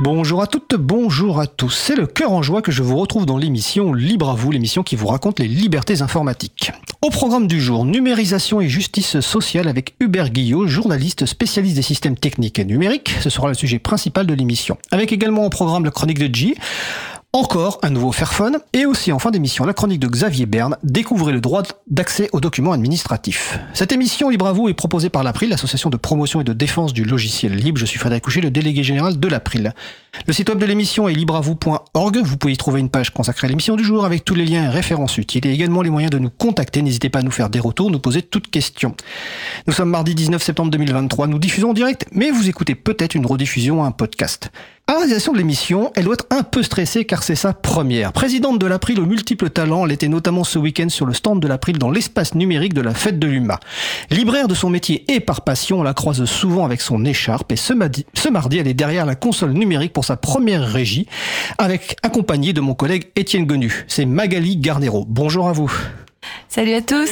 Bonjour 0.00 0.42
à 0.42 0.48
toutes, 0.48 0.74
bonjour 0.74 1.38
à 1.38 1.46
tous. 1.46 1.70
C'est 1.70 1.94
le 1.94 2.08
cœur 2.08 2.32
en 2.32 2.42
joie 2.42 2.62
que 2.62 2.72
je 2.72 2.82
vous 2.82 2.96
retrouve 2.96 3.26
dans 3.26 3.38
l'émission 3.38 3.92
Libre 3.92 4.28
à 4.28 4.34
vous, 4.34 4.50
l'émission 4.50 4.82
qui 4.82 4.96
vous 4.96 5.06
raconte 5.06 5.38
les 5.38 5.46
libertés 5.46 6.02
informatiques. 6.02 6.72
Au 7.00 7.10
programme 7.10 7.46
du 7.46 7.60
jour, 7.60 7.84
numérisation 7.84 8.60
et 8.60 8.68
justice 8.68 9.20
sociale 9.20 9.68
avec 9.68 9.94
Hubert 10.00 10.30
Guillot, 10.30 10.66
journaliste 10.66 11.26
spécialiste 11.26 11.76
des 11.76 11.82
systèmes 11.82 12.18
techniques 12.18 12.58
et 12.58 12.64
numériques. 12.64 13.14
Ce 13.20 13.30
sera 13.30 13.46
le 13.46 13.54
sujet 13.54 13.78
principal 13.78 14.26
de 14.26 14.34
l'émission. 14.34 14.78
Avec 14.90 15.12
également 15.12 15.46
au 15.46 15.50
programme 15.50 15.84
la 15.84 15.92
chronique 15.92 16.18
de 16.18 16.34
G, 16.34 16.56
encore 17.34 17.80
un 17.82 17.90
nouveau 17.90 18.12
Fairphone 18.12 18.58
et 18.72 18.86
aussi 18.86 19.10
en 19.10 19.18
fin 19.18 19.32
d'émission 19.32 19.64
la 19.64 19.74
chronique 19.74 19.98
de 19.98 20.06
Xavier 20.06 20.46
Berne, 20.46 20.76
découvrez 20.84 21.32
le 21.32 21.40
droit 21.40 21.64
d'accès 21.88 22.28
aux 22.32 22.38
documents 22.38 22.70
administratifs. 22.70 23.58
Cette 23.72 23.90
émission 23.90 24.28
Libre 24.28 24.46
à 24.46 24.52
vous 24.52 24.68
est 24.68 24.74
proposée 24.74 25.10
par 25.10 25.24
l'April, 25.24 25.50
l'association 25.50 25.90
de 25.90 25.96
promotion 25.96 26.40
et 26.40 26.44
de 26.44 26.52
défense 26.52 26.92
du 26.92 27.04
logiciel 27.04 27.56
libre. 27.56 27.78
Je 27.78 27.86
suis 27.86 27.98
Frédéric 27.98 28.22
Couchet, 28.22 28.40
le 28.40 28.52
délégué 28.52 28.84
général 28.84 29.18
de 29.18 29.28
l'April. 29.28 29.74
Le 30.28 30.32
site 30.32 30.48
web 30.48 30.58
de 30.58 30.64
l'émission 30.64 31.08
est 31.08 31.12
libreavou.org. 31.12 32.18
Vous 32.22 32.36
pouvez 32.36 32.52
y 32.52 32.56
trouver 32.56 32.78
une 32.78 32.88
page 32.88 33.10
consacrée 33.10 33.48
à 33.48 33.50
l'émission 33.50 33.74
du 33.74 33.82
jour 33.82 34.04
avec 34.04 34.24
tous 34.24 34.36
les 34.36 34.44
liens 34.44 34.66
et 34.66 34.68
références 34.68 35.18
utiles 35.18 35.44
et 35.44 35.52
également 35.52 35.82
les 35.82 35.90
moyens 35.90 36.12
de 36.12 36.20
nous 36.20 36.30
contacter. 36.30 36.82
N'hésitez 36.82 37.08
pas 37.08 37.18
à 37.18 37.22
nous 37.22 37.32
faire 37.32 37.50
des 37.50 37.58
retours, 37.58 37.90
nous 37.90 37.98
poser 37.98 38.22
toutes 38.22 38.48
questions. 38.48 38.94
Nous 39.66 39.72
sommes 39.72 39.90
mardi 39.90 40.14
19 40.14 40.40
septembre 40.40 40.70
2023. 40.70 41.26
Nous 41.26 41.40
diffusons 41.40 41.70
en 41.70 41.74
direct, 41.74 42.06
mais 42.12 42.30
vous 42.30 42.48
écoutez 42.48 42.76
peut-être 42.76 43.16
une 43.16 43.26
rediffusion 43.26 43.80
ou 43.80 43.82
un 43.82 43.90
podcast. 43.90 44.52
À 44.86 44.92
la 44.92 44.98
réalisation 44.98 45.32
de 45.32 45.38
l'émission, 45.38 45.90
elle 45.94 46.04
doit 46.04 46.12
être 46.12 46.26
un 46.28 46.42
peu 46.42 46.62
stressée 46.62 47.06
car 47.06 47.22
c'est 47.22 47.36
sa 47.36 47.54
première. 47.54 48.12
Présidente 48.12 48.58
de 48.58 48.66
l'April 48.66 49.00
aux 49.00 49.06
multiples 49.06 49.48
talents, 49.48 49.86
elle 49.86 49.92
était 49.92 50.08
notamment 50.08 50.44
ce 50.44 50.58
week-end 50.58 50.90
sur 50.90 51.06
le 51.06 51.14
stand 51.14 51.40
de 51.40 51.48
l'April 51.48 51.78
dans 51.78 51.90
l'espace 51.90 52.34
numérique 52.34 52.74
de 52.74 52.82
la 52.82 52.92
fête 52.92 53.18
de 53.18 53.26
l'UMA. 53.26 53.58
Libraire 54.10 54.46
de 54.46 54.54
son 54.54 54.68
métier 54.68 55.10
et 55.10 55.20
par 55.20 55.40
passion, 55.40 55.80
on 55.80 55.82
la 55.82 55.94
croise 55.94 56.22
souvent 56.26 56.66
avec 56.66 56.82
son 56.82 57.02
écharpe 57.06 57.50
et 57.52 57.56
ce 57.56 57.72
mardi, 57.72 58.04
ce 58.12 58.28
mardi 58.28 58.58
elle 58.58 58.68
est 58.68 58.74
derrière 58.74 59.06
la 59.06 59.14
console 59.14 59.52
numérique 59.52 59.94
pour 59.94 60.04
sa 60.04 60.18
première 60.18 60.68
régie, 60.68 61.06
avec 61.56 61.96
accompagnée 62.02 62.52
de 62.52 62.60
mon 62.60 62.74
collègue 62.74 63.10
Étienne 63.16 63.46
Gonu. 63.46 63.86
C'est 63.88 64.04
Magali 64.04 64.58
Garnero. 64.58 65.06
Bonjour 65.08 65.48
à 65.48 65.52
vous. 65.52 65.72
Salut 66.50 66.74
à 66.74 66.82
tous. 66.82 67.10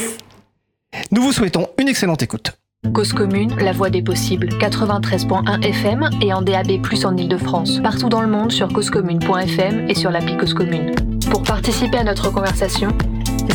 Nous 1.11 1.23
vous 1.23 1.33
souhaitons 1.33 1.69
une 1.79 1.87
excellente 1.87 2.21
écoute. 2.21 2.53
Cause 2.91 3.13
commune, 3.13 3.55
la 3.59 3.71
voix 3.71 3.89
des 3.89 4.01
possibles, 4.01 4.47
93.1 4.49 5.63
FM 5.63 6.09
et 6.21 6.33
en 6.33 6.41
DAB+, 6.41 6.79
en 7.05 7.17
Ile-de-France. 7.17 7.79
Partout 7.81 8.09
dans 8.09 8.21
le 8.21 8.27
monde 8.27 8.51
sur 8.51 8.67
causecommune.fm 8.67 9.89
et 9.89 9.95
sur 9.95 10.11
l'appli 10.11 10.37
Cause 10.37 10.53
Commune. 10.53 10.93
Pour 11.31 11.43
participer 11.43 11.97
à 11.97 12.03
notre 12.03 12.31
conversation, 12.31 12.89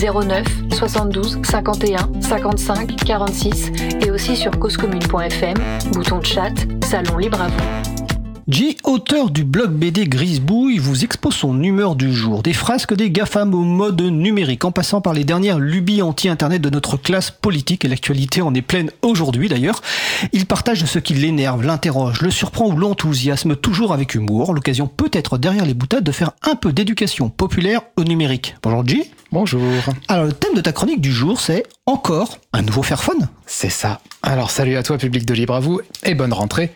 09 0.01 0.45
72 0.73 1.41
51 1.45 2.21
55 2.21 2.97
46 2.97 3.71
et 4.01 4.11
aussi 4.11 4.35
sur 4.35 4.59
causecommune.fm, 4.59 5.57
bouton 5.93 6.19
de 6.19 6.27
chat, 6.27 6.55
salon 6.83 7.19
libre 7.19 7.41
à 7.41 7.49
vous. 7.49 7.98
J, 8.49 8.79
auteur 8.85 9.29
du 9.29 9.45
blog 9.45 9.73
BD 9.73 10.07
Grisebouille, 10.07 10.79
vous 10.79 11.05
expose 11.05 11.35
son 11.35 11.63
humeur 11.63 11.97
du 11.97 12.15
jour, 12.15 12.43
des 12.43 12.55
frasques 12.55 12.95
des 12.95 13.11
GAFAM 13.11 13.53
au 13.53 13.63
mode 13.63 14.01
numérique, 14.01 14.65
en 14.65 14.73
passant 14.73 15.03
par 15.03 15.13
les 15.13 15.25
dernières 15.25 15.59
lubies 15.59 16.01
anti-internet 16.01 16.63
de 16.63 16.71
notre 16.71 16.97
classe 16.97 17.31
politique, 17.31 17.85
et 17.85 17.89
l'actualité 17.89 18.41
en 18.41 18.55
est 18.55 18.63
pleine 18.63 18.91
aujourd'hui 19.03 19.51
d'ailleurs. 19.51 19.83
Il 20.33 20.47
partage 20.47 20.83
ce 20.87 20.99
qui 20.99 21.13
l'énerve, 21.13 21.63
l'interroge, 21.63 22.23
le 22.23 22.31
surprend 22.31 22.69
ou 22.69 22.77
l'enthousiasme, 22.79 23.55
toujours 23.55 23.93
avec 23.93 24.15
humour, 24.15 24.55
l'occasion 24.55 24.87
peut-être 24.87 25.37
derrière 25.37 25.67
les 25.67 25.75
boutades 25.75 26.05
de 26.05 26.13
faire 26.13 26.31
un 26.41 26.55
peu 26.55 26.73
d'éducation 26.73 27.29
populaire 27.29 27.83
au 27.99 28.05
numérique. 28.05 28.57
Bonjour 28.63 28.89
J. 28.89 29.11
Bonjour. 29.31 29.61
Alors 30.09 30.25
le 30.25 30.33
thème 30.33 30.55
de 30.55 30.63
ta 30.63 30.73
chronique 30.73 31.03
du 31.03 31.13
jour, 31.13 31.39
c'est 31.39 31.65
encore 31.85 32.39
un 32.55 32.63
nouveau 32.63 32.83
Fairphone 32.83 33.29
C'est 33.45 33.69
ça. 33.69 34.01
Alors 34.23 34.51
salut 34.51 34.77
à 34.77 34.83
toi 34.83 34.97
public 34.97 35.27
de 35.27 35.35
Libre 35.35 35.55
à 35.55 35.61
vous 35.61 35.83
et 36.03 36.15
bonne 36.15 36.33
rentrée. 36.33 36.71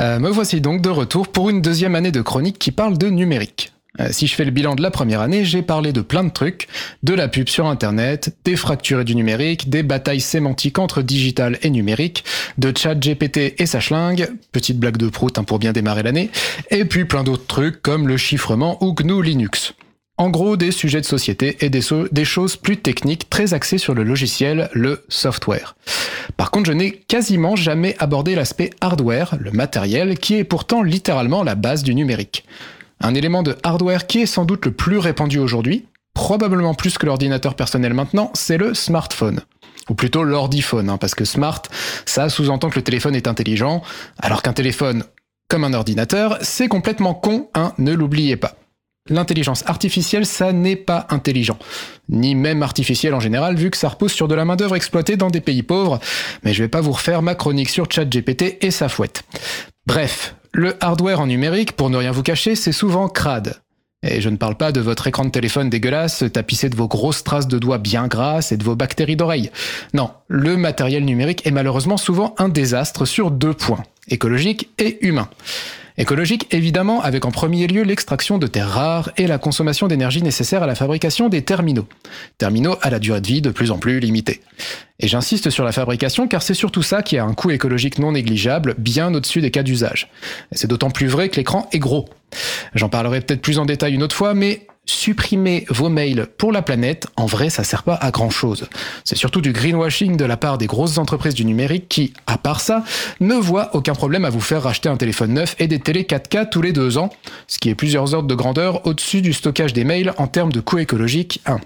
Euh, 0.00 0.18
me 0.18 0.30
voici 0.30 0.62
donc 0.62 0.80
de 0.80 0.88
retour 0.88 1.28
pour 1.28 1.50
une 1.50 1.60
deuxième 1.60 1.94
année 1.94 2.10
de 2.10 2.22
chronique 2.22 2.58
qui 2.58 2.72
parle 2.72 2.96
de 2.96 3.08
numérique. 3.08 3.74
Euh, 4.00 4.08
si 4.12 4.26
je 4.26 4.34
fais 4.34 4.46
le 4.46 4.50
bilan 4.50 4.76
de 4.76 4.82
la 4.82 4.90
première 4.90 5.20
année, 5.20 5.44
j'ai 5.44 5.60
parlé 5.60 5.92
de 5.92 6.00
plein 6.00 6.24
de 6.24 6.30
trucs, 6.30 6.68
de 7.02 7.12
la 7.12 7.28
pub 7.28 7.50
sur 7.50 7.66
Internet, 7.66 8.34
des 8.46 8.56
fractures 8.56 9.00
et 9.00 9.04
du 9.04 9.14
numérique, 9.14 9.68
des 9.68 9.82
batailles 9.82 10.22
sémantiques 10.22 10.78
entre 10.78 11.02
digital 11.02 11.58
et 11.60 11.68
numérique, 11.68 12.24
de 12.56 12.72
chat 12.74 12.94
GPT 12.94 13.56
et 13.58 13.66
sa 13.66 13.80
schlingue, 13.80 14.30
petite 14.52 14.78
blague 14.78 14.96
de 14.96 15.10
prout 15.10 15.36
hein, 15.36 15.44
pour 15.44 15.58
bien 15.58 15.72
démarrer 15.72 16.02
l'année, 16.02 16.30
et 16.70 16.86
puis 16.86 17.04
plein 17.04 17.24
d'autres 17.24 17.46
trucs 17.46 17.82
comme 17.82 18.08
le 18.08 18.16
chiffrement 18.16 18.82
ou 18.82 18.94
GNU 18.94 19.22
Linux. 19.22 19.74
En 20.20 20.28
gros, 20.28 20.58
des 20.58 20.70
sujets 20.70 21.00
de 21.00 21.06
société 21.06 21.56
et 21.64 21.70
des, 21.70 21.80
choses 22.26 22.56
plus 22.56 22.76
techniques, 22.76 23.30
très 23.30 23.54
axées 23.54 23.78
sur 23.78 23.94
le 23.94 24.02
logiciel, 24.02 24.68
le 24.74 25.02
software. 25.08 25.76
Par 26.36 26.50
contre, 26.50 26.66
je 26.66 26.74
n'ai 26.74 26.90
quasiment 26.92 27.56
jamais 27.56 27.96
abordé 27.98 28.34
l'aspect 28.34 28.68
hardware, 28.82 29.36
le 29.40 29.50
matériel, 29.50 30.18
qui 30.18 30.34
est 30.34 30.44
pourtant 30.44 30.82
littéralement 30.82 31.42
la 31.42 31.54
base 31.54 31.82
du 31.82 31.94
numérique. 31.94 32.44
Un 33.00 33.14
élément 33.14 33.42
de 33.42 33.56
hardware 33.62 34.06
qui 34.06 34.20
est 34.20 34.26
sans 34.26 34.44
doute 34.44 34.66
le 34.66 34.72
plus 34.72 34.98
répandu 34.98 35.38
aujourd'hui, 35.38 35.86
probablement 36.12 36.74
plus 36.74 36.98
que 36.98 37.06
l'ordinateur 37.06 37.54
personnel 37.54 37.94
maintenant, 37.94 38.30
c'est 38.34 38.58
le 38.58 38.74
smartphone. 38.74 39.40
Ou 39.88 39.94
plutôt 39.94 40.22
l'ordiphone, 40.22 40.90
hein, 40.90 40.98
parce 40.98 41.14
que 41.14 41.24
smart, 41.24 41.62
ça 42.04 42.28
sous-entend 42.28 42.68
que 42.68 42.76
le 42.76 42.84
téléphone 42.84 43.14
est 43.14 43.26
intelligent, 43.26 43.80
alors 44.18 44.42
qu'un 44.42 44.52
téléphone, 44.52 45.02
comme 45.48 45.64
un 45.64 45.72
ordinateur, 45.72 46.36
c'est 46.42 46.68
complètement 46.68 47.14
con, 47.14 47.48
hein, 47.54 47.72
ne 47.78 47.94
l'oubliez 47.94 48.36
pas. 48.36 48.59
L'intelligence 49.08 49.64
artificielle, 49.66 50.26
ça 50.26 50.52
n'est 50.52 50.76
pas 50.76 51.06
intelligent. 51.10 51.58
Ni 52.08 52.34
même 52.34 52.62
artificiel 52.62 53.14
en 53.14 53.20
général, 53.20 53.56
vu 53.56 53.70
que 53.70 53.76
ça 53.76 53.88
repose 53.88 54.12
sur 54.12 54.28
de 54.28 54.34
la 54.34 54.44
main-d'œuvre 54.44 54.76
exploitée 54.76 55.16
dans 55.16 55.30
des 55.30 55.40
pays 55.40 55.62
pauvres. 55.62 55.98
Mais 56.44 56.52
je 56.52 56.62
vais 56.62 56.68
pas 56.68 56.80
vous 56.80 56.92
refaire 56.92 57.22
ma 57.22 57.34
chronique 57.34 57.70
sur 57.70 57.90
ChatGPT 57.90 58.58
et 58.60 58.70
sa 58.70 58.88
fouette. 58.88 59.22
Bref, 59.86 60.36
le 60.52 60.76
hardware 60.80 61.20
en 61.20 61.26
numérique, 61.26 61.72
pour 61.72 61.90
ne 61.90 61.96
rien 61.96 62.12
vous 62.12 62.22
cacher, 62.22 62.54
c'est 62.54 62.72
souvent 62.72 63.08
crade. 63.08 63.60
Et 64.02 64.20
je 64.20 64.30
ne 64.30 64.36
parle 64.36 64.56
pas 64.56 64.72
de 64.72 64.80
votre 64.80 65.06
écran 65.06 65.24
de 65.26 65.30
téléphone 65.30 65.68
dégueulasse, 65.68 66.24
tapissé 66.32 66.70
de 66.70 66.76
vos 66.76 66.88
grosses 66.88 67.22
traces 67.22 67.48
de 67.48 67.58
doigts 67.58 67.78
bien 67.78 68.06
grasses 68.06 68.50
et 68.50 68.56
de 68.56 68.64
vos 68.64 68.74
bactéries 68.74 69.16
d'oreilles. 69.16 69.50
Non, 69.92 70.10
le 70.28 70.56
matériel 70.56 71.04
numérique 71.04 71.46
est 71.46 71.50
malheureusement 71.50 71.98
souvent 71.98 72.34
un 72.38 72.48
désastre 72.48 73.04
sur 73.04 73.30
deux 73.30 73.52
points, 73.52 73.82
écologique 74.08 74.70
et 74.78 75.04
humain. 75.06 75.28
Écologique, 76.00 76.46
évidemment, 76.50 77.02
avec 77.02 77.26
en 77.26 77.30
premier 77.30 77.66
lieu 77.66 77.82
l'extraction 77.82 78.38
de 78.38 78.46
terres 78.46 78.70
rares 78.70 79.10
et 79.18 79.26
la 79.26 79.36
consommation 79.36 79.86
d'énergie 79.86 80.22
nécessaire 80.22 80.62
à 80.62 80.66
la 80.66 80.74
fabrication 80.74 81.28
des 81.28 81.42
terminaux. 81.42 81.86
Terminaux 82.38 82.78
à 82.80 82.88
la 82.88 82.98
durée 82.98 83.20
de 83.20 83.26
vie 83.26 83.42
de 83.42 83.50
plus 83.50 83.70
en 83.70 83.76
plus 83.76 84.00
limitée. 84.00 84.40
Et 84.98 85.08
j'insiste 85.08 85.50
sur 85.50 85.62
la 85.62 85.72
fabrication 85.72 86.26
car 86.26 86.40
c'est 86.40 86.54
surtout 86.54 86.82
ça 86.82 87.02
qui 87.02 87.18
a 87.18 87.24
un 87.26 87.34
coût 87.34 87.50
écologique 87.50 87.98
non 87.98 88.12
négligeable, 88.12 88.76
bien 88.78 89.12
au-dessus 89.12 89.42
des 89.42 89.50
cas 89.50 89.62
d'usage. 89.62 90.10
C'est 90.52 90.68
d'autant 90.68 90.90
plus 90.90 91.06
vrai 91.06 91.28
que 91.28 91.36
l'écran 91.36 91.68
est 91.70 91.78
gros. 91.78 92.08
J'en 92.74 92.88
parlerai 92.88 93.20
peut-être 93.20 93.42
plus 93.42 93.58
en 93.58 93.66
détail 93.66 93.92
une 93.92 94.02
autre 94.02 94.16
fois, 94.16 94.32
mais 94.32 94.66
supprimer 94.86 95.64
vos 95.68 95.88
mails 95.88 96.26
pour 96.36 96.52
la 96.52 96.62
planète, 96.62 97.06
en 97.16 97.26
vrai, 97.26 97.50
ça 97.50 97.64
sert 97.64 97.82
pas 97.82 97.94
à 97.94 98.10
grand 98.10 98.30
chose. 98.30 98.68
C'est 99.04 99.16
surtout 99.16 99.40
du 99.40 99.52
greenwashing 99.52 100.16
de 100.16 100.24
la 100.24 100.36
part 100.36 100.58
des 100.58 100.66
grosses 100.66 100.98
entreprises 100.98 101.34
du 101.34 101.44
numérique 101.44 101.88
qui, 101.88 102.12
à 102.26 102.38
part 102.38 102.60
ça, 102.60 102.84
ne 103.20 103.34
voient 103.34 103.74
aucun 103.74 103.94
problème 103.94 104.24
à 104.24 104.30
vous 104.30 104.40
faire 104.40 104.62
racheter 104.62 104.88
un 104.88 104.96
téléphone 104.96 105.34
neuf 105.34 105.54
et 105.58 105.68
des 105.68 105.78
télé 105.78 106.02
4K 106.02 106.50
tous 106.50 106.62
les 106.62 106.72
deux 106.72 106.98
ans, 106.98 107.10
ce 107.46 107.58
qui 107.58 107.68
est 107.68 107.74
plusieurs 107.74 108.14
ordres 108.14 108.28
de 108.28 108.34
grandeur 108.34 108.86
au-dessus 108.86 109.22
du 109.22 109.32
stockage 109.32 109.72
des 109.72 109.84
mails 109.84 110.12
en 110.16 110.26
termes 110.26 110.52
de 110.52 110.60
coût 110.60 110.78
écologique 110.78 111.40
1. 111.46 111.60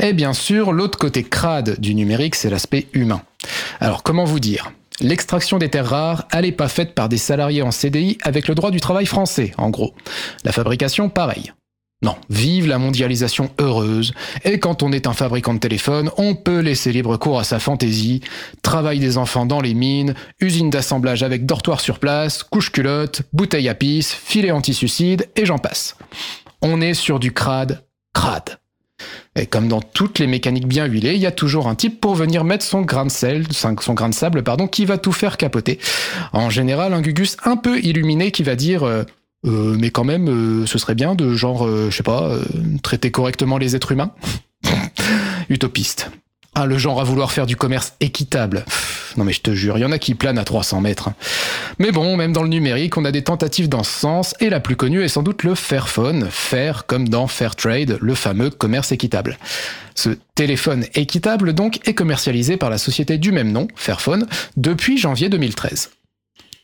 Et 0.00 0.12
bien 0.12 0.32
sûr, 0.32 0.72
l'autre 0.72 0.98
côté 0.98 1.24
crade 1.24 1.80
du 1.80 1.94
numérique, 1.94 2.34
c'est 2.34 2.50
l'aspect 2.50 2.86
humain. 2.92 3.22
Alors 3.80 4.02
comment 4.02 4.24
vous 4.24 4.40
dire? 4.40 4.72
L'extraction 5.00 5.58
des 5.58 5.68
terres 5.68 5.88
rares, 5.88 6.26
elle 6.32 6.44
n'est 6.44 6.52
pas 6.52 6.68
faite 6.68 6.94
par 6.94 7.08
des 7.08 7.18
salariés 7.18 7.62
en 7.62 7.70
CDI 7.70 8.18
avec 8.22 8.48
le 8.48 8.54
droit 8.56 8.72
du 8.72 8.80
travail 8.80 9.06
français, 9.06 9.52
en 9.56 9.70
gros. 9.70 9.94
La 10.44 10.50
fabrication, 10.50 11.08
pareil. 11.08 11.52
Non, 12.00 12.14
vive 12.30 12.68
la 12.68 12.78
mondialisation 12.78 13.50
heureuse, 13.58 14.12
et 14.44 14.60
quand 14.60 14.84
on 14.84 14.92
est 14.92 15.08
un 15.08 15.12
fabricant 15.12 15.54
de 15.54 15.58
téléphone, 15.58 16.10
on 16.16 16.36
peut 16.36 16.60
laisser 16.60 16.92
libre 16.92 17.16
cours 17.16 17.40
à 17.40 17.44
sa 17.44 17.58
fantaisie, 17.58 18.20
travail 18.62 19.00
des 19.00 19.18
enfants 19.18 19.46
dans 19.46 19.60
les 19.60 19.74
mines, 19.74 20.14
usine 20.40 20.70
d'assemblage 20.70 21.24
avec 21.24 21.44
dortoir 21.44 21.80
sur 21.80 21.98
place, 21.98 22.44
couche 22.44 22.70
culotte, 22.70 23.22
bouteille 23.32 23.68
à 23.68 23.74
pisse, 23.74 24.12
filet 24.12 24.52
anti-suicide, 24.52 25.28
et 25.34 25.44
j'en 25.44 25.58
passe. 25.58 25.96
On 26.62 26.80
est 26.80 26.94
sur 26.94 27.18
du 27.18 27.32
crade, 27.32 27.82
crade. 28.14 28.58
Et 29.34 29.46
comme 29.46 29.66
dans 29.66 29.80
toutes 29.80 30.20
les 30.20 30.28
mécaniques 30.28 30.68
bien 30.68 30.86
huilées, 30.86 31.14
il 31.14 31.20
y 31.20 31.26
a 31.26 31.32
toujours 31.32 31.66
un 31.66 31.74
type 31.74 32.00
pour 32.00 32.14
venir 32.14 32.44
mettre 32.44 32.64
son 32.64 32.82
grain 32.82 33.06
de 33.06 33.10
sel, 33.10 33.44
son 33.52 33.94
grain 33.94 34.08
de 34.08 34.14
sable, 34.14 34.44
pardon, 34.44 34.68
qui 34.68 34.84
va 34.84 34.98
tout 34.98 35.12
faire 35.12 35.36
capoter. 35.36 35.78
En 36.32 36.50
général, 36.50 36.92
un 36.92 37.00
gugus 37.00 37.36
un 37.44 37.56
peu 37.56 37.78
illuminé 37.80 38.30
qui 38.30 38.42
va 38.42 38.56
dire 38.56 38.84
euh, 38.84 39.04
euh, 39.46 39.76
mais 39.78 39.90
quand 39.90 40.04
même, 40.04 40.28
euh, 40.28 40.66
ce 40.66 40.78
serait 40.78 40.94
bien 40.94 41.14
de 41.14 41.34
genre, 41.34 41.66
euh, 41.66 41.88
je 41.90 41.96
sais 41.96 42.02
pas, 42.02 42.32
traiter 42.82 43.10
correctement 43.10 43.58
les 43.58 43.76
êtres 43.76 43.92
humains. 43.92 44.12
Utopiste. 45.48 46.10
Ah, 46.54 46.66
le 46.66 46.76
genre 46.76 47.00
à 47.00 47.04
vouloir 47.04 47.30
faire 47.30 47.46
du 47.46 47.54
commerce 47.54 47.94
équitable. 48.00 48.64
non 49.16 49.22
mais 49.24 49.32
je 49.32 49.42
te 49.42 49.54
jure, 49.54 49.78
il 49.78 49.82
y 49.82 49.84
en 49.84 49.92
a 49.92 49.98
qui 49.98 50.16
planent 50.16 50.38
à 50.38 50.44
300 50.44 50.80
mètres. 50.80 51.10
Mais 51.78 51.92
bon, 51.92 52.16
même 52.16 52.32
dans 52.32 52.42
le 52.42 52.48
numérique, 52.48 52.96
on 52.96 53.04
a 53.04 53.12
des 53.12 53.22
tentatives 53.22 53.68
dans 53.68 53.84
ce 53.84 54.00
sens, 54.00 54.34
et 54.40 54.50
la 54.50 54.58
plus 54.58 54.74
connue 54.74 55.02
est 55.04 55.08
sans 55.08 55.22
doute 55.22 55.44
le 55.44 55.54
Fairphone, 55.54 56.26
Fair 56.30 56.86
comme 56.86 57.08
dans 57.08 57.28
Fair 57.28 57.54
Trade, 57.54 57.98
le 58.00 58.14
fameux 58.16 58.50
commerce 58.50 58.90
équitable. 58.90 59.38
Ce 59.94 60.10
téléphone 60.34 60.84
équitable 60.94 61.52
donc 61.52 61.86
est 61.86 61.94
commercialisé 61.94 62.56
par 62.56 62.70
la 62.70 62.78
société 62.78 63.18
du 63.18 63.30
même 63.30 63.52
nom, 63.52 63.68
Fairphone, 63.76 64.26
depuis 64.56 64.98
janvier 64.98 65.28
2013. 65.28 65.90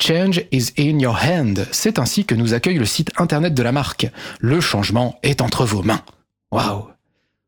Change 0.07 0.45
is 0.53 0.71
in 0.79 0.99
your 0.99 1.17
hand. 1.17 1.67
C'est 1.73 1.99
ainsi 1.99 2.27
que 2.27 2.35
nous 2.35 2.53
accueille 2.53 2.77
le 2.77 2.85
site 2.85 3.11
internet 3.17 3.55
de 3.55 3.63
la 3.63 3.73
marque. 3.73 4.07
Le 4.39 4.61
changement 4.61 5.19
est 5.23 5.41
entre 5.41 5.65
vos 5.65 5.83
mains. 5.83 6.03
Waouh. 6.53 6.89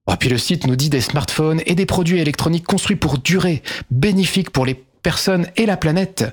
Oh, 0.06 0.12
puis 0.18 0.30
le 0.30 0.38
site 0.38 0.66
nous 0.66 0.74
dit 0.74 0.88
des 0.88 1.02
smartphones 1.02 1.60
et 1.66 1.74
des 1.74 1.84
produits 1.84 2.18
électroniques 2.18 2.64
construits 2.64 2.96
pour 2.96 3.18
durer, 3.18 3.62
bénéfiques 3.90 4.48
pour 4.48 4.64
les 4.64 4.72
personnes 4.72 5.48
et 5.56 5.66
la 5.66 5.76
planète. 5.76 6.24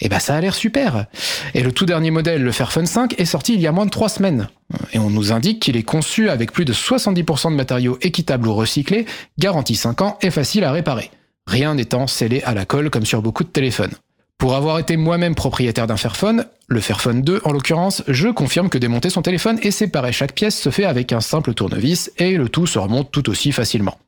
Eh 0.00 0.08
ben 0.08 0.18
ça 0.18 0.34
a 0.34 0.40
l'air 0.40 0.56
super. 0.56 1.06
Et 1.54 1.62
le 1.62 1.70
tout 1.70 1.86
dernier 1.86 2.10
modèle, 2.10 2.42
le 2.42 2.50
Fairphone 2.50 2.86
5, 2.86 3.20
est 3.20 3.24
sorti 3.24 3.54
il 3.54 3.60
y 3.60 3.68
a 3.68 3.72
moins 3.72 3.86
de 3.86 3.90
3 3.90 4.08
semaines. 4.08 4.48
Et 4.92 4.98
on 4.98 5.08
nous 5.08 5.30
indique 5.30 5.62
qu'il 5.62 5.76
est 5.76 5.84
conçu 5.84 6.30
avec 6.30 6.50
plus 6.50 6.64
de 6.64 6.72
70% 6.72 7.52
de 7.52 7.54
matériaux 7.54 7.96
équitables 8.02 8.48
ou 8.48 8.54
recyclés, 8.54 9.06
garantie 9.38 9.76
5 9.76 10.02
ans 10.02 10.18
et 10.20 10.32
facile 10.32 10.64
à 10.64 10.72
réparer. 10.72 11.12
Rien 11.46 11.76
n'étant 11.76 12.08
scellé 12.08 12.42
à 12.42 12.54
la 12.54 12.64
colle 12.64 12.90
comme 12.90 13.06
sur 13.06 13.22
beaucoup 13.22 13.44
de 13.44 13.50
téléphones. 13.50 13.94
Pour 14.40 14.54
avoir 14.54 14.78
été 14.78 14.96
moi-même 14.96 15.34
propriétaire 15.34 15.86
d'un 15.86 15.98
Fairphone, 15.98 16.46
le 16.66 16.80
Fairphone 16.80 17.20
2 17.20 17.42
en 17.44 17.52
l'occurrence, 17.52 18.02
je 18.08 18.28
confirme 18.28 18.70
que 18.70 18.78
démonter 18.78 19.10
son 19.10 19.20
téléphone 19.20 19.58
et 19.62 19.70
séparer 19.70 20.12
chaque 20.12 20.32
pièce 20.32 20.58
se 20.58 20.70
fait 20.70 20.86
avec 20.86 21.12
un 21.12 21.20
simple 21.20 21.52
tournevis 21.52 22.10
et 22.16 22.38
le 22.38 22.48
tout 22.48 22.66
se 22.66 22.78
remonte 22.78 23.12
tout 23.12 23.28
aussi 23.28 23.52
facilement. 23.52 23.98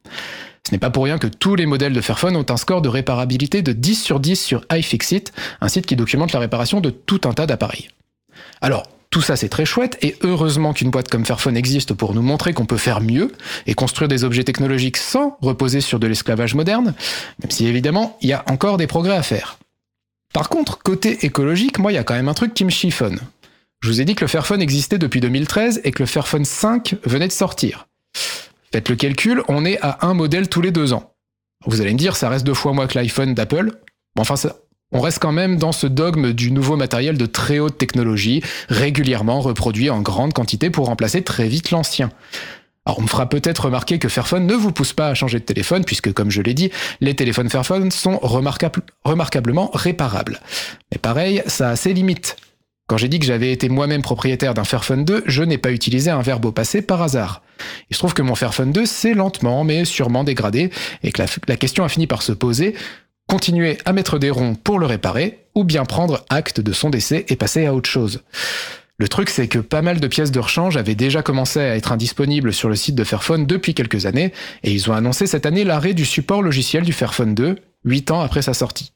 Ce 0.66 0.72
n'est 0.72 0.78
pas 0.78 0.88
pour 0.88 1.04
rien 1.04 1.18
que 1.18 1.26
tous 1.26 1.54
les 1.54 1.66
modèles 1.66 1.92
de 1.92 2.00
Fairphone 2.00 2.34
ont 2.34 2.46
un 2.48 2.56
score 2.56 2.80
de 2.80 2.88
réparabilité 2.88 3.60
de 3.60 3.72
10 3.72 4.02
sur 4.02 4.20
10 4.20 4.36
sur 4.36 4.64
iFixit, 4.72 5.34
un 5.60 5.68
site 5.68 5.84
qui 5.84 5.96
documente 5.96 6.32
la 6.32 6.40
réparation 6.40 6.80
de 6.80 6.88
tout 6.88 7.20
un 7.24 7.34
tas 7.34 7.46
d'appareils. 7.46 7.90
Alors, 8.62 8.84
tout 9.10 9.20
ça 9.20 9.36
c'est 9.36 9.50
très 9.50 9.66
chouette 9.66 9.98
et 10.00 10.16
heureusement 10.22 10.72
qu'une 10.72 10.90
boîte 10.90 11.10
comme 11.10 11.26
Fairphone 11.26 11.58
existe 11.58 11.92
pour 11.92 12.14
nous 12.14 12.22
montrer 12.22 12.54
qu'on 12.54 12.64
peut 12.64 12.78
faire 12.78 13.02
mieux 13.02 13.32
et 13.66 13.74
construire 13.74 14.08
des 14.08 14.24
objets 14.24 14.44
technologiques 14.44 14.96
sans 14.96 15.36
reposer 15.42 15.82
sur 15.82 15.98
de 15.98 16.06
l'esclavage 16.06 16.54
moderne, 16.54 16.94
même 17.42 17.50
si 17.50 17.66
évidemment 17.66 18.16
il 18.22 18.30
y 18.30 18.32
a 18.32 18.42
encore 18.48 18.78
des 18.78 18.86
progrès 18.86 19.16
à 19.16 19.22
faire. 19.22 19.58
Par 20.32 20.48
contre, 20.48 20.78
côté 20.78 21.26
écologique, 21.26 21.78
moi, 21.78 21.92
il 21.92 21.96
y 21.96 21.98
a 21.98 22.04
quand 22.04 22.14
même 22.14 22.28
un 22.28 22.34
truc 22.34 22.54
qui 22.54 22.64
me 22.64 22.70
chiffonne. 22.70 23.20
Je 23.80 23.88
vous 23.88 24.00
ai 24.00 24.04
dit 24.04 24.14
que 24.14 24.22
le 24.22 24.28
Fairphone 24.28 24.62
existait 24.62 24.98
depuis 24.98 25.20
2013 25.20 25.80
et 25.84 25.90
que 25.90 26.02
le 26.02 26.06
Fairphone 26.06 26.44
5 26.44 26.96
venait 27.04 27.26
de 27.26 27.32
sortir. 27.32 27.88
Faites 28.72 28.88
le 28.88 28.96
calcul, 28.96 29.42
on 29.48 29.64
est 29.64 29.78
à 29.82 30.06
un 30.06 30.14
modèle 30.14 30.48
tous 30.48 30.62
les 30.62 30.70
deux 30.70 30.92
ans. 30.92 31.12
Vous 31.66 31.80
allez 31.80 31.92
me 31.92 31.98
dire, 31.98 32.16
ça 32.16 32.28
reste 32.28 32.46
deux 32.46 32.54
fois 32.54 32.72
moins 32.72 32.86
que 32.86 32.98
l'iPhone 32.98 33.34
d'Apple. 33.34 33.72
Enfin, 34.18 34.34
on 34.92 35.00
reste 35.00 35.18
quand 35.18 35.32
même 35.32 35.56
dans 35.56 35.72
ce 35.72 35.86
dogme 35.86 36.32
du 36.32 36.50
nouveau 36.50 36.76
matériel 36.76 37.18
de 37.18 37.26
très 37.26 37.58
haute 37.58 37.76
technologie, 37.76 38.42
régulièrement 38.68 39.40
reproduit 39.40 39.90
en 39.90 40.00
grande 40.00 40.32
quantité 40.32 40.70
pour 40.70 40.86
remplacer 40.86 41.22
très 41.22 41.48
vite 41.48 41.70
l'ancien. 41.70 42.10
Alors 42.84 42.98
on 42.98 43.02
me 43.02 43.06
fera 43.06 43.28
peut-être 43.28 43.66
remarquer 43.66 43.98
que 43.98 44.08
Fairphone 44.08 44.46
ne 44.46 44.54
vous 44.54 44.72
pousse 44.72 44.92
pas 44.92 45.08
à 45.08 45.14
changer 45.14 45.38
de 45.38 45.44
téléphone, 45.44 45.84
puisque 45.84 46.12
comme 46.12 46.30
je 46.30 46.42
l'ai 46.42 46.54
dit, 46.54 46.70
les 47.00 47.14
téléphones 47.14 47.48
Fairphone 47.48 47.90
sont 47.90 48.18
remarquablement 48.18 49.70
réparables. 49.72 50.40
Mais 50.90 50.98
pareil, 50.98 51.42
ça 51.46 51.70
a 51.70 51.76
ses 51.76 51.92
limites. 51.92 52.36
Quand 52.88 52.96
j'ai 52.96 53.08
dit 53.08 53.20
que 53.20 53.26
j'avais 53.26 53.52
été 53.52 53.68
moi-même 53.68 54.02
propriétaire 54.02 54.52
d'un 54.52 54.64
Fairphone 54.64 55.04
2, 55.04 55.22
je 55.26 55.42
n'ai 55.44 55.58
pas 55.58 55.70
utilisé 55.70 56.10
un 56.10 56.20
verbe 56.22 56.44
au 56.44 56.52
passé 56.52 56.82
par 56.82 57.00
hasard. 57.00 57.42
Il 57.88 57.94
se 57.94 58.00
trouve 58.00 58.14
que 58.14 58.22
mon 58.22 58.34
Fairphone 58.34 58.72
2 58.72 58.84
s'est 58.84 59.14
lentement 59.14 59.62
mais 59.64 59.84
sûrement 59.84 60.24
dégradé, 60.24 60.70
et 61.04 61.12
que 61.12 61.22
la, 61.46 61.56
question 61.56 61.84
a 61.84 61.88
fini 61.88 62.06
par 62.08 62.22
se 62.22 62.32
poser, 62.32 62.74
continuer 63.28 63.78
à 63.84 63.92
mettre 63.92 64.18
des 64.18 64.30
ronds 64.30 64.56
pour 64.56 64.80
le 64.80 64.86
réparer, 64.86 65.38
ou 65.54 65.64
bien 65.64 65.84
prendre 65.84 66.24
acte 66.28 66.60
de 66.60 66.72
son 66.72 66.90
décès 66.90 67.24
et 67.28 67.36
passer 67.36 67.64
à 67.64 67.74
autre 67.74 67.88
chose. 67.88 68.22
Le 68.98 69.08
truc, 69.08 69.30
c'est 69.30 69.48
que 69.48 69.58
pas 69.58 69.82
mal 69.82 70.00
de 70.00 70.06
pièces 70.06 70.30
de 70.30 70.40
rechange 70.40 70.76
avaient 70.76 70.94
déjà 70.94 71.22
commencé 71.22 71.60
à 71.60 71.76
être 71.76 71.92
indisponibles 71.92 72.52
sur 72.52 72.68
le 72.68 72.76
site 72.76 72.94
de 72.94 73.04
Fairphone 73.04 73.46
depuis 73.46 73.74
quelques 73.74 74.06
années, 74.06 74.32
et 74.62 74.72
ils 74.72 74.90
ont 74.90 74.94
annoncé 74.94 75.26
cette 75.26 75.46
année 75.46 75.64
l'arrêt 75.64 75.94
du 75.94 76.04
support 76.04 76.42
logiciel 76.42 76.84
du 76.84 76.92
Fairphone 76.92 77.34
2, 77.34 77.58
8 77.84 78.10
ans 78.10 78.20
après 78.20 78.42
sa 78.42 78.54
sortie. 78.54 78.92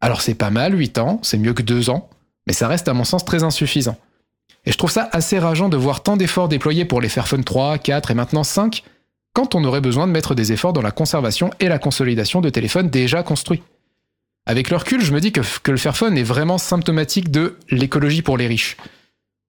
Alors 0.00 0.20
c'est 0.20 0.34
pas 0.34 0.50
mal, 0.50 0.78
8 0.78 0.98
ans, 0.98 1.20
c'est 1.22 1.38
mieux 1.38 1.54
que 1.54 1.62
2 1.62 1.90
ans, 1.90 2.10
mais 2.46 2.52
ça 2.52 2.68
reste 2.68 2.88
à 2.88 2.94
mon 2.94 3.04
sens 3.04 3.24
très 3.24 3.44
insuffisant. 3.44 3.98
Et 4.66 4.72
je 4.72 4.76
trouve 4.76 4.90
ça 4.90 5.08
assez 5.12 5.38
rageant 5.38 5.68
de 5.68 5.76
voir 5.76 6.02
tant 6.02 6.16
d'efforts 6.16 6.48
déployés 6.48 6.84
pour 6.84 7.00
les 7.00 7.08
Fairphone 7.08 7.44
3, 7.44 7.78
4 7.78 8.10
et 8.10 8.14
maintenant 8.14 8.44
5, 8.44 8.82
quand 9.32 9.54
on 9.54 9.64
aurait 9.64 9.80
besoin 9.80 10.06
de 10.06 10.12
mettre 10.12 10.34
des 10.34 10.52
efforts 10.52 10.72
dans 10.72 10.82
la 10.82 10.90
conservation 10.90 11.50
et 11.60 11.68
la 11.68 11.78
consolidation 11.78 12.40
de 12.40 12.50
téléphones 12.50 12.90
déjà 12.90 13.22
construits. 13.22 13.62
Avec 14.46 14.70
le 14.70 14.76
recul, 14.76 15.00
je 15.00 15.12
me 15.12 15.20
dis 15.20 15.32
que, 15.32 15.40
que 15.62 15.70
le 15.70 15.76
Fairphone 15.76 16.18
est 16.18 16.24
vraiment 16.24 16.58
symptomatique 16.58 17.30
de 17.30 17.56
l'écologie 17.70 18.22
pour 18.22 18.36
les 18.36 18.48
riches. 18.48 18.76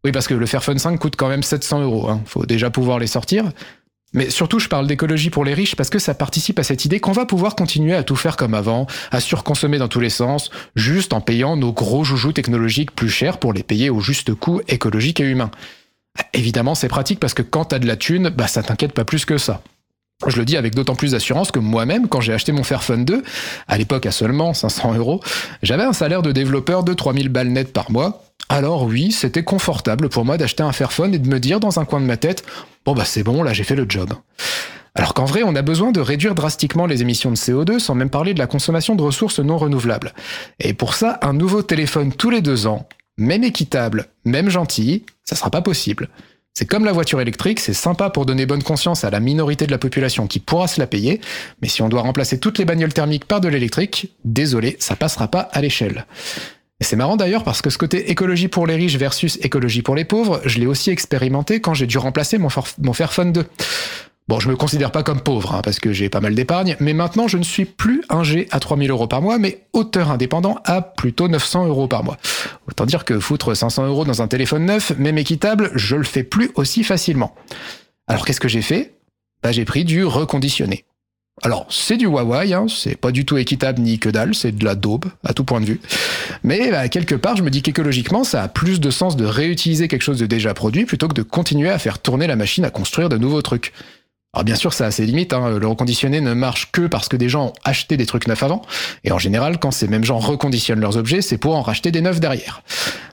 Oui, 0.04 0.12
parce 0.12 0.28
que 0.28 0.34
le 0.34 0.46
Fairphone 0.46 0.80
5 0.80 0.98
coûte 0.98 1.16
quand 1.16 1.30
même 1.30 1.44
700 1.44 1.82
euros. 1.82 2.10
Hein. 2.10 2.22
faut 2.26 2.46
déjà 2.46 2.70
pouvoir 2.70 3.00
les 3.00 3.08
sortir. 3.08 3.52
Mais 4.14 4.30
surtout, 4.30 4.60
je 4.60 4.68
parle 4.68 4.88
d'écologie 4.88 5.30
pour 5.30 5.46
les 5.46 5.54
riches 5.54 5.76
parce 5.76 5.90
que 5.90 6.00
ça 6.00 6.14
participe 6.14 6.60
à 6.60 6.64
cette 6.64 6.84
idée 6.84 7.00
qu'on 7.00 7.14
va 7.14 7.26
pouvoir 7.26 7.56
continuer 7.56 7.96
à 7.96 8.04
tout 8.04 8.18
faire 8.18 8.36
comme 8.36 8.54
avant, 8.54 8.86
à 9.12 9.22
surconsommer 9.22 9.78
dans 9.78 9.88
tous 9.88 10.02
les 10.02 10.10
sens, 10.10 10.50
juste 10.76 11.14
en 11.14 11.22
payant 11.22 11.56
nos 11.56 11.72
gros 11.72 12.04
joujoux 12.04 12.34
technologiques 12.34 12.94
plus 12.94 13.10
chers 13.10 13.38
pour 13.38 13.54
les 13.54 13.64
payer 13.64 13.90
au 13.90 14.02
juste 14.02 14.34
coût 14.34 14.60
écologique 14.68 15.22
et 15.22 15.30
humain. 15.30 15.50
Évidemment, 16.34 16.76
c'est 16.76 16.90
pratique 16.90 17.22
parce 17.22 17.34
que 17.34 17.42
quand 17.42 17.66
t'as 17.66 17.80
de 17.80 17.88
la 17.88 17.96
thune, 17.96 18.30
bah 18.30 18.48
ça 18.48 18.64
t'inquiète 18.64 18.92
pas 18.92 19.06
plus 19.06 19.24
que 19.24 19.38
ça. 19.38 19.62
Je 20.28 20.38
le 20.38 20.46
dis 20.46 20.58
avec 20.58 20.76
d'autant 20.76 20.96
plus 20.96 21.12
d'assurance 21.12 21.52
que 21.52 21.60
moi-même, 21.60 22.08
quand 22.08 22.22
j'ai 22.22 22.34
acheté 22.34 22.52
mon 22.52 22.64
Fairphone 22.64 23.06
2, 23.06 23.24
à 23.68 23.78
l'époque 23.78 24.06
à 24.06 24.12
seulement 24.12 24.54
500 24.54 24.96
euros, 24.96 25.22
j'avais 25.64 25.84
un 25.84 25.94
salaire 25.94 26.22
de 26.22 26.32
développeur 26.32 26.84
de 26.84 26.94
3000 26.94 27.30
balles 27.30 27.48
net 27.48 27.74
par 27.74 27.90
mois, 27.90 28.24
alors 28.50 28.84
oui, 28.84 29.12
c'était 29.12 29.44
confortable 29.44 30.10
pour 30.10 30.26
moi 30.26 30.38
d'acheter 30.38 30.64
un 30.64 30.72
Fairphone 30.72 31.14
et 31.14 31.20
de 31.20 31.30
me 31.30 31.40
dire 31.40 31.60
dans 31.60 31.80
un 31.80 31.86
coin 31.86 32.02
de 32.02 32.06
ma 32.06 32.18
tête, 32.18 32.44
bon 32.86 32.94
bah 32.94 33.06
c'est 33.06 33.24
bon, 33.24 33.44
là 33.44 33.54
j'ai 33.54 33.64
fait 33.64 33.76
le 33.76 33.86
job. 33.88 34.14
Alors 34.94 35.14
qu'en 35.14 35.26
vrai, 35.26 35.44
on 35.44 35.56
a 35.56 35.62
besoin 35.62 35.92
de 35.92 36.02
réduire 36.02 36.36
drastiquement 36.36 36.86
les 36.86 37.02
émissions 37.02 37.32
de 37.32 37.38
CO2 37.38 37.80
sans 37.80 37.96
même 37.96 38.10
parler 38.10 38.34
de 38.34 38.40
la 38.40 38.48
consommation 38.48 38.96
de 38.96 39.02
ressources 39.02 39.40
non 39.40 39.58
renouvelables. 39.58 40.14
Et 40.60 40.74
pour 40.74 40.96
ça, 40.96 41.18
un 41.22 41.34
nouveau 41.34 41.62
téléphone 41.62 42.12
tous 42.12 42.30
les 42.30 42.42
deux 42.42 42.68
ans, 42.68 42.88
même 43.18 43.44
équitable, 43.44 44.08
même 44.26 44.50
gentil, 44.50 45.06
ça 45.24 45.36
sera 45.36 45.50
pas 45.50 45.62
possible. 45.62 46.10
C'est 46.54 46.66
comme 46.66 46.84
la 46.84 46.92
voiture 46.92 47.22
électrique, 47.22 47.62
c'est 47.62 47.74
sympa 47.74 48.10
pour 48.10 48.26
donner 48.26 48.46
bonne 48.46 48.64
conscience 48.64 49.06
à 49.06 49.10
la 49.10 49.22
minorité 49.22 49.66
de 49.66 49.72
la 49.72 49.78
population 49.78 50.28
qui 50.28 50.40
pourra 50.40 50.68
se 50.68 50.82
la 50.82 50.88
payer, 50.88 51.22
mais 51.62 51.70
si 51.70 51.82
on 51.82 51.88
doit 51.88 52.02
remplacer 52.02 52.40
toutes 52.40 52.58
les 52.58 52.66
bagnoles 52.66 52.92
thermiques 52.92 53.24
par 53.24 53.40
de 53.40 53.48
l'électrique, 53.48 54.14
désolé, 54.26 54.76
ça 54.80 54.98
passera 54.98 55.30
pas 55.30 55.48
à 55.54 55.62
l'échelle. 55.62 56.06
Et 56.82 56.84
c'est 56.84 56.96
marrant 56.96 57.16
d'ailleurs 57.16 57.44
parce 57.44 57.62
que 57.62 57.70
ce 57.70 57.78
côté 57.78 58.10
écologie 58.10 58.48
pour 58.48 58.66
les 58.66 58.76
riches 58.76 58.98
versus 58.98 59.38
écologie 59.44 59.84
pour 59.84 59.96
les 59.96 60.04
pauvres, 60.04 60.42
je 60.46 60.60
l'ai 60.60 60.66
aussi 60.66 60.90
expérimenté 60.90 61.62
quand 61.62 61.76
j'ai 61.76 61.86
dû 61.86 62.00
remplacer 62.00 62.40
mon, 62.40 62.50
mon 62.80 62.94
Fairphone 62.94 63.32
2. 63.32 63.46
Bon, 64.28 64.40
je 64.40 64.50
me 64.50 64.56
considère 64.56 64.92
pas 64.92 65.04
comme 65.04 65.22
pauvre, 65.22 65.54
hein, 65.54 65.62
parce 65.64 65.80
que 65.80 65.94
j'ai 65.94 66.10
pas 66.10 66.22
mal 66.22 66.34
d'épargne, 66.34 66.76
mais 66.80 66.94
maintenant 66.94 67.28
je 67.28 67.38
ne 67.38 67.44
suis 67.44 67.66
plus 67.66 68.04
un 68.10 68.24
G 68.24 68.48
à 68.50 68.60
3000 68.60 68.90
euros 68.90 69.06
par 69.06 69.22
mois, 69.22 69.38
mais 69.38 69.62
auteur 69.74 70.10
indépendant 70.10 70.58
à 70.64 70.82
plutôt 70.82 71.28
900 71.28 71.68
euros 71.68 71.88
par 71.88 72.04
mois. 72.04 72.18
Autant 72.68 72.88
dire 72.88 73.06
que 73.06 73.20
foutre 73.20 73.56
500 73.56 73.86
euros 73.86 74.04
dans 74.04 74.24
un 74.24 74.28
téléphone 74.28 74.66
neuf, 74.66 74.92
même 74.98 75.20
équitable, 75.20 75.70
je 75.76 75.96
le 75.96 76.04
fais 76.04 76.24
plus 76.24 76.50
aussi 76.56 76.84
facilement. 76.84 77.36
Alors 78.08 78.26
qu'est-ce 78.26 78.42
que 78.42 78.48
j'ai 78.48 78.64
fait? 78.64 78.96
Bah 79.44 79.52
j'ai 79.52 79.66
pris 79.66 79.86
du 79.86 80.04
reconditionné. 80.04 80.86
Alors, 81.44 81.66
c'est 81.72 81.98
du 81.98 82.06
Huawei, 82.06 82.54
hein, 82.54 82.68
c'est 82.68 82.96
pas 82.96 83.12
du 83.12 83.26
tout 83.26 83.38
équitable 83.38 83.82
ni 83.82 83.98
que 83.98 84.10
dalle, 84.10 84.36
c'est 84.36 84.52
de 84.52 84.64
la 84.64 84.76
daube, 84.76 85.06
à 85.24 85.34
tout 85.34 85.44
point 85.44 85.60
de 85.60 85.66
vue. 85.66 85.82
Mais 86.44 86.70
bah, 86.70 86.88
quelque 86.88 87.16
part, 87.16 87.36
je 87.36 87.42
me 87.42 87.50
dis 87.50 87.64
qu'écologiquement, 87.64 88.24
ça 88.24 88.44
a 88.44 88.48
plus 88.48 88.80
de 88.80 88.92
sens 88.92 89.18
de 89.18 89.26
réutiliser 89.26 89.88
quelque 89.88 90.04
chose 90.04 90.20
de 90.20 90.28
déjà 90.28 90.54
produit 90.54 90.86
plutôt 90.86 91.08
que 91.08 91.16
de 91.16 91.24
continuer 91.24 91.70
à 91.70 91.80
faire 91.80 91.98
tourner 91.98 92.28
la 92.28 92.36
machine 92.36 92.64
à 92.64 92.70
construire 92.70 93.10
de 93.10 93.18
nouveaux 93.18 93.42
trucs. 93.42 93.74
Alors 94.34 94.46
bien 94.46 94.56
sûr, 94.56 94.72
ça 94.72 94.86
a 94.86 94.92
ses 94.92 95.06
limites. 95.06 95.34
Hein. 95.34 95.60
Le 95.60 95.68
reconditionné 95.68 96.22
ne 96.22 96.34
marche 96.34 96.72
que 96.72 96.88
parce 96.88 97.10
que 97.10 97.18
des 97.18 97.28
gens 97.28 97.48
ont 97.48 97.54
acheté 97.66 97.98
des 97.98 98.06
trucs 98.06 98.28
neufs 98.28 98.44
avant. 98.44 98.62
Et 99.04 99.12
en 99.12 99.18
général, 99.18 99.60
quand 99.60 99.72
ces 99.72 99.90
mêmes 99.90 100.06
gens 100.06 100.20
reconditionnent 100.20 100.80
leurs 100.80 100.96
objets, 100.96 101.22
c'est 101.22 101.38
pour 101.38 101.56
en 101.56 101.62
racheter 101.62 101.92
des 101.92 102.00
neufs 102.00 102.22
derrière. 102.22 102.64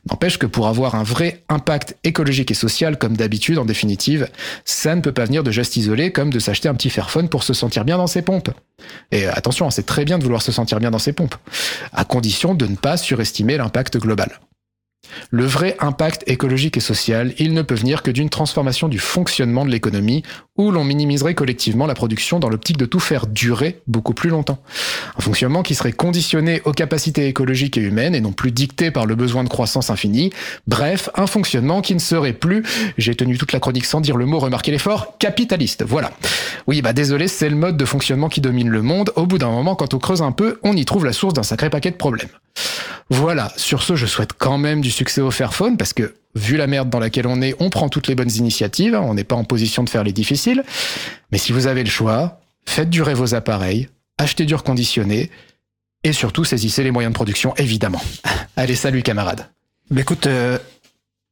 N'empêche 0.09 0.39
que 0.39 0.47
pour 0.47 0.69
avoir 0.69 0.95
un 0.95 1.03
vrai 1.03 1.43
impact 1.49 1.97
écologique 2.05 2.53
et 2.53 2.55
social, 2.55 2.99
comme 2.99 3.17
d'habitude, 3.17 3.59
en 3.59 3.65
définitive, 3.65 4.29
ça 4.65 4.95
ne 4.95 5.01
peut 5.01 5.13
pas 5.13 5.25
venir 5.25 5.43
de 5.43 5.51
gestes 5.51 5.77
isolés 5.77 6.13
comme 6.13 6.33
de 6.33 6.39
s'acheter 6.39 6.69
un 6.69 6.75
petit 6.75 6.91
Fairphone 6.91 7.29
pour 7.29 7.43
se 7.43 7.53
sentir 7.53 7.85
bien 7.85 7.99
dans 7.99 8.07
ses 8.07 8.23
pompes. 8.23 8.51
Et 9.11 9.27
attention, 9.27 9.67
hein, 9.67 9.71
c'est 9.71 9.87
très 9.87 10.05
bien 10.05 10.19
de 10.19 10.23
vouloir 10.23 10.41
se 10.41 10.53
sentir 10.53 10.79
bien 10.79 10.93
dans 10.93 11.01
ses 11.01 11.13
pompes, 11.13 11.35
à 11.93 12.05
condition 12.05 12.55
de 12.55 12.67
ne 12.67 12.77
pas 12.77 12.97
surestimer 12.97 13.57
l'impact 13.57 13.99
global. 13.99 14.39
Le 15.31 15.45
vrai 15.45 15.77
impact 15.81 16.25
écologique 16.27 16.77
et 16.77 16.81
social, 16.81 17.35
il 17.39 17.55
ne 17.55 17.63
peut 17.63 17.75
venir 17.75 18.03
que 18.03 18.11
d'une 18.11 18.31
transformation 18.31 18.89
du 18.89 18.99
fonctionnement 18.99 19.65
de 19.65 19.71
l'économie 19.71 20.23
où 20.57 20.71
l'on 20.71 20.85
minimiserait 20.85 21.35
collectivement 21.35 21.87
la 21.87 21.95
production 21.95 22.41
dans 22.41 22.49
l'optique 22.49 22.77
de 22.77 22.85
tout 22.85 22.99
faire 22.99 23.27
durer 23.27 23.81
beaucoup 23.87 24.13
plus 24.13 24.29
longtemps. 24.29 24.59
Un 25.17 25.21
fonctionnement 25.23 25.63
qui 25.63 25.75
serait 25.75 25.93
conditionné 25.93 26.61
aux 26.65 26.73
capacités 26.73 27.29
écologiques 27.29 27.79
et 27.79 27.81
humaines 27.81 28.15
et 28.15 28.21
non 28.21 28.33
plus 28.33 28.51
dicté 28.51 28.91
par 28.91 29.07
le 29.07 29.15
besoin 29.15 29.45
de 29.45 29.49
croissance 29.49 29.91
infinie. 29.91 30.31
Bref, 30.67 31.11
un 31.15 31.27
fonctionnement 31.27 31.81
qui 31.81 31.95
ne 31.95 32.01
serait 32.01 32.33
plus, 32.33 32.65
j'ai 32.99 33.15
tenu 33.15 33.39
toute 33.39 33.53
la 33.53 33.61
chronique 33.61 33.85
sans 33.85 34.01
dire 34.01 34.17
le 34.17 34.27
mot, 34.27 34.39
remarquez 34.41 34.73
l'effort, 34.73 35.17
capitaliste. 35.19 35.85
Voilà. 35.87 36.11
Oui, 36.67 36.83
bah 36.83 36.93
désolé, 36.93 37.29
c'est 37.29 37.49
le 37.49 37.57
mode 37.57 37.77
de 37.77 37.85
fonctionnement 37.85 38.29
qui 38.29 38.41
domine 38.41 38.69
le 38.69 38.83
monde. 38.83 39.13
Au 39.17 39.27
bout 39.27 39.39
d'un 39.39 39.51
moment, 39.51 39.77
quand 39.77 39.95
on 39.95 39.99
creuse 39.99 40.23
un 40.23 40.33
peu, 40.33 40.59
on 40.65 40.77
y 40.77 40.85
trouve 40.85 41.05
la 41.05 41.13
source 41.13 41.35
d'un 41.35 41.43
sacré 41.43 41.71
paquet 41.71 41.91
de 41.91 41.97
problèmes. 41.97 42.29
Voilà, 43.11 43.51
sur 43.57 43.83
ce, 43.83 43.97
je 43.97 44.05
souhaite 44.05 44.33
quand 44.37 44.59
même 44.59 44.83
du 44.83 44.91
succès 44.99 45.21
au 45.21 45.31
Fairphone 45.31 45.77
parce 45.77 45.93
que 45.93 46.15
vu 46.35 46.57
la 46.57 46.67
merde 46.67 46.91
dans 46.91 46.99
laquelle 46.99 47.27
on 47.27 47.41
est, 47.41 47.55
on 47.61 47.71
prend 47.71 47.89
toutes 47.89 48.09
les 48.09 48.15
bonnes 48.15 48.33
initiatives, 48.33 48.95
on 48.95 49.15
n'est 49.15 49.25
pas 49.25 49.37
en 49.37 49.45
position 49.45 49.85
de 49.85 49.89
faire 49.89 50.03
les 50.03 50.13
difficiles. 50.13 50.65
Mais 51.31 51.39
si 51.39 51.53
vous 51.53 51.69
avez 51.69 51.85
le 51.85 51.91
choix, 51.91 52.41
faites 52.67 52.91
durer 52.91 53.15
vos 53.15 53.35
appareils, 53.35 53.89
achetez 54.19 54.45
du 54.45 54.55
reconditionné 54.55 55.31
et 56.03 56.13
surtout 56.13 56.45
saisissez 56.45 56.83
les 56.83 56.91
moyens 56.91 57.13
de 57.13 57.15
production, 57.15 57.55
évidemment. 57.57 58.03
Allez, 58.57 58.75
salut 58.75 59.03
camarades. 59.03 59.49
Bah 59.91 60.01
écoute, 60.01 60.27
euh, 60.27 60.59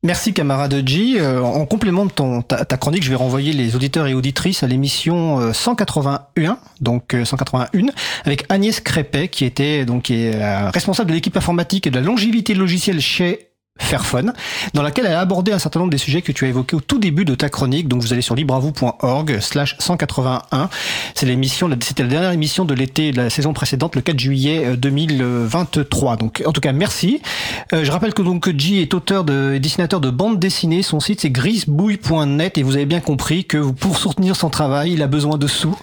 merci 0.04 0.32
camarade 0.32 0.86
G. 0.86 1.20
Euh, 1.20 1.42
en 1.42 1.66
complément 1.66 2.06
de 2.06 2.12
ton, 2.12 2.42
ta, 2.42 2.64
ta, 2.64 2.76
chronique, 2.76 3.02
je 3.02 3.10
vais 3.10 3.16
renvoyer 3.16 3.52
les 3.52 3.74
auditeurs 3.74 4.06
et 4.06 4.14
auditrices 4.14 4.62
à 4.62 4.68
l'émission 4.68 5.40
euh, 5.40 5.52
181, 5.52 6.58
donc 6.80 7.14
euh, 7.14 7.24
181, 7.24 7.88
avec 8.24 8.44
Agnès 8.48 8.80
Crépet, 8.80 9.28
qui 9.28 9.44
était 9.44 9.84
donc 9.84 10.10
est, 10.10 10.38
responsable 10.70 11.10
de 11.10 11.14
l'équipe 11.16 11.36
informatique 11.36 11.86
et 11.86 11.90
de 11.90 11.96
la 11.96 12.02
longévité 12.02 12.54
logicielle 12.54 13.00
chez 13.00 13.45
Fairphone, 13.78 14.32
dans 14.74 14.82
laquelle 14.82 15.06
elle 15.06 15.14
a 15.14 15.20
abordé 15.20 15.52
un 15.52 15.58
certain 15.58 15.80
nombre 15.80 15.90
des 15.92 15.98
sujets 15.98 16.22
que 16.22 16.32
tu 16.32 16.44
as 16.44 16.48
évoqués 16.48 16.76
au 16.76 16.80
tout 16.80 16.98
début 16.98 17.24
de 17.24 17.34
ta 17.34 17.48
chronique. 17.48 17.88
Donc 17.88 18.02
vous 18.02 18.12
allez 18.12 18.22
sur 18.22 18.34
libravou.org 18.34 19.38
slash 19.40 19.76
181. 19.78 20.68
C'est 21.14 21.26
l'émission, 21.26 21.68
c'était 21.80 22.02
la 22.02 22.08
dernière 22.08 22.32
émission 22.32 22.64
de 22.64 22.74
l'été 22.74 23.12
de 23.12 23.18
la 23.18 23.30
saison 23.30 23.52
précédente, 23.52 23.94
le 23.94 24.02
4 24.02 24.18
juillet 24.18 24.76
2023. 24.76 26.16
Donc 26.16 26.42
en 26.44 26.52
tout 26.52 26.60
cas, 26.60 26.72
merci. 26.72 27.20
Euh, 27.72 27.84
je 27.84 27.90
rappelle 27.90 28.14
que 28.14 28.22
donc 28.22 28.48
G 28.56 28.80
est 28.80 28.94
auteur 28.94 29.24
de, 29.24 29.52
et 29.54 29.60
dessinateur 29.60 30.00
de 30.00 30.10
bande 30.10 30.38
dessinée. 30.38 30.82
Son 30.82 31.00
site 31.00 31.20
c'est 31.20 31.30
grisebouille.net 31.30 32.58
et 32.58 32.62
vous 32.62 32.76
avez 32.76 32.86
bien 32.86 33.00
compris 33.00 33.44
que 33.44 33.70
pour 33.70 33.98
soutenir 33.98 34.36
son 34.36 34.50
travail, 34.50 34.92
il 34.92 35.02
a 35.02 35.06
besoin 35.06 35.38
de 35.38 35.46
sous. 35.46 35.76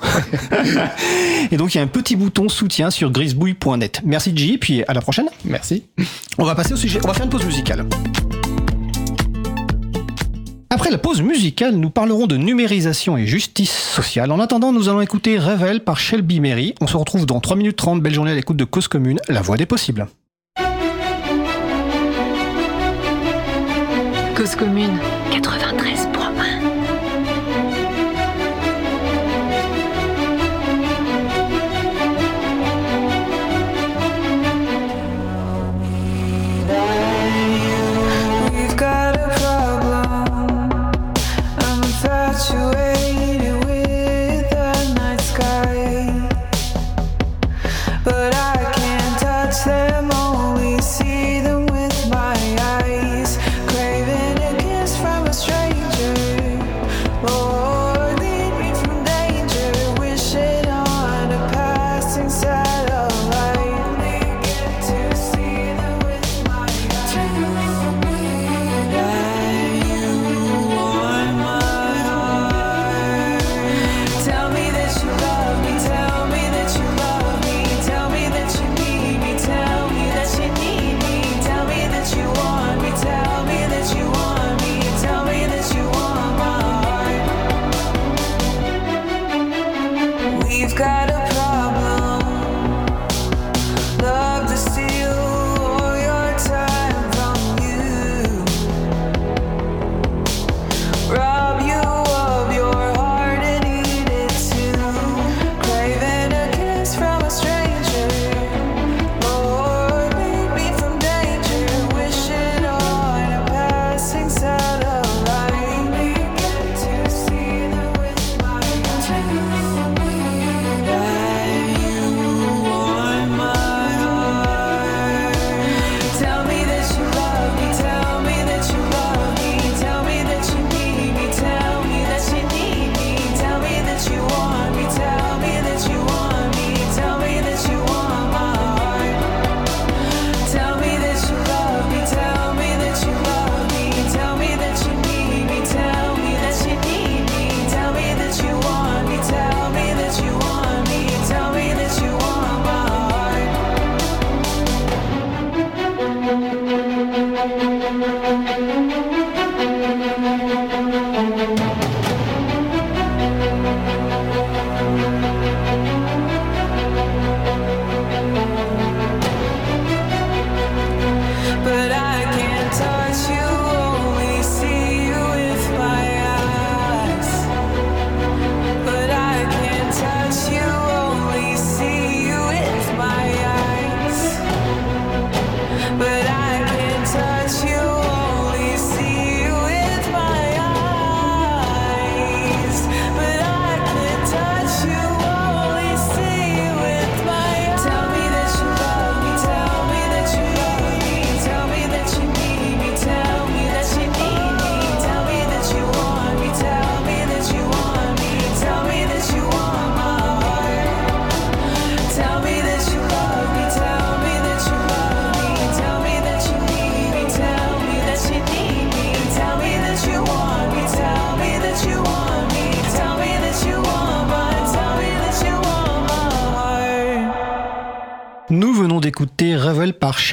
et 1.52 1.58
donc 1.58 1.74
il 1.76 1.78
y 1.78 1.82
a 1.82 1.84
un 1.84 1.88
petit 1.88 2.16
bouton 2.16 2.50
soutien 2.50 2.90
sur 2.90 3.12
grisebouille.net. 3.12 4.02
Merci 4.04 4.36
G, 4.36 4.58
puis 4.58 4.84
à 4.84 4.94
la 4.94 5.02
prochaine. 5.02 5.28
Merci. 5.46 5.84
On 6.38 6.46
va 6.46 6.56
passer 6.56 6.74
au 6.74 6.78
sujet. 6.78 7.00
On 7.04 7.08
va 7.08 7.14
faire 7.14 7.26
une 7.26 7.30
pause 7.30 7.46
musicale. 7.46 7.83
Après 10.70 10.90
la 10.90 10.98
pause 10.98 11.22
musicale, 11.22 11.76
nous 11.76 11.92
parlerons 11.92 12.26
de 12.26 12.36
numérisation 12.36 13.16
et 13.16 13.28
justice 13.28 13.72
sociale. 13.72 14.32
En 14.32 14.40
attendant, 14.40 14.74
nous 14.74 14.90
allons 14.90 15.02
écouter 15.02 15.38
Revel 15.38 15.82
par 15.82 16.00
Shelby 16.00 16.40
Mary. 16.40 16.74
On 16.82 16.88
se 16.88 16.98
retrouve 16.98 17.26
dans 17.26 17.40
3 17.40 17.56
minutes 17.56 17.78
30. 17.78 18.02
Belle 18.02 18.14
journée 18.14 18.32
à 18.32 18.36
l'écoute 18.36 18.58
de 18.58 18.66
Cause 18.66 18.88
Commune, 18.88 19.20
la 19.30 19.42
voix 19.42 19.56
des 19.56 19.68
possibles. 19.68 20.08
Cause 24.36 24.56
Commune 24.56 24.98
93.1 25.32 26.03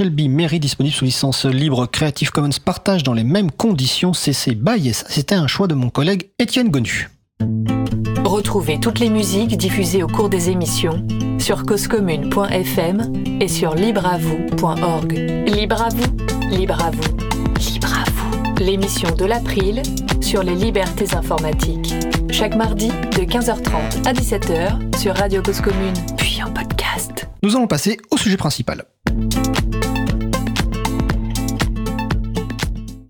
Shelby 0.00 0.30
Mary, 0.30 0.60
disponible 0.60 0.94
sous 0.94 1.04
licence 1.04 1.44
libre 1.44 1.84
Creative 1.84 2.30
Commons 2.30 2.48
partage 2.64 3.02
dans 3.02 3.12
les 3.12 3.22
mêmes 3.22 3.50
conditions 3.50 4.14
CC 4.14 4.54
BY. 4.54 4.94
C'était 4.94 5.34
un 5.34 5.46
choix 5.46 5.66
de 5.66 5.74
mon 5.74 5.90
collègue 5.90 6.30
Étienne 6.38 6.70
Gonu. 6.70 7.10
Retrouvez 8.24 8.80
toutes 8.80 8.98
les 8.98 9.10
musiques 9.10 9.58
diffusées 9.58 10.02
au 10.02 10.06
cours 10.06 10.30
des 10.30 10.48
émissions 10.48 11.06
sur 11.38 11.66
causecommune.fm 11.66 13.12
et 13.42 13.46
sur 13.46 13.74
libreavoue.org. 13.74 15.12
Libre 15.46 15.82
à 15.82 15.90
vous, 15.90 16.16
libre 16.50 16.82
à 16.82 16.90
vous, 16.90 17.16
libre 17.70 17.92
à 17.92 18.10
vous. 18.10 18.54
L'émission 18.58 19.14
de 19.14 19.26
l'April 19.26 19.82
sur 20.22 20.42
les 20.42 20.54
libertés 20.54 21.14
informatiques. 21.14 21.92
Chaque 22.30 22.56
mardi 22.56 22.88
de 22.88 23.24
15h30 23.30 24.08
à 24.08 24.14
17h 24.14 24.98
sur 24.98 25.14
Radio 25.14 25.42
Cause 25.42 25.60
Commune, 25.60 25.92
puis 26.16 26.42
en 26.42 26.50
podcast. 26.50 27.28
Nous 27.42 27.54
allons 27.54 27.66
passer 27.66 27.98
au 28.10 28.16
sujet 28.16 28.38
principal. 28.38 28.86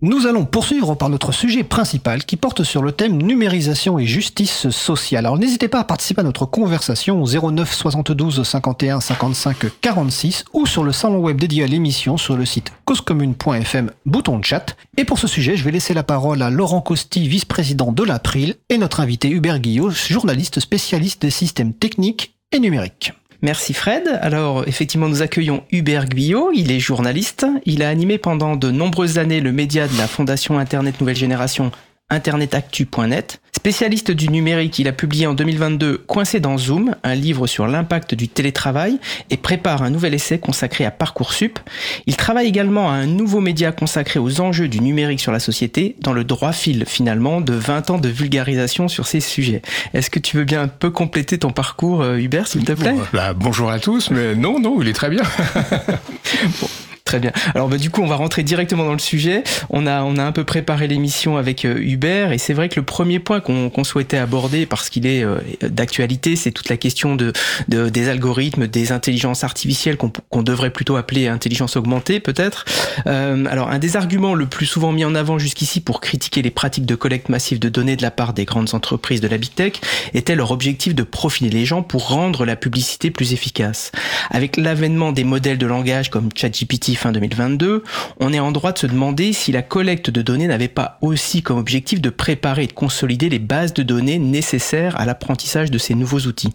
Nous 0.03 0.25
allons 0.25 0.45
poursuivre 0.45 0.95
par 0.95 1.09
notre 1.09 1.31
sujet 1.31 1.63
principal 1.63 2.25
qui 2.25 2.35
porte 2.35 2.63
sur 2.63 2.81
le 2.81 2.91
thème 2.91 3.21
numérisation 3.21 3.99
et 3.99 4.07
justice 4.07 4.71
sociale. 4.71 5.27
Alors 5.27 5.37
n'hésitez 5.37 5.67
pas 5.67 5.79
à 5.79 5.83
participer 5.83 6.21
à 6.21 6.23
notre 6.23 6.47
conversation 6.47 7.21
au 7.21 7.51
09 7.51 7.71
72 7.71 8.41
51 8.41 8.99
55 8.99 9.57
46 9.79 10.45
ou 10.53 10.65
sur 10.65 10.83
le 10.83 10.91
salon 10.91 11.19
web 11.19 11.39
dédié 11.39 11.65
à 11.65 11.67
l'émission 11.67 12.17
sur 12.17 12.35
le 12.35 12.47
site 12.47 12.73
causecommune.fm, 12.85 13.91
bouton 14.07 14.41
chat. 14.41 14.75
Et 14.97 15.05
pour 15.05 15.19
ce 15.19 15.27
sujet, 15.27 15.55
je 15.55 15.63
vais 15.63 15.69
laisser 15.69 15.93
la 15.93 16.01
parole 16.01 16.41
à 16.41 16.49
Laurent 16.49 16.81
Costi, 16.81 17.27
vice-président 17.27 17.91
de 17.91 18.03
l'April, 18.03 18.55
et 18.69 18.79
notre 18.79 19.01
invité 19.01 19.29
Hubert 19.29 19.59
Guillot, 19.59 19.91
journaliste 19.91 20.61
spécialiste 20.61 21.21
des 21.21 21.29
systèmes 21.29 21.73
techniques 21.73 22.33
et 22.51 22.59
numériques. 22.59 23.13
Merci 23.41 23.73
Fred. 23.73 24.19
Alors 24.21 24.67
effectivement 24.67 25.09
nous 25.09 25.21
accueillons 25.21 25.63
Hubert 25.71 26.07
Guyot, 26.07 26.51
il 26.53 26.71
est 26.71 26.79
journaliste, 26.79 27.47
il 27.65 27.81
a 27.81 27.89
animé 27.89 28.17
pendant 28.17 28.55
de 28.55 28.69
nombreuses 28.69 29.17
années 29.17 29.41
le 29.41 29.51
média 29.51 29.87
de 29.87 29.97
la 29.97 30.07
Fondation 30.07 30.59
Internet 30.59 30.99
Nouvelle 31.01 31.15
Génération 31.15 31.71
internetactu.net. 32.09 33.41
Spécialiste 33.61 34.09
du 34.09 34.29
numérique, 34.29 34.79
il 34.79 34.87
a 34.87 34.91
publié 34.91 35.27
en 35.27 35.35
2022 35.35 35.99
Coincé 36.07 36.39
dans 36.39 36.57
Zoom, 36.57 36.95
un 37.03 37.13
livre 37.13 37.45
sur 37.45 37.67
l'impact 37.67 38.15
du 38.15 38.27
télétravail 38.27 38.97
et 39.29 39.37
prépare 39.37 39.83
un 39.83 39.91
nouvel 39.91 40.15
essai 40.15 40.39
consacré 40.39 40.83
à 40.83 40.89
Parcoursup. 40.89 41.59
Il 42.07 42.17
travaille 42.17 42.47
également 42.47 42.89
à 42.89 42.93
un 42.93 43.05
nouveau 43.05 43.39
média 43.39 43.71
consacré 43.71 44.19
aux 44.19 44.41
enjeux 44.41 44.67
du 44.67 44.79
numérique 44.79 45.19
sur 45.19 45.31
la 45.31 45.39
société 45.39 45.95
dans 46.01 46.11
le 46.11 46.23
droit 46.23 46.53
fil 46.53 46.85
finalement 46.87 47.39
de 47.39 47.53
20 47.53 47.91
ans 47.91 47.97
de 47.99 48.09
vulgarisation 48.09 48.87
sur 48.87 49.05
ces 49.05 49.19
sujets. 49.19 49.61
Est-ce 49.93 50.09
que 50.09 50.17
tu 50.17 50.37
veux 50.37 50.43
bien 50.43 50.63
un 50.63 50.67
peu 50.67 50.89
compléter 50.89 51.37
ton 51.37 51.51
parcours 51.51 52.01
euh, 52.01 52.17
Hubert 52.17 52.47
s'il 52.47 52.63
te 52.63 52.71
plaît? 52.71 52.93
Bon, 52.93 53.03
bah, 53.13 53.35
bonjour 53.35 53.69
à 53.69 53.77
tous, 53.77 54.09
mais 54.09 54.33
non, 54.33 54.59
non, 54.59 54.81
il 54.81 54.87
est 54.87 54.93
très 54.93 55.11
bien. 55.11 55.21
Très 57.11 57.19
bien. 57.19 57.33
Alors 57.55 57.67
bah, 57.67 57.75
du 57.77 57.89
coup, 57.89 58.01
on 58.01 58.07
va 58.07 58.15
rentrer 58.15 58.41
directement 58.41 58.85
dans 58.85 58.93
le 58.93 58.99
sujet. 58.99 59.43
On 59.69 59.85
a, 59.85 60.01
on 60.03 60.15
a 60.15 60.23
un 60.23 60.31
peu 60.31 60.45
préparé 60.45 60.87
l'émission 60.87 61.35
avec 61.35 61.65
euh, 61.65 61.75
Hubert 61.77 62.31
et 62.31 62.37
c'est 62.37 62.53
vrai 62.53 62.69
que 62.69 62.79
le 62.79 62.85
premier 62.85 63.19
point 63.19 63.41
qu'on 63.41 63.69
qu'on 63.69 63.83
souhaitait 63.83 64.15
aborder, 64.17 64.65
parce 64.65 64.89
qu'il 64.89 65.05
est 65.05 65.21
euh, 65.25 65.39
d'actualité, 65.61 66.37
c'est 66.37 66.51
toute 66.51 66.69
la 66.69 66.77
question 66.77 67.17
de, 67.17 67.33
de- 67.67 67.89
des 67.89 68.07
algorithmes, 68.07 68.65
des 68.67 68.93
intelligences 68.93 69.43
artificielles 69.43 69.97
qu'on 69.97 70.09
qu'on 70.29 70.41
devrait 70.41 70.69
plutôt 70.69 70.95
appeler 70.95 71.27
intelligence 71.27 71.75
augmentée 71.75 72.21
peut-être. 72.21 72.63
Euh, 73.07 73.43
alors 73.47 73.69
un 73.69 73.79
des 73.79 73.97
arguments 73.97 74.33
le 74.33 74.45
plus 74.45 74.65
souvent 74.65 74.93
mis 74.93 75.03
en 75.03 75.13
avant 75.13 75.37
jusqu'ici 75.37 75.81
pour 75.81 75.99
critiquer 75.99 76.41
les 76.41 76.49
pratiques 76.51 76.85
de 76.85 76.95
collecte 76.95 77.27
massive 77.27 77.59
de 77.59 77.67
données 77.67 77.97
de 77.97 78.03
la 78.03 78.11
part 78.11 78.31
des 78.31 78.45
grandes 78.45 78.73
entreprises 78.73 79.19
de 79.19 79.27
la 79.27 79.37
big 79.37 79.53
tech 79.53 79.73
était 80.13 80.35
leur 80.35 80.51
objectif 80.51 80.95
de 80.95 81.03
profiler 81.03 81.49
les 81.49 81.65
gens 81.65 81.83
pour 81.83 82.07
rendre 82.07 82.45
la 82.45 82.55
publicité 82.55 83.11
plus 83.11 83.33
efficace. 83.33 83.91
Avec 84.29 84.55
l'avènement 84.55 85.11
des 85.11 85.25
modèles 85.25 85.57
de 85.57 85.65
langage 85.65 86.09
comme 86.09 86.29
ChatGPT 86.33 86.95
fin 87.01 87.11
2022, 87.11 87.83
on 88.19 88.31
est 88.31 88.39
en 88.39 88.51
droit 88.51 88.71
de 88.71 88.77
se 88.77 88.85
demander 88.85 89.33
si 89.33 89.51
la 89.51 89.63
collecte 89.63 90.11
de 90.11 90.21
données 90.21 90.45
n'avait 90.45 90.67
pas 90.67 90.99
aussi 91.01 91.41
comme 91.41 91.57
objectif 91.57 91.99
de 91.99 92.11
préparer 92.11 92.65
et 92.65 92.67
de 92.67 92.73
consolider 92.73 93.27
les 93.27 93.39
bases 93.39 93.73
de 93.73 93.81
données 93.81 94.19
nécessaires 94.19 94.99
à 94.99 95.05
l'apprentissage 95.05 95.71
de 95.71 95.79
ces 95.79 95.95
nouveaux 95.95 96.19
outils. 96.19 96.53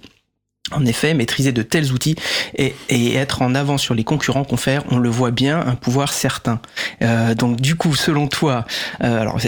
En 0.73 0.85
effet, 0.85 1.15
maîtriser 1.15 1.53
de 1.53 1.63
tels 1.63 1.93
outils 1.93 2.17
et, 2.57 2.75
être 3.17 3.43
en 3.43 3.55
avant 3.55 3.79
sur 3.79 3.95
les 3.95 4.05
concurrents 4.05 4.45
confère, 4.45 4.83
on 4.91 4.99
le 4.99 5.09
voit 5.09 5.31
bien, 5.31 5.61
un 5.61 5.77
pouvoir 5.77 6.13
certain. 6.13 6.61
Euh, 7.03 7.35
donc 7.35 7.61
du 7.61 7.77
coup, 7.77 7.95
selon 7.95 8.27
toi, 8.27 8.65
euh, 9.03 9.21
alors 9.21 9.39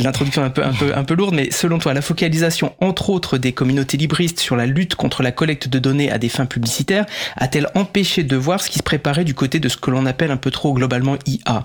l'introduction 0.00 0.42
est 0.42 0.46
un 0.46 0.50
peu, 0.50 0.64
un 0.64 0.72
peu, 0.72 0.96
un 0.96 1.04
peu 1.04 1.14
lourde, 1.14 1.34
mais 1.34 1.50
selon 1.50 1.78
toi, 1.78 1.94
la 1.94 2.02
focalisation 2.02 2.74
entre 2.80 3.10
autres 3.10 3.38
des 3.38 3.52
communautés 3.52 3.96
libristes 3.96 4.40
sur 4.40 4.56
la 4.56 4.66
lutte 4.66 4.94
contre 4.94 5.22
la 5.22 5.32
collecte 5.32 5.68
de 5.68 5.78
données 5.78 6.10
à 6.10 6.18
des 6.18 6.28
fins 6.28 6.46
publicitaires 6.46 7.06
a-t-elle 7.36 7.68
empêché 7.74 8.22
de 8.22 8.36
voir 8.36 8.60
ce 8.60 8.68
qui 8.68 8.78
se 8.78 8.82
préparait 8.82 9.24
du 9.24 9.34
côté 9.34 9.60
de 9.60 9.68
ce 9.68 9.76
que 9.76 9.90
l'on 9.90 10.06
appelle 10.06 10.30
un 10.30 10.36
peu 10.36 10.50
trop 10.50 10.74
globalement 10.74 11.16
IA 11.26 11.64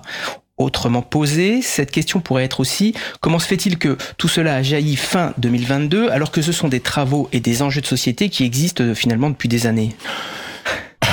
Autrement 0.56 1.02
posé, 1.02 1.62
cette 1.62 1.90
question 1.90 2.20
pourrait 2.20 2.44
être 2.44 2.60
aussi 2.60 2.94
comment 3.20 3.40
se 3.40 3.46
fait-il 3.48 3.76
que 3.76 3.96
tout 4.18 4.28
cela 4.28 4.54
a 4.54 4.62
jailli 4.62 4.94
fin 4.94 5.34
2022 5.38 6.10
alors 6.10 6.30
que 6.30 6.42
ce 6.42 6.52
sont 6.52 6.68
des 6.68 6.78
travaux 6.78 7.28
et 7.32 7.40
des 7.40 7.60
enjeux 7.60 7.80
de 7.80 7.86
société 7.86 8.28
qui 8.28 8.44
existent 8.44 8.84
euh, 8.84 8.94
finalement 8.94 9.30
depuis 9.30 9.48
des 9.48 9.66
années? 9.66 9.96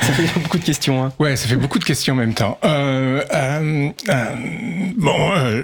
Ça 0.00 0.12
fait 0.12 0.40
beaucoup 0.40 0.58
de 0.58 0.64
questions. 0.64 1.04
Hein. 1.04 1.12
Ouais, 1.20 1.36
ça 1.36 1.46
fait 1.46 1.54
beaucoup 1.56 1.78
de 1.78 1.84
questions 1.84 2.14
en 2.14 2.16
même 2.16 2.34
temps. 2.34 2.58
Euh, 2.64 3.22
euh, 3.32 3.90
euh, 4.08 4.24
bon, 4.96 5.16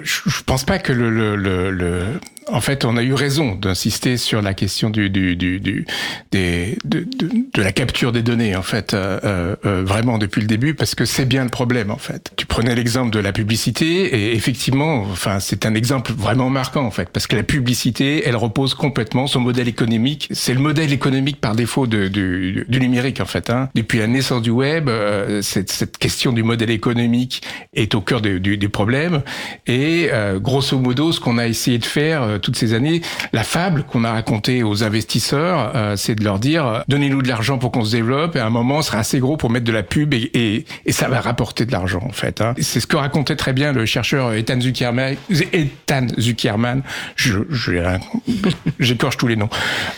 je 0.03 0.21
je 0.25 0.43
pense 0.43 0.63
pas 0.63 0.79
que 0.79 0.93
le, 0.93 1.09
le, 1.09 1.35
le, 1.35 1.69
le- 1.69 2.19
En 2.47 2.61
fait, 2.61 2.85
on 2.85 2.97
a 2.97 3.03
eu 3.03 3.13
raison 3.13 3.55
d'insister 3.55 4.17
sur 4.17 4.41
la 4.41 4.53
question 4.53 4.89
du, 4.89 5.09
du, 5.09 5.35
du, 5.35 5.59
du 5.59 5.85
des, 6.31 6.77
de, 6.83 6.99
de, 6.99 7.29
de 7.53 7.61
la 7.61 7.71
capture 7.71 8.11
des 8.11 8.21
données, 8.21 8.55
en 8.55 8.61
fait, 8.61 8.93
euh, 8.93 9.19
euh, 9.23 9.55
euh, 9.65 9.83
vraiment 9.85 10.17
depuis 10.17 10.41
le 10.41 10.47
début, 10.47 10.73
parce 10.73 10.95
que 10.95 11.05
c'est 11.05 11.25
bien 11.25 11.43
le 11.43 11.49
problème, 11.49 11.91
en 11.91 11.97
fait. 11.97 12.31
Tu 12.35 12.45
prenais 12.45 12.75
l'exemple 12.75 13.11
de 13.11 13.19
la 13.19 13.31
publicité, 13.31 13.85
et 13.85 14.35
effectivement, 14.35 15.01
enfin, 15.11 15.39
c'est 15.39 15.65
un 15.65 15.73
exemple 15.73 16.11
vraiment 16.13 16.49
marquant, 16.49 16.85
en 16.85 16.91
fait, 16.91 17.09
parce 17.09 17.27
que 17.27 17.35
la 17.35 17.43
publicité, 17.43 18.23
elle 18.25 18.35
repose 18.35 18.73
complètement 18.73 19.27
son 19.27 19.39
modèle 19.39 19.67
économique. 19.67 20.27
C'est 20.31 20.53
le 20.53 20.59
modèle 20.59 20.91
économique 20.91 21.39
par 21.39 21.55
défaut 21.55 21.87
de, 21.87 22.07
du, 22.07 22.65
du 22.67 22.79
numérique, 22.79 23.21
en 23.21 23.25
fait. 23.25 23.49
Hein. 23.49 23.69
Depuis 23.75 23.99
la 23.99 24.07
naissance 24.07 24.41
du 24.41 24.51
web, 24.51 24.89
euh, 24.89 25.41
cette, 25.41 25.71
cette 25.71 25.97
question 25.97 26.33
du 26.33 26.43
modèle 26.43 26.71
économique 26.71 27.41
est 27.73 27.95
au 27.95 28.01
cœur 28.01 28.21
du, 28.21 28.69
problème. 28.69 29.21
Et 29.67 30.09
euh, 30.11 30.39
grosso 30.39 30.77
modo, 30.79 31.11
ce 31.11 31.19
qu'on 31.19 31.37
a 31.37 31.47
essayé 31.47 31.77
de 31.77 31.85
faire 31.85 32.32
euh, 32.33 32.39
toutes 32.39 32.55
ces 32.55 32.73
années, 32.73 33.01
la 33.31 33.43
fable 33.43 33.83
qu'on 33.83 34.03
a 34.03 34.11
racontée 34.11 34.63
aux 34.63 34.83
investisseurs, 34.83 35.71
euh, 35.75 35.95
c'est 35.95 36.15
de 36.15 36.23
leur 36.23 36.39
dire 36.39 36.65
euh, 36.65 36.79
donnez-nous 36.87 37.21
de 37.21 37.27
l'argent 37.27 37.57
pour 37.57 37.71
qu'on 37.71 37.85
se 37.85 37.91
développe, 37.91 38.35
et 38.35 38.39
à 38.39 38.45
un 38.45 38.49
moment, 38.49 38.77
on 38.77 38.81
sera 38.81 38.99
assez 38.99 39.19
gros 39.19 39.37
pour 39.37 39.49
mettre 39.49 39.65
de 39.65 39.71
la 39.71 39.83
pub 39.83 40.13
et, 40.13 40.65
ça 40.89 41.07
va 41.07 41.21
rapporter 41.21 41.65
de 41.65 41.71
l'argent, 41.71 42.01
en 42.03 42.11
fait. 42.11 42.41
Hein. 42.41 42.53
C'est 42.59 42.79
ce 42.79 42.87
que 42.87 42.97
racontait 42.97 43.35
très 43.35 43.53
bien 43.53 43.71
le 43.71 43.85
chercheur 43.85 44.33
Ethan 44.33 44.59
Zuckerman. 44.61 45.15
Ethan 45.53 46.07
Zuckerman, 46.19 46.83
j'écorche 48.79 49.17
tous 49.17 49.27
les 49.27 49.35
noms. 49.35 49.49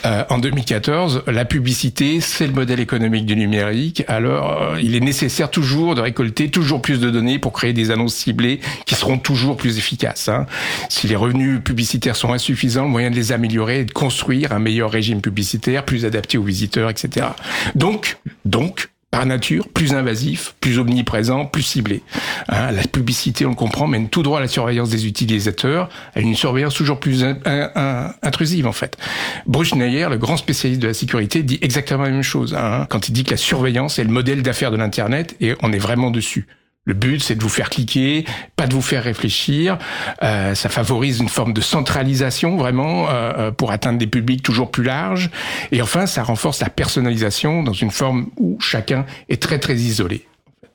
En 0.04 0.38
2014, 0.38 1.24
la 1.28 1.46
publicité, 1.46 2.22
c'est 2.22 2.48
le 2.48 2.54
modèle 2.54 2.80
économique 2.80 3.26
du 3.26 3.36
numérique. 3.36 4.04
Alors, 4.08 4.78
il 4.82 4.96
est 4.96 5.02
nécessaire 5.02 5.52
toujours 5.52 5.96
de 5.96 6.02
récolter 6.02 6.50
toujours 6.50 6.82
plus 6.82 7.00
de 7.00 7.10
données 7.10 7.40
pour 7.40 7.52
créer 7.52 7.74
des 7.74 7.92
annonces 7.92 8.16
ciblées 8.16 8.60
qui 8.86 8.96
seront 8.96 9.18
toujours 9.18 9.58
plus 9.58 9.78
efficaces. 9.78 10.30
Hein. 10.30 10.46
Si 10.90 11.08
les 11.08 11.16
revenus 11.16 11.62
publicitaires 11.64 12.16
sont 12.16 12.25
insuffisants, 12.34 12.88
moyen 12.88 13.12
de 13.12 13.16
les 13.16 13.32
améliorer 13.32 13.80
est 13.80 13.86
de 13.86 13.92
construire 13.92 14.52
un 14.52 14.60
meilleur 14.60 14.92
régime 14.92 15.22
publicitaire, 15.22 15.84
plus 15.86 16.06
adapté 16.06 16.38
aux 16.38 16.44
visiteurs, 16.44 16.90
etc. 16.90 17.28
Donc, 17.76 18.18
donc, 18.46 18.90
par 19.12 19.26
nature, 19.26 19.70
plus 19.70 19.94
invasif, 19.94 20.56
plus 20.60 20.78
omniprésent, 20.78 21.46
plus 21.46 21.62
ciblé. 21.64 22.02
Hein, 22.50 22.72
la 22.72 22.82
publicité, 22.84 23.46
on 23.46 23.52
le 23.52 23.56
comprend, 23.56 23.88
mène 23.88 24.10
tout 24.10 24.24
droit 24.24 24.40
à 24.40 24.42
la 24.42 24.50
surveillance 24.50 24.90
des 24.90 25.08
utilisateurs, 25.08 25.88
à 26.16 26.20
une 26.20 26.36
surveillance 26.36 26.74
toujours 26.74 27.00
plus 27.00 27.24
in- 27.24 27.38
in- 27.46 27.72
in- 27.76 28.14
intrusive 28.24 28.68
en 28.68 28.74
fait. 28.74 28.98
Bruce 29.46 29.70
Schneier, 29.70 30.08
le 30.10 30.18
grand 30.18 30.36
spécialiste 30.36 30.82
de 30.82 30.88
la 30.88 30.94
sécurité, 30.94 31.44
dit 31.44 31.60
exactement 31.62 32.04
la 32.04 32.10
même 32.10 32.24
chose 32.24 32.54
hein, 32.60 32.88
quand 32.90 33.08
il 33.08 33.14
dit 33.14 33.24
que 33.24 33.32
la 33.32 33.38
surveillance 33.38 34.00
est 34.00 34.04
le 34.04 34.10
modèle 34.12 34.42
d'affaires 34.42 34.72
de 34.72 34.78
l'Internet 34.78 35.38
et 35.40 35.54
on 35.62 35.72
est 35.72 35.78
vraiment 35.80 36.12
dessus. 36.12 36.46
Le 36.86 36.94
but, 36.94 37.22
c'est 37.22 37.36
de 37.36 37.42
vous 37.42 37.50
faire 37.50 37.70
cliquer, 37.70 38.26
pas 38.56 38.68
de 38.68 38.74
vous 38.74 38.82
faire 38.82 39.04
réfléchir. 39.04 39.80
Euh, 40.22 40.54
ça 40.54 40.70
favorise 40.70 41.20
une 41.20 41.30
forme 41.30 41.52
de 41.52 41.62
centralisation, 41.62 42.58
vraiment, 42.58 43.10
euh, 43.10 43.34
euh, 43.38 43.52
pour 43.52 43.72
atteindre 43.72 43.98
des 43.98 44.08
publics 44.08 44.44
toujours 44.44 44.70
plus 44.70 44.84
larges. 44.84 45.32
Et 45.72 45.82
enfin, 45.82 46.06
ça 46.06 46.22
renforce 46.22 46.62
la 46.62 46.70
personnalisation 46.70 47.64
dans 47.64 47.74
une 47.74 47.92
forme 47.92 48.28
où 48.38 48.58
chacun 48.62 49.06
est 49.30 49.42
très, 49.42 49.58
très 49.58 49.76
isolé. 49.76 50.28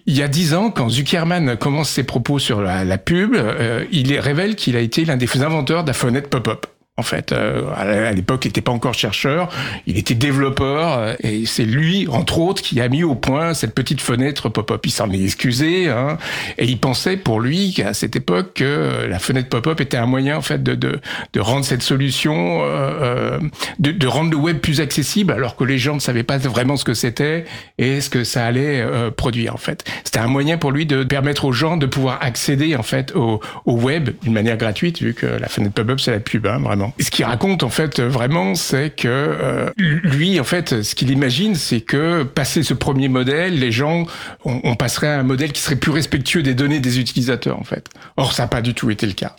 Il 0.06 0.16
y 0.16 0.22
a 0.22 0.28
dix 0.28 0.54
ans, 0.54 0.70
quand 0.70 0.88
Zuckerman 0.88 1.56
commence 1.56 1.90
ses 1.90 2.02
propos 2.02 2.40
sur 2.40 2.60
la, 2.60 2.98
pub, 2.98 3.34
euh, 3.34 3.84
il 3.92 4.18
révèle 4.18 4.56
qu'il 4.56 4.74
a 4.74 4.80
été 4.80 5.04
l'un 5.04 5.16
des 5.16 5.42
inventeurs 5.42 5.84
de 5.84 5.88
la 5.88 5.94
fenêtre 5.94 6.28
pop-up. 6.28 6.66
En 7.00 7.02
fait, 7.02 7.32
euh, 7.32 7.62
à 7.74 8.12
l'époque, 8.12 8.44
il 8.44 8.48
n'était 8.48 8.60
pas 8.60 8.72
encore 8.72 8.92
chercheur, 8.92 9.48
il 9.86 9.96
était 9.96 10.14
développeur, 10.14 10.98
euh, 10.98 11.14
et 11.20 11.46
c'est 11.46 11.64
lui, 11.64 12.06
entre 12.08 12.38
autres, 12.38 12.60
qui 12.60 12.78
a 12.78 12.90
mis 12.90 13.04
au 13.04 13.14
point 13.14 13.54
cette 13.54 13.74
petite 13.74 14.02
fenêtre 14.02 14.50
pop-up. 14.50 14.82
Il 14.84 14.90
s'en 14.90 15.10
est 15.10 15.22
excusé, 15.22 15.88
hein, 15.88 16.18
et 16.58 16.66
il 16.66 16.78
pensait 16.78 17.16
pour 17.16 17.40
lui 17.40 17.72
qu'à 17.72 17.94
cette 17.94 18.16
époque, 18.16 18.52
que 18.56 19.06
la 19.08 19.18
fenêtre 19.18 19.48
pop-up 19.48 19.80
était 19.80 19.96
un 19.96 20.04
moyen, 20.04 20.36
en 20.36 20.42
fait, 20.42 20.62
de, 20.62 20.74
de, 20.74 21.00
de 21.32 21.40
rendre 21.40 21.64
cette 21.64 21.80
solution, 21.82 22.60
euh, 22.64 22.66
euh, 22.66 23.38
de, 23.78 23.92
de 23.92 24.06
rendre 24.06 24.30
le 24.32 24.36
web 24.36 24.58
plus 24.58 24.82
accessible, 24.82 25.32
alors 25.32 25.56
que 25.56 25.64
les 25.64 25.78
gens 25.78 25.94
ne 25.94 26.00
savaient 26.00 26.22
pas 26.22 26.36
vraiment 26.36 26.76
ce 26.76 26.84
que 26.84 26.92
c'était 26.92 27.46
et 27.78 28.02
ce 28.02 28.10
que 28.10 28.24
ça 28.24 28.44
allait 28.44 28.82
euh, 28.82 29.10
produire, 29.10 29.54
en 29.54 29.58
fait. 29.58 29.84
C'était 30.04 30.18
un 30.18 30.28
moyen 30.28 30.58
pour 30.58 30.70
lui 30.70 30.84
de 30.84 31.02
permettre 31.02 31.46
aux 31.46 31.52
gens 31.52 31.78
de 31.78 31.86
pouvoir 31.86 32.18
accéder, 32.20 32.76
en 32.76 32.82
fait, 32.82 33.16
au, 33.16 33.40
au 33.64 33.72
web 33.72 34.10
d'une 34.22 34.34
manière 34.34 34.58
gratuite, 34.58 35.00
vu 35.00 35.14
que 35.14 35.24
la 35.24 35.48
fenêtre 35.48 35.72
pop-up, 35.72 35.98
c'est 35.98 36.10
la 36.10 36.20
pub, 36.20 36.46
hein, 36.46 36.58
vraiment. 36.58 36.89
Ce 36.98 37.10
qu'il 37.10 37.24
raconte, 37.24 37.62
en 37.62 37.68
fait, 37.68 38.00
vraiment, 38.00 38.54
c'est 38.54 38.90
que 38.90 39.08
euh, 39.08 39.70
lui, 39.78 40.38
en 40.40 40.44
fait, 40.44 40.82
ce 40.82 40.94
qu'il 40.94 41.10
imagine, 41.10 41.54
c'est 41.54 41.80
que 41.80 42.22
passer 42.22 42.62
ce 42.62 42.74
premier 42.74 43.08
modèle, 43.08 43.58
les 43.58 43.72
gens, 43.72 44.06
on, 44.44 44.60
on 44.64 44.74
passerait 44.74 45.08
à 45.08 45.18
un 45.20 45.22
modèle 45.22 45.52
qui 45.52 45.60
serait 45.60 45.76
plus 45.76 45.90
respectueux 45.92 46.42
des 46.42 46.54
données 46.54 46.80
des 46.80 46.98
utilisateurs, 47.00 47.58
en 47.58 47.64
fait. 47.64 47.86
Or, 48.16 48.32
ça 48.32 48.44
n'a 48.44 48.48
pas 48.48 48.60
du 48.62 48.74
tout 48.74 48.90
été 48.90 49.06
le 49.06 49.12
cas. 49.12 49.36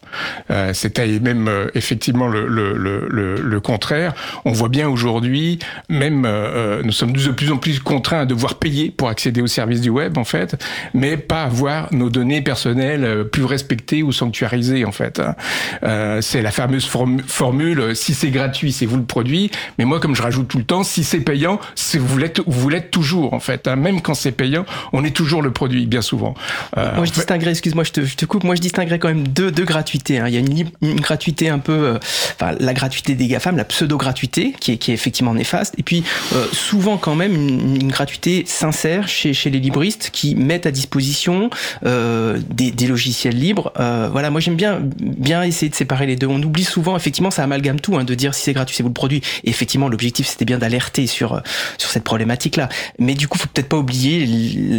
Euh, 0.49 0.73
C'était 0.73 1.19
même 1.19 1.47
euh, 1.47 1.67
effectivement 1.75 2.27
le, 2.27 2.47
le, 2.47 2.73
le, 2.77 3.35
le, 3.35 3.59
contraire. 3.59 4.13
On 4.45 4.51
voit 4.51 4.69
bien 4.69 4.89
aujourd'hui, 4.89 5.59
même 5.89 6.23
euh, 6.25 6.81
nous 6.83 6.91
sommes 6.91 7.13
de 7.13 7.29
plus 7.31 7.51
en 7.51 7.57
plus 7.57 7.79
contraints 7.79 8.21
à 8.21 8.25
devoir 8.25 8.55
payer 8.55 8.91
pour 8.91 9.09
accéder 9.09 9.41
aux 9.41 9.47
services 9.47 9.81
du 9.81 9.89
web, 9.89 10.17
en 10.17 10.23
fait, 10.23 10.55
mais 10.93 11.17
pas 11.17 11.43
avoir 11.43 11.93
nos 11.93 12.09
données 12.09 12.41
personnelles 12.41 13.03
euh, 13.05 13.23
plus 13.23 13.45
respectées 13.45 14.03
ou 14.03 14.11
sanctuarisées, 14.11 14.85
en 14.85 14.91
fait. 14.91 15.19
hein. 15.19 15.35
Euh, 15.83 16.21
c'est 16.21 16.41
la 16.41 16.51
fameuse 16.51 16.85
form- 16.87 17.21
formule 17.31 17.79
euh, 17.79 17.93
si 17.95 18.13
c'est 18.13 18.29
gratuit, 18.29 18.71
c'est 18.71 18.85
vous 18.85 18.97
le 18.97 19.03
produit. 19.03 19.51
Mais 19.77 19.85
moi, 19.85 19.99
comme 19.99 20.15
je 20.15 20.21
rajoute 20.21 20.47
tout 20.47 20.57
le 20.57 20.63
temps, 20.63 20.83
si 20.83 21.03
c'est 21.03 21.19
payant, 21.21 21.59
c'est 21.75 21.97
vous 21.97 22.17
l'êtes, 22.17 22.41
vous 22.45 22.69
l'êtes 22.69 22.91
toujours, 22.91 23.33
en 23.33 23.39
fait. 23.39 23.67
hein. 23.67 23.75
Même 23.75 24.01
quand 24.01 24.13
c'est 24.13 24.31
payant, 24.31 24.65
on 24.93 25.03
est 25.03 25.15
toujours 25.15 25.41
le 25.41 25.51
produit, 25.51 25.85
bien 25.85 26.01
souvent. 26.01 26.33
Euh, 26.77 26.95
Moi, 26.95 27.05
je 27.05 27.11
distinguerais, 27.11 27.51
excuse-moi, 27.51 27.83
je 27.83 27.91
te, 27.91 28.01
je 28.05 28.15
te 28.15 28.25
coupe, 28.25 28.43
moi, 28.43 28.55
je 28.55 28.61
distinguerais 28.61 28.99
quand 28.99 29.07
même 29.07 29.27
deux, 29.27 29.51
deux 29.51 29.65
gratuités. 29.65 30.19
hein. 30.19 30.27
Il 30.27 30.33
y 30.33 30.37
a 30.37 30.39
une, 30.39 30.99
gratuité 30.99 31.49
un 31.49 31.59
peu, 31.59 31.71
euh, 31.73 31.99
enfin, 32.39 32.55
la 32.59 32.73
gratuité 32.73 33.15
des 33.15 33.27
GAFAM, 33.27 33.57
la 33.57 33.65
pseudo-gratuité, 33.65 34.53
qui 34.59 34.73
est, 34.73 34.77
qui 34.77 34.91
est 34.91 34.93
effectivement 34.93 35.33
néfaste. 35.33 35.75
Et 35.77 35.83
puis, 35.83 36.03
euh, 36.33 36.45
souvent, 36.51 36.97
quand 36.97 37.15
même, 37.15 37.33
une, 37.33 37.75
une 37.81 37.91
gratuité 37.91 38.43
sincère 38.45 39.07
chez, 39.07 39.33
chez 39.33 39.49
les 39.49 39.59
libristes 39.59 40.09
qui 40.11 40.35
mettent 40.35 40.65
à 40.65 40.71
disposition 40.71 41.49
des, 41.83 42.71
des 42.71 42.87
logiciels 42.87 43.37
libres. 43.37 43.71
Voilà, 44.11 44.29
moi, 44.29 44.41
j'aime 44.41 44.55
bien, 44.55 44.79
bien 44.81 45.43
essayer 45.43 45.69
de 45.69 45.75
séparer 45.75 46.05
les 46.05 46.15
deux. 46.15 46.27
On 46.27 46.41
oublie 46.41 46.63
souvent, 46.63 46.95
effectivement, 46.95 47.20
ça 47.29 47.43
amalgame 47.43 47.79
tout, 47.79 47.97
hein, 47.97 48.03
de 48.03 48.15
dire 48.15 48.33
si 48.33 48.43
c'est 48.43 48.53
gratuit, 48.53 48.75
c'est 48.75 48.83
vous 48.83 48.89
le 48.89 48.93
produit. 48.93 49.21
Effectivement, 49.43 49.89
l'objectif, 49.89 50.27
c'était 50.27 50.45
bien 50.45 50.57
d'alerter 50.57 51.07
sur, 51.07 51.33
euh, 51.33 51.39
sur 51.77 51.89
cette 51.89 52.03
problématique-là. 52.03 52.69
Mais 52.99 53.13
du 53.13 53.27
coup, 53.27 53.37
faut 53.37 53.49
peut-être 53.53 53.69
pas 53.69 53.77
oublier 53.77 54.25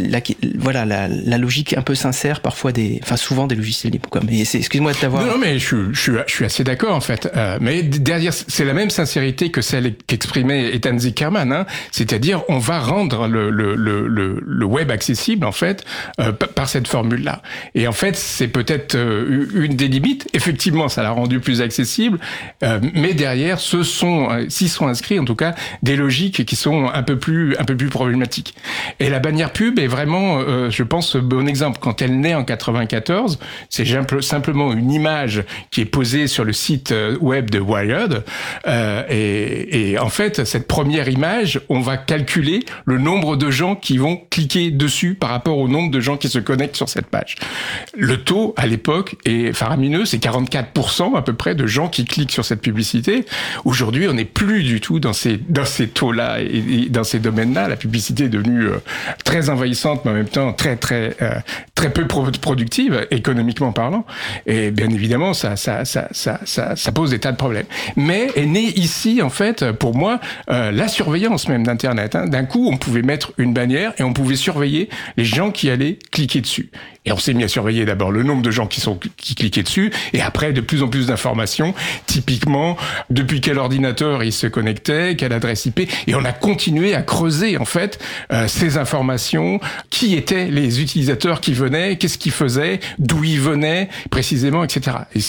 la, 0.09 0.20
voilà, 0.57 0.85
la, 0.85 1.38
logique 1.38 1.76
un 1.76 1.83
peu 1.83 1.94
sincère, 1.94 2.40
parfois 2.40 2.72
des, 2.72 3.00
enfin, 3.02 3.16
souvent 3.16 3.46
des 3.46 3.55
logiciels 3.55 3.92
libres, 3.92 4.09
quoi. 4.09 4.20
Mais 4.26 4.40
excuse-moi 4.40 4.92
de 4.92 4.98
t'avoir. 4.98 5.24
Non, 5.24 5.33
non, 5.33 5.38
mais 5.38 5.59
je, 5.59 5.92
je, 5.92 6.12
je 6.26 6.33
suis 6.33 6.44
assez 6.44 6.64
d'accord 6.64 6.94
en 6.94 7.00
fait. 7.00 7.31
Euh, 7.37 7.59
mais 7.61 7.83
derrière, 7.83 8.33
c'est 8.33 8.64
la 8.64 8.74
même 8.74 8.90
sincérité 8.90 9.50
que 9.50 9.61
celle 9.61 9.94
qu'exprimait 10.07 10.74
Ethan 10.74 10.98
Zuckerman, 10.98 11.52
hein. 11.52 11.66
c'est-à-dire 11.90 12.42
on 12.48 12.59
va 12.59 12.81
rendre 12.81 13.28
le, 13.28 13.50
le, 13.50 13.74
le, 13.74 14.07
le, 14.44 14.64
web 14.64 14.90
accessible 14.90 15.44
en 15.44 15.52
fait 15.52 15.85
euh, 16.20 16.33
par 16.33 16.68
cette 16.68 16.88
formule-là. 16.88 17.42
Et 17.74 17.87
en 17.87 17.92
fait, 17.92 18.16
c'est 18.16 18.48
peut-être 18.48 18.96
une 18.96 19.76
des 19.76 19.88
limites. 19.88 20.28
Effectivement, 20.33 20.88
ça 20.88 21.02
l'a 21.02 21.11
rendu 21.11 21.40
plus 21.40 21.61
accessible, 21.61 22.18
euh, 22.64 22.81
mais 22.95 23.14
derrière, 23.14 23.61
ce 23.61 23.83
sont, 23.83 24.31
euh, 24.31 24.47
s'y 24.49 24.68
sont 24.68 24.87
inscrits 24.88 25.18
en 25.18 25.25
tout 25.25 25.35
cas, 25.35 25.55
des 25.83 25.97
logiques 25.97 26.45
qui 26.45 26.57
sont 26.57 26.88
un 26.92 27.03
peu 27.03 27.18
plus, 27.18 27.57
un 27.59 27.64
peu 27.64 27.77
plus 27.77 27.88
problématiques. 27.88 28.55
Et 29.01 29.09
la 29.11 29.18
bannière 29.18 29.53
pub 29.53 29.79
est 29.79 29.87
vraiment, 29.87 30.38
euh, 30.40 30.71
je 30.71 30.83
pense, 30.83 31.16
bon 31.16 31.47
exemple. 31.49 31.79
Quand 31.81 32.03
elle 32.03 32.21
naît 32.21 32.35
en 32.35 32.45
94, 32.45 33.38
c'est 33.68 33.85
simple- 33.85 34.23
simplement 34.23 34.73
une 34.73 34.92
image 34.92 35.45
qui 35.71 35.81
est 35.81 35.87
posée 35.87 36.27
sur 36.27 36.45
le 36.45 36.53
site 36.53 36.95
web 37.21 37.51
de 37.51 37.59
Wired. 37.59 38.25
Euh, 38.66 39.03
et 39.09 39.99
en 39.99 40.09
fait, 40.09 40.45
cette 40.45 40.66
première 40.68 41.09
image, 41.09 41.61
on 41.68 41.81
va 41.81 41.97
calculer 41.97 42.61
le 42.85 42.99
nombre 42.99 43.37
de 43.37 43.51
gens 43.51 43.75
qui 43.75 43.99
vont 43.99 44.21
cliquer 44.31 44.71
dessus 44.71 45.14
par 45.14 45.31
rapport 45.31 45.59
au 45.59 45.68
nombre 45.68 45.90
de 45.90 46.01
gens 46.01 46.16
qui 46.16 46.29
se 46.29 46.38
connectent 46.38 46.77
sur 46.77 46.88
cette 46.88 47.07
page. 47.07 47.37
Le 47.97 48.18
taux 48.23 48.55
à 48.57 48.66
l'époque 48.66 49.16
est 49.25 49.53
faramineux, 49.53 50.05
c'est 50.05 50.18
44% 50.18 51.16
à 51.16 51.23
peu 51.23 51.33
près 51.33 51.55
de 51.55 51.66
gens 51.66 51.88
qui 51.88 52.05
cliquent 52.05 52.22
sur 52.31 52.45
cette 52.45 52.61
publicité. 52.61 53.25
Aujourd'hui, 53.65 54.07
on 54.09 54.13
n'est 54.15 54.25
plus 54.25 54.63
du 54.63 54.81
tout 54.81 55.01
dans 55.01 55.13
ces 55.13 55.39
taux-là 55.89 56.41
et, 56.41 56.89
dans 56.89 57.05
ces 57.05 57.19
domaines-là. 57.19 57.69
La 57.69 57.77
publicité 57.77 58.25
est 58.25 58.29
devenue 58.29 58.67
euh, 58.67 58.79
très 59.25 59.51
envahissante, 59.51 60.05
mais 60.05 60.11
en 60.11 60.15
même 60.15 60.29
temps 60.29 60.53
très 60.53 60.77
très 60.77 61.17
euh, 61.23 61.33
très 61.75 61.91
peu 61.93 62.07
pro- 62.07 62.31
productive 62.41 63.07
économiquement 63.11 63.73
parlant. 63.73 64.05
Et 64.47 64.71
bien 64.71 64.91
évidemment, 64.91 65.33
ça 65.35 65.55
pose 66.95 67.11
des 67.11 67.19
tas 67.19 67.33
de 67.33 67.37
problèmes. 67.37 67.67
Mais 67.97 68.29
est 68.37 68.47
né 68.47 68.73
ici 68.77 69.23
en 69.23 69.31
fait 69.31 69.73
pour 69.73 69.95
moi 69.97 70.21
euh, 70.51 70.71
la 70.71 70.89
surveillance 70.89 71.49
même 71.49 71.65
d'Internet. 71.65 72.15
hein. 72.15 72.27
D'un 72.27 72.45
coup, 72.45 72.69
on 72.71 72.77
pouvait 72.77 73.03
mettre 73.03 73.33
une 73.39 73.53
bannière 73.53 73.93
et 73.99 74.03
on 74.03 74.13
pouvait 74.13 74.37
surveiller 74.37 74.89
les 75.17 75.25
gens 75.25 75.51
qui 75.51 75.71
allaient 75.71 75.99
cliquer 76.11 76.41
dessus. 76.41 76.71
Et 77.05 77.12
on 77.12 77.19
s'est 77.19 77.35
mis 77.35 77.45
à 77.45 77.49
surveiller 77.49 77.85
d'abord 77.85 78.12
le 78.12 78.23
nombre 78.23 78.43
de 78.43 78.51
gens 78.51 78.67
qui 78.67 78.81
sont 78.81 78.99
qui 79.17 79.35
cliquaient 79.35 79.62
dessus, 79.62 79.93
et 80.12 80.21
après 80.21 80.53
de 80.53 80.61
plus 80.61 80.83
en 80.83 80.88
plus 80.88 81.07
d'informations, 81.07 81.75
typiquement 82.07 82.77
depuis 83.11 83.41
quel 83.41 83.59
ordinateur 83.59 84.23
ils 84.23 84.33
se 84.33 84.47
connectaient, 84.47 85.17
quelle 85.17 85.33
adresse 85.33 85.67
IP, 85.67 85.81
et 86.07 86.15
on 86.15 86.25
a 86.25 86.33
continué 86.33 86.95
à 86.95 87.03
creuser 87.03 87.59
en 87.59 87.65
fait 87.65 87.99
euh, 88.33 88.47
ces 88.49 88.79
informations, 88.79 89.61
qui 89.91 90.15
étaient 90.15 90.47
les 90.47 90.81
utilisateurs 90.81 91.41
qui 91.41 91.55
venaient, 91.55 91.97
qu'est-ce 91.97 92.19
qu'ils 92.19 92.33
faisaient, 92.33 92.81
d'où 92.99 93.25
ils 93.25 93.41
venaient 93.41 93.88
précisément, 94.11 94.65
etc. 94.65 94.97
Et, 95.15 95.21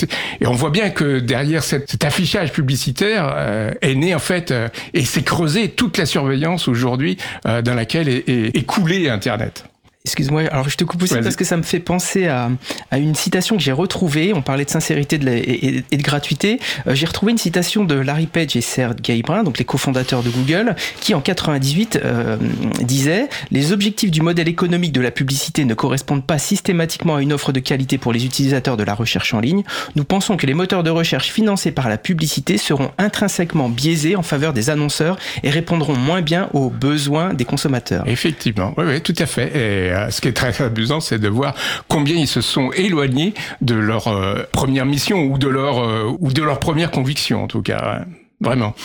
et 0.42 0.48
on 0.48 0.54
voit 0.54 0.70
bien 0.70 0.90
que 0.90 1.20
derrière 1.20 1.64
cet 1.64 2.04
affichage 2.04 2.52
publicitaire 2.52 3.34
euh, 3.36 3.72
est 3.82 3.96
né 3.96 4.16
en 4.16 4.20
fait 4.20 4.52
euh, 4.52 4.70
et 4.94 5.06
s'est 5.06 5.24
creusé 5.24 5.70
toute 5.70 5.98
la 5.98 6.06
surveillance 6.06 6.68
aujourd'hui 6.68 7.18
euh, 7.48 7.62
dans 7.62 7.74
laquelle 7.74 8.10
est, 8.10 8.28
est, 8.30 8.56
est 8.56 8.66
coulé 8.66 9.10
Internet. 9.10 9.66
Excuse-moi, 10.06 10.42
alors 10.52 10.68
je 10.68 10.76
te 10.76 10.84
coupe 10.84 11.02
aussi 11.04 11.14
parce 11.24 11.38
que 11.38 11.46
ça 11.46 11.56
me 11.56 11.64
fait 11.64 11.80
penser 11.80 12.28
à, 12.28 12.52
à 12.92 12.98
une 12.98 13.16
citation 13.16 13.56
que 13.56 13.64
j'ai 13.64 13.72
retrouvée. 13.72 14.34
On 14.36 14.42
parlait 14.42 14.66
de 14.66 14.70
sincérité 14.70 15.18
de 15.18 15.26
la- 15.26 15.38
et, 15.38 15.82
de 15.90 16.04
gratuité. 16.04 16.60
Euh, 16.88 16.94
j'ai 16.94 17.06
retrouvé 17.06 17.32
une 17.32 17.38
citation 17.38 17.86
de 17.86 17.96
Larry 17.96 18.26
Page 18.28 18.54
et 18.58 18.60
Sergey 18.62 19.22
Brin, 19.22 19.44
donc 19.44 19.58
les 19.60 19.64
cofondateurs 19.64 20.22
de 20.22 20.30
Google, 20.30 20.76
qui 21.00 21.14
en 21.14 21.22
98 21.22 22.02
euh, 22.04 22.36
disaient 22.82 23.30
Les 23.52 23.72
objectifs 23.72 24.12
du 24.12 24.22
modèle 24.22 24.50
économique 24.50 24.92
de 24.92 25.00
la 25.00 25.10
publicité 25.10 25.64
ne 25.64 25.74
correspondent 25.74 26.26
pas 26.26 26.38
systématiquement 26.38 27.16
à 27.16 27.22
une 27.22 27.32
offre 27.32 27.54
de 27.54 27.62
qualité 27.62 27.98
pour 27.98 28.12
les 28.12 28.26
utilisateurs 28.26 28.76
de 28.76 28.84
la 28.84 28.96
recherche 28.96 29.34
en 29.34 29.40
ligne. 29.40 29.64
Nous 29.96 30.04
pensons 30.04 30.36
que 30.36 30.46
les 30.46 30.54
moteurs 30.54 30.84
de 30.84 30.90
recherche 30.90 31.30
financés 31.32 31.72
par 31.72 31.88
la 31.88 31.98
publicité 31.98 32.58
seront 32.58 32.92
intrinsèquement 32.98 33.70
biaisés 33.70 34.18
en 34.18 34.22
faveur 34.24 34.52
des 34.52 34.70
annonceurs 34.70 35.18
et 35.44 35.50
répondront 35.50 35.96
moins 35.96 36.22
bien 36.22 36.50
aux 36.52 36.70
besoins 36.70 37.34
des 37.34 37.46
consommateurs. 37.46 38.04
Effectivement, 38.06 38.74
oui, 38.76 38.84
oui, 38.86 39.00
tout 39.02 39.16
à 39.18 39.26
fait. 39.26 39.52
Et 39.56 39.93
euh, 39.94 40.10
ce 40.10 40.22
qui 40.22 40.28
est 40.28 40.34
très 40.34 40.62
amusant, 40.62 41.00
c'est 41.00 41.20
de 41.20 41.28
voir 41.28 41.56
combien 41.88 42.16
ils 42.16 42.28
se 42.28 42.42
sont 42.42 42.72
éloignés 42.72 43.34
de 43.62 43.76
leur 43.76 44.08
euh, 44.08 44.44
première 44.52 44.86
mission 44.86 45.24
ou 45.24 45.38
de 45.38 45.48
leur 45.48 45.80
euh, 45.80 46.12
ou 46.20 46.32
de 46.32 46.42
leur 46.42 46.60
première 46.60 46.92
conviction, 46.92 47.44
en 47.44 47.48
tout 47.48 47.62
cas. 47.62 48.06
Vraiment. 48.44 48.76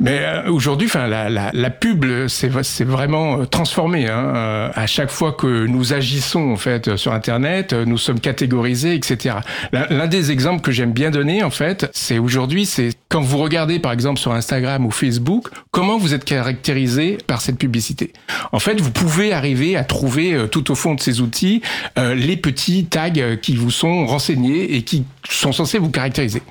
Mais 0.00 0.20
euh, 0.22 0.50
aujourd'hui, 0.50 0.86
enfin, 0.86 1.06
la, 1.08 1.28
la, 1.28 1.50
la 1.52 1.70
pub, 1.70 2.04
c'est 2.28 2.50
c'est 2.62 2.84
vraiment 2.84 3.40
euh, 3.40 3.44
transformé. 3.46 4.08
Hein. 4.08 4.32
Euh, 4.34 4.68
À 4.74 4.86
chaque 4.86 5.10
fois 5.10 5.32
que 5.32 5.66
nous 5.66 5.92
agissons 5.92 6.52
en 6.52 6.56
fait 6.56 6.96
sur 6.96 7.12
Internet, 7.12 7.72
euh, 7.72 7.84
nous 7.84 7.98
sommes 7.98 8.20
catégorisés, 8.20 8.94
etc. 8.94 9.36
L'un 9.72 10.06
des 10.06 10.30
exemples 10.30 10.62
que 10.62 10.72
j'aime 10.72 10.92
bien 10.92 11.10
donner, 11.10 11.42
en 11.42 11.50
fait, 11.50 11.90
c'est 11.92 12.18
aujourd'hui, 12.18 12.66
c'est 12.66 12.90
quand 13.08 13.20
vous 13.20 13.38
regardez 13.38 13.78
par 13.78 13.92
exemple 13.92 14.18
sur 14.18 14.32
Instagram 14.32 14.86
ou 14.86 14.90
Facebook, 14.90 15.48
comment 15.70 15.98
vous 15.98 16.14
êtes 16.14 16.24
caractérisé 16.24 17.18
par 17.26 17.40
cette 17.40 17.58
publicité. 17.58 18.12
En 18.52 18.58
fait, 18.58 18.80
vous 18.80 18.90
pouvez 18.90 19.32
arriver 19.32 19.76
à 19.76 19.84
trouver 19.84 20.32
euh, 20.32 20.46
tout 20.46 20.70
au 20.70 20.74
fond 20.74 20.94
de 20.94 21.00
ces 21.00 21.20
outils 21.20 21.60
euh, 21.98 22.14
les 22.14 22.36
petits 22.36 22.86
tags 22.86 23.10
euh, 23.18 23.36
qui 23.36 23.54
vous 23.56 23.70
sont 23.70 24.06
renseignés 24.06 24.76
et 24.76 24.82
qui 24.82 25.04
sont 25.28 25.52
censés 25.52 25.78
vous 25.78 25.90
caractériser. 25.90 26.42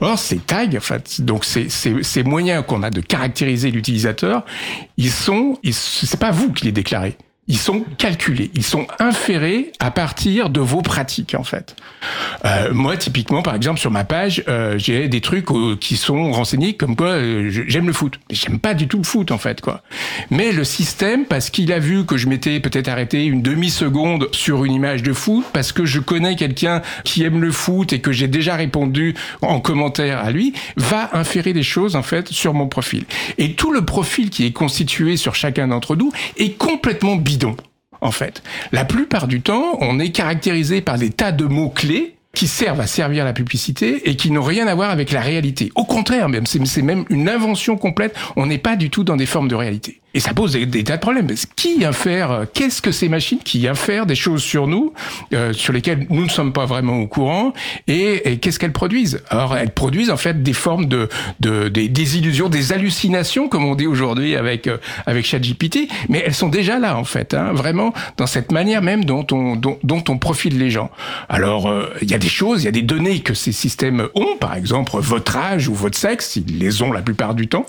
Or, 0.00 0.18
ces 0.18 0.38
tags, 0.38 0.66
en 0.76 0.80
fait, 0.80 1.20
donc 1.20 1.44
ces, 1.44 1.68
ces, 1.68 2.02
ces 2.02 2.22
moyens 2.22 2.64
qu'on 2.66 2.82
a 2.82 2.90
de 2.90 3.00
caractériser 3.00 3.70
l'utilisateur, 3.70 4.44
ils 4.96 5.10
sont, 5.10 5.58
c'est 5.70 6.20
pas 6.20 6.30
vous 6.30 6.52
qui 6.52 6.66
les 6.66 6.72
déclarez. 6.72 7.16
Ils 7.48 7.58
sont 7.58 7.84
calculés, 7.98 8.50
ils 8.54 8.64
sont 8.64 8.86
inférés 8.98 9.72
à 9.78 9.90
partir 9.90 10.50
de 10.50 10.60
vos 10.60 10.82
pratiques 10.82 11.34
en 11.34 11.44
fait. 11.44 11.76
Euh, 12.44 12.72
moi, 12.72 12.96
typiquement, 12.96 13.42
par 13.42 13.54
exemple, 13.54 13.80
sur 13.80 13.90
ma 13.90 14.04
page, 14.04 14.42
euh, 14.48 14.78
j'ai 14.78 15.08
des 15.08 15.20
trucs 15.20 15.50
euh, 15.50 15.76
qui 15.76 15.96
sont 15.96 16.32
renseignés 16.32 16.74
comme 16.74 16.96
quoi 16.96 17.08
euh, 17.08 17.48
j'aime 17.50 17.86
le 17.86 17.92
foot. 17.92 18.18
Mais 18.28 18.36
J'aime 18.36 18.58
pas 18.58 18.74
du 18.74 18.88
tout 18.88 18.98
le 18.98 19.04
foot, 19.04 19.30
en 19.30 19.38
fait, 19.38 19.60
quoi. 19.60 19.82
Mais 20.30 20.52
le 20.52 20.64
système, 20.64 21.24
parce 21.24 21.50
qu'il 21.50 21.72
a 21.72 21.78
vu 21.78 22.04
que 22.04 22.16
je 22.16 22.28
m'étais 22.28 22.60
peut-être 22.60 22.88
arrêté 22.88 23.24
une 23.24 23.42
demi-seconde 23.42 24.28
sur 24.32 24.64
une 24.64 24.72
image 24.72 25.02
de 25.02 25.12
foot, 25.12 25.44
parce 25.52 25.72
que 25.72 25.84
je 25.84 26.00
connais 26.00 26.36
quelqu'un 26.36 26.82
qui 27.04 27.22
aime 27.24 27.40
le 27.40 27.52
foot 27.52 27.92
et 27.92 28.00
que 28.00 28.12
j'ai 28.12 28.28
déjà 28.28 28.56
répondu 28.56 29.14
en 29.42 29.60
commentaire 29.60 30.18
à 30.18 30.30
lui, 30.30 30.52
va 30.76 31.10
inférer 31.12 31.52
des 31.52 31.62
choses, 31.62 31.96
en 31.96 32.02
fait, 32.02 32.28
sur 32.28 32.54
mon 32.54 32.66
profil. 32.66 33.04
Et 33.38 33.54
tout 33.54 33.72
le 33.72 33.84
profil 33.84 34.30
qui 34.30 34.46
est 34.46 34.52
constitué 34.52 35.16
sur 35.16 35.34
chacun 35.34 35.68
d'entre 35.68 35.96
nous 35.96 36.12
est 36.36 36.56
complètement 36.56 37.16
bidon 37.36 37.56
en 38.00 38.10
fait. 38.10 38.42
La 38.72 38.84
plupart 38.84 39.26
du 39.26 39.40
temps, 39.40 39.78
on 39.80 39.98
est 39.98 40.10
caractérisé 40.10 40.80
par 40.80 40.98
des 40.98 41.10
tas 41.10 41.32
de 41.32 41.44
mots-clés 41.44 42.16
qui 42.32 42.46
servent 42.46 42.80
à 42.80 42.86
servir 42.86 43.24
la 43.24 43.32
publicité 43.32 44.10
et 44.10 44.16
qui 44.16 44.30
n'ont 44.30 44.42
rien 44.42 44.66
à 44.66 44.74
voir 44.74 44.90
avec 44.90 45.10
la 45.10 45.22
réalité. 45.22 45.72
Au 45.74 45.84
contraire, 45.84 46.28
même, 46.28 46.44
c'est 46.44 46.64
c'est 46.66 46.82
même 46.82 47.04
une 47.08 47.28
invention 47.28 47.78
complète. 47.78 48.14
On 48.36 48.46
n'est 48.46 48.58
pas 48.58 48.76
du 48.76 48.90
tout 48.90 49.04
dans 49.04 49.16
des 49.16 49.24
formes 49.24 49.48
de 49.48 49.54
réalité. 49.54 50.00
Et 50.16 50.20
ça 50.20 50.32
pose 50.32 50.52
des, 50.52 50.82
tas 50.82 50.96
de 50.96 51.00
problèmes. 51.02 51.28
Qui 51.56 51.84
infère 51.84 52.30
euh, 52.30 52.44
Qu'est-ce 52.50 52.80
que 52.80 52.90
ces 52.90 53.10
machines 53.10 53.38
qui 53.38 53.68
infèrent 53.68 54.06
des 54.06 54.14
choses 54.14 54.42
sur 54.42 54.66
nous, 54.66 54.94
euh, 55.34 55.52
sur 55.52 55.74
lesquelles 55.74 56.06
nous 56.08 56.24
ne 56.24 56.30
sommes 56.30 56.54
pas 56.54 56.64
vraiment 56.64 57.00
au 57.00 57.06
courant 57.06 57.52
Et, 57.86 58.32
et 58.32 58.38
qu'est-ce 58.38 58.58
qu'elles 58.58 58.72
produisent? 58.72 59.20
Alors, 59.28 59.54
elles 59.58 59.72
produisent 59.74 60.08
en 60.08 60.16
fait 60.16 60.42
des 60.42 60.54
formes 60.54 60.86
de, 60.86 61.10
de 61.40 61.68
des, 61.68 61.90
des 61.90 62.16
illusions, 62.16 62.48
des 62.48 62.72
hallucinations, 62.72 63.50
comme 63.50 63.66
on 63.66 63.74
dit 63.74 63.86
aujourd'hui 63.86 64.36
avec 64.36 64.68
euh, 64.68 64.78
avec 65.04 65.26
ChatGPT. 65.26 65.80
Mais 66.08 66.22
elles 66.24 66.34
sont 66.34 66.48
déjà 66.48 66.78
là 66.78 66.96
en 66.96 67.04
fait, 67.04 67.34
hein, 67.34 67.52
vraiment 67.52 67.92
dans 68.16 68.26
cette 68.26 68.52
manière 68.52 68.80
même 68.80 69.04
dont 69.04 69.26
on 69.32 69.54
dont, 69.54 69.78
dont 69.82 70.04
on 70.08 70.16
profile 70.16 70.56
les 70.56 70.70
gens. 70.70 70.90
Alors, 71.28 71.68
euh, 71.68 71.92
il 72.00 72.10
y 72.10 72.14
a 72.14 72.18
des 72.18 72.28
choses, 72.28 72.62
il 72.62 72.64
y 72.64 72.68
a 72.68 72.72
des 72.72 72.80
données 72.80 73.20
que 73.20 73.34
ces 73.34 73.52
systèmes 73.52 74.08
ont, 74.14 74.36
par 74.40 74.54
exemple 74.54 74.92
votre 74.94 75.36
âge 75.36 75.68
ou 75.68 75.74
votre 75.74 75.98
sexe, 75.98 76.36
ils 76.36 76.58
les 76.58 76.80
ont 76.80 76.90
la 76.90 77.02
plupart 77.02 77.34
du 77.34 77.48
temps, 77.48 77.66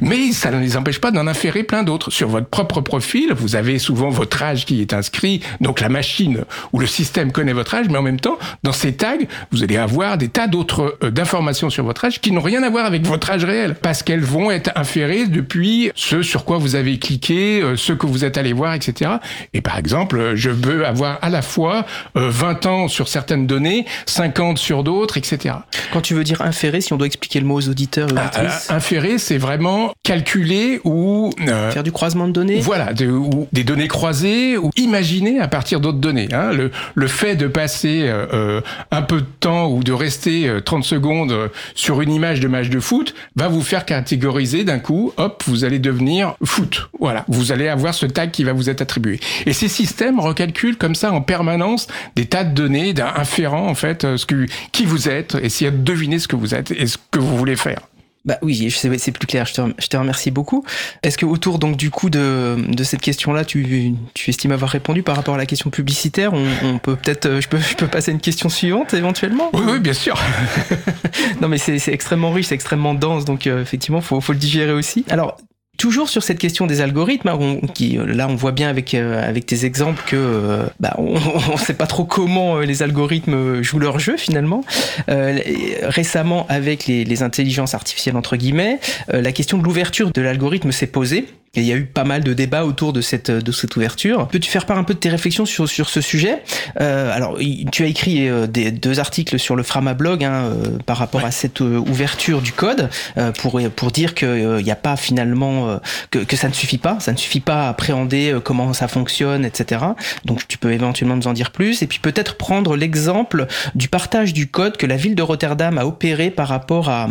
mais 0.00 0.30
ça 0.30 0.52
ne 0.52 0.60
les 0.60 0.76
empêche 0.76 1.00
pas 1.00 1.10
d'en 1.10 1.26
inférer 1.26 1.64
plein 1.64 1.87
Sur 2.10 2.28
votre 2.28 2.48
propre 2.48 2.80
profil, 2.80 3.32
vous 3.34 3.56
avez 3.56 3.78
souvent 3.78 4.10
votre 4.10 4.42
âge 4.42 4.66
qui 4.66 4.80
est 4.80 4.92
inscrit, 4.92 5.40
donc 5.60 5.80
la 5.80 5.88
machine 5.88 6.44
ou 6.72 6.80
le 6.80 6.86
système 6.86 7.32
connaît 7.32 7.52
votre 7.52 7.74
âge, 7.74 7.86
mais 7.88 7.98
en 7.98 8.02
même 8.02 8.20
temps, 8.20 8.38
dans 8.62 8.72
ces 8.72 8.94
tags, 8.94 9.16
vous 9.52 9.62
allez 9.62 9.76
avoir 9.76 10.18
des 10.18 10.28
tas 10.28 10.46
d'autres 10.46 10.98
euh, 11.02 11.10
d'informations 11.10 11.70
sur 11.70 11.84
votre 11.84 12.04
âge 12.04 12.20
qui 12.20 12.32
n'ont 12.32 12.42
rien 12.42 12.62
à 12.62 12.70
voir 12.70 12.84
avec 12.84 13.06
votre 13.06 13.30
âge 13.30 13.44
réel, 13.44 13.74
parce 13.74 14.02
qu'elles 14.02 14.20
vont 14.20 14.50
être 14.50 14.70
inférées 14.76 15.26
depuis 15.26 15.90
ce 15.94 16.22
sur 16.22 16.44
quoi 16.44 16.58
vous 16.58 16.74
avez 16.74 16.98
cliqué, 16.98 17.62
euh, 17.62 17.76
ce 17.76 17.92
que 17.92 18.06
vous 18.06 18.24
êtes 18.24 18.36
allé 18.36 18.52
voir, 18.52 18.74
etc. 18.74 19.12
Et 19.54 19.60
par 19.60 19.78
exemple, 19.78 20.18
euh, 20.18 20.36
je 20.36 20.50
veux 20.50 20.86
avoir 20.86 21.18
à 21.22 21.30
la 21.30 21.42
fois 21.42 21.86
euh, 22.16 22.28
20 22.30 22.66
ans 22.66 22.88
sur 22.88 23.08
certaines 23.08 23.46
données, 23.46 23.86
50 24.06 24.58
sur 24.58 24.84
d'autres, 24.84 25.16
etc. 25.16 25.54
Quand 25.92 26.00
tu 26.00 26.14
veux 26.14 26.24
dire 26.24 26.42
inférer, 26.42 26.80
si 26.80 26.92
on 26.92 26.96
doit 26.96 27.06
expliquer 27.06 27.40
le 27.40 27.46
mot 27.46 27.56
aux 27.56 27.68
auditeurs 27.68 28.08
Ah, 28.16 28.26
auditrices, 28.26 28.68
euh, 28.70 28.74
inférer, 28.74 29.18
c'est 29.18 29.38
vraiment 29.38 29.92
calculer 30.02 30.80
ou 30.84 31.30
euh, 31.48 31.72
du 31.82 31.92
croisement 31.92 32.26
de 32.26 32.32
données 32.32 32.60
voilà, 32.60 32.92
ou 33.02 33.48
des 33.52 33.64
données 33.64 33.88
croisées 33.88 34.56
ou 34.56 34.70
imaginer 34.76 35.40
à 35.40 35.48
partir 35.48 35.80
d'autres 35.80 35.98
données. 35.98 36.28
Hein. 36.32 36.52
Le, 36.52 36.70
le 36.94 37.06
fait 37.06 37.36
de 37.36 37.46
passer 37.46 38.02
euh, 38.02 38.26
euh, 38.32 38.60
un 38.90 39.02
peu 39.02 39.20
de 39.20 39.26
temps 39.40 39.68
ou 39.70 39.82
de 39.82 39.92
rester 39.92 40.48
euh, 40.48 40.60
30 40.60 40.84
secondes 40.84 41.32
euh, 41.32 41.48
sur 41.74 42.00
une 42.00 42.12
image 42.12 42.40
de 42.40 42.48
match 42.48 42.68
de 42.68 42.80
foot 42.80 43.14
va 43.36 43.48
vous 43.48 43.62
faire 43.62 43.84
catégoriser 43.84 44.64
d'un 44.64 44.78
coup, 44.78 45.12
hop, 45.16 45.42
vous 45.46 45.64
allez 45.64 45.78
devenir 45.78 46.34
foot. 46.44 46.88
Voilà, 46.98 47.24
vous 47.28 47.52
allez 47.52 47.68
avoir 47.68 47.94
ce 47.94 48.06
tag 48.06 48.30
qui 48.30 48.44
va 48.44 48.52
vous 48.52 48.70
être 48.70 48.82
attribué. 48.82 49.20
Et 49.46 49.52
ces 49.52 49.68
systèmes 49.68 50.20
recalculent 50.20 50.76
comme 50.76 50.94
ça 50.94 51.12
en 51.12 51.20
permanence 51.20 51.86
des 52.16 52.26
tas 52.26 52.44
de 52.44 52.54
données, 52.54 52.92
d'un 52.92 53.12
inférent 53.16 53.66
en 53.66 53.74
fait, 53.74 54.04
euh, 54.04 54.16
ce 54.16 54.26
que, 54.26 54.46
qui 54.72 54.84
vous 54.84 55.08
êtes, 55.08 55.36
essayer 55.42 55.70
de 55.70 55.76
deviner 55.76 56.18
ce 56.18 56.28
que 56.28 56.36
vous 56.36 56.54
êtes 56.54 56.70
et 56.70 56.86
ce 56.86 56.98
que 57.10 57.18
vous 57.18 57.36
voulez 57.36 57.56
faire. 57.56 57.80
Bah 58.24 58.36
oui, 58.42 58.70
c'est 58.70 59.12
plus 59.12 59.26
clair. 59.26 59.46
Je 59.46 59.54
te, 59.54 59.60
je 59.78 59.86
te 59.86 59.96
remercie 59.96 60.30
beaucoup. 60.30 60.64
Est-ce 61.02 61.16
que 61.16 61.24
autour 61.24 61.58
donc 61.58 61.76
du 61.76 61.90
coup 61.90 62.10
de, 62.10 62.56
de 62.68 62.84
cette 62.84 63.00
question-là, 63.00 63.44
tu, 63.44 63.94
tu 64.14 64.30
estimes 64.30 64.52
avoir 64.52 64.70
répondu 64.70 65.02
par 65.02 65.16
rapport 65.16 65.34
à 65.34 65.38
la 65.38 65.46
question 65.46 65.70
publicitaire? 65.70 66.32
On, 66.34 66.46
on 66.64 66.78
peut 66.78 66.96
peut-être, 66.96 67.26
euh, 67.26 67.40
je 67.40 67.48
peux, 67.48 67.58
je 67.58 67.74
peux 67.76 67.86
passer 67.86 68.10
à 68.10 68.14
une 68.14 68.20
question 68.20 68.48
suivante 68.48 68.92
éventuellement? 68.92 69.50
Oui, 69.54 69.62
oui, 69.66 69.80
bien 69.80 69.94
sûr. 69.94 70.18
Non, 71.40 71.48
mais 71.48 71.58
c'est 71.58 71.78
c'est 71.78 71.92
extrêmement 71.92 72.32
riche, 72.32 72.46
c'est 72.46 72.54
extrêmement 72.54 72.94
dense, 72.94 73.24
donc 73.24 73.46
euh, 73.46 73.62
effectivement, 73.62 74.00
faut, 74.00 74.20
faut 74.20 74.32
le 74.32 74.38
digérer 74.38 74.72
aussi. 74.72 75.04
Alors. 75.08 75.36
Toujours 75.78 76.08
sur 76.08 76.24
cette 76.24 76.40
question 76.40 76.66
des 76.66 76.80
algorithmes, 76.80 77.28
hein, 77.28 77.38
euh, 77.40 78.06
là 78.12 78.26
on 78.28 78.34
voit 78.34 78.50
bien 78.50 78.68
avec 78.68 78.94
euh, 78.94 79.32
tes 79.38 79.64
exemples 79.64 80.02
que 80.08 80.16
euh, 80.16 80.66
bah, 80.80 80.92
on, 80.98 81.14
on 81.52 81.56
sait 81.56 81.72
pas 81.72 81.86
trop 81.86 82.04
comment 82.04 82.58
les 82.58 82.82
algorithmes 82.82 83.62
jouent 83.62 83.78
leur 83.78 84.00
jeu 84.00 84.16
finalement. 84.16 84.64
Récemment, 85.06 86.46
avec 86.48 86.86
les, 86.88 87.22
intelligences 87.22 87.74
artificielles 87.74 88.16
entre 88.16 88.36
guillemets, 88.36 88.80
la 89.08 89.30
question 89.30 89.56
de 89.56 89.62
l'ouverture 89.62 90.10
de 90.10 90.20
l'algorithme 90.20 90.72
s'est 90.72 90.88
posée. 90.88 91.26
Il 91.54 91.64
y 91.64 91.72
a 91.72 91.76
eu 91.76 91.86
pas 91.86 92.04
mal 92.04 92.22
de 92.22 92.34
débats 92.34 92.64
autour 92.64 92.92
de 92.92 93.00
cette 93.00 93.30
de 93.30 93.52
cette 93.52 93.74
ouverture. 93.76 94.28
Peux-tu 94.28 94.50
faire 94.50 94.66
part 94.66 94.78
un 94.78 94.84
peu 94.84 94.94
de 94.94 94.98
tes 94.98 95.08
réflexions 95.08 95.46
sur 95.46 95.68
sur 95.68 95.88
ce 95.88 96.00
sujet? 96.00 96.42
Euh, 96.80 97.10
Alors, 97.12 97.38
tu 97.72 97.84
as 97.84 97.86
écrit 97.86 98.28
euh, 98.28 98.46
des, 98.46 98.70
deux 98.70 99.00
articles 99.00 99.38
sur 99.38 99.56
le 99.56 99.62
Frama 99.62 99.94
blog 99.94 100.24
hein, 100.24 100.44
euh, 100.44 100.78
par 100.84 100.98
rapport 100.98 101.24
à 101.24 101.30
cette 101.30 101.60
ouverture 101.60 102.42
du 102.42 102.52
code 102.52 102.90
pour 103.38 103.60
pour 103.74 103.90
dire 103.90 104.14
qu'il 104.14 104.62
n'y 104.62 104.70
a 104.70 104.76
pas 104.76 104.96
finalement 104.96 105.80
que, 106.10 106.18
que 106.18 106.36
ça 106.36 106.48
ne 106.48 106.52
suffit 106.52 106.78
pas, 106.78 107.00
ça 107.00 107.12
ne 107.12 107.16
suffit 107.16 107.40
pas 107.40 107.66
à 107.66 107.68
appréhender 107.70 108.36
comment 108.44 108.72
ça 108.72 108.88
fonctionne, 108.88 109.44
etc. 109.44 109.84
Donc, 110.24 110.46
tu 110.48 110.58
peux 110.58 110.72
éventuellement 110.72 111.16
nous 111.16 111.26
en 111.26 111.32
dire 111.32 111.50
plus 111.50 111.82
et 111.82 111.86
puis 111.86 111.98
peut-être 111.98 112.36
prendre 112.36 112.76
l'exemple 112.76 113.46
du 113.74 113.88
partage 113.88 114.32
du 114.32 114.48
code 114.48 114.76
que 114.76 114.86
la 114.86 114.96
ville 114.96 115.14
de 115.14 115.22
Rotterdam 115.22 115.78
a 115.78 115.86
opéré 115.86 116.30
par 116.30 116.48
rapport 116.48 116.88
à 116.88 117.08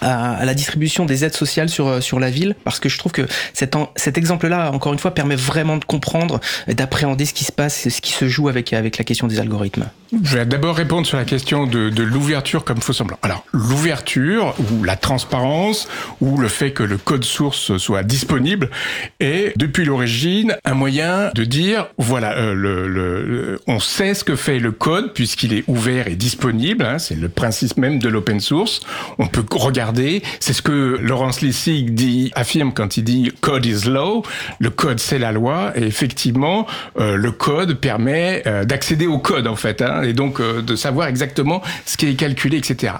à, 0.00 0.44
la 0.44 0.54
distribution 0.54 1.04
des 1.06 1.24
aides 1.24 1.34
sociales 1.34 1.68
sur 1.68 1.86
euh, 1.88 2.00
sur 2.00 2.18
la 2.20 2.30
ville 2.30 2.54
parce 2.64 2.80
que 2.80 2.88
je 2.88 2.98
trouve 2.98 3.12
que 3.12 3.26
cet 3.52 3.74
cet 3.96 4.16
exemple-là 4.18 4.70
encore 4.72 4.92
une 4.92 4.98
fois 4.98 5.12
permet 5.14 5.36
vraiment 5.36 5.76
de 5.76 5.84
comprendre 5.84 6.40
et 6.66 6.74
d'appréhender 6.74 7.24
ce 7.24 7.34
qui 7.34 7.44
se 7.44 7.52
passe 7.52 7.88
ce 7.88 8.00
qui 8.00 8.12
se 8.12 8.28
joue 8.28 8.48
avec 8.48 8.72
avec 8.72 8.98
la 8.98 9.04
question 9.04 9.26
des 9.26 9.40
algorithmes. 9.40 9.86
Je 10.24 10.38
vais 10.38 10.46
d'abord 10.46 10.74
répondre 10.76 11.06
sur 11.06 11.18
la 11.18 11.24
question 11.26 11.66
de, 11.66 11.90
de 11.90 12.02
l'ouverture 12.02 12.64
comme 12.64 12.80
faux 12.80 12.94
semblant. 12.94 13.18
Alors, 13.22 13.44
l'ouverture 13.52 14.54
ou 14.72 14.82
la 14.82 14.96
transparence 14.96 15.86
ou 16.22 16.38
le 16.38 16.48
fait 16.48 16.70
que 16.72 16.82
le 16.82 16.96
code 16.96 17.24
source 17.24 17.76
soit 17.76 18.02
disponible 18.02 18.70
est 19.20 19.52
depuis 19.58 19.84
l'origine 19.84 20.56
un 20.64 20.72
moyen 20.74 21.30
de 21.34 21.44
dire 21.44 21.88
voilà, 21.98 22.36
euh, 22.38 22.54
le- 22.54 23.60
on 23.66 23.80
sait 23.80 24.14
ce 24.14 24.24
que 24.24 24.34
fait 24.36 24.58
le 24.58 24.72
code 24.72 25.12
puisqu'il 25.12 25.52
est 25.52 25.64
ouvert 25.66 26.08
et 26.08 26.16
disponible. 26.16 26.84
hein, 26.84 26.98
c'est 26.98 27.14
le 27.16 27.28
principe 27.28 27.76
même 27.76 27.98
de 27.98 28.08
l'open 28.08 28.40
source. 28.40 28.80
On 29.18 29.26
peut 29.26 29.44
regarder. 29.50 29.87
C'est 30.40 30.52
ce 30.52 30.62
que 30.62 30.98
Laurence 31.00 31.40
Lessig 31.40 31.94
dit, 31.94 32.30
affirme 32.34 32.72
quand 32.72 32.96
il 32.96 33.04
dit 33.04 33.32
code 33.40 33.66
is 33.66 33.88
law. 33.88 34.22
Le 34.58 34.70
code 34.70 35.00
c'est 35.00 35.18
la 35.18 35.32
loi 35.32 35.72
et 35.76 35.82
effectivement 35.84 36.66
euh, 37.00 37.16
le 37.16 37.30
code 37.32 37.74
permet 37.74 38.42
euh, 38.46 38.64
d'accéder 38.64 39.06
au 39.06 39.18
code 39.18 39.46
en 39.46 39.56
fait 39.56 39.82
hein, 39.82 40.02
et 40.02 40.12
donc 40.12 40.40
euh, 40.40 40.62
de 40.62 40.76
savoir 40.76 41.08
exactement 41.08 41.62
ce 41.86 41.96
qui 41.96 42.06
est 42.08 42.14
calculé, 42.14 42.58
etc. 42.58 42.94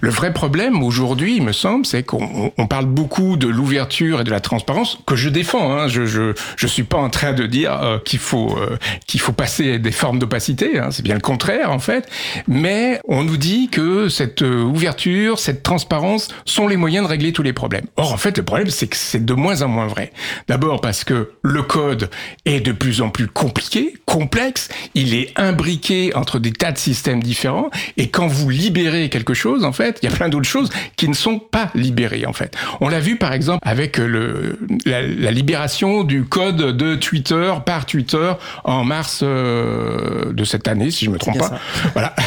Le 0.00 0.10
vrai 0.10 0.32
problème 0.32 0.82
aujourd'hui, 0.82 1.36
il 1.36 1.42
me 1.42 1.52
semble, 1.52 1.86
c'est 1.86 2.02
qu'on 2.02 2.22
on- 2.22 2.52
on 2.58 2.66
parle 2.66 2.86
beaucoup 2.86 3.36
de 3.36 3.46
l'ouverture 3.48 4.20
et 4.20 4.24
de 4.24 4.30
la 4.30 4.40
transparence 4.40 4.98
que 5.06 5.16
je 5.16 5.28
défends. 5.28 5.72
Hein. 5.76 5.88
Je, 5.88 6.06
je 6.06 6.32
je 6.56 6.66
suis 6.66 6.82
pas 6.84 6.98
en 6.98 7.10
train 7.10 7.32
de 7.32 7.46
dire 7.46 7.72
euh, 7.82 7.98
qu'il 8.04 8.18
faut 8.18 8.56
euh, 8.58 8.76
faut 9.18 9.32
passer 9.32 9.78
des 9.78 9.92
formes 9.92 10.18
d'opacité. 10.18 10.78
Hein. 10.78 10.88
C'est 10.90 11.02
bien 11.02 11.14
le 11.14 11.20
contraire 11.20 11.70
en 11.72 11.78
fait. 11.78 12.08
Mais 12.48 13.00
on 13.06 13.22
nous 13.24 13.36
dit 13.36 13.68
que 13.68 14.08
cette 14.08 14.42
euh, 14.42 14.62
ouverture, 14.62 15.38
cette 15.38 15.62
transparence 15.62 16.28
sont 16.44 16.68
les 16.68 16.76
moyens 16.76 17.04
de 17.04 17.10
régler 17.10 17.32
tous 17.32 17.42
les 17.42 17.52
problèmes. 17.52 17.86
Or 17.96 18.12
en 18.12 18.16
fait, 18.16 18.38
le 18.38 18.44
problème 18.44 18.70
c'est 18.70 18.86
que 18.86 18.96
c'est 18.96 19.24
de 19.24 19.34
moins 19.34 19.62
en 19.62 19.68
moins 19.68 19.86
vrai. 19.86 20.12
D'abord 20.48 20.80
parce 20.80 21.04
que 21.04 21.32
le 21.42 21.62
code 21.62 22.10
est 22.44 22.60
de 22.60 22.72
plus 22.72 23.00
en 23.00 23.10
plus 23.10 23.26
compliqué, 23.26 23.94
complexe. 24.06 24.68
Il 24.94 25.14
est 25.14 25.32
imbriqué 25.36 26.14
entre 26.14 26.38
des 26.38 26.52
tas 26.52 26.72
de 26.72 26.78
systèmes 26.78 27.22
différents. 27.22 27.70
Et 27.96 28.08
quand 28.08 28.26
vous 28.26 28.50
libérez 28.50 29.08
quelque 29.08 29.34
chose, 29.34 29.64
en 29.64 29.72
fait, 29.72 29.98
il 30.02 30.10
y 30.10 30.12
a 30.12 30.16
plein 30.16 30.28
d'autres 30.28 30.48
choses 30.48 30.70
qui 30.96 31.08
ne 31.08 31.14
sont 31.14 31.38
pas 31.38 31.70
libérées, 31.74 32.26
en 32.26 32.32
fait. 32.32 32.56
On 32.80 32.88
l'a 32.88 33.00
vu, 33.00 33.16
par 33.16 33.32
exemple, 33.32 33.60
avec 33.66 33.98
le, 33.98 34.58
la, 34.84 35.02
la 35.02 35.30
libération 35.30 36.04
du 36.04 36.24
code 36.24 36.76
de 36.76 36.94
Twitter 36.94 37.52
par 37.64 37.86
Twitter 37.86 38.32
en 38.64 38.84
mars 38.84 39.20
euh, 39.22 40.32
de 40.32 40.44
cette 40.44 40.68
année, 40.68 40.90
si 40.90 41.04
je 41.04 41.10
me 41.10 41.18
trompe 41.18 41.38
pas. 41.38 41.58
Voilà. 41.92 42.14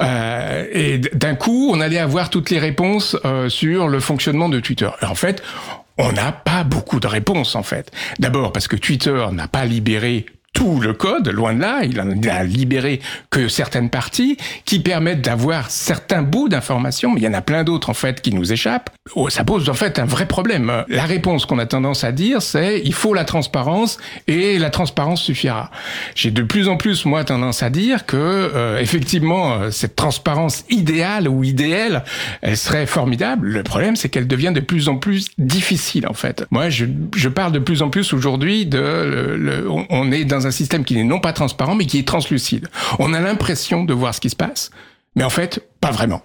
Euh, 0.00 0.64
et 0.72 0.98
d'un 0.98 1.34
coup, 1.34 1.70
on 1.72 1.80
allait 1.80 1.98
avoir 1.98 2.28
toutes 2.28 2.50
les 2.50 2.58
réponses 2.58 3.05
euh, 3.24 3.48
sur 3.48 3.88
le 3.88 4.00
fonctionnement 4.00 4.48
de 4.48 4.60
Twitter. 4.60 4.88
En 5.02 5.14
fait, 5.14 5.42
on 5.98 6.12
n'a 6.12 6.32
pas 6.32 6.64
beaucoup 6.64 7.00
de 7.00 7.06
réponses, 7.06 7.54
en 7.54 7.62
fait. 7.62 7.90
D'abord 8.18 8.52
parce 8.52 8.68
que 8.68 8.76
Twitter 8.76 9.26
n'a 9.32 9.48
pas 9.48 9.64
libéré 9.64 10.26
tout 10.56 10.80
le 10.80 10.94
code, 10.94 11.28
loin 11.28 11.52
de 11.52 11.60
là, 11.60 11.82
il 11.84 12.00
en 12.00 12.10
a 12.10 12.42
libéré 12.44 13.00
que 13.30 13.46
certaines 13.46 13.90
parties 13.90 14.38
qui 14.64 14.80
permettent 14.80 15.20
d'avoir 15.20 15.70
certains 15.70 16.22
bouts 16.22 16.48
d'informations, 16.48 17.12
mais 17.12 17.20
il 17.20 17.24
y 17.24 17.28
en 17.28 17.34
a 17.34 17.42
plein 17.42 17.62
d'autres 17.62 17.90
en 17.90 17.94
fait 17.94 18.22
qui 18.22 18.32
nous 18.32 18.54
échappent. 18.54 18.88
Oh, 19.14 19.28
ça 19.28 19.44
pose 19.44 19.68
en 19.68 19.74
fait 19.74 19.98
un 19.98 20.06
vrai 20.06 20.24
problème. 20.24 20.72
La 20.88 21.04
réponse 21.04 21.44
qu'on 21.44 21.58
a 21.58 21.66
tendance 21.66 22.04
à 22.04 22.12
dire, 22.12 22.40
c'est 22.40 22.80
il 22.82 22.94
faut 22.94 23.12
la 23.12 23.24
transparence 23.24 23.98
et 24.28 24.58
la 24.58 24.70
transparence 24.70 25.20
suffira. 25.22 25.70
J'ai 26.14 26.30
de 26.30 26.42
plus 26.42 26.68
en 26.68 26.78
plus 26.78 27.04
moi 27.04 27.22
tendance 27.22 27.62
à 27.62 27.68
dire 27.68 28.06
que 28.06 28.16
euh, 28.16 28.78
effectivement 28.80 29.52
euh, 29.60 29.70
cette 29.70 29.94
transparence 29.94 30.64
idéale 30.70 31.28
ou 31.28 31.44
idéale, 31.44 32.02
elle 32.40 32.56
serait 32.56 32.86
formidable. 32.86 33.46
Le 33.48 33.62
problème 33.62 33.94
c'est 33.94 34.08
qu'elle 34.08 34.26
devient 34.26 34.52
de 34.54 34.60
plus 34.60 34.88
en 34.88 34.96
plus 34.96 35.26
difficile 35.36 36.06
en 36.08 36.14
fait. 36.14 36.46
Moi 36.50 36.70
je, 36.70 36.86
je 37.14 37.28
parle 37.28 37.52
de 37.52 37.58
plus 37.58 37.82
en 37.82 37.90
plus 37.90 38.14
aujourd'hui 38.14 38.64
de 38.64 38.78
le- 38.78 39.36
le- 39.36 39.70
on- 39.90 40.10
est 40.12 40.24
dans 40.24 40.45
un 40.46 40.50
système 40.50 40.84
qui 40.84 40.94
n'est 40.94 41.04
non 41.04 41.20
pas 41.20 41.32
transparent 41.32 41.74
mais 41.74 41.86
qui 41.86 41.98
est 41.98 42.08
translucide. 42.08 42.68
On 42.98 43.12
a 43.12 43.20
l'impression 43.20 43.84
de 43.84 43.92
voir 43.92 44.14
ce 44.14 44.20
qui 44.20 44.30
se 44.30 44.36
passe, 44.36 44.70
mais 45.14 45.24
en 45.24 45.30
fait 45.30 45.62
pas 45.80 45.90
vraiment. 45.90 46.22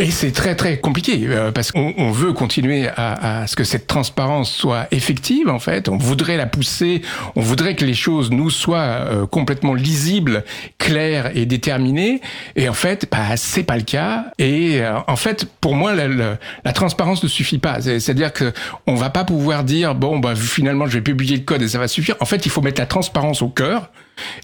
Et 0.00 0.10
c'est 0.10 0.32
très 0.32 0.56
très 0.56 0.78
compliqué 0.80 1.20
euh, 1.28 1.52
parce 1.52 1.70
qu'on 1.70 1.94
on 1.96 2.10
veut 2.10 2.32
continuer 2.32 2.88
à, 2.96 3.42
à 3.42 3.46
ce 3.46 3.54
que 3.54 3.62
cette 3.62 3.86
transparence 3.86 4.50
soit 4.52 4.88
effective 4.90 5.48
en 5.48 5.60
fait. 5.60 5.88
On 5.88 5.96
voudrait 5.98 6.36
la 6.36 6.46
pousser, 6.46 7.00
on 7.36 7.40
voudrait 7.40 7.76
que 7.76 7.84
les 7.84 7.94
choses 7.94 8.32
nous 8.32 8.50
soient 8.50 8.78
euh, 8.78 9.24
complètement 9.26 9.72
lisibles, 9.72 10.42
claires 10.78 11.30
et 11.36 11.46
déterminées. 11.46 12.20
Et 12.56 12.68
en 12.68 12.72
fait, 12.72 13.06
bah, 13.08 13.36
c'est 13.36 13.62
pas 13.62 13.76
le 13.76 13.84
cas. 13.84 14.24
Et 14.40 14.80
euh, 14.82 14.98
en 15.06 15.14
fait, 15.14 15.44
pour 15.60 15.76
moi, 15.76 15.94
la, 15.94 16.08
la- 16.08 16.38
la 16.64 16.72
transparence 16.72 17.22
ne 17.22 17.28
suffit 17.28 17.58
pas. 17.58 17.80
C'est- 17.80 18.00
C'est-à-dire 18.00 18.32
que 18.32 18.52
on 18.88 18.96
va 18.96 19.10
pas 19.10 19.22
pouvoir 19.22 19.62
dire 19.62 19.94
bon 19.94 20.18
bah 20.18 20.34
finalement 20.34 20.86
je 20.88 20.94
vais 20.94 21.02
publier 21.02 21.36
le 21.36 21.44
code 21.44 21.62
et 21.62 21.68
ça 21.68 21.78
va 21.78 21.86
suffire. 21.86 22.16
En 22.18 22.24
fait, 22.24 22.44
il 22.46 22.50
faut 22.50 22.62
mettre 22.62 22.80
la 22.80 22.86
transparence 22.86 23.42
au 23.42 23.48
cœur. 23.48 23.90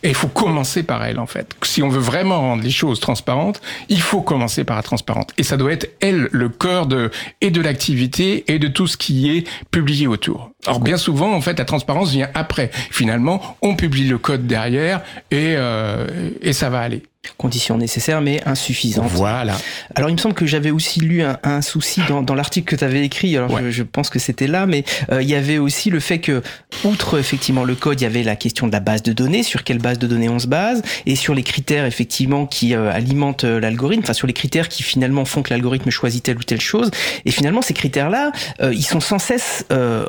Et 0.02 0.08
il 0.08 0.14
faut 0.14 0.28
commencer 0.28 0.82
par 0.82 1.04
elle, 1.04 1.18
en 1.18 1.26
fait. 1.26 1.54
Si 1.62 1.82
on 1.82 1.88
veut 1.88 2.00
vraiment 2.00 2.40
rendre 2.40 2.62
les 2.62 2.70
choses 2.70 3.00
transparentes, 3.00 3.60
il 3.88 4.00
faut 4.00 4.22
commencer 4.22 4.64
par 4.64 4.76
la 4.76 4.82
transparente. 4.82 5.32
Et 5.38 5.42
ça 5.42 5.56
doit 5.56 5.72
être, 5.72 5.90
elle, 6.00 6.28
le 6.32 6.48
cœur 6.48 6.86
de, 6.86 7.10
et 7.40 7.50
de 7.50 7.60
l'activité 7.60 8.52
et 8.52 8.58
de 8.58 8.68
tout 8.68 8.86
ce 8.86 8.96
qui 8.96 9.30
est 9.30 9.48
publié 9.70 10.06
autour. 10.06 10.50
Alors, 10.66 10.80
bien 10.80 10.96
souvent, 10.96 11.32
en 11.34 11.40
fait, 11.40 11.58
la 11.58 11.64
transparence 11.64 12.10
vient 12.10 12.28
après. 12.34 12.70
Finalement, 12.90 13.56
on 13.62 13.76
publie 13.76 14.06
le 14.08 14.18
code 14.18 14.46
derrière 14.46 15.00
et, 15.30 15.54
euh, 15.56 16.06
et 16.42 16.52
ça 16.52 16.68
va 16.70 16.80
aller. 16.80 17.02
Conditions 17.36 17.76
nécessaires 17.76 18.22
mais 18.22 18.40
insuffisantes. 18.46 19.10
Voilà. 19.10 19.54
Alors 19.94 20.08
il 20.08 20.14
me 20.14 20.18
semble 20.18 20.34
que 20.34 20.46
j'avais 20.46 20.70
aussi 20.70 21.00
lu 21.00 21.22
un, 21.22 21.36
un 21.42 21.60
souci 21.60 22.00
dans, 22.08 22.22
dans 22.22 22.34
l'article 22.34 22.66
que 22.66 22.76
tu 22.76 22.82
avais 22.84 23.04
écrit, 23.04 23.36
alors 23.36 23.50
Ouais. 23.52 23.60
je, 23.64 23.70
je 23.70 23.82
pense 23.82 24.08
que 24.08 24.18
c'était 24.18 24.46
là, 24.46 24.64
mais 24.64 24.84
euh, 25.12 25.20
il 25.20 25.28
y 25.28 25.34
avait 25.34 25.58
aussi 25.58 25.90
le 25.90 26.00
fait 26.00 26.18
que, 26.18 26.42
outre 26.82 27.18
effectivement 27.18 27.64
le 27.64 27.74
code, 27.74 28.00
il 28.00 28.04
y 28.04 28.06
avait 28.06 28.22
la 28.22 28.36
question 28.36 28.66
de 28.66 28.72
la 28.72 28.80
base 28.80 29.02
de 29.02 29.12
données, 29.12 29.42
sur 29.42 29.64
quelle 29.64 29.78
base 29.80 29.98
de 29.98 30.06
données 30.06 30.30
on 30.30 30.38
se 30.38 30.46
base, 30.46 30.80
et 31.04 31.14
sur 31.14 31.34
les 31.34 31.42
critères 31.42 31.84
effectivement 31.84 32.46
qui 32.46 32.74
euh, 32.74 32.90
alimentent 32.90 33.44
euh, 33.44 33.60
l'algorithme, 33.60 34.02
enfin 34.02 34.14
sur 34.14 34.26
les 34.26 34.32
critères 34.32 34.70
qui 34.70 34.82
finalement 34.82 35.26
font 35.26 35.42
que 35.42 35.50
l'algorithme 35.50 35.90
choisit 35.90 36.22
telle 36.24 36.38
ou 36.38 36.42
telle 36.42 36.60
chose, 36.62 36.90
et 37.26 37.30
finalement 37.30 37.60
ces 37.60 37.74
critères-là, 37.74 38.32
euh, 38.62 38.72
ils 38.72 38.82
sont 38.86 39.00
sans 39.00 39.18
cesse 39.18 39.66
euh, 39.72 40.06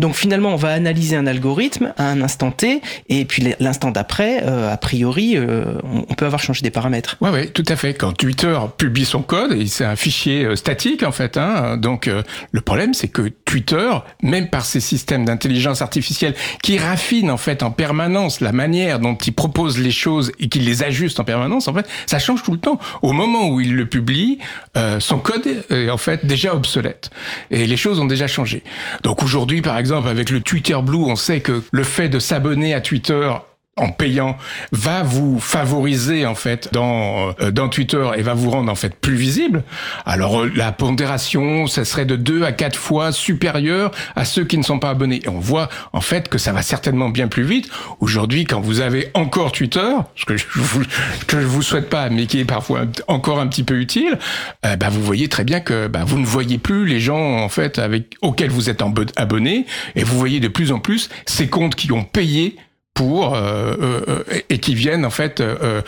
Donc 0.00 0.14
finalement 0.14 0.50
on 0.50 0.56
va 0.56 0.72
analyser 0.72 1.16
un 1.16 1.26
algorithme 1.26 1.92
à 1.96 2.08
un 2.08 2.20
instant 2.22 2.50
T, 2.50 2.80
et 3.08 3.24
puis 3.24 3.54
l'instant 3.60 3.90
d'après, 3.90 4.42
euh, 4.44 4.72
a 4.72 4.76
priori, 4.76 5.36
euh, 5.36 5.64
on, 5.84 6.14
peut 6.14 6.26
avoir 6.26 6.42
changé 6.42 6.62
des 6.62 6.70
paramètres. 6.70 7.16
Ouais, 7.20 7.30
ouais, 7.30 7.46
tout 7.46 7.64
à 7.68 7.76
fait. 7.76 7.94
Quand 7.94 8.12
Twitter 8.12 8.56
publie 8.76 9.04
son 9.04 9.22
code, 9.22 9.66
c'est 9.66 9.84
un 9.84 9.96
fichier 9.96 10.44
euh, 10.44 10.56
statique 10.56 11.02
en 11.02 11.12
fait. 11.12 11.36
Hein, 11.36 11.76
donc 11.76 12.08
euh, 12.08 12.22
le 12.52 12.60
problème, 12.60 12.94
c'est 12.94 13.08
que 13.08 13.28
Twitter, 13.44 13.90
même 14.22 14.48
par 14.48 14.64
ses 14.64 14.80
systèmes 14.80 15.24
d'intelligence 15.24 15.82
artificielle 15.82 16.34
qui 16.62 16.78
raffinent 16.78 17.30
en 17.30 17.36
fait 17.36 17.62
en 17.62 17.70
permanence 17.70 18.40
la 18.40 18.52
manière 18.52 18.98
dont 18.98 19.14
il 19.14 19.32
propose 19.32 19.78
les 19.78 19.90
choses 19.90 20.32
et 20.38 20.48
qu'il 20.48 20.64
les 20.64 20.82
ajuste 20.82 21.20
en 21.20 21.24
permanence, 21.24 21.68
en 21.68 21.74
fait, 21.74 21.86
ça 22.06 22.18
change 22.18 22.42
tout 22.42 22.52
le 22.52 22.58
temps. 22.58 22.78
Au 23.02 23.12
moment 23.12 23.48
où 23.48 23.60
il 23.60 23.74
le 23.74 23.86
publie, 23.86 24.38
euh, 24.76 25.00
son 25.00 25.18
code 25.18 25.46
est 25.70 25.90
en 25.90 25.96
fait 25.96 26.26
déjà 26.26 26.54
obsolète 26.54 27.10
et 27.50 27.66
les 27.66 27.76
choses 27.76 27.98
ont 28.00 28.06
déjà 28.06 28.26
changé. 28.26 28.62
Donc 29.02 29.22
aujourd'hui, 29.32 29.62
par 29.62 29.78
exemple, 29.78 30.08
avec 30.08 30.28
le 30.28 30.42
Twitter 30.42 30.76
Blue, 30.82 31.04
on 31.06 31.16
sait 31.16 31.40
que 31.40 31.62
le 31.72 31.84
fait 31.84 32.10
de 32.10 32.18
s'abonner 32.18 32.74
à 32.74 32.82
Twitter 32.82 33.32
en 33.78 33.88
payant 33.88 34.36
va 34.70 35.02
vous 35.02 35.40
favoriser 35.40 36.26
en 36.26 36.34
fait 36.34 36.68
dans 36.72 37.34
euh, 37.40 37.50
dans 37.50 37.70
Twitter 37.70 38.06
et 38.16 38.20
va 38.20 38.34
vous 38.34 38.50
rendre 38.50 38.70
en 38.70 38.74
fait 38.74 38.94
plus 38.94 39.14
visible. 39.14 39.64
Alors 40.04 40.42
euh, 40.42 40.52
la 40.54 40.72
pondération, 40.72 41.66
ça 41.66 41.86
serait 41.86 42.04
de 42.04 42.16
2 42.16 42.42
à 42.42 42.52
4 42.52 42.78
fois 42.78 43.12
supérieure 43.12 43.90
à 44.14 44.26
ceux 44.26 44.44
qui 44.44 44.58
ne 44.58 44.62
sont 44.62 44.78
pas 44.78 44.90
abonnés. 44.90 45.22
Et 45.24 45.28
on 45.30 45.40
voit 45.40 45.70
en 45.94 46.02
fait 46.02 46.28
que 46.28 46.36
ça 46.36 46.52
va 46.52 46.60
certainement 46.60 47.08
bien 47.08 47.28
plus 47.28 47.44
vite. 47.44 47.70
Aujourd'hui, 48.00 48.44
quand 48.44 48.60
vous 48.60 48.80
avez 48.80 49.10
encore 49.14 49.52
Twitter, 49.52 49.90
ce 50.16 50.26
que 50.26 50.36
je 50.36 50.44
vous 50.54 50.82
que 51.26 51.40
je 51.40 51.46
vous 51.46 51.62
souhaite 51.62 51.88
pas, 51.88 52.10
mais 52.10 52.26
qui 52.26 52.40
est 52.40 52.44
parfois 52.44 52.82
encore 53.08 53.40
un 53.40 53.46
petit 53.46 53.64
peu 53.64 53.80
utile, 53.80 54.18
euh, 54.66 54.76
bah, 54.76 54.90
vous 54.90 55.02
voyez 55.02 55.28
très 55.28 55.44
bien 55.44 55.60
que 55.60 55.86
bah, 55.86 56.04
vous 56.04 56.18
ne 56.18 56.26
voyez 56.26 56.58
plus 56.58 56.84
les 56.84 57.00
gens 57.00 57.38
en 57.38 57.48
fait 57.48 57.78
avec 57.78 58.16
auxquels 58.20 58.50
vous 58.50 58.68
êtes 58.68 58.82
abonné 59.16 59.64
et 59.96 60.04
vous 60.04 60.18
voyez 60.18 60.40
de 60.40 60.48
plus 60.48 60.72
en 60.72 60.78
plus 60.78 61.08
ces 61.24 61.48
comptes 61.48 61.74
qui 61.74 61.90
ont 61.90 62.04
payé 62.04 62.56
pour 62.94 63.34
euh, 63.34 63.74
euh, 63.80 64.22
et 64.50 64.58
qui 64.58 64.74
viennent 64.74 65.06
en 65.06 65.10
fait 65.10 65.40
euh, 65.40 65.82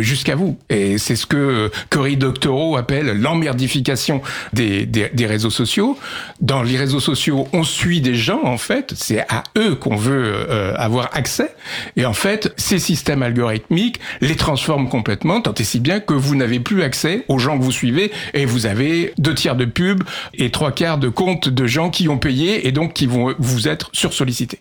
jusqu'à 0.00 0.34
vous. 0.34 0.58
Et 0.68 0.98
c'est 0.98 1.16
ce 1.16 1.26
que 1.26 1.70
Cory 1.88 2.16
Doctorow 2.16 2.76
appelle 2.76 3.20
l'emmerdification 3.20 4.20
des, 4.52 4.86
des, 4.86 5.10
des 5.12 5.26
réseaux 5.26 5.50
sociaux. 5.50 5.98
Dans 6.40 6.62
les 6.62 6.76
réseaux 6.76 7.00
sociaux, 7.00 7.48
on 7.52 7.62
suit 7.62 8.00
des 8.00 8.14
gens 8.14 8.40
en 8.44 8.58
fait, 8.58 8.92
c'est 8.96 9.20
à 9.28 9.44
eux 9.56 9.74
qu'on 9.76 9.96
veut 9.96 10.34
avoir 10.76 11.10
accès. 11.12 11.54
Et 11.96 12.04
en 12.04 12.12
fait, 12.12 12.52
ces 12.56 12.78
systèmes 12.78 13.22
algorithmiques 13.22 14.00
les 14.20 14.36
transforment 14.36 14.88
complètement, 14.88 15.40
tant 15.40 15.54
et 15.54 15.64
si 15.64 15.80
bien 15.80 16.00
que 16.00 16.14
vous 16.14 16.34
n'avez 16.34 16.60
plus 16.60 16.82
accès 16.82 17.24
aux 17.28 17.38
gens 17.38 17.58
que 17.58 17.62
vous 17.62 17.72
suivez 17.72 18.10
et 18.34 18.46
vous 18.46 18.66
avez 18.66 19.12
deux 19.18 19.34
tiers 19.34 19.56
de 19.56 19.64
pubs 19.64 20.02
et 20.34 20.50
trois 20.50 20.72
quarts 20.72 20.98
de 20.98 21.08
comptes 21.08 21.48
de 21.48 21.66
gens 21.66 21.90
qui 21.90 22.08
ont 22.08 22.18
payé 22.18 22.66
et 22.66 22.72
donc 22.72 22.94
qui 22.94 23.06
vont 23.06 23.34
vous 23.38 23.68
être 23.68 23.90
sursollicités. 23.92 24.60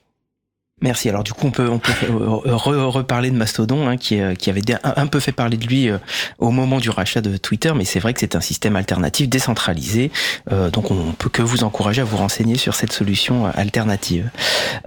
Merci. 0.82 1.10
Alors 1.10 1.24
du 1.24 1.34
coup, 1.34 1.48
on 1.48 1.52
peut, 1.52 1.68
on 1.70 1.80
peut 1.80 1.92
euh, 2.10 2.54
re- 2.56 2.86
reparler 2.86 3.32
de 3.32 3.36
Mastodon, 3.36 3.88
hein, 3.88 3.98
qui, 3.98 4.20
euh, 4.20 4.34
qui 4.36 4.50
avait 4.50 4.62
un, 4.84 4.94
un 4.96 5.08
peu 5.08 5.20
fait 5.20 5.32
parler 5.32 5.58
de 5.58 5.66
lui 5.66 5.90
euh, 5.90 5.98
au 6.38 6.52
moment 6.52 6.78
du 6.80 6.90
rachat 6.90 7.22
de 7.22 7.36
Twitter, 7.38 7.72
mais 7.76 7.86
c'est 7.86 8.00
vrai 8.00 8.14
que 8.14 8.20
c'est 8.20 8.36
un 8.36 8.42
système 8.42 8.76
alternatif 8.76 9.28
décentralisé, 9.28 10.12
euh, 10.52 10.70
donc 10.70 10.92
on 10.92 11.12
peut 11.18 11.30
que 11.30 11.42
vous 11.42 11.64
encourager 11.64 12.02
à 12.02 12.06
vous 12.06 12.18
renseigner 12.18 12.56
sur 12.58 12.76
cette 12.76 12.92
solution 12.94 13.46
alternative. 13.56 14.30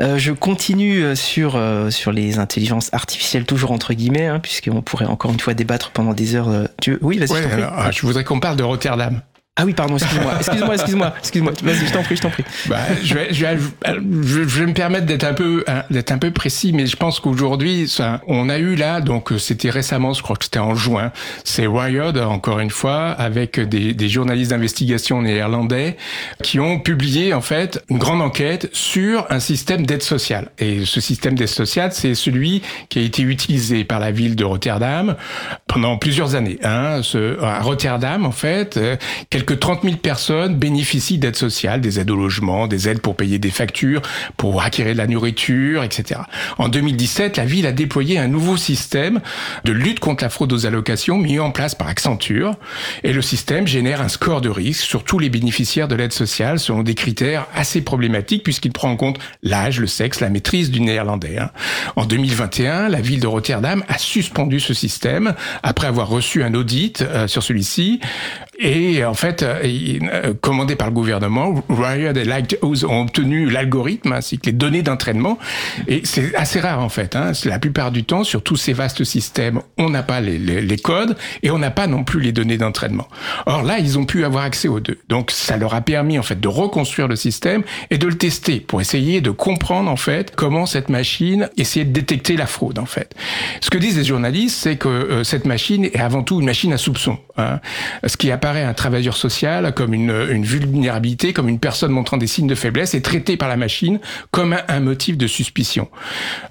Euh, 0.00 0.16
je 0.18 0.32
continue 0.32 1.14
sur 1.16 1.56
euh, 1.56 1.90
sur 1.90 2.12
les 2.12 2.38
intelligences 2.38 2.88
artificielles, 2.92 3.44
toujours 3.44 3.72
entre 3.72 3.92
guillemets, 3.94 4.26
hein, 4.26 4.38
puisqu'on 4.40 4.82
pourrait 4.82 5.06
encore 5.06 5.32
une 5.32 5.40
fois 5.40 5.54
débattre 5.54 5.90
pendant 5.90 6.14
des 6.14 6.34
heures. 6.34 6.48
tu 6.80 6.98
Oui, 7.02 7.18
vas-y. 7.18 7.32
Ouais, 7.32 7.52
alors, 7.52 7.72
ah, 7.76 7.90
je 7.90 8.00
voudrais 8.06 8.24
qu'on 8.24 8.40
parle 8.40 8.56
de 8.56 8.62
Rotterdam. 8.62 9.20
Ah 9.54 9.66
oui, 9.66 9.74
pardon, 9.74 9.98
excuse-moi, 9.98 10.32
excuse-moi, 10.38 10.74
excuse-moi, 10.74 11.12
excuse-moi. 11.18 11.52
Vas-y, 11.62 11.86
je 11.86 11.92
t'en 11.92 12.02
prie, 12.02 12.16
je 12.16 12.22
t'en 12.22 12.30
prie. 12.30 12.42
Bah, 12.70 12.78
je, 13.04 13.12
vais, 13.12 13.34
je, 13.34 13.44
vais, 13.44 13.58
je- 14.22 14.40
vais 14.40 14.66
me 14.66 14.72
permettre 14.72 15.04
d'être 15.04 15.24
un 15.24 15.34
peu 15.34 15.62
d'être 15.90 16.10
un 16.10 16.16
peu 16.16 16.30
précis, 16.30 16.72
mais 16.72 16.86
je 16.86 16.96
pense 16.96 17.20
qu'aujourd'hui, 17.20 17.86
on 18.26 18.48
a 18.48 18.56
eu 18.56 18.76
là, 18.76 19.02
donc 19.02 19.30
euh, 19.30 19.38
c'était 19.38 19.68
récemment, 19.68 20.14
je 20.14 20.22
crois 20.22 20.36
que 20.36 20.44
c'était 20.44 20.58
en 20.58 20.74
juin, 20.74 21.12
c'est 21.44 21.66
Wired 21.66 22.16
encore 22.16 22.60
une 22.60 22.70
fois, 22.70 23.10
avec 23.10 23.60
des, 23.60 23.92
des 23.92 24.08
journalistes 24.08 24.52
d'investigation 24.52 25.20
néerlandais 25.20 25.98
qui 26.42 26.58
ont 26.58 26.80
publié 26.80 27.34
en 27.34 27.42
fait 27.42 27.84
une 27.90 27.98
grande 27.98 28.22
enquête 28.22 28.70
sur 28.72 29.26
un 29.28 29.38
système 29.38 29.84
d'aide 29.84 30.02
sociale. 30.02 30.48
Et 30.60 30.86
ce 30.86 31.02
système 31.02 31.34
d'aide 31.34 31.48
sociale, 31.48 31.92
c'est 31.92 32.14
celui 32.14 32.62
qui 32.88 33.00
a 33.00 33.02
été 33.02 33.20
utilisé 33.20 33.84
par 33.84 34.00
la 34.00 34.12
ville 34.12 34.34
de 34.34 34.44
Rotterdam 34.44 35.14
pendant 35.66 35.98
plusieurs 35.98 36.36
années. 36.36 36.58
Hein. 36.64 37.00
Ce, 37.02 37.38
à 37.42 37.60
Rotterdam, 37.60 38.24
en 38.24 38.32
fait, 38.32 38.78
euh, 38.78 38.96
quelques 39.42 39.58
30 39.58 39.82
000 39.82 39.96
personnes 39.96 40.54
bénéficient 40.56 41.18
d'aides 41.18 41.36
sociales, 41.36 41.80
des 41.80 41.98
aides 41.98 42.10
au 42.10 42.16
logement, 42.16 42.68
des 42.68 42.88
aides 42.88 43.00
pour 43.00 43.16
payer 43.16 43.38
des 43.40 43.50
factures, 43.50 44.00
pour 44.36 44.62
acquérir 44.62 44.92
de 44.92 44.98
la 44.98 45.08
nourriture, 45.08 45.82
etc. 45.82 46.20
En 46.58 46.68
2017, 46.68 47.36
la 47.38 47.44
ville 47.44 47.66
a 47.66 47.72
déployé 47.72 48.18
un 48.18 48.28
nouveau 48.28 48.56
système 48.56 49.20
de 49.64 49.72
lutte 49.72 49.98
contre 49.98 50.22
la 50.22 50.30
fraude 50.30 50.52
aux 50.52 50.66
allocations 50.66 51.18
mis 51.18 51.40
en 51.40 51.50
place 51.50 51.74
par 51.74 51.88
Accenture. 51.88 52.54
Et 53.02 53.12
le 53.12 53.20
système 53.20 53.66
génère 53.66 54.00
un 54.00 54.08
score 54.08 54.42
de 54.42 54.48
risque 54.48 54.84
sur 54.84 55.02
tous 55.02 55.18
les 55.18 55.28
bénéficiaires 55.28 55.88
de 55.88 55.96
l'aide 55.96 56.12
sociale 56.12 56.60
selon 56.60 56.82
des 56.82 56.94
critères 56.94 57.46
assez 57.54 57.82
problématiques 57.82 58.44
puisqu'il 58.44 58.72
prend 58.72 58.90
en 58.90 58.96
compte 58.96 59.18
l'âge, 59.42 59.80
le 59.80 59.88
sexe, 59.88 60.20
la 60.20 60.30
maîtrise 60.30 60.70
du 60.70 60.80
néerlandais. 60.80 61.38
hein. 61.38 61.50
En 61.96 62.04
2021, 62.04 62.88
la 62.88 63.00
ville 63.00 63.20
de 63.20 63.26
Rotterdam 63.26 63.82
a 63.88 63.98
suspendu 63.98 64.60
ce 64.60 64.72
système 64.72 65.34
après 65.64 65.88
avoir 65.88 66.08
reçu 66.08 66.44
un 66.44 66.54
audit 66.54 67.02
euh, 67.02 67.26
sur 67.26 67.42
celui-ci 67.42 68.00
Et 68.58 69.04
en 69.04 69.14
fait, 69.14 69.31
euh, 69.42 69.60
il- 69.64 70.08
euh, 70.12 70.34
commandé 70.38 70.76
par 70.76 70.88
le 70.88 70.92
gouvernement, 70.94 71.64
Wired 71.70 72.16
et 72.18 72.24
Lighthouse 72.24 72.84
ont 72.84 73.02
obtenu 73.02 73.48
l'algorithme 73.48 74.12
ainsi 74.12 74.38
que 74.38 74.46
les 74.46 74.52
données 74.52 74.82
d'entraînement. 74.82 75.38
Et 75.88 76.02
c'est 76.04 76.34
assez 76.34 76.60
rare 76.60 76.80
en 76.80 76.88
fait. 76.90 77.16
Hein. 77.16 77.32
La 77.46 77.58
plupart 77.58 77.90
du 77.92 78.04
temps, 78.04 78.24
sur 78.24 78.42
tous 78.42 78.56
ces 78.56 78.72
vastes 78.74 79.04
systèmes, 79.04 79.60
on 79.78 79.88
n'a 79.88 80.02
pas 80.02 80.20
les, 80.20 80.76
codes 80.76 81.16
et 81.42 81.50
on 81.50 81.58
n'a 81.58 81.70
pas 81.70 81.86
non 81.86 82.04
plus 82.04 82.20
les 82.20 82.32
données 82.32 82.58
d'entraînement. 82.58 83.08
Or 83.46 83.62
là, 83.62 83.78
ils 83.78 83.98
ont 83.98 84.04
pu 84.04 84.24
avoir 84.24 84.44
accès 84.44 84.68
aux 84.68 84.80
deux. 84.80 84.98
Donc 85.08 85.30
ça 85.30 85.56
leur 85.56 85.74
a 85.74 85.80
permis 85.80 86.18
en 86.18 86.22
fait 86.22 86.40
de 86.40 86.48
reconstruire 86.48 87.08
le 87.08 87.16
système 87.16 87.62
et 87.90 87.98
de 87.98 88.06
le 88.08 88.14
tester 88.18 88.60
pour 88.60 88.80
essayer 88.80 89.20
de 89.20 89.30
comprendre 89.30 89.90
en 89.90 89.96
fait 89.96 90.34
comment 90.36 90.66
cette 90.66 90.88
machine 90.88 91.48
essayait 91.56 91.84
de 91.84 91.92
détecter 91.92 92.36
la 92.36 92.46
fraude 92.46 92.78
en 92.78 92.86
fait. 92.86 93.14
Ce 93.60 93.70
que 93.70 93.78
disent 93.78 93.96
les 93.96 94.04
journalistes, 94.04 94.58
c'est 94.60 94.76
que 94.76 94.88
euh, 94.88 95.24
cette 95.24 95.46
machine 95.46 95.84
est 95.84 96.00
avant 96.00 96.22
tout 96.22 96.40
une 96.40 96.46
machine 96.46 96.72
à 96.72 96.78
soupçon. 96.78 97.18
hein. 97.36 97.60
Ce 98.04 98.16
qui 98.16 98.30
apparaît 98.30 98.62
à 98.64 98.68
un 98.68 98.74
travailleur 98.74 99.16
comme 99.74 99.94
une, 99.94 100.44
vulnérabilité, 100.44 101.32
comme 101.32 101.48
une 101.48 101.58
personne 101.58 101.92
montrant 101.92 102.16
des 102.16 102.26
signes 102.26 102.46
de 102.46 102.54
faiblesse, 102.54 102.94
est 102.94 103.00
traité 103.00 103.36
par 103.36 103.48
la 103.48 103.56
machine 103.56 104.00
comme 104.30 104.52
un, 104.52 104.62
un 104.68 104.80
motif 104.80 105.16
de 105.16 105.26
suspicion. 105.26 105.88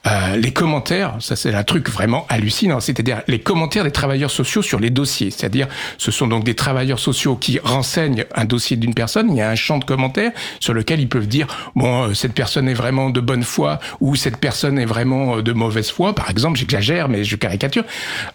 Euh, 0.07 0.35
les 0.35 0.51
commentaires, 0.51 1.17
ça 1.19 1.35
c'est 1.35 1.53
un 1.53 1.63
truc 1.63 1.89
vraiment 1.89 2.25
hallucinant, 2.29 2.79
c'est-à-dire 2.79 3.21
les 3.27 3.39
commentaires 3.39 3.83
des 3.83 3.91
travailleurs 3.91 4.31
sociaux 4.31 4.61
sur 4.61 4.79
les 4.79 4.89
dossiers, 4.89 5.31
c'est-à-dire 5.31 5.67
ce 5.97 6.11
sont 6.11 6.27
donc 6.27 6.43
des 6.43 6.55
travailleurs 6.55 6.99
sociaux 6.99 7.35
qui 7.35 7.59
renseignent 7.59 8.25
un 8.35 8.45
dossier 8.45 8.77
d'une 8.77 8.93
personne, 8.93 9.29
il 9.31 9.37
y 9.37 9.41
a 9.41 9.49
un 9.49 9.55
champ 9.55 9.77
de 9.77 9.85
commentaires 9.85 10.31
sur 10.59 10.73
lequel 10.73 10.99
ils 10.99 11.09
peuvent 11.09 11.27
dire 11.27 11.47
bon 11.75 12.03
euh, 12.03 12.13
cette 12.13 12.33
personne 12.33 12.67
est 12.67 12.73
vraiment 12.73 13.09
de 13.09 13.19
bonne 13.19 13.43
foi 13.43 13.79
ou 13.99 14.15
cette 14.15 14.37
personne 14.37 14.79
est 14.79 14.85
vraiment 14.85 15.37
euh, 15.37 15.41
de 15.41 15.53
mauvaise 15.53 15.91
foi, 15.91 16.13
par 16.13 16.29
exemple, 16.29 16.57
j'exagère 16.57 17.09
mais 17.09 17.23
je 17.23 17.35
caricature. 17.35 17.83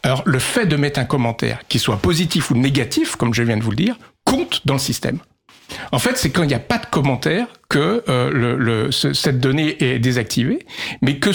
Alors 0.02 0.22
le 0.24 0.38
fait 0.38 0.66
de 0.66 0.76
mettre 0.76 1.00
un 1.00 1.04
commentaire 1.04 1.60
qui 1.68 1.78
soit 1.78 1.96
positif 1.96 2.50
ou 2.50 2.54
négatif, 2.54 3.16
comme 3.16 3.34
je 3.34 3.42
viens 3.42 3.56
de 3.56 3.62
vous 3.62 3.70
le 3.70 3.76
dire, 3.76 3.96
compte 4.26 4.60
dans 4.66 4.74
le 4.74 4.80
système. 4.80 5.20
En 5.90 5.98
fait, 5.98 6.16
c'est 6.16 6.30
quand 6.30 6.42
il 6.42 6.48
n'y 6.48 6.54
a 6.54 6.60
pas 6.60 6.78
de 6.78 6.86
commentaire 6.86 7.46
que 7.68 8.04
euh, 8.08 8.90
cette 8.90 9.40
donnée 9.40 9.82
est 9.82 9.98
désactivée, 9.98 10.66
mais 11.02 11.18
que 11.18 11.30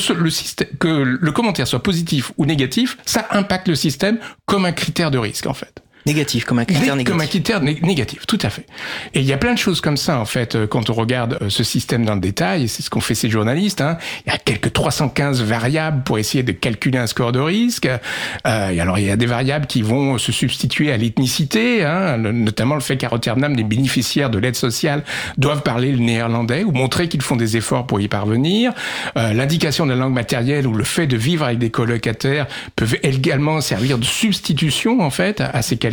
le 0.87 1.31
commentaire 1.31 1.67
soit 1.67 1.83
positif 1.83 2.31
ou 2.37 2.45
négatif, 2.45 2.97
ça 3.05 3.27
impacte 3.31 3.67
le 3.67 3.75
système 3.75 4.19
comme 4.45 4.65
un 4.65 4.71
critère 4.71 5.11
de 5.11 5.17
risque, 5.17 5.47
en 5.47 5.53
fait. 5.53 5.81
Négatif, 6.05 6.45
comme 6.45 6.59
un 6.59 6.65
critère 6.65 6.81
Né- 6.95 7.03
négatif. 7.03 7.11
Comme 7.11 7.21
un 7.21 7.25
critère 7.27 7.61
né- 7.61 7.79
négatif, 7.81 8.25
tout 8.27 8.39
à 8.41 8.49
fait. 8.49 8.65
Et 9.13 9.19
il 9.19 9.25
y 9.25 9.33
a 9.33 9.37
plein 9.37 9.53
de 9.53 9.57
choses 9.59 9.81
comme 9.81 9.97
ça, 9.97 10.19
en 10.19 10.25
fait, 10.25 10.55
euh, 10.55 10.67
quand 10.67 10.89
on 10.89 10.93
regarde 10.93 11.37
euh, 11.41 11.49
ce 11.49 11.63
système 11.63 12.05
dans 12.05 12.15
le 12.15 12.21
détail, 12.21 12.63
et 12.63 12.67
c'est 12.67 12.81
ce 12.81 12.89
qu'ont 12.89 13.01
fait 13.01 13.15
ces 13.15 13.29
journalistes. 13.29 13.81
Hein. 13.81 13.97
Il 14.25 14.31
y 14.31 14.35
a 14.35 14.37
quelques 14.37 14.73
315 14.73 15.43
variables 15.43 16.03
pour 16.03 16.17
essayer 16.17 16.43
de 16.43 16.51
calculer 16.51 16.97
un 16.97 17.07
score 17.07 17.31
de 17.31 17.39
risque. 17.39 17.87
Euh, 17.87 18.69
et 18.69 18.79
alors, 18.79 18.97
il 18.99 19.05
y 19.05 19.11
a 19.11 19.15
des 19.15 19.25
variables 19.25 19.67
qui 19.67 19.81
vont 19.81 20.17
se 20.17 20.31
substituer 20.31 20.91
à 20.91 20.97
l'ethnicité, 20.97 21.83
hein, 21.85 22.17
notamment 22.17 22.75
le 22.75 22.81
fait 22.81 22.97
qu'à 22.97 23.07
Rotterdam, 23.09 23.53
les 23.55 23.63
bénéficiaires 23.63 24.29
de 24.29 24.39
l'aide 24.39 24.55
sociale 24.55 25.03
doivent 25.37 25.61
parler 25.61 25.91
le 25.91 25.99
néerlandais 25.99 26.63
ou 26.63 26.71
montrer 26.71 27.07
qu'ils 27.09 27.21
font 27.21 27.35
des 27.35 27.57
efforts 27.57 27.85
pour 27.87 28.01
y 28.01 28.07
parvenir. 28.07 28.73
Euh, 29.17 29.33
L'indication 29.33 29.85
de 29.85 29.91
la 29.91 29.97
langue 29.97 30.13
matérielle 30.13 30.67
ou 30.67 30.73
le 30.73 30.83
fait 30.83 31.07
de 31.07 31.17
vivre 31.17 31.45
avec 31.45 31.59
des 31.59 31.69
colocataires 31.69 32.47
peuvent 32.75 32.97
également 33.03 33.61
servir 33.61 33.97
de 33.97 34.03
substitution 34.05 35.01
en 35.01 35.09
fait 35.09 35.41
à, 35.41 35.49
à 35.51 35.61
ces 35.61 35.77
calculs. 35.77 35.90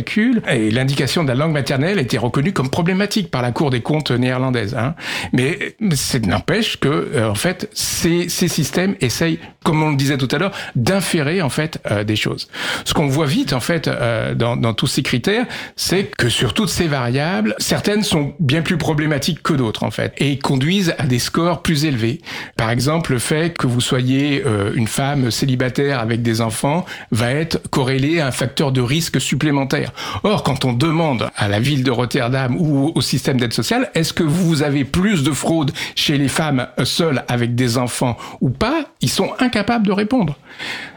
Et 0.49 0.71
l'indication 0.71 1.23
de 1.23 1.29
la 1.29 1.35
langue 1.35 1.53
maternelle 1.53 1.99
a 1.99 2.01
été 2.01 2.17
reconnue 2.17 2.53
comme 2.53 2.69
problématique 2.69 3.31
par 3.31 3.41
la 3.41 3.51
Cour 3.51 3.69
des 3.69 3.81
comptes 3.81 4.11
néerlandaise. 4.11 4.75
Hein. 4.75 4.95
Mais 5.33 5.75
c'est 5.93 6.25
n'empêche 6.25 6.77
que 6.79 6.87
euh, 6.89 7.29
en 7.29 7.35
fait 7.35 7.69
ces, 7.73 8.29
ces 8.29 8.47
systèmes 8.47 8.95
essayent, 9.01 9.39
comme 9.63 9.81
on 9.83 9.91
le 9.91 9.97
disait 9.97 10.17
tout 10.17 10.27
à 10.31 10.37
l'heure, 10.37 10.51
d'inférer 10.75 11.41
en 11.41 11.49
fait 11.49 11.79
euh, 11.91 12.03
des 12.03 12.15
choses. 12.15 12.47
Ce 12.85 12.93
qu'on 12.93 13.07
voit 13.07 13.25
vite 13.25 13.53
en 13.53 13.59
fait 13.59 13.87
euh, 13.87 14.35
dans, 14.35 14.55
dans 14.55 14.73
tous 14.73 14.87
ces 14.87 15.03
critères, 15.03 15.45
c'est 15.75 16.05
que 16.05 16.29
sur 16.29 16.53
toutes 16.53 16.69
ces 16.69 16.87
variables, 16.87 17.55
certaines 17.57 18.03
sont 18.03 18.33
bien 18.39 18.61
plus 18.61 18.77
problématiques 18.77 19.41
que 19.43 19.53
d'autres 19.53 19.83
en 19.83 19.91
fait 19.91 20.13
et 20.17 20.37
conduisent 20.39 20.93
à 20.97 21.05
des 21.05 21.19
scores 21.19 21.61
plus 21.61 21.85
élevés. 21.85 22.21
Par 22.57 22.69
exemple, 22.69 23.13
le 23.13 23.19
fait 23.19 23.57
que 23.57 23.67
vous 23.67 23.81
soyez 23.81 24.43
euh, 24.45 24.71
une 24.75 24.87
femme 24.87 25.31
célibataire 25.31 25.99
avec 25.99 26.21
des 26.21 26.41
enfants 26.41 26.85
va 27.11 27.31
être 27.31 27.59
corrélé 27.69 28.19
à 28.19 28.27
un 28.27 28.31
facteur 28.31 28.71
de 28.71 28.81
risque 28.81 29.19
supplémentaire. 29.19 29.88
Or, 30.23 30.43
quand 30.43 30.65
on 30.65 30.73
demande 30.73 31.29
à 31.35 31.47
la 31.47 31.59
ville 31.59 31.83
de 31.83 31.91
Rotterdam 31.91 32.55
ou 32.57 32.91
au 32.93 33.01
système 33.01 33.39
d'aide 33.39 33.53
sociale, 33.53 33.89
est-ce 33.95 34.13
que 34.13 34.23
vous 34.23 34.63
avez 34.63 34.85
plus 34.85 35.23
de 35.23 35.31
fraude 35.31 35.71
chez 35.95 36.17
les 36.17 36.27
femmes 36.27 36.67
seules 36.83 37.23
avec 37.27 37.55
des 37.55 37.77
enfants 37.77 38.17
ou 38.41 38.49
pas, 38.49 38.85
ils 39.01 39.09
sont 39.09 39.31
incapables 39.39 39.87
de 39.87 39.91
répondre. 39.91 40.35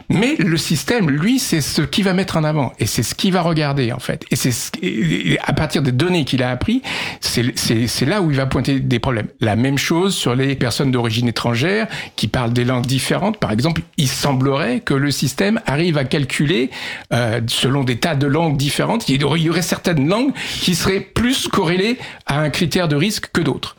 Mais 0.09 0.35
le 0.39 0.57
système, 0.57 1.11
lui, 1.11 1.39
c'est 1.39 1.61
ce 1.61 1.83
qu'il 1.83 2.05
va 2.05 2.13
mettre 2.13 2.37
en 2.37 2.45
avant 2.45 2.73
et 2.79 2.87
c'est 2.87 3.03
ce 3.03 3.15
qu'il 3.15 3.33
va 3.33 3.43
regarder 3.43 3.93
en 3.93 3.99
fait. 3.99 4.25
Et 4.31 4.37
c'est 4.37 4.51
ce- 4.51 4.71
à 5.45 5.53
partir 5.53 5.83
des 5.83 5.93
données 5.93 6.25
qu'il 6.25 6.43
a 6.43 6.51
appris, 6.51 6.83
c'est 7.21 8.07
là 8.07 8.21
où 8.23 8.31
il 8.31 8.37
va 8.37 8.47
pointer 8.47 8.81
des 8.81 8.99
problèmes. 8.99 9.29
La 9.41 9.57
même 9.57 9.79
chose 9.79 10.15
sur 10.15 10.35
les 10.35 10.55
personnes 10.55 10.91
d'origine 10.91 11.29
étrangère 11.29 11.87
qui 12.17 12.29
parlent 12.29 12.53
des 12.53 12.65
langues 12.65 12.87
différentes. 12.87 13.39
Par 13.39 13.53
exemple, 13.53 13.83
il 13.97 14.09
semblerait 14.09 14.81
que 14.81 14.95
le 14.95 15.11
système 15.11 15.61
arrive 15.67 15.99
à 15.99 16.05
calculer 16.05 16.71
euh, 17.13 17.41
selon 17.47 17.85
des 17.85 17.97
tas 17.97 18.15
de 18.15 18.27
langues 18.27 18.57
différentes. 18.57 19.09
Il 19.09 19.21
y 19.23 19.49
aurait 19.49 19.63
certaines 19.63 20.09
langues 20.09 20.33
qui 20.61 20.75
seraient 20.75 21.01
plus 21.01 21.49
corrélées 21.49 21.99
à 22.27 22.41
un 22.41 22.51
critère 22.51 22.89
de 22.89 22.97
risque 22.97 23.31
que 23.33 23.41
d'autres. 23.41 23.77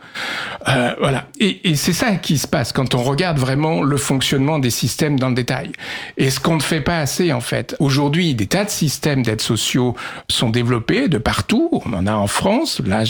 Euh, 0.68 0.94
voilà. 1.00 1.28
Et, 1.40 1.70
et 1.70 1.76
c'est 1.76 1.94
ça 1.94 2.16
qui 2.16 2.38
se 2.38 2.48
passe 2.48 2.72
quand 2.72 2.96
on 2.96 3.04
regarde 3.04 3.38
vraiment 3.38 3.82
le 3.84 3.98
fonctionnement 3.98 4.60
des 4.60 4.70
systèmes 4.70 5.20
dans 5.20 5.30
le 5.30 5.36
détail. 5.36 5.72
Et 6.18 6.30
ce 6.30 6.40
qu'on 6.40 6.56
ne 6.56 6.62
fait 6.62 6.82
pas 6.82 7.00
assez, 7.00 7.34
en 7.34 7.42
fait. 7.42 7.76
Aujourd'hui, 7.80 8.34
des 8.36 8.48
tas 8.48 8.64
de 8.66 8.70
systèmes 8.70 9.24
d'aide 9.24 9.42
sociaux 9.42 9.96
sont 10.30 10.50
développés 10.50 11.08
de 11.08 11.18
partout. 11.18 11.70
On 11.86 11.94
en 11.94 12.08
a 12.08 12.14
en 12.14 12.28
France. 12.28 12.82
Là, 12.86 13.04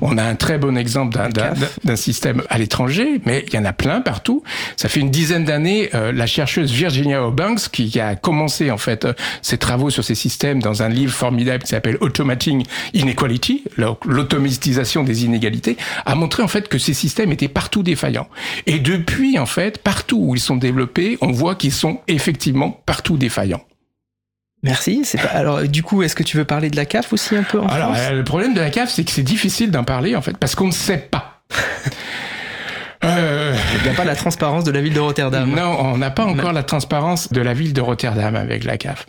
on 0.00 0.18
a 0.18 0.22
un 0.22 0.34
très 0.34 0.58
bon 0.58 0.76
exemple 0.76 1.16
d'un- 1.16 1.96
système 1.96 2.42
à 2.48 2.58
l'étranger, 2.58 3.20
mais 3.26 3.44
il 3.48 3.54
y 3.54 3.58
en 3.58 3.64
a 3.64 3.72
plein 3.72 4.00
partout. 4.00 4.42
Ça 4.76 4.88
fait 4.88 5.00
une 5.00 5.10
dizaine 5.10 5.44
d'années, 5.44 5.90
euh, 5.94 6.12
la 6.12 6.26
chercheuse 6.26 6.70
Virginia 6.72 7.20
Eubanks, 7.20 7.68
qui 7.70 7.98
a 8.00 8.14
commencé, 8.14 8.70
en 8.70 8.78
fait, 8.78 9.04
euh, 9.04 9.12
ses 9.42 9.58
travaux 9.58 9.90
sur 9.90 10.02
ces 10.04 10.14
systèmes 10.14 10.62
dans 10.62 10.82
un 10.82 10.88
livre 10.88 11.12
formidable 11.12 11.62
qui 11.64 11.70
s'appelle 11.70 11.98
Automating 12.00 12.64
Inequality, 12.94 13.64
l'automatisation 13.76 15.02
des 15.02 15.24
inégalités, 15.24 15.76
a 16.06 16.14
montré, 16.14 16.41
en 16.42 16.48
fait, 16.48 16.68
que 16.68 16.78
ces 16.78 16.94
systèmes 16.94 17.32
étaient 17.32 17.48
partout 17.48 17.82
défaillants. 17.82 18.28
Et 18.66 18.78
depuis, 18.78 19.38
en 19.38 19.46
fait, 19.46 19.78
partout 19.78 20.18
où 20.20 20.34
ils 20.34 20.40
sont 20.40 20.56
développés, 20.56 21.16
on 21.20 21.32
voit 21.32 21.54
qu'ils 21.54 21.72
sont 21.72 22.00
effectivement 22.08 22.70
partout 22.84 23.16
défaillants. 23.16 23.64
Merci. 24.62 25.02
Pas... 25.14 25.28
Alors, 25.28 25.62
du 25.62 25.82
coup, 25.82 26.02
est-ce 26.02 26.14
que 26.14 26.22
tu 26.22 26.36
veux 26.36 26.44
parler 26.44 26.70
de 26.70 26.76
la 26.76 26.84
CAF 26.84 27.12
aussi 27.12 27.34
un 27.36 27.42
peu 27.42 27.58
en 27.60 27.66
Alors, 27.66 27.96
France? 27.96 28.12
le 28.12 28.24
problème 28.24 28.54
de 28.54 28.60
la 28.60 28.70
CAF, 28.70 28.90
c'est 28.90 29.04
que 29.04 29.10
c'est 29.10 29.22
difficile 29.22 29.70
d'en 29.70 29.84
parler, 29.84 30.14
en 30.14 30.22
fait, 30.22 30.36
parce 30.36 30.54
qu'on 30.54 30.66
ne 30.68 30.72
sait 30.72 30.98
pas. 31.10 31.42
Euh, 33.04 33.51
Il 33.74 33.82
n'y 33.84 33.88
a 33.88 33.94
pas 33.94 34.04
la 34.04 34.14
transparence 34.14 34.64
de 34.64 34.70
la 34.70 34.80
ville 34.80 34.92
de 34.92 35.00
Rotterdam. 35.00 35.50
non, 35.50 35.76
on 35.80 35.98
n'a 35.98 36.10
pas 36.10 36.24
encore 36.24 36.52
la 36.52 36.62
transparence 36.62 37.32
de 37.32 37.40
la 37.40 37.54
ville 37.54 37.72
de 37.72 37.80
Rotterdam 37.80 38.36
avec 38.36 38.64
la 38.64 38.76
CAF. 38.76 39.06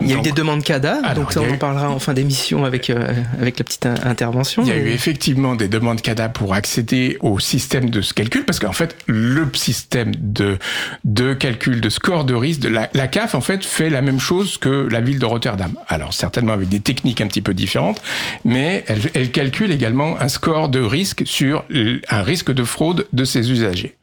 Il 0.00 0.08
y 0.08 0.14
a 0.14 0.18
eu 0.18 0.20
des 0.22 0.32
demandes 0.32 0.62
CADA, 0.62 1.00
Alors, 1.04 1.24
donc 1.24 1.32
ça 1.32 1.40
on 1.42 1.50
en 1.50 1.54
eu- 1.54 1.58
parlera 1.58 1.90
en 1.90 1.98
fin 1.98 2.14
d'émission 2.14 2.64
avec, 2.64 2.88
euh, 2.88 3.08
avec 3.40 3.58
la 3.58 3.64
petite 3.64 3.84
in- 3.86 3.94
intervention. 4.04 4.62
Il 4.62 4.68
y 4.68 4.72
a 4.72 4.76
eu 4.76 4.88
effectivement 4.88 5.54
des 5.54 5.68
demandes 5.68 6.00
CADA 6.00 6.28
pour 6.28 6.54
accéder 6.54 7.18
au 7.20 7.38
système 7.40 7.90
de 7.90 8.00
ce 8.00 8.14
calcul, 8.14 8.44
parce 8.44 8.58
qu'en 8.58 8.72
fait, 8.72 8.96
le 9.06 9.48
système 9.54 10.12
de, 10.16 10.58
de 11.04 11.34
calcul 11.34 11.80
de 11.80 11.88
score 11.88 12.24
de 12.24 12.34
risque 12.34 12.60
de 12.60 12.68
la, 12.68 12.88
la 12.94 13.08
CAF, 13.08 13.34
en 13.34 13.40
fait, 13.40 13.64
fait 13.64 13.90
la 13.90 14.02
même 14.02 14.20
chose 14.20 14.56
que 14.58 14.88
la 14.90 15.00
ville 15.00 15.18
de 15.18 15.26
Rotterdam. 15.26 15.72
Alors, 15.88 16.14
certainement 16.14 16.52
avec 16.52 16.68
des 16.68 16.80
techniques 16.80 17.20
un 17.20 17.26
petit 17.26 17.42
peu 17.42 17.54
différentes, 17.54 18.00
mais 18.44 18.84
elle, 18.86 19.00
elle 19.14 19.30
calcule 19.30 19.72
également 19.72 20.18
un 20.20 20.28
score 20.28 20.68
de 20.68 20.80
risque 20.80 21.22
sur 21.26 21.64
un 22.08 22.22
risque 22.22 22.52
de 22.52 22.64
fraude 22.64 23.06
de 23.12 23.24
ses 23.24 23.50
usagers 23.50 23.95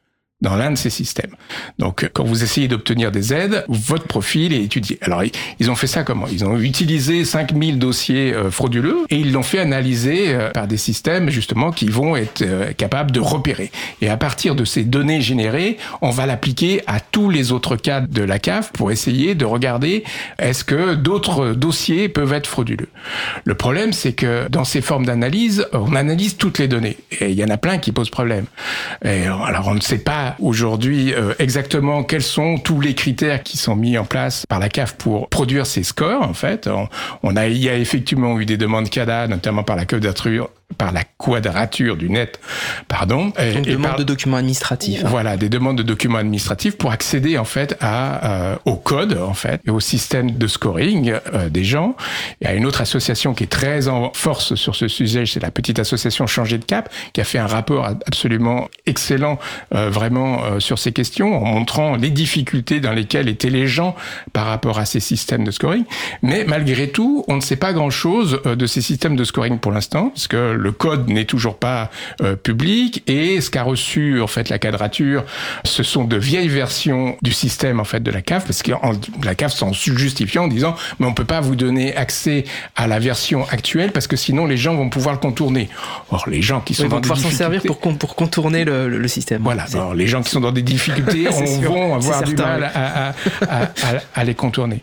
dans 0.43 0.55
l'un 0.55 0.71
de 0.71 0.75
ces 0.75 0.89
systèmes. 0.91 1.31
Donc, 1.79 2.07
quand 2.13 2.23
vous 2.25 2.43
essayez 2.43 2.67
d'obtenir 2.67 3.11
des 3.11 3.33
aides, 3.33 3.63
votre 3.69 4.05
profil 4.05 4.53
est 4.53 4.61
étudié. 4.61 4.99
Alors, 5.01 5.23
ils- 5.59 5.71
ont 5.71 5.75
fait 5.75 5.87
ça 5.87 6.03
comment? 6.03 6.27
Ils 6.31 6.43
ont 6.45 6.59
utilisé 6.59 7.23
5000 7.25 7.79
dossiers 7.79 8.33
euh, 8.33 8.51
frauduleux 8.51 8.97
et 9.09 9.15
ils 9.17 9.31
l'ont 9.31 9.41
fait 9.41 9.59
analyser 9.59 10.35
euh, 10.35 10.49
par 10.51 10.67
des 10.67 10.75
systèmes, 10.77 11.29
justement, 11.29 11.71
qui 11.71 11.87
vont 11.87 12.15
être 12.17 12.41
euh, 12.41 12.73
capables 12.73 13.11
de 13.11 13.21
repérer. 13.21 13.71
Et 14.01 14.09
à 14.09 14.17
partir 14.17 14.53
de 14.55 14.65
ces 14.65 14.83
données 14.83 15.21
générées, 15.21 15.77
on 16.01 16.09
va 16.09 16.25
l'appliquer 16.25 16.81
à 16.85 16.99
tous 16.99 17.29
les 17.29 17.53
autres 17.53 17.77
cas 17.77 18.01
de 18.01 18.21
la 18.21 18.37
CAF 18.37 18.71
pour 18.73 18.91
essayer 18.91 19.33
de 19.35 19.45
regarder 19.45 20.03
est-ce 20.37 20.65
que 20.65 20.93
d'autres 20.95 21.53
dossiers 21.53 22.09
peuvent 22.09 22.33
être 22.33 22.47
frauduleux? 22.47 22.89
Le 23.45 23.55
problème, 23.55 23.93
c'est 23.93 24.13
que 24.13 24.47
dans 24.49 24.65
ces 24.65 24.81
formes 24.81 25.05
d'analyse, 25.05 25.65
on 25.71 25.95
analyse 25.95 26.35
toutes 26.35 26.59
les 26.59 26.67
données. 26.67 26.97
Et 27.21 27.29
il 27.29 27.35
y 27.39 27.43
en 27.45 27.49
a 27.49 27.57
plein 27.57 27.77
qui 27.77 27.93
posent 27.93 28.09
problème. 28.09 28.45
Alors, 29.03 29.67
on 29.67 29.75
ne 29.75 29.79
sait 29.81 29.97
pas 29.99 30.32
aujourd'hui 30.39 31.13
euh, 31.13 31.33
exactement 31.39 32.03
quels 32.03 32.23
sont 32.23 32.57
tous 32.57 32.81
les 32.81 32.95
critères 32.95 33.43
qui 33.43 33.57
sont 33.57 33.75
mis 33.75 33.97
en 33.97 34.05
place 34.05 34.45
par 34.47 34.59
la 34.59 34.69
CAF 34.69 34.95
pour 34.95 35.29
produire 35.29 35.65
ces 35.65 35.83
scores, 35.83 36.23
en 36.23 36.33
fait. 36.33 36.69
On, 37.23 37.35
a, 37.35 37.47
il 37.47 37.57
y 37.57 37.69
a 37.69 37.77
effectivement 37.77 38.39
eu 38.39 38.45
des 38.45 38.57
demandes 38.57 38.89
CADA, 38.89 39.27
notamment 39.27 39.63
par 39.63 39.75
la 39.75 39.85
candidature 39.85 40.49
par 40.77 40.91
la 40.91 41.03
quadrature 41.17 41.97
du 41.97 42.09
net, 42.09 42.39
pardon. 42.87 43.31
et- 43.39 43.53
Donc, 43.53 43.67
et 43.67 43.71
demande 43.71 43.87
par- 43.91 43.95
de 43.97 44.03
documents 44.03 44.37
administratifs. 44.37 45.01
hein. 45.03 45.07
voilà, 45.09 45.37
des 45.37 45.49
demandes 45.49 45.77
de 45.77 45.83
documents 45.83 46.17
administratifs 46.19 46.77
pour 46.77 46.91
accéder 46.91 47.37
en 47.37 47.45
fait 47.45 47.75
à 47.81 48.25
euh, 48.51 48.55
au 48.65 48.75
code 48.75 49.17
en 49.17 49.33
fait 49.33 49.61
et 49.65 49.71
au 49.71 49.79
système 49.79 50.31
de 50.31 50.47
scoring 50.47 51.13
euh, 51.33 51.49
des 51.49 51.63
gens. 51.63 51.95
Il 52.41 52.47
y 52.47 52.49
a 52.49 52.53
une 52.53 52.65
autre 52.65 52.81
association 52.81 53.33
qui 53.33 53.43
est 53.43 53.47
très 53.47 53.87
en 53.87 54.11
force 54.13 54.55
sur 54.55 54.75
ce 54.75 54.87
sujet, 54.87 55.25
c'est 55.25 55.39
la 55.41 55.51
petite 55.51 55.79
association 55.79 56.27
Changer 56.27 56.57
de 56.57 56.65
Cap, 56.65 56.89
qui 57.13 57.21
a 57.21 57.23
fait 57.23 57.39
un 57.39 57.47
rapport 57.47 57.85
absolument 57.85 58.69
excellent 58.85 59.39
euh, 59.75 59.89
vraiment 59.89 60.59
sur 60.59 60.79
ces 60.79 60.91
questions, 60.91 61.35
en 61.41 61.45
montrant 61.45 61.95
les 61.95 62.09
difficultés 62.09 62.79
dans 62.79 62.91
lesquelles 62.93 63.29
étaient 63.29 63.49
les 63.49 63.67
gens 63.67 63.95
par 64.33 64.45
rapport 64.45 64.79
à 64.79 64.85
ces 64.85 64.99
systèmes 64.99 65.43
de 65.43 65.51
scoring. 65.51 65.83
Mais 66.21 66.45
malgré 66.47 66.89
tout, 66.89 67.23
on 67.27 67.35
ne 67.35 67.41
sait 67.41 67.55
pas 67.55 67.73
grand-chose 67.73 68.39
de 68.45 68.65
ces 68.65 68.81
systèmes 68.81 69.15
de 69.15 69.23
scoring 69.23 69.59
pour 69.59 69.71
l'instant, 69.71 70.09
parce 70.09 70.27
que 70.27 70.51
le 70.63 70.71
code 70.71 71.09
n'est 71.09 71.25
toujours 71.25 71.57
pas 71.57 71.91
euh, 72.21 72.35
public 72.35 73.03
et 73.07 73.41
ce 73.41 73.49
qu'a 73.51 73.63
reçu 73.63 74.21
en 74.21 74.27
fait 74.27 74.49
la 74.49 74.57
quadrature, 74.59 75.23
ce 75.65 75.83
sont 75.83 76.05
de 76.05 76.17
vieilles 76.17 76.47
versions 76.47 77.15
du 77.21 77.31
système 77.33 77.79
en 77.79 77.83
fait 77.83 78.01
de 78.01 78.09
la 78.11 78.21
CAF, 78.21 78.45
parce 78.45 78.63
que 78.63 78.71
en- 78.71 78.93
la 79.23 79.35
CAF 79.35 79.53
s'en 79.53 79.71
justifiant 79.73 80.45
en 80.45 80.47
disant 80.47 80.75
mais 80.99 81.05
on 81.05 81.13
peut 81.13 81.25
pas 81.25 81.41
vous 81.41 81.55
donner 81.55 81.95
accès 81.95 82.45
à 82.75 82.87
la 82.87 82.99
version 82.99 83.45
actuelle 83.49 83.91
parce 83.91 84.07
que 84.07 84.15
sinon 84.15 84.45
les 84.45 84.57
gens 84.57 84.75
vont 84.75 84.89
pouvoir 84.89 85.13
le 85.15 85.19
contourner. 85.19 85.69
Or 86.09 86.25
les 86.29 86.41
gens 86.41 86.61
qui 86.61 86.73
sont 86.73 86.83
Ils 86.83 86.89
dans 86.89 86.95
vont 86.95 87.01
des 87.01 87.09
pouvoir 87.09 87.31
s'en 87.31 87.37
servir 87.37 87.61
pour, 87.63 87.79
con- 87.79 87.95
pour 87.95 88.15
contourner 88.15 88.63
le, 88.65 88.87
le- 88.89 88.97
le 88.97 89.07
système. 89.07 89.41
voilà, 89.43 89.65
alors, 89.73 89.93
les 89.93 90.07
gens 90.07 90.23
qui 90.23 90.29
sont 90.31 90.39
dans 90.39 90.51
des 90.51 90.61
difficultés 90.61 91.27
C'est 91.31 91.43
on 91.43 91.61
sûr, 91.61 91.71
vont 91.71 91.95
avoir 91.95 92.23
du 92.23 92.31
certain, 92.35 92.43
mal 92.59 92.61
oui. 92.61 92.67
à, 92.73 93.09
à- 93.09 93.13
à- 93.49 93.63
à- 93.63 93.69
à 94.15 94.23
les 94.23 94.35
contourner. 94.35 94.81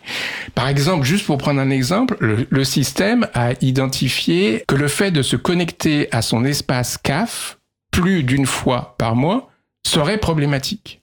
Par 0.55 0.67
exemple, 0.67 1.05
juste 1.05 1.25
pour 1.25 1.37
prendre 1.37 1.59
un 1.59 1.69
exemple, 1.69 2.15
le, 2.19 2.45
le 2.49 2.63
système 2.63 3.27
a 3.33 3.51
identifié 3.61 4.63
que 4.67 4.75
le 4.75 4.87
fait 4.87 5.11
de 5.11 5.21
se 5.21 5.35
connecter 5.35 5.70
à 6.11 6.21
son 6.21 6.45
espace 6.45 6.97
CAF 6.97 7.59
plus 7.91 8.23
d'une 8.23 8.45
fois 8.45 8.95
par 8.97 9.15
mois 9.15 9.49
serait 9.85 10.17
problématique. 10.17 11.00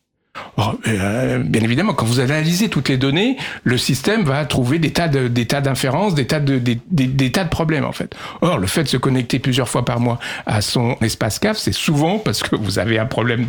Or, 0.57 0.77
euh, 0.89 1.39
bien 1.39 1.63
évidemment, 1.63 1.95
quand 1.95 2.07
vous 2.07 2.21
analysez 2.21 2.69
toutes 2.69 2.89
les 2.89 2.97
données, 2.97 3.37
le 3.65 3.79
système 3.79 4.23
va 4.25 4.45
trouver 4.45 4.79
des 4.79 4.93
tas 4.93 5.09
de- 5.09 5.29
des 5.29 5.47
tas 5.47 5.61
d'inférences, 5.61 6.15
des 6.15 6.27
tas 6.27 6.41
de 6.41 6.59
des, 6.59 7.33
tas 7.33 7.45
de 7.45 7.49
problèmes 7.49 7.85
en 7.85 7.93
fait. 7.93 8.15
Or, 8.41 8.59
le 8.59 8.67
fait 8.67 8.83
de 8.85 8.89
se 8.89 8.97
connecter 8.97 9.39
plusieurs 9.39 9.69
fois 9.69 9.85
par 9.85 10.01
mois 10.01 10.19
à 10.47 10.61
son 10.61 10.97
espace 11.01 11.39
CAF, 11.39 11.59
c'est 11.59 11.73
souvent 11.73 12.19
parce 12.19 12.43
que 12.43 12.57
vous 12.57 12.79
avez 12.79 12.99
un 12.99 13.07
problème 13.07 13.47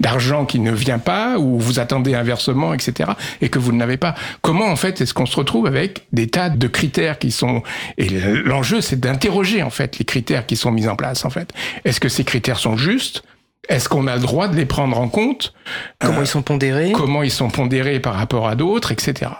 d'argent 0.00 0.44
qui 0.44 0.58
ne 0.60 0.72
vient 0.72 0.98
pas 0.98 1.38
ou 1.38 1.58
vous 1.58 1.78
attendez 1.78 2.14
un 2.14 2.22
versement, 2.22 2.74
etc. 2.74 3.10
et 3.40 3.48
que 3.48 3.58
vous 3.58 3.72
ne 3.72 3.78
l'avez 3.78 3.96
pas. 3.96 4.14
Comment 4.42 4.66
en 4.66 4.76
fait 4.76 5.00
est-ce 5.00 5.14
qu'on 5.14 5.26
se 5.26 5.36
retrouve 5.36 5.66
avec 5.66 6.06
des 6.12 6.28
tas 6.28 6.50
de 6.50 6.66
critères 6.68 7.18
qui 7.18 7.30
sont 7.30 7.62
et 7.98 8.08
l'enjeu 8.44 8.80
c'est 8.80 9.00
d'interroger 9.00 9.62
en 9.62 9.70
fait 9.70 9.98
les 9.98 10.04
critères 10.04 10.46
qui 10.46 10.56
sont 10.56 10.70
mis 10.70 10.88
en 10.88 10.96
place 10.96 11.24
en 11.24 11.30
fait. 11.30 11.52
Est-ce 11.84 12.00
que 12.00 12.08
ces 12.08 12.24
critères 12.24 12.58
sont 12.58 12.76
justes? 12.76 13.22
Est-ce 13.68 13.88
qu'on 13.88 14.06
a 14.06 14.16
le 14.16 14.22
droit 14.22 14.48
de 14.48 14.56
les 14.56 14.66
prendre 14.66 14.98
en 14.98 15.08
compte? 15.08 15.52
Comment 16.00 16.22
ils 16.22 16.26
sont 16.26 16.42
pondérés? 16.42 16.92
comment 16.92 17.22
ils 17.22 17.30
sont 17.30 17.50
pondérés 17.50 18.00
par 18.00 18.14
rapport 18.14 18.48
à 18.48 18.54
d'autres, 18.56 18.90
etc. 18.90 19.30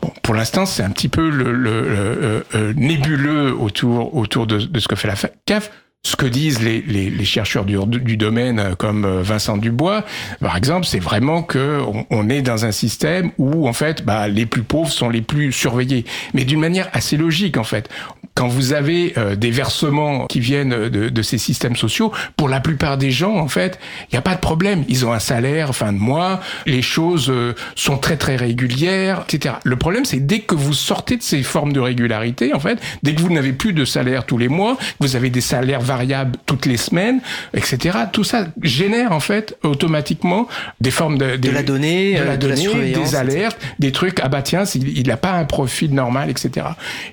Bon, 0.00 0.12
pour 0.22 0.34
l'instant, 0.34 0.64
c'est 0.66 0.82
un 0.82 0.90
petit 0.90 1.08
peu 1.08 1.28
le, 1.28 1.52
le- 1.52 1.82
le- 1.82 1.88
euh, 1.94 2.40
euh, 2.54 2.72
nébuleux 2.76 3.52
autour 3.54 4.14
autour 4.14 4.46
de, 4.46 4.58
de 4.58 4.78
ce 4.80 4.88
que 4.88 4.96
fait 4.96 5.08
la 5.08 5.14
CAF. 5.46 5.70
Ce 6.02 6.16
que 6.16 6.24
disent 6.24 6.62
les, 6.62 7.24
chercheurs 7.26 7.66
du, 7.66 8.16
domaine 8.16 8.58
euh, 8.58 8.74
comme 8.74 9.04
euh, 9.04 9.22
Vincent 9.22 9.58
Dubois, 9.58 10.02
par 10.40 10.56
exemple, 10.56 10.86
c'est 10.86 10.98
vraiment 10.98 11.42
que 11.42 11.82
on, 12.08 12.30
est 12.30 12.40
dans 12.40 12.64
un 12.64 12.72
système 12.72 13.32
où 13.36 13.68
en 13.68 13.74
fait, 13.74 14.02
bah, 14.02 14.26
les 14.26 14.46
plus 14.46 14.62
pauvres 14.62 14.90
sont 14.90 15.10
les 15.10 15.20
plus 15.20 15.52
surveillés, 15.52 16.06
mais 16.32 16.44
d'une 16.44 16.58
manière 16.58 16.88
assez 16.94 17.18
logique 17.18 17.58
en 17.58 17.64
fait. 17.64 17.90
Quand 18.34 18.48
vous 18.48 18.72
avez 18.72 19.12
euh, 19.18 19.36
des 19.36 19.50
versements 19.50 20.26
qui 20.26 20.40
viennent 20.40 20.88
de, 20.88 21.22
ces 21.22 21.36
systèmes 21.36 21.76
sociaux, 21.76 22.12
pour 22.38 22.48
la 22.48 22.60
plupart 22.60 22.96
des 22.96 23.10
gens, 23.10 23.36
en 23.36 23.48
fait, 23.48 23.78
il 24.04 24.14
n'y 24.14 24.18
a 24.18 24.22
pas 24.22 24.34
de 24.34 24.40
problème. 24.40 24.84
Ils 24.88 25.04
ont 25.04 25.12
un 25.12 25.18
salaire 25.18 25.74
fin 25.74 25.92
de 25.92 25.98
mois, 25.98 26.40
les 26.64 26.80
choses 26.80 27.30
sont 27.74 27.98
très 27.98 28.16
très 28.16 28.36
régulières, 28.36 29.24
etc. 29.28 29.56
Le 29.64 29.76
problème, 29.76 30.06
c'est 30.06 30.20
dès 30.20 30.40
que 30.40 30.54
vous 30.54 30.72
sortez 30.72 31.18
de 31.18 31.22
ces 31.22 31.42
formes 31.42 31.74
de 31.74 31.80
régularité, 31.80 32.54
en 32.54 32.60
fait, 32.60 32.80
dès 33.02 33.14
que 33.14 33.20
vous 33.20 33.30
n'avez 33.32 33.52
plus 33.52 33.74
de 33.74 33.84
salaire 33.84 34.24
tous 34.24 34.38
les 34.38 34.48
mois, 34.48 34.78
vous 35.00 35.16
avez 35.16 35.28
des 35.28 35.42
salaires 35.42 35.82
variables 35.90 36.38
toutes 36.46 36.66
les 36.66 36.76
semaines, 36.76 37.20
etc. 37.52 37.98
Tout 38.12 38.24
ça 38.24 38.46
génère 38.62 39.10
en 39.12 39.20
fait 39.20 39.56
automatiquement 39.64 40.46
des 40.80 40.90
formes 40.90 41.18
de, 41.18 41.36
De 41.36 41.50
la 41.50 41.62
donnée, 41.62 42.14
de 42.14 42.20
euh, 42.20 42.24
la 42.24 42.36
de 42.36 42.46
donnée, 42.48 42.62
surveillance, 42.62 43.10
des 43.10 43.16
alertes, 43.16 43.58
des 43.78 43.92
trucs. 43.92 44.20
Ah 44.22 44.28
bah 44.28 44.42
tiens, 44.42 44.64
il 44.74 45.06
n'a 45.08 45.16
pas 45.16 45.32
un 45.32 45.44
profil 45.44 45.94
normal, 45.94 46.30
etc. 46.30 46.66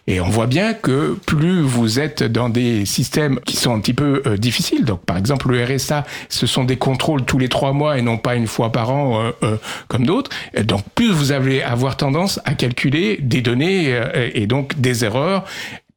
Et 0.05 0.21
on 0.21 0.29
voit 0.29 0.47
bien 0.47 0.73
que 0.73 1.17
plus 1.25 1.61
vous 1.61 1.99
êtes 1.99 2.23
dans 2.23 2.49
des 2.49 2.85
systèmes 2.85 3.39
qui 3.45 3.55
sont 3.57 3.73
un 3.73 3.79
petit 3.79 3.95
peu 3.95 4.21
euh, 4.25 4.37
difficiles, 4.37 4.85
donc 4.85 5.01
par 5.01 5.17
exemple 5.17 5.49
le 5.51 5.63
RSA, 5.63 6.05
ce 6.29 6.45
sont 6.45 6.63
des 6.63 6.77
contrôles 6.77 7.23
tous 7.23 7.39
les 7.39 7.49
trois 7.49 7.73
mois 7.73 7.97
et 7.97 8.01
non 8.01 8.17
pas 8.17 8.35
une 8.35 8.47
fois 8.47 8.71
par 8.71 8.91
an 8.91 9.21
euh, 9.21 9.31
euh, 9.43 9.57
comme 9.87 10.05
d'autres. 10.05 10.31
Donc 10.63 10.83
plus 10.95 11.11
vous 11.11 11.31
allez 11.31 11.61
avoir 11.61 11.97
tendance 11.97 12.39
à 12.45 12.53
calculer 12.53 13.17
des 13.21 13.41
données 13.41 13.93
euh, 13.93 14.29
et 14.33 14.47
donc 14.47 14.79
des 14.79 15.05
erreurs 15.05 15.45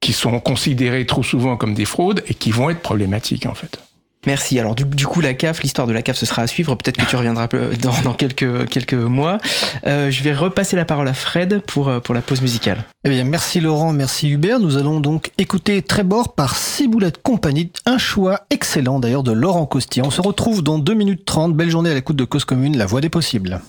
qui 0.00 0.12
sont 0.12 0.40
considérées 0.40 1.06
trop 1.06 1.22
souvent 1.22 1.56
comme 1.56 1.74
des 1.74 1.84
fraudes 1.84 2.22
et 2.26 2.34
qui 2.34 2.50
vont 2.50 2.70
être 2.70 2.80
problématiques 2.80 3.46
en 3.46 3.54
fait. 3.54 3.78
Merci. 4.26 4.58
Alors 4.58 4.74
du, 4.74 4.84
du 4.84 5.06
coup, 5.06 5.22
la 5.22 5.32
CAF, 5.32 5.62
l'histoire 5.62 5.86
de 5.86 5.94
la 5.94 6.02
CAF, 6.02 6.16
ce 6.16 6.26
sera 6.26 6.42
à 6.42 6.46
suivre. 6.46 6.74
Peut-être 6.74 6.98
que 6.98 7.06
tu 7.06 7.16
reviendras 7.16 7.48
dans, 7.80 7.94
dans 8.04 8.12
quelques, 8.12 8.68
quelques 8.68 8.92
mois. 8.92 9.38
Euh, 9.86 10.10
je 10.10 10.22
vais 10.22 10.34
repasser 10.34 10.76
la 10.76 10.84
parole 10.84 11.08
à 11.08 11.14
Fred 11.14 11.62
pour, 11.66 11.88
euh, 11.88 12.00
pour 12.00 12.14
la 12.14 12.20
pause 12.20 12.42
musicale. 12.42 12.84
Eh 13.04 13.08
bien, 13.08 13.24
merci 13.24 13.60
Laurent, 13.60 13.94
merci 13.94 14.28
Hubert. 14.28 14.60
Nous 14.60 14.76
allons 14.76 15.00
donc 15.00 15.30
écouter 15.38 15.80
Trébor 15.80 16.34
par 16.34 16.54
Ciboulette 16.56 17.22
Compagnie, 17.22 17.72
un 17.86 17.96
choix 17.96 18.40
excellent 18.50 19.00
d'ailleurs 19.00 19.22
de 19.22 19.32
Laurent 19.32 19.64
Costier. 19.64 20.02
On 20.04 20.10
se 20.10 20.20
retrouve 20.20 20.62
dans 20.62 20.78
2 20.78 20.92
minutes 20.92 21.24
30. 21.24 21.54
Belle 21.54 21.70
journée 21.70 21.90
à 21.90 21.94
l'écoute 21.94 22.16
de 22.16 22.24
Cause 22.24 22.44
Commune, 22.44 22.76
la 22.76 22.84
voix 22.84 23.00
des 23.00 23.08
possibles. 23.08 23.62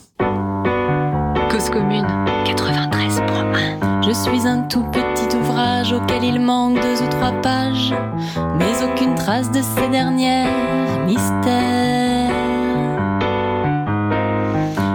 Cause 1.49 1.69
commune 1.69 2.07
93.1 2.45 4.05
Je 4.05 4.11
suis 4.11 4.47
un 4.47 4.63
tout 4.63 4.84
petit 4.91 5.11
auquel 5.93 6.24
il 6.24 6.39
manque 6.39 6.76
deux 6.76 7.01
ou 7.03 7.07
trois 7.07 7.32
pages, 7.41 7.93
mais 8.57 8.84
aucune 8.84 9.16
trace 9.16 9.51
de 9.51 9.62
ces 9.62 9.88
dernières 9.89 10.99
mystères. 11.05 12.32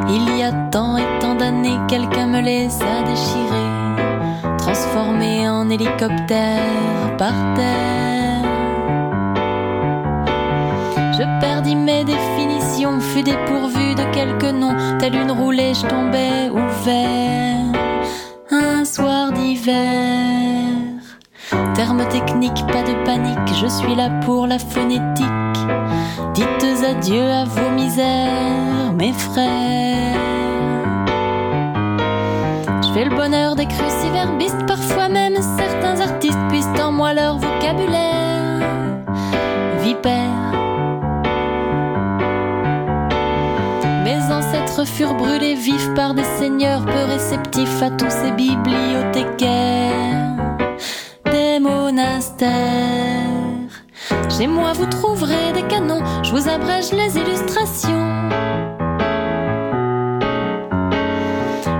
Il 0.09 0.39
y 0.39 0.43
a 0.43 0.53
tant 0.71 0.97
et 0.97 1.19
tant 1.21 1.35
d'années, 1.35 1.79
quelqu'un 1.89 2.27
me 2.27 2.41
les 2.41 2.67
a 2.67 3.03
déchirés, 3.03 3.73
transformés 4.59 5.49
en 5.49 5.69
hélicoptère 5.69 7.17
par 7.19 7.35
terre. 7.55 8.45
Je 11.19 11.41
perdis 11.41 11.77
mes 11.77 12.05
définitions, 12.05 13.01
fus 13.01 13.23
dépourvu 13.23 13.95
de 13.95 14.05
quelques 14.12 14.53
noms, 14.55 14.77
telle 14.99 15.17
une 15.17 15.33
roulée, 15.33 15.75
je 15.75 15.87
tombais 15.87 16.51
ouvert 16.51 17.67
un 18.51 18.85
soir 18.85 19.33
d'hiver. 19.33 20.45
Terme 21.74 22.09
technique, 22.09 22.66
pas 22.66 22.82
de 22.82 23.05
panique, 23.05 23.55
je 23.61 23.66
suis 23.66 23.94
là 23.94 24.11
pour 24.24 24.47
la 24.47 24.59
phonétique. 24.59 25.26
Dites 26.34 26.66
adieu 26.84 27.30
à 27.30 27.44
vos 27.44 27.70
misères, 27.70 28.92
mes 28.97 29.12
frères. 29.12 30.16
Je 32.82 32.92
fais 32.92 33.05
le 33.05 33.14
bonheur 33.14 33.55
des 33.55 33.66
cruciverbistes, 33.66 34.66
parfois 34.66 35.09
même 35.09 35.36
certains 35.57 36.01
artistes 36.01 36.38
puissent 36.49 36.80
en 36.80 36.92
moi 36.92 37.12
leur 37.14 37.36
vocabulaire. 37.38 38.61
Vipère. 39.82 40.12
Mes 44.05 44.32
ancêtres 44.32 44.84
furent 44.86 45.14
brûlés 45.14 45.55
vifs 45.55 45.94
par 45.94 46.14
des 46.14 46.24
seigneurs 46.38 46.84
peu 46.84 47.05
réceptifs 47.05 47.82
à 47.82 47.90
tous 47.90 48.11
ces 48.11 48.32
bibliothécaires 48.32 50.26
Chez 54.28 54.47
moi 54.47 54.72
vous 54.74 54.87
trouverez 54.87 55.53
des 55.55 55.62
canons, 55.62 56.03
je 56.22 56.32
vous 56.32 56.49
abrège 56.49 56.93
les 56.93 57.16
illustrations. 57.16 58.28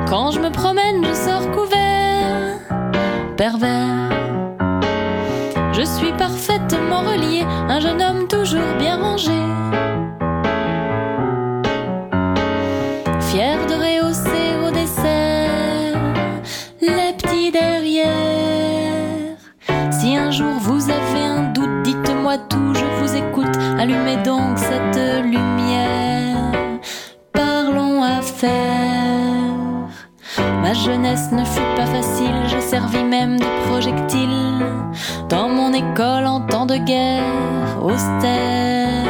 Quand 0.09 0.31
je 0.31 0.41
me 0.41 0.51
promène, 0.51 1.05
je 1.05 1.13
sors 1.13 1.51
couvert, 1.51 2.59
pervers. 3.37 4.11
Je 5.73 5.83
suis 5.83 6.13
parfaitement 6.13 7.01
relié, 7.01 7.45
un 7.69 7.81
jeune 7.81 8.01
homme 8.01 8.27
toujours 8.27 8.77
bien 8.79 8.97
rangé. 8.97 9.33
Ne 31.33 31.45
fut 31.45 31.77
pas 31.77 31.87
facile, 31.87 32.37
je 32.47 32.61
servi 32.61 33.03
même 33.03 33.39
de 33.39 33.69
projectile 33.69 34.67
dans 35.31 35.49
mon 35.49 35.73
école 35.73 36.27
en 36.27 36.41
temps 36.41 36.67
de 36.67 36.77
guerre 36.77 37.83
austère. 37.83 39.07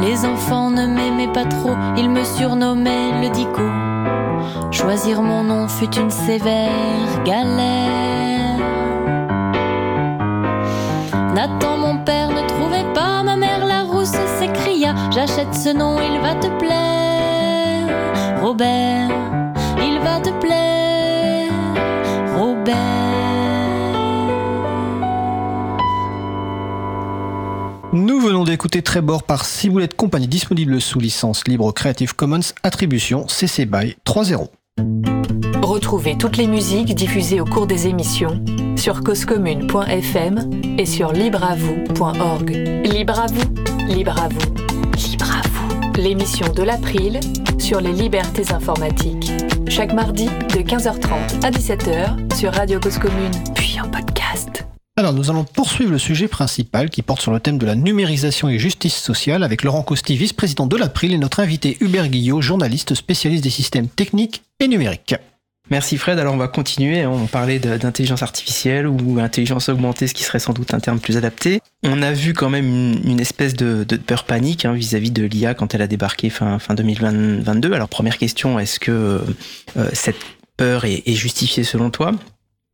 Les 0.00 0.24
enfants 0.24 0.70
ne 0.70 0.86
m'aimaient 0.86 1.32
pas 1.32 1.44
trop, 1.44 1.76
ils 1.96 2.10
me 2.10 2.24
surnommaient 2.24 3.20
le 3.22 3.28
dico. 3.30 3.62
Choisir 4.72 5.22
mon 5.22 5.44
nom 5.44 5.68
fut 5.68 5.94
une 5.96 6.10
sévère 6.10 7.22
galère. 7.24 8.58
Nathan, 11.34 11.76
mon 11.78 11.98
père, 11.98 12.30
ne 12.30 12.46
trouvait 12.48 12.92
pas 12.94 13.22
ma 13.22 13.36
mère 13.36 13.64
la 13.64 13.84
rousse 13.84 14.16
s'écria 14.38 14.94
J'achète 15.12 15.54
ce 15.54 15.70
nom, 15.72 15.98
il 16.00 16.20
va 16.20 16.34
te 16.34 16.48
plaire. 16.58 17.19
Robert, 18.40 19.10
il 19.82 19.98
va 20.02 20.18
te 20.20 20.30
plaire. 20.40 21.52
Robert. 22.38 22.70
Nous 27.92 28.18
venons 28.20 28.44
d'écouter 28.44 28.80
Trébor 28.80 29.24
par 29.24 29.44
Ciboulette 29.44 29.94
Compagnie 29.94 30.26
disponible 30.28 30.80
sous 30.80 31.00
licence 31.00 31.46
libre 31.46 31.70
Creative 31.72 32.14
Commons 32.14 32.54
Attribution 32.62 33.28
CC 33.28 33.66
BY 33.66 33.96
3.0. 34.06 34.48
Retrouvez 35.62 36.16
toutes 36.16 36.38
les 36.38 36.46
musiques 36.46 36.94
diffusées 36.94 37.40
au 37.40 37.44
cours 37.44 37.66
des 37.66 37.88
émissions 37.88 38.42
sur 38.76 39.02
causecommune.fm 39.02 40.50
et 40.78 40.86
sur 40.86 41.12
libreavoue.org. 41.12 42.50
Libre 42.84 43.20
à 43.20 43.26
vous, 43.26 43.94
libre 43.94 44.18
à 44.18 44.28
vous, 44.28 44.44
libre 44.46 44.58
à 44.62 44.64
vous. 44.64 44.69
L'émission 46.00 46.50
de 46.54 46.62
l'April 46.62 47.20
sur 47.58 47.78
les 47.78 47.92
libertés 47.92 48.54
informatiques. 48.54 49.30
Chaque 49.68 49.92
mardi 49.92 50.24
de 50.24 50.62
15h30 50.62 51.44
à 51.44 51.50
17h 51.50 52.34
sur 52.34 52.54
Radio 52.54 52.80
Cause 52.80 52.96
Commune, 52.96 53.30
puis 53.54 53.78
en 53.78 53.86
podcast. 53.86 54.64
Alors 54.96 55.12
nous 55.12 55.30
allons 55.30 55.44
poursuivre 55.44 55.92
le 55.92 55.98
sujet 55.98 56.26
principal 56.26 56.88
qui 56.88 57.02
porte 57.02 57.20
sur 57.20 57.32
le 57.32 57.40
thème 57.40 57.58
de 57.58 57.66
la 57.66 57.74
numérisation 57.74 58.48
et 58.48 58.58
justice 58.58 58.96
sociale 58.96 59.42
avec 59.42 59.62
Laurent 59.62 59.82
Costi, 59.82 60.16
vice-président 60.16 60.66
de 60.66 60.78
l'April 60.78 61.12
et 61.12 61.18
notre 61.18 61.40
invité 61.40 61.76
Hubert 61.82 62.08
Guillot, 62.08 62.40
journaliste 62.40 62.94
spécialiste 62.94 63.44
des 63.44 63.50
systèmes 63.50 63.88
techniques 63.88 64.42
et 64.58 64.68
numériques. 64.68 65.16
Merci 65.70 65.98
Fred. 65.98 66.18
Alors 66.18 66.34
on 66.34 66.38
va 66.38 66.48
continuer. 66.48 67.06
On 67.06 67.26
parlait 67.26 67.58
d'intelligence 67.58 68.22
artificielle 68.22 68.86
ou 68.88 69.20
intelligence 69.20 69.68
augmentée, 69.68 70.06
ce 70.06 70.14
qui 70.14 70.24
serait 70.24 70.40
sans 70.40 70.52
doute 70.52 70.74
un 70.74 70.80
terme 70.80 70.98
plus 70.98 71.16
adapté. 71.16 71.60
On 71.84 72.02
a 72.02 72.12
vu 72.12 72.34
quand 72.34 72.50
même 72.50 72.98
une, 73.04 73.20
espèce 73.20 73.54
de, 73.54 73.84
peur 73.96 74.24
panique 74.24 74.64
hein, 74.64 74.72
vis-à-vis 74.72 75.10
de 75.10 75.24
l'IA 75.24 75.54
quand 75.54 75.74
elle 75.74 75.82
a 75.82 75.86
débarqué 75.86 76.28
fin, 76.28 76.58
fin 76.58 76.74
2022. 76.74 77.72
Alors 77.72 77.88
première 77.88 78.18
question, 78.18 78.58
est-ce 78.58 78.80
que 78.80 79.22
euh, 79.76 79.88
cette 79.92 80.20
peur 80.56 80.84
est 80.84 81.14
justifiée 81.14 81.64
selon 81.64 81.90
toi? 81.90 82.12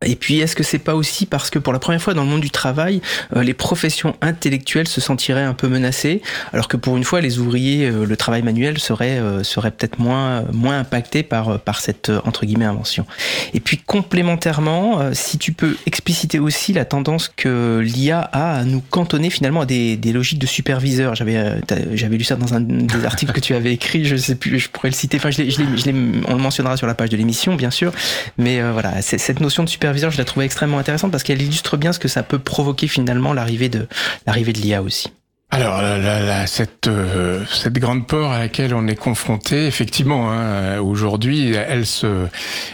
Et 0.04 0.14
puis, 0.14 0.40
est-ce 0.40 0.54
que 0.54 0.62
c'est 0.62 0.78
pas 0.78 0.94
aussi 0.94 1.24
parce 1.24 1.48
que 1.48 1.58
pour 1.58 1.72
la 1.72 1.78
première 1.78 2.02
fois 2.02 2.12
dans 2.12 2.22
le 2.22 2.28
monde 2.28 2.42
du 2.42 2.50
travail, 2.50 3.00
euh, 3.34 3.42
les 3.42 3.54
professions 3.54 4.14
intellectuelles 4.20 4.88
se 4.88 5.00
sentiraient 5.00 5.42
un 5.42 5.54
peu 5.54 5.68
menacées, 5.68 6.20
alors 6.52 6.68
que 6.68 6.76
pour 6.76 6.98
une 6.98 7.04
fois, 7.04 7.22
les 7.22 7.38
ouvriers, 7.38 7.86
euh, 7.86 8.04
le 8.04 8.14
travail 8.14 8.42
manuel 8.42 8.78
serait 8.78 9.18
euh, 9.18 9.42
serait 9.42 9.70
peut-être 9.70 9.98
moins 9.98 10.44
moins 10.52 10.80
impacté 10.80 11.22
par 11.22 11.48
euh, 11.48 11.56
par 11.56 11.80
cette 11.80 12.10
euh, 12.10 12.20
entre 12.26 12.44
guillemets 12.44 12.66
invention. 12.66 13.06
Et 13.54 13.60
puis 13.60 13.78
complémentairement, 13.78 15.00
euh, 15.00 15.10
si 15.14 15.38
tu 15.38 15.52
peux 15.52 15.74
expliciter 15.86 16.38
aussi 16.40 16.74
la 16.74 16.84
tendance 16.84 17.32
que 17.34 17.80
l'IA 17.82 18.20
a 18.20 18.58
à 18.58 18.64
nous 18.64 18.82
cantonner 18.82 19.30
finalement 19.30 19.62
à 19.62 19.66
des, 19.66 19.96
des 19.96 20.12
logiques 20.12 20.38
de 20.38 20.46
superviseur. 20.46 21.14
J'avais 21.14 21.54
j'avais 21.94 22.18
lu 22.18 22.24
ça 22.24 22.36
dans 22.36 22.52
un 22.52 22.60
des 22.60 23.06
articles 23.06 23.32
que 23.32 23.40
tu 23.40 23.54
avais 23.54 23.72
écrit, 23.72 24.04
je 24.04 24.16
sais 24.16 24.34
plus, 24.34 24.58
je 24.58 24.68
pourrais 24.68 24.90
le 24.90 24.94
citer. 24.94 25.16
Enfin, 25.16 25.30
je 25.30 25.40
l'ai, 25.40 25.50
je 25.50 25.58
l'ai- 25.62 25.94
on 26.28 26.34
le 26.34 26.42
mentionnera 26.42 26.76
sur 26.76 26.86
la 26.86 26.94
page 26.94 27.08
de 27.08 27.16
l'émission, 27.16 27.54
bien 27.54 27.70
sûr. 27.70 27.92
Mais 28.36 28.60
voilà, 28.72 29.00
cette 29.00 29.40
notion 29.40 29.64
de 29.64 29.68
superviseur, 29.70 29.85
je 29.94 30.18
la 30.18 30.24
trouvais 30.24 30.46
extrêmement 30.46 30.78
intéressante 30.78 31.10
parce 31.10 31.22
qu'elle 31.22 31.42
illustre 31.42 31.76
bien 31.76 31.92
ce 31.92 31.98
que 31.98 32.08
ça 32.08 32.22
peut 32.22 32.38
provoquer 32.38 32.88
finalement 32.88 33.32
l'arrivée 33.32 33.68
de 33.68 33.86
l'arrivée 34.26 34.52
de 34.52 34.60
l'IA 34.60 34.82
aussi. 34.82 35.12
Alors, 35.48 35.80
la- 35.80 35.96
la- 35.96 36.20
la- 36.22 36.46
cette, 36.48 36.88
euh, 36.88 37.44
cette 37.46 37.74
grande 37.78 38.06
peur 38.08 38.32
à 38.32 38.40
laquelle 38.40 38.74
on 38.74 38.88
est 38.88 38.96
confronté, 38.96 39.66
effectivement, 39.68 40.30
hein, 40.32 40.40
euh, 40.42 40.80
aujourd'hui, 40.82 41.52
elle 41.54 41.86
se, 41.86 42.26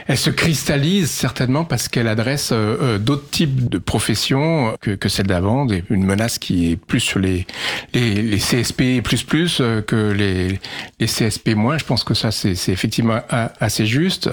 elle 0.08 0.16
se 0.16 0.30
cristallise 0.30 1.10
certainement 1.10 1.64
parce 1.64 1.88
qu'elle 1.88 2.08
adresse 2.08 2.50
euh, 2.50 2.76
euh, 2.80 2.98
d'autres 2.98 3.28
types 3.28 3.68
de 3.68 3.76
professions 3.76 4.74
que, 4.80 4.92
que 4.92 5.10
celle 5.10 5.26
d'avant, 5.26 5.66
une 5.90 6.04
menace 6.04 6.38
qui 6.38 6.72
est 6.72 6.76
plus 6.76 7.00
sur 7.00 7.20
les, 7.20 7.46
les, 7.92 8.22
les 8.22 8.38
CSP 8.38 9.02
plus 9.04 9.22
plus 9.22 9.58
euh, 9.60 9.82
que 9.82 10.10
les, 10.10 10.58
les 10.98 11.06
CSP 11.06 11.50
moins. 11.54 11.76
Je 11.76 11.84
pense 11.84 12.04
que 12.04 12.14
ça, 12.14 12.30
c'est 12.30 12.54
c'est 12.54 12.72
effectivement 12.72 13.20
assez 13.60 13.84
juste. 13.84 14.30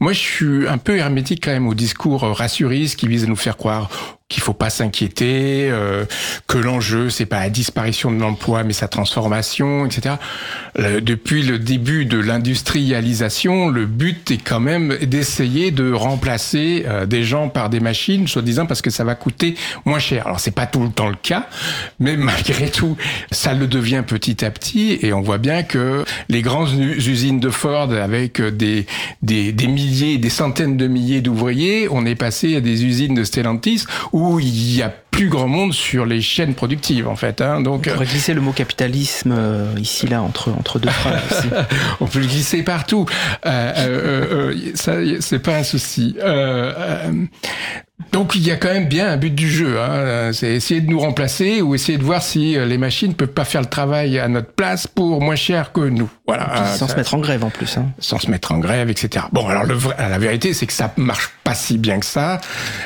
Moi, 0.00 0.14
je 0.14 0.18
suis 0.18 0.66
un 0.66 0.78
peu 0.78 0.96
hermétique 0.96 1.44
quand 1.44 1.52
même 1.52 1.68
au 1.68 1.74
discours 1.74 2.22
rassuriste 2.22 2.98
qui 2.98 3.06
vise 3.06 3.24
à 3.24 3.26
nous 3.26 3.36
faire 3.36 3.58
croire 3.58 4.15
qu'il 4.28 4.42
faut 4.42 4.52
pas 4.52 4.70
s'inquiéter, 4.70 5.68
euh, 5.70 6.04
que 6.48 6.58
l'enjeu 6.58 7.10
c'est 7.10 7.26
pas 7.26 7.40
la 7.40 7.50
disparition 7.50 8.10
de 8.10 8.18
l'emploi 8.18 8.64
mais 8.64 8.72
sa 8.72 8.88
transformation, 8.88 9.86
etc. 9.86 10.16
Depuis 10.76 11.42
le 11.42 11.58
début 11.58 12.04
de 12.04 12.18
l'industrialisation, 12.18 13.68
le 13.68 13.86
but 13.86 14.30
est 14.32 14.42
quand 14.42 14.58
même 14.60 14.96
d'essayer 15.02 15.70
de 15.70 15.92
remplacer 15.92 16.84
euh, 16.86 17.06
des 17.06 17.22
gens 17.22 17.48
par 17.48 17.70
des 17.70 17.78
machines, 17.78 18.26
soi-disant 18.26 18.66
parce 18.66 18.82
que 18.82 18.90
ça 18.90 19.04
va 19.04 19.14
coûter 19.14 19.54
moins 19.84 20.00
cher. 20.00 20.26
Alors 20.26 20.40
c'est 20.40 20.50
pas 20.50 20.66
tout 20.66 20.82
le 20.82 20.90
temps 20.90 21.08
le 21.08 21.16
cas, 21.16 21.48
mais 22.00 22.16
malgré 22.16 22.68
tout, 22.68 22.96
ça 23.30 23.54
le 23.54 23.68
devient 23.68 24.02
petit 24.04 24.44
à 24.44 24.50
petit 24.50 24.98
et 25.02 25.12
on 25.12 25.20
voit 25.20 25.38
bien 25.38 25.62
que 25.62 26.04
les 26.28 26.42
grandes 26.42 26.72
usines 26.74 27.38
de 27.38 27.50
Ford 27.50 27.92
avec 27.92 28.40
euh, 28.40 28.50
des 28.50 28.86
des, 29.22 29.52
des 29.52 29.66
milliers, 29.68 30.18
des 30.18 30.30
centaines 30.30 30.76
de 30.76 30.88
milliers 30.88 31.20
d'ouvriers, 31.20 31.88
on 31.90 32.04
est 32.04 32.16
passé 32.16 32.56
à 32.56 32.60
des 32.60 32.84
usines 32.84 33.14
de 33.14 33.22
Stellantis 33.22 33.84
il 34.40 34.76
y 34.76 34.82
a 34.82 34.92
plus 35.16 35.28
grand 35.30 35.48
monde 35.48 35.72
sur 35.72 36.04
les 36.04 36.20
chaînes 36.20 36.54
productives 36.54 37.08
en 37.08 37.16
fait. 37.16 37.40
Hein. 37.40 37.62
Donc 37.62 37.86
On 37.88 37.92
pourrait 37.92 38.06
glisser 38.06 38.34
le 38.34 38.42
mot 38.42 38.52
capitalisme 38.52 39.34
euh, 39.36 39.74
ici 39.78 40.06
là 40.06 40.22
entre 40.22 40.52
entre 40.52 40.78
deux 40.78 40.90
phrases. 40.90 41.46
on 42.00 42.06
peut 42.06 42.18
le 42.18 42.26
glisser 42.26 42.62
partout. 42.62 43.06
Euh, 43.46 43.72
euh, 43.76 44.50
euh, 44.52 44.70
ça, 44.74 44.96
c'est 45.20 45.38
pas 45.38 45.56
un 45.56 45.62
souci. 45.62 46.16
Euh, 48.06 48.16
euh, 48.16 48.18
donc 48.18 48.34
il 48.34 48.46
y 48.46 48.50
a 48.50 48.56
quand 48.56 48.72
même 48.72 48.88
bien 48.88 49.08
un 49.10 49.16
but 49.16 49.34
du 49.34 49.50
jeu. 49.50 49.78
Hein. 49.80 50.30
C'est 50.32 50.48
essayer 50.54 50.80
de 50.80 50.88
nous 50.90 51.00
remplacer 51.00 51.60
ou 51.62 51.74
essayer 51.74 51.98
de 51.98 52.02
voir 52.04 52.22
si 52.22 52.56
euh, 52.56 52.64
les 52.66 52.78
machines 52.78 53.14
peuvent 53.14 53.28
pas 53.28 53.44
faire 53.44 53.60
le 53.60 53.66
travail 53.68 54.18
à 54.18 54.28
notre 54.28 54.52
place 54.52 54.86
pour 54.86 55.20
moins 55.20 55.36
cher 55.36 55.72
que 55.72 55.80
nous. 55.80 56.08
Voilà. 56.26 56.66
Sans 56.76 56.86
Ça- 56.86 56.94
se 56.94 56.96
mettre 56.98 57.14
en 57.14 57.18
grève 57.18 57.44
en 57.44 57.50
plus. 57.50 57.76
Hein. 57.76 57.86
sans 57.98 58.18
se 58.18 58.30
mettre 58.30 58.52
en 58.52 58.58
grève, 58.58 58.90
etc. 58.90 59.26
Bon, 59.32 59.46
alors 59.48 59.64
le 59.64 59.74
vrai, 59.74 59.94
la 59.98 60.18
vérité, 60.18 60.52
c'est 60.54 60.66
que 60.66 60.72
ça 60.72 60.92
marche 60.96 61.30
pas 61.44 61.54
si 61.54 61.78
bien 61.78 62.00
que 62.00 62.06
ça, 62.06 62.40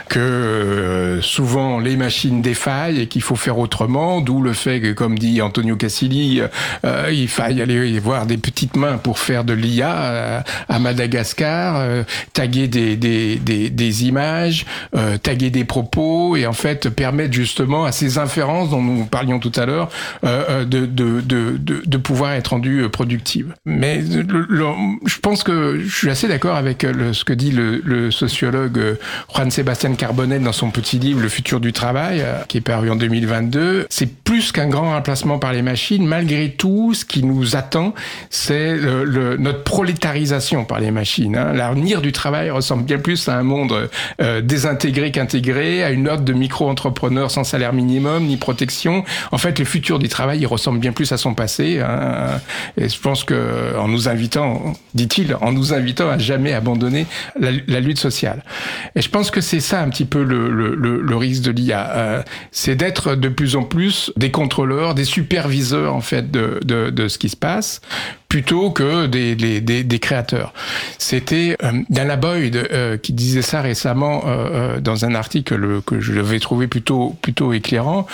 que 0.09 0.19
euh, 0.19 1.23
souvent 1.23 1.79
les 1.79 1.97
machines 1.97 2.43
défaillent 2.43 3.01
et 3.01 3.07
qu'il 3.07 3.23
faut 3.23 3.37
faire 3.37 3.59
autrement, 3.59 4.21
d'où 4.21 4.43
le 4.43 4.53
fait 4.53 4.81
que, 4.81 4.93
comme 4.93 5.19
dit 5.19 5.41
Antonio 5.41 5.77
Cassilli, 5.77 6.43
euh, 6.85 7.11
il 7.13 7.29
faille 7.29 7.63
aller 7.63 7.99
voir 7.99 8.27
des 8.27 8.37
petites 8.37 8.77
mains 8.77 8.99
pour 8.99 9.19
faire 9.19 9.45
de 9.45 9.53
l'IA 9.55 9.95
euh, 10.03 10.41
à 10.69 10.79
Madagascar, 10.79 11.77
euh, 11.79 12.03
taguer 12.33 12.69
des, 12.69 12.97
des, 12.97 13.37
des, 13.37 13.71
des 13.71 14.05
images, 14.07 14.67
euh, 14.95 15.10
taguer 15.17 15.51
des 15.51 15.65
propos 15.65 16.37
et 16.37 16.47
en 16.47 16.53
fait 16.53 16.89
permettre 16.91 17.33
justement 17.33 17.85
à 17.85 17.93
ces 17.93 18.19
inférences 18.19 18.71
dont 18.71 18.83
nous 18.83 19.05
parlions 19.05 19.39
tout 19.39 19.53
à 19.57 19.67
l'heure 19.67 19.89
euh, 20.25 20.45
euh, 20.51 20.65
de, 20.65 20.87
de, 20.87 21.21
de, 21.21 21.61
de, 21.85 21.97
pouvoir 21.97 22.33
être 22.33 22.49
rendues 22.49 22.83
euh, 22.85 22.89
productives. 22.89 23.55
Mais 23.65 24.03
je 24.03 25.19
pense 25.21 25.43
que 25.43 25.81
je 25.85 25.95
suis 25.95 26.11
assez 26.11 26.29
d'accord 26.29 26.57
avec 26.57 26.85
euh, 26.85 27.13
ce 27.13 27.25
que 27.25 27.33
dit 27.33 27.51
le, 27.53 28.11
sociologue 28.11 28.79
euh, 28.79 28.95
Juan 29.35 29.51
Sebastián 29.51 29.97
Carbonell 29.97 30.43
dans 30.43 30.53
son 30.53 30.71
petit 30.71 30.99
livre 30.99 31.21
Le 31.21 31.29
futur 31.29 31.61
du 31.61 31.73
travail, 31.73 32.21
euh, 32.21 32.43
qui 32.49 32.59
est 32.59 32.63
paru 32.63 32.91
en 32.91 32.97
2022. 32.97 33.87
C'est 33.91 34.13
plus 34.25 34.53
qu'un 34.53 34.69
grand 34.69 34.91
remplacement 34.93 35.39
par 35.39 35.53
les 35.53 35.63
machines. 35.63 36.07
Malgré 36.07 36.51
tout, 36.51 36.95
ce 36.95 37.05
qui 37.05 37.23
nous 37.25 37.57
attend, 37.57 37.95
c'est 38.31 38.77
notre 39.39 39.63
prolétarisation 39.65 40.65
par 40.65 40.81
les 40.81 40.91
machines. 40.91 41.37
hein. 41.37 41.53
L'avenir 41.53 42.01
du 42.01 42.13
travail 42.13 42.51
ressemble 42.51 42.85
bien 42.85 42.99
plus 42.99 43.29
à 43.29 43.37
un 43.37 43.43
monde 43.43 43.89
euh, 44.21 44.41
désintégré 44.41 45.00
qu'intégré, 45.09 45.83
à 45.83 45.91
une 45.91 46.09
ordre 46.09 46.25
de 46.25 46.33
micro-entrepreneurs 46.33 47.31
sans 47.31 47.45
salaire 47.45 47.73
minimum 47.73 48.25
ni 48.25 48.37
protection. 48.37 49.05
En 49.33 49.39
fait, 49.39 49.59
le 49.59 49.65
futur 49.65 49.99
du 49.99 50.09
travail, 50.09 50.41
il 50.41 50.47
ressemble 50.47 50.79
bien 50.79 50.93
plus 50.93 51.11
à 51.13 51.17
son 51.17 51.35
passé. 51.35 51.81
hein. 51.81 52.41
Et 52.77 52.89
je 52.89 53.01
pense 53.01 53.25
que 53.25 53.77
en 53.79 53.89
nous 53.89 54.09
invitant, 54.09 54.75
dit-il, 54.95 55.35
en 55.41 55.53
nous 55.53 55.73
invitant 55.73 56.11
à 56.11 56.19
jamais 56.19 56.53
abandonner 56.53 57.07
la, 57.39 57.81
lutte 57.81 57.99
sociale. 57.99 58.45
Et 58.95 59.03
je 59.03 59.09
pense 59.09 59.31
que 59.31 59.41
c'est 59.41 59.61
ça 59.61 59.81
un 59.81 59.89
petit 59.89 60.05
peu 60.05 60.23
le, 60.23 60.51
le, 60.51 60.75
le, 60.75 61.01
le 61.01 61.17
risque 61.17 61.43
de 61.43 61.51
l'IA, 61.51 61.91
euh, 61.97 62.23
c'est 62.51 62.77
d'être 62.77 63.15
de 63.15 63.29
plus 63.29 63.57
en 63.57 63.63
plus 63.63 64.13
des 64.17 64.31
contrôleurs, 64.31 64.95
des 64.95 65.05
superviseurs 65.05 65.95
en 65.95 66.01
fait 66.01 66.31
de, 66.31 66.61
de, 66.65 66.91
de 66.91 67.09
ce 67.09 67.19
qui 67.19 67.29
se 67.29 67.37
passe 67.37 67.81
plutôt 68.31 68.71
que 68.71 69.07
des, 69.07 69.35
des, 69.35 69.61
des, 69.61 69.85
des 69.85 69.99
créateurs. 69.99 70.55
C'était 70.97 71.57
euh, 71.63 71.73
Dana 71.91 72.17
Boyd 72.17 72.57
euh, 72.57 72.97
qui 72.97 73.13
disait 73.13 73.43
ça 73.43 73.61
récemment 73.61 74.23
euh, 74.25 74.77
euh, 74.77 74.81
dans 74.81 75.05
un 75.05 75.15
article 75.15 75.83
que 75.83 76.01
je 76.01 76.13
vais 76.13 76.39
trouver 76.39 76.67
plutôt 76.67 77.17
plutôt 77.21 77.53
éclairant, 77.53 78.07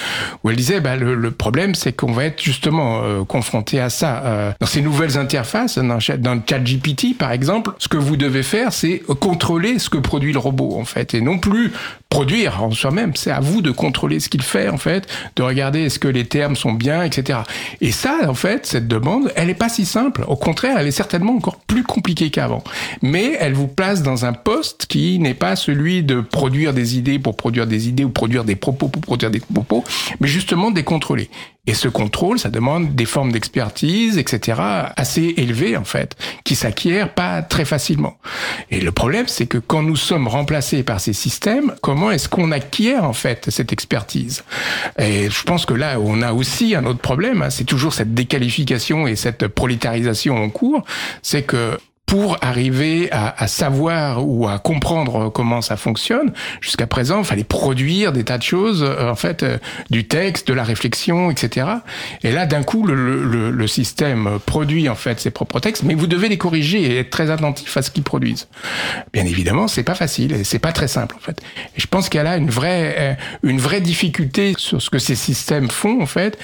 où 0.42 0.50
elle 0.50 0.56
disait 0.56 0.80
bah, 0.80 0.96
le, 0.96 1.14
le 1.14 1.30
problème 1.30 1.74
c'est 1.76 1.92
qu'on 1.92 2.12
va 2.12 2.24
être 2.24 2.42
justement 2.42 3.02
euh, 3.04 3.24
confronté 3.24 3.78
à 3.78 3.90
ça 3.90 4.22
Euh, 4.24 4.52
dans 4.60 4.66
ces 4.66 4.80
nouvelles 4.80 5.18
interfaces, 5.18 5.76
dans, 5.78 5.98
dans 6.18 6.34
le 6.34 6.42
ChatGPT 6.48 7.16
par 7.18 7.32
exemple, 7.32 7.72
ce 7.78 7.88
que 7.88 7.98
vous 7.98 8.16
devez 8.16 8.42
faire 8.42 8.72
c'est 8.72 9.02
contrôler 9.20 9.78
ce 9.78 9.90
que 9.90 9.98
produit 9.98 10.32
le 10.32 10.38
robot 10.38 10.78
en 10.80 10.86
fait, 10.86 11.12
et 11.12 11.20
non 11.20 11.38
plus 11.38 11.70
produire 12.08 12.62
en 12.62 12.70
soi-même. 12.70 13.12
C'est 13.14 13.30
à 13.30 13.40
vous 13.40 13.62
de 13.62 13.70
contrôler 13.70 14.20
ce 14.20 14.28
qu'il 14.28 14.42
fait 14.42 14.68
en 14.68 14.78
fait, 14.78 15.06
de 15.36 15.42
regarder 15.42 15.80
est-ce 15.80 15.98
que 15.98 16.08
les 16.08 16.24
termes 16.24 16.56
sont 16.56 16.72
bien, 16.72 17.02
etc. 17.02 17.40
Et 17.80 17.92
ça, 17.92 18.20
en 18.28 18.34
fait, 18.34 18.66
cette 18.66 18.88
demande, 18.88 19.32
elle 19.36 19.50
est 19.50 19.54
pas 19.54 19.68
si 19.68 19.84
simple. 19.84 20.24
Au 20.28 20.36
contraire, 20.36 20.78
elle 20.78 20.86
est 20.86 20.92
certainement 20.92 21.34
encore 21.34 21.58
plus 21.58 21.82
compliquée 21.82 22.30
qu'avant. 22.30 22.62
Mais 23.02 23.36
elle 23.40 23.54
vous 23.54 23.68
place 23.68 24.02
dans 24.02 24.24
un 24.24 24.32
poste 24.32 24.86
qui 24.86 25.18
n'est 25.18 25.34
pas 25.34 25.56
celui 25.56 26.02
de 26.02 26.20
produire 26.20 26.72
des 26.72 26.96
idées 26.96 27.18
pour 27.18 27.36
produire 27.36 27.66
des 27.66 27.88
idées 27.88 28.04
ou 28.04 28.10
produire 28.10 28.44
des 28.44 28.56
propos 28.56 28.88
pour 28.88 29.02
produire 29.02 29.30
des 29.30 29.40
propos, 29.40 29.84
mais 30.20 30.28
justement 30.28 30.70
de 30.70 30.76
les 30.76 30.84
contrôler. 30.84 31.28
Et 31.66 31.74
ce 31.74 31.88
contrôle, 31.88 32.38
ça 32.38 32.48
demande 32.48 32.94
des 32.94 33.06
formes 33.06 33.32
d'expertise, 33.32 34.18
etc., 34.18 34.60
assez 34.96 35.34
élevées, 35.36 35.76
en 35.76 35.84
fait, 35.84 36.16
qui 36.44 36.54
s'acquièrent 36.54 37.12
pas 37.12 37.42
très 37.42 37.64
facilement. 37.64 38.16
Et 38.70 38.80
le 38.80 38.92
problème, 38.92 39.26
c'est 39.26 39.46
que 39.46 39.58
quand 39.58 39.82
nous 39.82 39.96
sommes 39.96 40.28
remplacés 40.28 40.82
par 40.82 41.00
ces 41.00 41.12
systèmes, 41.12 41.74
comment 41.82 42.10
est-ce 42.10 42.28
qu'on 42.28 42.52
acquiert, 42.52 43.04
en 43.04 43.12
fait, 43.12 43.50
cette 43.50 43.72
expertise? 43.72 44.44
Et 44.98 45.28
je 45.30 45.42
pense 45.42 45.66
que 45.66 45.74
là, 45.74 45.98
on 46.00 46.22
a 46.22 46.32
aussi 46.32 46.74
un 46.74 46.84
autre 46.84 47.00
problème, 47.00 47.42
hein, 47.42 47.50
c'est 47.50 47.64
toujours 47.64 47.92
cette 47.92 48.14
déqualification 48.14 49.06
et 49.06 49.16
cette 49.16 49.48
prolétarisation 49.48 50.36
en 50.36 50.48
cours, 50.50 50.84
c'est 51.22 51.42
que 51.42 51.78
pour 52.06 52.38
arriver 52.40 53.10
à, 53.10 53.34
à 53.36 53.48
savoir 53.48 54.26
ou 54.26 54.46
à 54.48 54.58
comprendre 54.58 55.28
comment 55.28 55.60
ça 55.60 55.76
fonctionne, 55.76 56.32
jusqu'à 56.60 56.86
présent, 56.86 57.18
il 57.18 57.24
fallait 57.24 57.44
produire 57.44 58.12
des 58.12 58.24
tas 58.24 58.38
de 58.38 58.44
choses, 58.44 58.82
euh, 58.82 59.10
en 59.10 59.16
fait, 59.16 59.42
euh, 59.42 59.58
du 59.90 60.06
texte, 60.06 60.48
de 60.48 60.54
la 60.54 60.62
réflexion, 60.62 61.30
etc. 61.30 61.66
Et 62.22 62.30
là, 62.30 62.46
d'un 62.46 62.62
coup, 62.62 62.86
le, 62.86 63.24
le, 63.24 63.50
le 63.50 63.66
système 63.66 64.38
produit 64.46 64.88
en 64.88 64.94
fait 64.94 65.20
ses 65.20 65.30
propres 65.30 65.60
textes, 65.60 65.82
mais 65.82 65.94
vous 65.94 66.06
devez 66.06 66.28
les 66.28 66.38
corriger 66.38 66.80
et 66.82 66.98
être 66.98 67.10
très 67.10 67.30
attentif 67.30 67.76
à 67.76 67.82
ce 67.82 67.90
qu'ils 67.90 68.04
produisent. 68.04 68.48
Bien 69.12 69.24
évidemment, 69.24 69.66
c'est 69.68 69.82
pas 69.82 69.94
facile 69.94 70.32
et 70.32 70.44
c'est 70.44 70.58
pas 70.58 70.72
très 70.72 70.88
simple 70.88 71.16
en 71.16 71.20
fait. 71.20 71.40
Et 71.76 71.80
je 71.80 71.86
pense 71.86 72.08
qu'il 72.08 72.18
y 72.18 72.20
a 72.20 72.24
là 72.24 72.36
une 72.36 72.50
vraie, 72.50 72.94
euh, 72.98 73.14
une 73.42 73.58
vraie 73.58 73.80
difficulté 73.80 74.54
sur 74.58 74.80
ce 74.80 74.90
que 74.90 74.98
ces 74.98 75.16
systèmes 75.16 75.70
font 75.70 76.00
en 76.00 76.06
fait. 76.06 76.38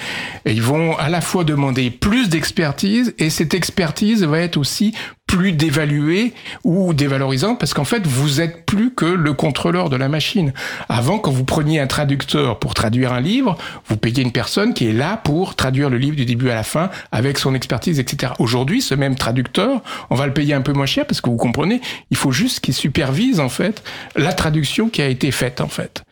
Et 0.45 0.51
ils 0.51 0.61
vont 0.61 0.97
à 0.97 1.09
la 1.09 1.21
fois 1.21 1.43
demander 1.43 1.89
plus 1.89 2.29
d'expertise 2.29 3.13
et 3.17 3.29
cette 3.29 3.53
expertise 3.53 4.23
va 4.23 4.39
être 4.39 4.57
aussi 4.57 4.93
plus 5.27 5.51
dévaluée 5.51 6.33
ou 6.63 6.93
dévalorisante 6.93 7.59
parce 7.59 7.73
qu'en 7.73 7.85
fait 7.85 8.05
vous 8.05 8.41
êtes 8.41 8.65
plus 8.65 8.93
que 8.93 9.05
le 9.05 9.33
contrôleur 9.33 9.89
de 9.89 9.95
la 9.95 10.07
machine. 10.07 10.53
Avant 10.89 11.17
quand 11.17 11.31
vous 11.31 11.43
preniez 11.43 11.79
un 11.79 11.87
traducteur 11.87 12.59
pour 12.59 12.73
traduire 12.73 13.13
un 13.13 13.21
livre, 13.21 13.57
vous 13.87 13.97
payez 13.97 14.21
une 14.21 14.31
personne 14.31 14.73
qui 14.73 14.87
est 14.87 14.93
là 14.93 15.17
pour 15.17 15.55
traduire 15.55 15.89
le 15.89 15.97
livre 15.97 16.15
du 16.15 16.25
début 16.25 16.49
à 16.49 16.55
la 16.55 16.63
fin 16.63 16.89
avec 17.11 17.37
son 17.37 17.55
expertise, 17.55 17.99
etc. 17.99 18.33
Aujourd'hui, 18.39 18.81
ce 18.81 18.93
même 18.93 19.15
traducteur, 19.15 19.81
on 20.09 20.15
va 20.15 20.27
le 20.27 20.33
payer 20.33 20.53
un 20.53 20.61
peu 20.61 20.73
moins 20.73 20.85
cher 20.85 21.05
parce 21.07 21.21
que 21.21 21.29
vous 21.29 21.37
comprenez, 21.37 21.81
il 22.11 22.17
faut 22.17 22.31
juste 22.31 22.59
qu'il 22.59 22.73
supervise 22.73 23.39
en 23.39 23.49
fait 23.49 23.83
la 24.15 24.33
traduction 24.33 24.89
qui 24.89 25.01
a 25.01 25.07
été 25.07 25.31
faite 25.31 25.61
en 25.61 25.67
fait. 25.67 26.03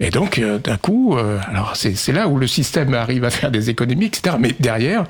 Et 0.00 0.10
donc 0.10 0.38
euh, 0.38 0.58
d'un 0.58 0.76
coup, 0.76 1.16
euh, 1.16 1.38
alors 1.48 1.76
c'est 1.76 2.12
là 2.12 2.28
où 2.28 2.36
le 2.36 2.46
système 2.46 2.92
arrive 2.94 3.24
à 3.24 3.30
faire 3.30 3.50
des 3.50 3.70
économies, 3.70 4.06
etc. 4.06 4.36
Mais 4.38 4.54
derrière, 4.60 5.04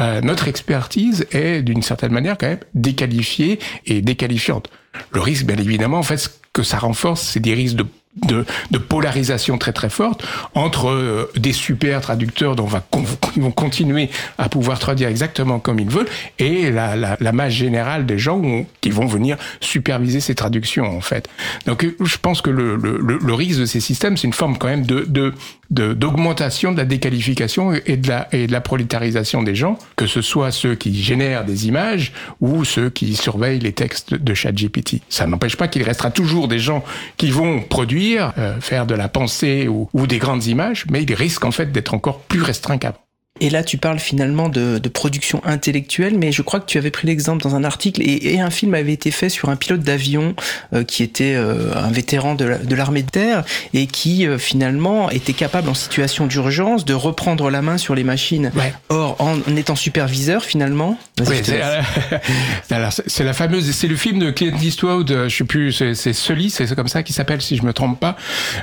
euh, 0.00 0.20
notre 0.20 0.48
expertise 0.48 1.26
est 1.32 1.62
d'une 1.62 1.82
certaine 1.82 2.12
manière 2.12 2.36
quand 2.38 2.48
même 2.48 2.60
déqualifiée 2.74 3.58
et 3.86 4.00
déqualifiante. 4.02 4.68
Le 5.12 5.20
risque, 5.20 5.44
bien 5.46 5.56
évidemment, 5.56 5.98
en 5.98 6.02
fait, 6.02 6.16
ce 6.18 6.28
que 6.52 6.62
ça 6.62 6.78
renforce, 6.78 7.22
c'est 7.22 7.40
des 7.40 7.54
risques 7.54 7.76
de 7.76 7.86
de, 8.28 8.44
de 8.70 8.76
polarisation 8.76 9.56
très 9.56 9.72
très 9.72 9.88
forte 9.88 10.22
entre 10.54 10.90
euh, 10.90 11.32
des 11.34 11.54
super 11.54 12.02
traducteurs 12.02 12.56
dont 12.56 12.64
on 12.64 12.66
va 12.66 12.84
con- 12.90 13.06
vont 13.38 13.50
continuer 13.50 14.10
à 14.36 14.50
pouvoir 14.50 14.78
traduire 14.78 15.08
exactement 15.08 15.58
comme 15.58 15.78
ils 15.78 15.88
veulent 15.88 16.10
et 16.38 16.70
la, 16.70 16.94
la, 16.94 17.16
la 17.18 17.32
masse 17.32 17.54
générale 17.54 18.04
des 18.04 18.18
gens 18.18 18.66
qui 18.82 18.90
vont 18.90 19.06
venir 19.06 19.38
superviser 19.60 20.20
ces 20.20 20.34
traductions 20.34 20.84
en 20.94 21.00
fait. 21.00 21.26
Donc 21.64 21.84
euh, 21.86 21.96
je 22.04 22.18
pense 22.18 22.42
que 22.42 22.50
le, 22.50 22.76
le, 22.76 22.98
le, 22.98 23.32
risque 23.34 23.60
de 23.60 23.64
ces 23.64 23.80
systèmes 23.80 24.18
c'est 24.18 24.26
une 24.26 24.34
forme 24.34 24.58
quand 24.58 24.68
même 24.68 24.84
de 24.84 25.06
de- 25.08 25.32
d'augmentation 25.72 26.72
de, 26.72 26.76
la 26.76 26.84
déqualification 26.84 27.72
et 27.72 27.96
de 27.96 28.08
la, 28.08 28.28
et 28.32 28.46
de 28.46 28.52
la 28.52 28.60
prolétarisation 28.60 29.42
des 29.42 29.54
gens, 29.54 29.78
que 29.96 30.06
ce 30.06 30.20
soit 30.20 30.50
ceux 30.50 30.74
qui 30.74 31.02
génèrent 31.02 31.44
des 31.44 31.66
images 31.66 32.12
ou 32.40 32.64
ceux 32.64 32.90
qui 32.90 33.14
surveillent 33.16 33.60
les 33.60 33.72
textes 33.72 34.14
de 34.14 34.34
ChatGPT. 34.34 35.00
Ça 35.08 35.26
n'empêche 35.26 35.56
pas 35.56 35.68
qu'il 35.68 35.82
restera 35.82 36.10
toujours 36.10 36.48
des 36.48 36.58
gens 36.58 36.84
qui 37.16 37.30
vont 37.30 37.60
produire, 37.60 38.32
euh, 38.38 38.60
faire 38.60 38.86
de 38.86 38.94
la 38.94 39.08
pensée 39.08 39.68
ou, 39.68 39.88
ou 39.94 40.06
des 40.06 40.18
grandes 40.18 40.46
images, 40.46 40.84
mais 40.90 41.02
ils 41.02 41.14
risquent 41.14 41.44
en 41.44 41.50
fait 41.50 41.72
d'être 41.72 41.94
encore 41.94 42.20
plus 42.20 42.42
restreints 42.42 42.78
qu'avant. 42.78 42.98
Et 43.40 43.48
là, 43.50 43.64
tu 43.64 43.76
parles 43.78 43.98
finalement 43.98 44.48
de, 44.50 44.78
de 44.78 44.88
production 44.88 45.40
intellectuelle, 45.44 46.16
mais 46.18 46.30
je 46.32 46.42
crois 46.42 46.60
que 46.60 46.66
tu 46.66 46.76
avais 46.78 46.90
pris 46.90 47.08
l'exemple 47.08 47.42
dans 47.42 47.56
un 47.56 47.64
article 47.64 48.02
et, 48.02 48.34
et 48.34 48.40
un 48.40 48.50
film 48.50 48.74
avait 48.74 48.92
été 48.92 49.10
fait 49.10 49.30
sur 49.30 49.48
un 49.48 49.56
pilote 49.56 49.80
d'avion 49.80 50.36
euh, 50.74 50.84
qui 50.84 51.02
était 51.02 51.34
euh, 51.34 51.74
un 51.74 51.90
vétéran 51.90 52.34
de 52.34 52.44
la- 52.44 52.58
de 52.58 52.74
l'armée 52.76 53.02
de 53.02 53.10
terre 53.10 53.42
et 53.74 53.86
qui 53.86 54.26
euh, 54.28 54.38
finalement 54.38 55.10
était 55.10 55.32
capable 55.32 55.68
en 55.70 55.74
situation 55.74 56.26
d'urgence 56.26 56.84
de 56.84 56.92
reprendre 56.94 57.50
la 57.50 57.62
main 57.62 57.78
sur 57.78 57.94
les 57.94 58.04
machines. 58.04 58.52
Ouais. 58.54 58.72
Or, 58.90 59.16
en, 59.18 59.36
en 59.50 59.56
étant 59.56 59.76
superviseur 59.76 60.44
finalement, 60.44 60.98
Oui, 61.26 61.40
te 61.42 61.50
c'est 63.06 63.24
la 63.24 63.32
fameuse, 63.32 63.70
c'est 63.72 63.88
le 63.88 63.96
film 63.96 64.18
de 64.18 64.30
Clint 64.30 64.56
Eastwood, 64.62 65.10
euh, 65.10 65.28
je 65.28 65.36
sais 65.38 65.44
plus, 65.44 65.72
c'est 65.72 66.12
Sully, 66.12 66.50
c'est 66.50 66.72
comme 66.76 66.88
ça 66.88 67.02
qu'il 67.02 67.14
s'appelle 67.14 67.40
si 67.42 67.56
je 67.56 67.62
me 67.64 67.72
trompe 67.72 67.98
pas. 67.98 68.16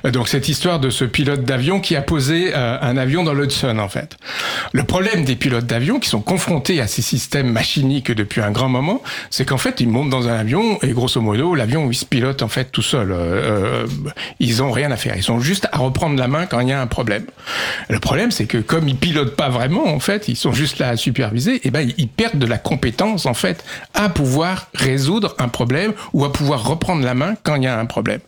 Euh, 0.05 0.11
Donc 0.11 0.28
cette 0.30 0.47
histoire 0.47 0.80
de 0.80 0.89
ce 0.89 1.05
pilote 1.05 1.43
d'avion 1.43 1.82
qui 1.82 1.95
a 1.95 2.01
posé 2.01 2.51
euh, 2.55 2.78
un 2.82 2.97
avion 2.97 3.24
dans 3.24 3.34
l'Hudson 3.34 3.78
en 3.80 3.89
fait. 3.89 4.15
Le 4.74 4.84
problème 4.84 5.24
des 5.26 5.36
pilotes 5.36 5.66
d'avion 5.66 5.99
qui 5.99 6.10
sont 6.10 6.22
confrontés 6.22 6.82
à 6.82 6.88
ces 6.88 7.01
systèmes 7.01 7.51
machiniques 7.51 8.12
depuis 8.12 8.41
un 8.41 8.51
grand 8.51 8.70
moment, 8.70 9.01
c'est 9.30 9.45
qu'en 9.45 9.57
fait 9.57 9.80
ils 9.80 9.88
montent 9.89 10.10
dans 10.10 10.28
un 10.28 10.38
avion 10.38 10.80
et 10.82 10.89
grosso 10.91 11.22
modo 11.22 11.55
l'avion 11.55 11.89
il 11.89 11.95
se 11.95 12.05
pilote 12.05 12.41
en 12.41 12.47
fait 12.47 12.66
tout 12.72 12.82
seul. 12.82 13.12
Euh, 13.12 13.86
euh, 13.86 13.88
ils 14.39 14.62
ont 14.64 14.72
rien 14.72 14.91
à 14.91 14.95
faire, 14.97 15.16
ils 15.16 15.24
sont 15.24 15.39
juste 15.39 15.68
à 15.72 15.78
reprendre 15.78 16.18
la 16.18 16.28
main 16.28 16.45
quand 16.45 16.60
il 16.60 16.70
y 16.70 16.74
a 16.74 16.82
un 16.82 16.88
problème. 16.88 17.26
Le 17.89 17.99
problème 17.99 18.32
c'est 18.32 18.45
que 18.45 18.57
comme 18.57 18.88
ils 18.88 18.95
pilotent 18.97 19.36
pas 19.36 19.49
vraiment 19.49 19.88
en 19.88 19.99
fait, 19.99 20.28
ils 20.28 20.36
sont 20.36 20.53
juste 20.53 20.80
là 20.80 20.89
à 20.89 20.97
superviser, 20.97 21.62
et 21.68 21.72
ben 21.72 21.89
ils- 21.97 22.07
perdent 22.10 22.39
de 22.39 22.45
la 22.47 22.57
compétence 22.57 23.26
en 23.28 23.34
fait 23.34 23.64
à 23.93 24.10
pouvoir 24.10 24.68
résoudre 24.74 25.36
un 25.38 25.47
problème 25.47 25.93
ou 26.12 26.26
à 26.26 26.34
pouvoir 26.34 26.68
reprendre 26.68 27.03
la 27.05 27.14
main 27.14 27.36
quand 27.43 27.55
il 27.55 27.64
y 27.64 27.68
a 27.68 27.80
un 27.80 27.86
problème. 27.86 28.20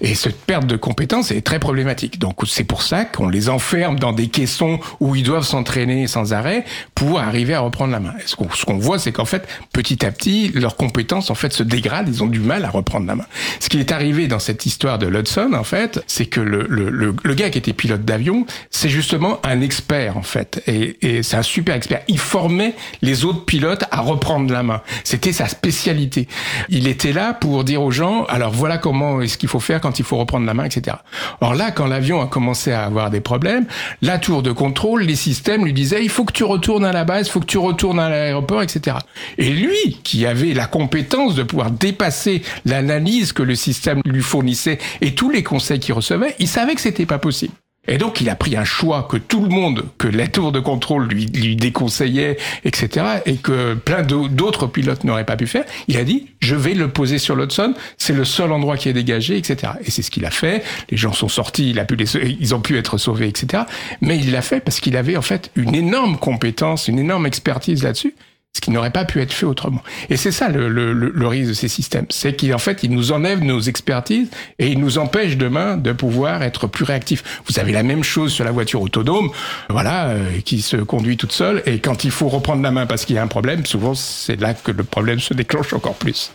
Et 0.00 0.14
cette 0.14 0.40
perte 0.40 0.66
de 0.66 0.76
compétence 0.76 1.30
est 1.32 1.42
très 1.42 1.58
problématique. 1.58 2.18
Donc 2.18 2.36
c'est 2.46 2.64
pour 2.64 2.80
ça 2.82 3.04
qu'on 3.04 3.28
les 3.28 3.48
enferme 3.50 3.98
dans 3.98 4.12
des 4.12 4.28
caissons 4.28 4.78
où 5.00 5.16
ils 5.16 5.22
doivent 5.22 5.44
s'entraîner 5.66 6.06
sans 6.06 6.32
arrêt 6.32 6.64
pour 6.94 7.18
arriver 7.20 7.54
à 7.54 7.60
reprendre 7.60 7.92
la 7.92 8.00
main. 8.00 8.12
Et 8.22 8.26
ce 8.26 8.36
qu'on 8.36 8.48
ce 8.50 8.64
qu'on 8.64 8.78
voit, 8.78 8.98
c'est 8.98 9.12
qu'en 9.12 9.24
fait, 9.24 9.46
petit 9.72 10.06
à 10.06 10.12
petit, 10.12 10.50
leurs 10.54 10.76
compétences 10.76 11.30
en 11.30 11.34
fait 11.34 11.52
se 11.52 11.62
dégradent. 11.62 12.08
Ils 12.08 12.22
ont 12.22 12.28
du 12.28 12.38
mal 12.38 12.64
à 12.64 12.70
reprendre 12.70 13.06
la 13.06 13.16
main. 13.16 13.26
Ce 13.60 13.68
qui 13.68 13.78
est 13.80 13.92
arrivé 13.92 14.28
dans 14.28 14.38
cette 14.38 14.64
histoire 14.64 14.98
de 14.98 15.06
l'Hudson, 15.06 15.52
en 15.54 15.64
fait, 15.64 16.02
c'est 16.06 16.26
que 16.26 16.40
le, 16.40 16.66
le, 16.68 16.90
le, 16.90 17.14
le 17.22 17.34
gars 17.34 17.50
qui 17.50 17.58
était 17.58 17.72
pilote 17.72 18.04
d'avion, 18.04 18.46
c'est 18.70 18.88
justement 18.88 19.40
un 19.44 19.60
expert 19.60 20.16
en 20.16 20.22
fait, 20.22 20.62
et, 20.66 20.96
et 21.02 21.22
c'est 21.22 21.36
un 21.36 21.42
super 21.42 21.74
expert. 21.74 22.00
Il 22.08 22.18
formait 22.18 22.74
les 23.02 23.24
autres 23.24 23.44
pilotes 23.44 23.84
à 23.90 24.00
reprendre 24.00 24.52
la 24.52 24.62
main. 24.62 24.82
C'était 25.04 25.32
sa 25.32 25.48
spécialité. 25.48 26.28
Il 26.68 26.86
était 26.86 27.12
là 27.12 27.34
pour 27.34 27.64
dire 27.64 27.82
aux 27.82 27.90
gens, 27.90 28.24
alors 28.26 28.52
voilà 28.52 28.78
comment 28.78 29.20
est-ce 29.20 29.36
qu'il 29.36 29.48
faut 29.48 29.60
faire 29.60 29.80
quand 29.80 29.98
il 29.98 30.04
faut 30.04 30.16
reprendre 30.16 30.46
la 30.46 30.54
main, 30.54 30.64
etc. 30.64 30.96
Or 31.40 31.54
là, 31.54 31.70
quand 31.72 31.86
l'avion 31.86 32.20
a 32.20 32.26
commencé 32.26 32.72
à 32.72 32.84
avoir 32.84 33.10
des 33.10 33.20
problèmes, 33.20 33.66
la 34.02 34.18
tour 34.18 34.42
de 34.42 34.52
contrôle, 34.52 35.02
les 35.02 35.16
systèmes 35.16 35.55
lui 35.64 35.72
disaient, 35.72 36.02
il 36.02 36.10
faut 36.10 36.24
que 36.24 36.32
tu 36.32 36.44
retournes 36.44 36.84
à 36.84 36.92
la 36.92 37.04
base, 37.04 37.26
il 37.26 37.30
faut 37.30 37.40
que 37.40 37.46
tu 37.46 37.58
retournes 37.58 37.98
à 37.98 38.08
l'aéroport, 38.08 38.62
etc. 38.62 38.98
Et 39.38 39.50
lui, 39.50 40.00
qui 40.04 40.26
avait 40.26 40.54
la 40.54 40.66
compétence 40.66 41.34
de 41.34 41.42
pouvoir 41.42 41.70
dépasser 41.70 42.42
l'analyse 42.64 43.32
que 43.32 43.42
le 43.42 43.54
système 43.54 44.00
lui 44.04 44.22
fournissait 44.22 44.78
et 45.00 45.14
tous 45.14 45.30
les 45.30 45.42
conseils 45.42 45.80
qu'il 45.80 45.94
recevait, 45.94 46.34
il 46.38 46.48
savait 46.48 46.74
que 46.74 46.80
c'était 46.80 47.06
pas 47.06 47.18
possible. 47.18 47.52
Et 47.88 47.98
donc, 47.98 48.20
il 48.20 48.28
a 48.28 48.34
pris 48.34 48.56
un 48.56 48.64
choix 48.64 49.06
que 49.08 49.16
tout 49.16 49.40
le 49.42 49.48
monde, 49.48 49.84
que 49.98 50.08
la 50.08 50.26
tour 50.28 50.52
de 50.52 50.60
contrôle 50.60 51.06
lui, 51.08 51.26
lui 51.26 51.56
déconseillait, 51.56 52.36
etc., 52.64 53.06
et 53.26 53.36
que 53.36 53.74
plein 53.74 54.02
d'au- 54.02 54.28
d'autres 54.28 54.66
pilotes 54.66 55.04
n'auraient 55.04 55.24
pas 55.24 55.36
pu 55.36 55.46
faire. 55.46 55.64
Il 55.88 55.96
a 55.96 56.04
dit, 56.04 56.26
je 56.40 56.54
vais 56.54 56.74
le 56.74 56.88
poser 56.88 57.18
sur 57.18 57.36
l'Hudson, 57.36 57.74
c'est 57.98 58.12
le 58.14 58.24
seul 58.24 58.52
endroit 58.52 58.76
qui 58.76 58.88
est 58.88 58.92
dégagé, 58.92 59.36
etc. 59.36 59.72
Et 59.84 59.90
c'est 59.90 60.02
ce 60.02 60.10
qu'il 60.10 60.24
a 60.24 60.30
fait. 60.30 60.64
Les 60.90 60.96
gens 60.96 61.12
sont 61.12 61.28
sortis, 61.28 61.70
il 61.70 61.78
a 61.78 61.84
pu 61.84 61.96
les, 61.96 62.06
ils 62.40 62.54
ont 62.54 62.60
pu 62.60 62.76
être 62.78 62.98
sauvés, 62.98 63.28
etc. 63.28 63.64
Mais 64.00 64.16
il 64.18 64.32
l'a 64.32 64.42
fait 64.42 64.60
parce 64.60 64.80
qu'il 64.80 64.96
avait, 64.96 65.16
en 65.16 65.22
fait, 65.22 65.50
une 65.56 65.74
énorme 65.74 66.16
compétence, 66.18 66.88
une 66.88 66.98
énorme 66.98 67.26
expertise 67.26 67.82
là-dessus. 67.82 68.14
Ce 68.56 68.62
qui 68.62 68.70
n'aurait 68.70 68.90
pas 68.90 69.04
pu 69.04 69.20
être 69.20 69.34
fait 69.34 69.44
autrement. 69.44 69.82
Et 70.08 70.16
c'est 70.16 70.32
ça 70.32 70.48
le, 70.48 70.68
le, 70.70 70.94
le, 70.94 71.26
risque 71.26 71.50
de 71.50 71.54
ces 71.54 71.68
systèmes, 71.68 72.06
c'est 72.08 72.40
qu'en 72.40 72.56
fait, 72.56 72.82
ils 72.82 72.90
nous 72.90 73.12
enlèvent 73.12 73.44
nos 73.44 73.60
expertises 73.60 74.30
et 74.58 74.68
ils 74.68 74.80
nous 74.80 74.96
empêchent 74.96 75.36
demain 75.36 75.76
de 75.76 75.92
pouvoir 75.92 76.42
être 76.42 76.66
plus 76.66 76.84
réactifs. 76.84 77.42
Vous 77.46 77.60
avez 77.60 77.72
la 77.72 77.82
même 77.82 78.02
chose 78.02 78.32
sur 78.32 78.46
la 78.46 78.52
voiture 78.52 78.80
autonome, 78.80 79.28
voilà, 79.68 80.06
euh, 80.06 80.40
qui 80.42 80.62
se 80.62 80.78
conduit 80.78 81.18
toute 81.18 81.32
seule, 81.32 81.62
et 81.66 81.80
quand 81.80 82.04
il 82.04 82.10
faut 82.10 82.28
reprendre 82.28 82.62
la 82.62 82.70
main 82.70 82.86
parce 82.86 83.04
qu'il 83.04 83.16
y 83.16 83.18
a 83.18 83.22
un 83.22 83.26
problème, 83.26 83.66
souvent 83.66 83.94
c'est 83.94 84.40
là 84.40 84.54
que 84.54 84.70
le 84.70 84.84
problème 84.84 85.20
se 85.20 85.34
déclenche 85.34 85.74
encore 85.74 85.96
plus. 85.96 86.32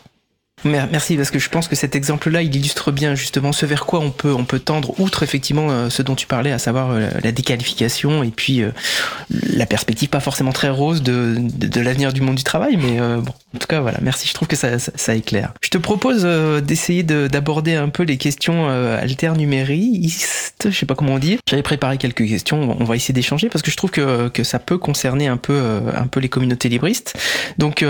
Mer- 0.64 0.88
Merci 0.91 1.16
parce 1.18 1.32
que 1.32 1.39
je 1.39 1.49
pense 1.49 1.68
que 1.68 1.76
cet 1.76 1.95
exemple-là, 1.95 2.41
il 2.41 2.55
illustre 2.55 2.91
bien 2.91 3.16
justement 3.16 3.51
ce 3.51 3.66
vers 3.66 3.86
quoi 3.86 3.99
on 3.99 4.12
peut 4.12 4.34
on 4.34 4.45
peut 4.45 4.59
tendre 4.59 4.99
outre 4.99 5.24
effectivement 5.24 5.68
euh, 5.72 5.89
ce 5.89 6.01
dont 6.01 6.16
tu 6.16 6.28
parlais, 6.28 6.51
à 6.51 6.59
savoir 6.59 6.91
euh, 6.91 7.09
la 7.24 7.32
déqualification 7.32 8.24
et 8.24 8.30
puis 8.30 8.62
euh, 8.62 8.72
la 9.53 9.66
perspective 9.66 10.09
pas 10.09 10.20
forcément 10.20 10.51
très 10.51 10.70
rose 10.70 11.01
de 11.01 11.36
de, 11.39 11.82
l'avenir 11.82 12.14
du 12.14 12.22
monde 12.22 12.36
du 12.36 12.43
travail, 12.43 12.78
mais 12.78 12.99
bon, 12.99 13.34
en 13.55 13.57
tout 13.59 13.68
cas 13.68 13.80
voilà, 13.82 13.97
merci. 14.01 14.28
Je 14.28 14.34
trouve 14.34 14.47
que 14.47 14.55
ça 14.55 14.78
ça, 14.80 14.91
ça 14.95 15.16
éclaire. 15.16 15.53
Je 15.64 15.70
te 15.70 15.78
propose 15.78 16.24
d'essayer 16.64 17.03
de- 17.03 17.28
d'aborder 17.28 17.76
un 17.76 17.89
peu 17.89 18.03
les 18.03 18.18
questions 18.18 18.68
alternuméristes, 18.70 20.68
je 20.70 20.76
sais 20.78 20.86
pas 20.86 20.95
comment 20.95 21.14
on 21.14 21.20
dit. 21.20 21.38
J'avais 21.49 21.64
préparé 21.64 21.97
quelques 21.97 22.28
questions, 22.28 22.76
on 22.80 22.84
va 22.84 22.95
essayer 22.95 23.14
d'échanger 23.14 23.49
parce 23.49 23.62
que 23.62 23.72
je 23.72 23.78
trouve 23.78 23.91
que 23.91 24.30
que 24.30 24.43
ça 24.43 24.59
peut 24.59 24.78
concerner 24.78 25.28
un 25.28 25.38
peu 25.38 25.82
un 25.95 26.07
peu 26.07 26.20
les 26.20 26.30
communautés 26.30 26.70
libristes. 26.70 27.14
Donc, 27.57 27.84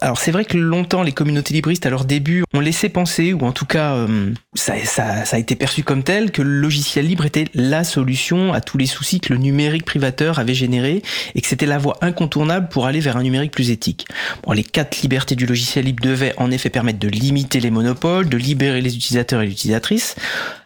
alors 0.00 0.18
c'est 0.18 0.30
vrai 0.30 0.44
que 0.44 0.56
longtemps 0.56 1.02
les 1.02 1.12
communautés 1.12 1.54
libristes 1.54 1.86
à 1.86 1.90
leur 2.02 2.06
début 2.08 2.42
ont 2.52 2.58
laissé 2.58 2.88
penser, 2.88 3.32
ou 3.32 3.44
en 3.46 3.52
tout 3.52 3.64
cas 3.64 3.94
euh, 3.94 4.32
ça, 4.54 4.74
ça, 4.84 5.24
ça 5.24 5.36
a 5.36 5.38
été 5.38 5.54
perçu 5.54 5.84
comme 5.84 6.02
tel, 6.02 6.32
que 6.32 6.42
le 6.42 6.50
logiciel 6.50 7.06
libre 7.06 7.24
était 7.24 7.44
la 7.54 7.84
solution 7.84 8.52
à 8.52 8.60
tous 8.60 8.76
les 8.76 8.86
soucis 8.86 9.20
que 9.20 9.32
le 9.32 9.38
numérique 9.38 9.84
privateur 9.84 10.40
avait 10.40 10.54
généré 10.54 11.02
et 11.36 11.40
que 11.40 11.46
c'était 11.46 11.66
la 11.66 11.78
voie 11.78 11.98
incontournable 12.00 12.68
pour 12.68 12.86
aller 12.86 12.98
vers 12.98 13.16
un 13.16 13.22
numérique 13.22 13.52
plus 13.52 13.70
éthique. 13.70 14.06
Les 14.52 14.64
quatre 14.64 15.00
libertés 15.00 15.36
du 15.36 15.46
logiciel 15.46 15.84
libre 15.84 16.02
devaient 16.02 16.34
en 16.38 16.50
effet 16.50 16.70
permettre 16.70 16.98
de 16.98 17.08
limiter 17.08 17.60
les 17.60 17.70
monopoles, 17.70 18.28
de 18.28 18.36
libérer 18.36 18.80
les 18.80 18.96
utilisateurs 18.96 19.40
et 19.42 19.46
les 19.46 19.52
utilisatrices. 19.52 20.16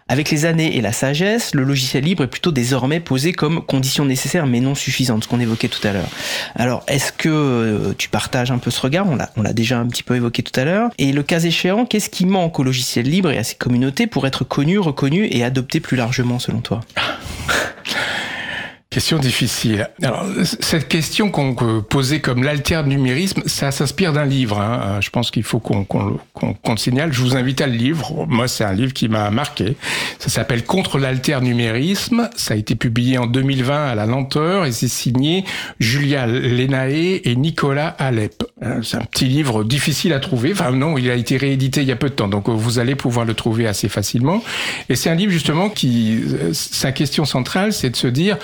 Avec 0.09 0.31
les 0.31 0.45
années 0.45 0.77
et 0.77 0.81
la 0.81 0.93
sagesse, 0.93 1.53
le 1.53 1.65
logiciel 1.65 2.05
libre 2.05 2.23
est 2.23 2.29
plutôt 2.29 2.53
désormais 2.53 3.01
posé 3.01 3.33
comme 3.33 3.61
condition 3.61 4.05
nécessaire 4.05 4.47
mais 4.47 4.61
non 4.61 4.77
suffisante, 4.77 5.25
ce 5.25 5.29
qu'on 5.29 5.41
évoquait 5.41 5.67
tout 5.67 5.85
à 5.87 5.93
l'heure. 5.93 6.09
Alors, 6.55 6.85
est-ce 6.87 7.11
que 7.11 7.29
euh, 7.29 7.93
tu 7.99 8.09
partages 8.09 8.53
un 8.53 8.59
peu 8.59 8.71
ce 8.71 8.81
regard? 8.81 9.09
On 9.09 9.17
l'a, 9.17 9.31
on 9.37 9.43
l'a 9.43 9.53
déjà 9.53 9.81
un 9.81 9.87
petit 9.87 10.05
peu 10.05 10.15
évoqué 10.15 10.45
tout 10.45 10.59
à 10.61 10.65
l'heure. 10.65 10.91
Et 10.99 11.11
le 11.11 11.25
cas 11.25 11.41
échéant, 11.41 11.87
qu'est-ce 11.87 12.09
qui 12.09 12.25
manque 12.25 12.61
au 12.61 12.63
logiciel 12.63 13.07
libre 13.07 13.33
et 13.33 13.39
à 13.39 13.43
ses 13.43 13.57
communautés 13.57 14.07
pour 14.07 14.29
être 14.29 14.45
connu, 14.45 14.79
reconnu 14.79 15.27
et 15.29 15.43
adopté 15.43 15.81
plus 15.81 15.97
largement 15.97 16.39
selon 16.39 16.61
toi? 16.61 16.83
Question 18.89 19.19
difficile. 19.19 19.91
Alors, 20.01 20.25
cette 20.45 20.87
question 20.89 21.29
qu'on 21.31 21.55
que 21.57 21.81
posait 21.81 22.21
comme 22.21 22.45
l'alternumérisme, 22.45 23.43
ça 23.45 23.73
s'inspire 23.73 24.13
d'un 24.13 24.25
livre. 24.25 24.61
hein. 24.61 24.81
Euh, 24.85 25.01
Je 25.01 25.11
pense 25.11 25.31
qu'il 25.33 25.43
faut 25.43 25.59
qu'on 25.59 25.85
qu'on- 25.85 26.19
qu'on 26.35 26.71
le 26.73 26.77
signale. 26.79 27.13
Je 27.13 27.21
vous 27.21 27.37
invite 27.37 27.61
à 27.61 27.67
le 27.67 27.73
livre. 27.75 28.27
Moi, 28.29 28.47
c'est 28.49 28.63
un 28.65 28.73
livre 28.73 28.93
qui 28.95 29.09
m'a 29.09 29.31
marqué. 29.31 29.77
Ça 30.21 30.29
s'appelle 30.31 30.65
Contre 30.65 30.99
l'alternumérisme. 30.99 32.31
Ça 32.37 32.55
a 32.55 32.57
été 32.57 32.75
publié 32.77 33.19
en 33.19 33.27
2020 33.27 33.87
à 33.89 33.95
la 33.97 34.07
lenteur 34.07 34.65
et 34.67 34.73
c'est 34.73 34.89
signé 34.89 35.45
Julia 35.81 36.27
Lenae 36.27 37.21
et 37.25 37.35
Nicolas 37.37 37.89
Alep. 37.99 38.45
Euh, 38.63 38.81
C'est 38.83 38.97
un 38.99 39.05
petit 39.05 39.27
livre 39.27 39.65
difficile 39.65 40.13
à 40.13 40.21
trouver. 40.21 40.53
Enfin, 40.53 40.71
non, 40.71 40.97
il 40.97 41.11
a 41.11 41.17
été 41.17 41.37
réédité 41.37 41.83
il 41.83 41.89
y 41.89 41.93
a 41.93 41.97
peu 41.97 42.09
de 42.09 42.15
temps, 42.15 42.29
donc 42.29 42.49
euh, 42.49 42.53
vous 42.53 42.79
allez 42.79 42.95
pouvoir 42.95 43.27
le 43.27 43.35
trouver 43.35 43.67
assez 43.67 43.89
facilement. 43.89 44.43
Et 44.89 44.95
c'est 44.95 45.11
un 45.11 45.15
livre 45.17 45.33
justement 45.33 45.69
qui, 45.71 46.21
sa 46.53 46.93
question 46.93 47.25
centrale, 47.25 47.73
c'est 47.73 47.91
de 47.91 47.97
se 47.97 48.07
dire, 48.07 48.39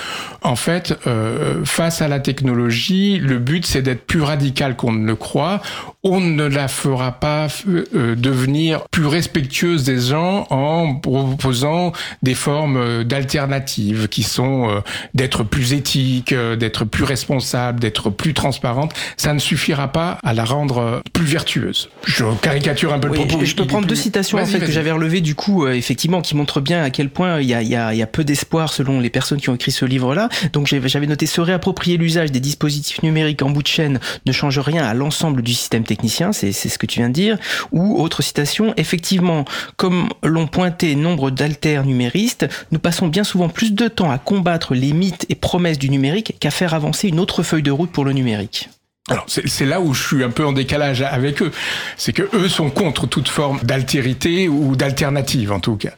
en 0.45 0.57
fait, 0.57 0.95
euh, 1.07 1.64
face 1.64 2.03
à 2.03 2.09
la 2.09 2.20
technologie, 2.20 3.18
le 3.18 3.38
but 3.38 3.66
c'est 3.66 3.82
d'être 3.82 4.07
plus 4.07 4.22
radical 4.22 4.76
qu'on 4.76 4.93
ne 4.93 5.07
le 5.07 5.16
croit. 5.16 5.61
On 6.05 6.20
ne 6.20 6.45
la 6.47 6.66
fera 6.68 7.12
pas 7.12 7.47
euh, 7.68 8.16
devenir 8.16 8.82
plus 8.90 9.07
respectueuse 9.07 9.84
des 9.84 10.01
gens 10.01 10.47
en 10.51 10.97
proposant 10.97 11.93
des 12.22 12.34
formes 12.34 12.76
euh, 12.76 13.05
d'alternatives 13.05 14.09
qui 14.09 14.22
sont 14.24 14.68
euh, 14.68 14.80
d'être 15.14 15.45
plus 15.45 15.72
éthique, 15.72 16.32
euh, 16.32 16.57
d'être 16.57 16.84
plus 16.84 17.05
responsable, 17.05 17.78
d'être 17.80 18.11
plus 18.11 18.34
transparente. 18.34 18.93
Ça 19.16 19.32
ne 19.32 19.38
suffira 19.38 19.88
pas 19.93 20.18
à 20.24 20.34
la 20.34 20.45
rendre 20.45 20.78
euh, 20.78 21.01
plus 21.12 21.24
vertueuse. 21.26 21.88
Je 22.05 22.24
caricature 22.40 22.93
un 22.93 22.99
peu 22.99 23.09
Oui, 23.09 23.18
le 23.20 23.26
propos. 23.26 23.45
je, 23.45 23.51
je 23.51 23.57
peux 23.57 23.66
prendre 23.66 23.86
deux 23.86 23.95
citations 23.95 24.38
en 24.38 24.47
fait 24.47 24.59
que 24.61 24.72
j'avais 24.72 24.90
relevées 24.93 25.20
du 25.20 25.34
coup 25.34 25.64
euh, 25.66 25.72
effectivement 25.72 26.20
qui 26.20 26.34
montrent 26.36 26.61
bien 26.61 26.82
à 26.82 26.90
quel 26.90 27.11
point 27.11 27.40
il 27.40 27.49
y 27.49 27.55
a, 27.55 27.62
y 27.62 27.76
a, 27.76 27.93
il 27.95 27.99
y 27.99 28.03
a 28.03 28.07
peu 28.07 28.24
d'espoir 28.24 28.72
selon 28.72 28.99
les 29.01 29.11
personnes 29.11 29.40
qui 29.40 29.49
ont 29.51 29.55
écrit 29.55 29.72
ce 29.72 29.84
livre-là. 29.84 30.28
Donc 30.53 30.66
j'avais 30.66 31.07
noté 31.07 31.26
se 31.26 31.41
réapproprier 31.41 31.97
l'usage 31.97 32.33
des 32.33 32.41
dispositifs 32.41 33.03
numériques 33.03 33.43
en 33.43 33.51
bout 33.51 33.62
de 33.62 33.68
chaîne 33.68 34.01
ne 34.26 34.33
change 34.33 34.59
rien 34.59 34.85
à 34.85 34.95
l'ensemble 34.95 35.43
du 35.43 35.55
système 35.55 35.85
technicien, 35.85 36.33
c'est 36.33 36.53
ce 36.53 36.78
que 36.78 36.87
tu 36.87 37.01
viens 37.01 37.09
de 37.09 37.14
dire. 37.14 37.39
Ou 37.72 38.01
autre 38.01 38.22
citation, 38.22 38.74
effectivement, 38.76 39.45
comme 39.76 40.09
l'ont 40.22 40.47
pointé 40.47 40.95
nombre 40.95 41.30
d'alters 41.30 41.85
numéristes, 41.85 42.47
nous 42.70 42.78
passons 42.78 43.09
bien 43.09 43.24
souvent 43.24 43.49
plus 43.49 43.72
de 43.72 43.89
temps 43.89 44.11
à 44.11 44.18
combattre 44.18 44.74
les 44.74 44.93
mythes 44.93 45.26
et 45.28 45.35
promesses 45.35 45.78
du 45.78 45.91
numérique 45.91 46.37
qu'à 46.41 46.51
faire 46.51 46.74
avancer 46.74 47.09
une 47.09 47.20
autre 47.20 47.43
feuille 47.43 47.62
de 47.62 47.70
route 47.70 47.93
pour 47.93 48.05
le 48.05 48.12
numérique. 48.12 48.68
Alors 49.09 49.26
c'est 49.26 49.66
là 49.66 49.80
où 49.80 49.94
je 49.94 50.07
suis 50.07 50.22
un 50.22 50.30
peu 50.30 50.46
en 50.46 50.53
décalage 50.53 51.03
avec 51.03 51.42
eux, 51.42 51.50
c'est 51.96 52.12
que 52.12 52.22
eux 52.36 52.48
sont 52.48 52.70
contre 52.70 53.09
toute 53.09 53.26
forme 53.26 53.59
d'altérité 53.64 54.48
ou 54.48 54.76
d'alternative 54.76 55.50
en 55.50 55.59
tout 55.59 55.74
cas. 55.74 55.90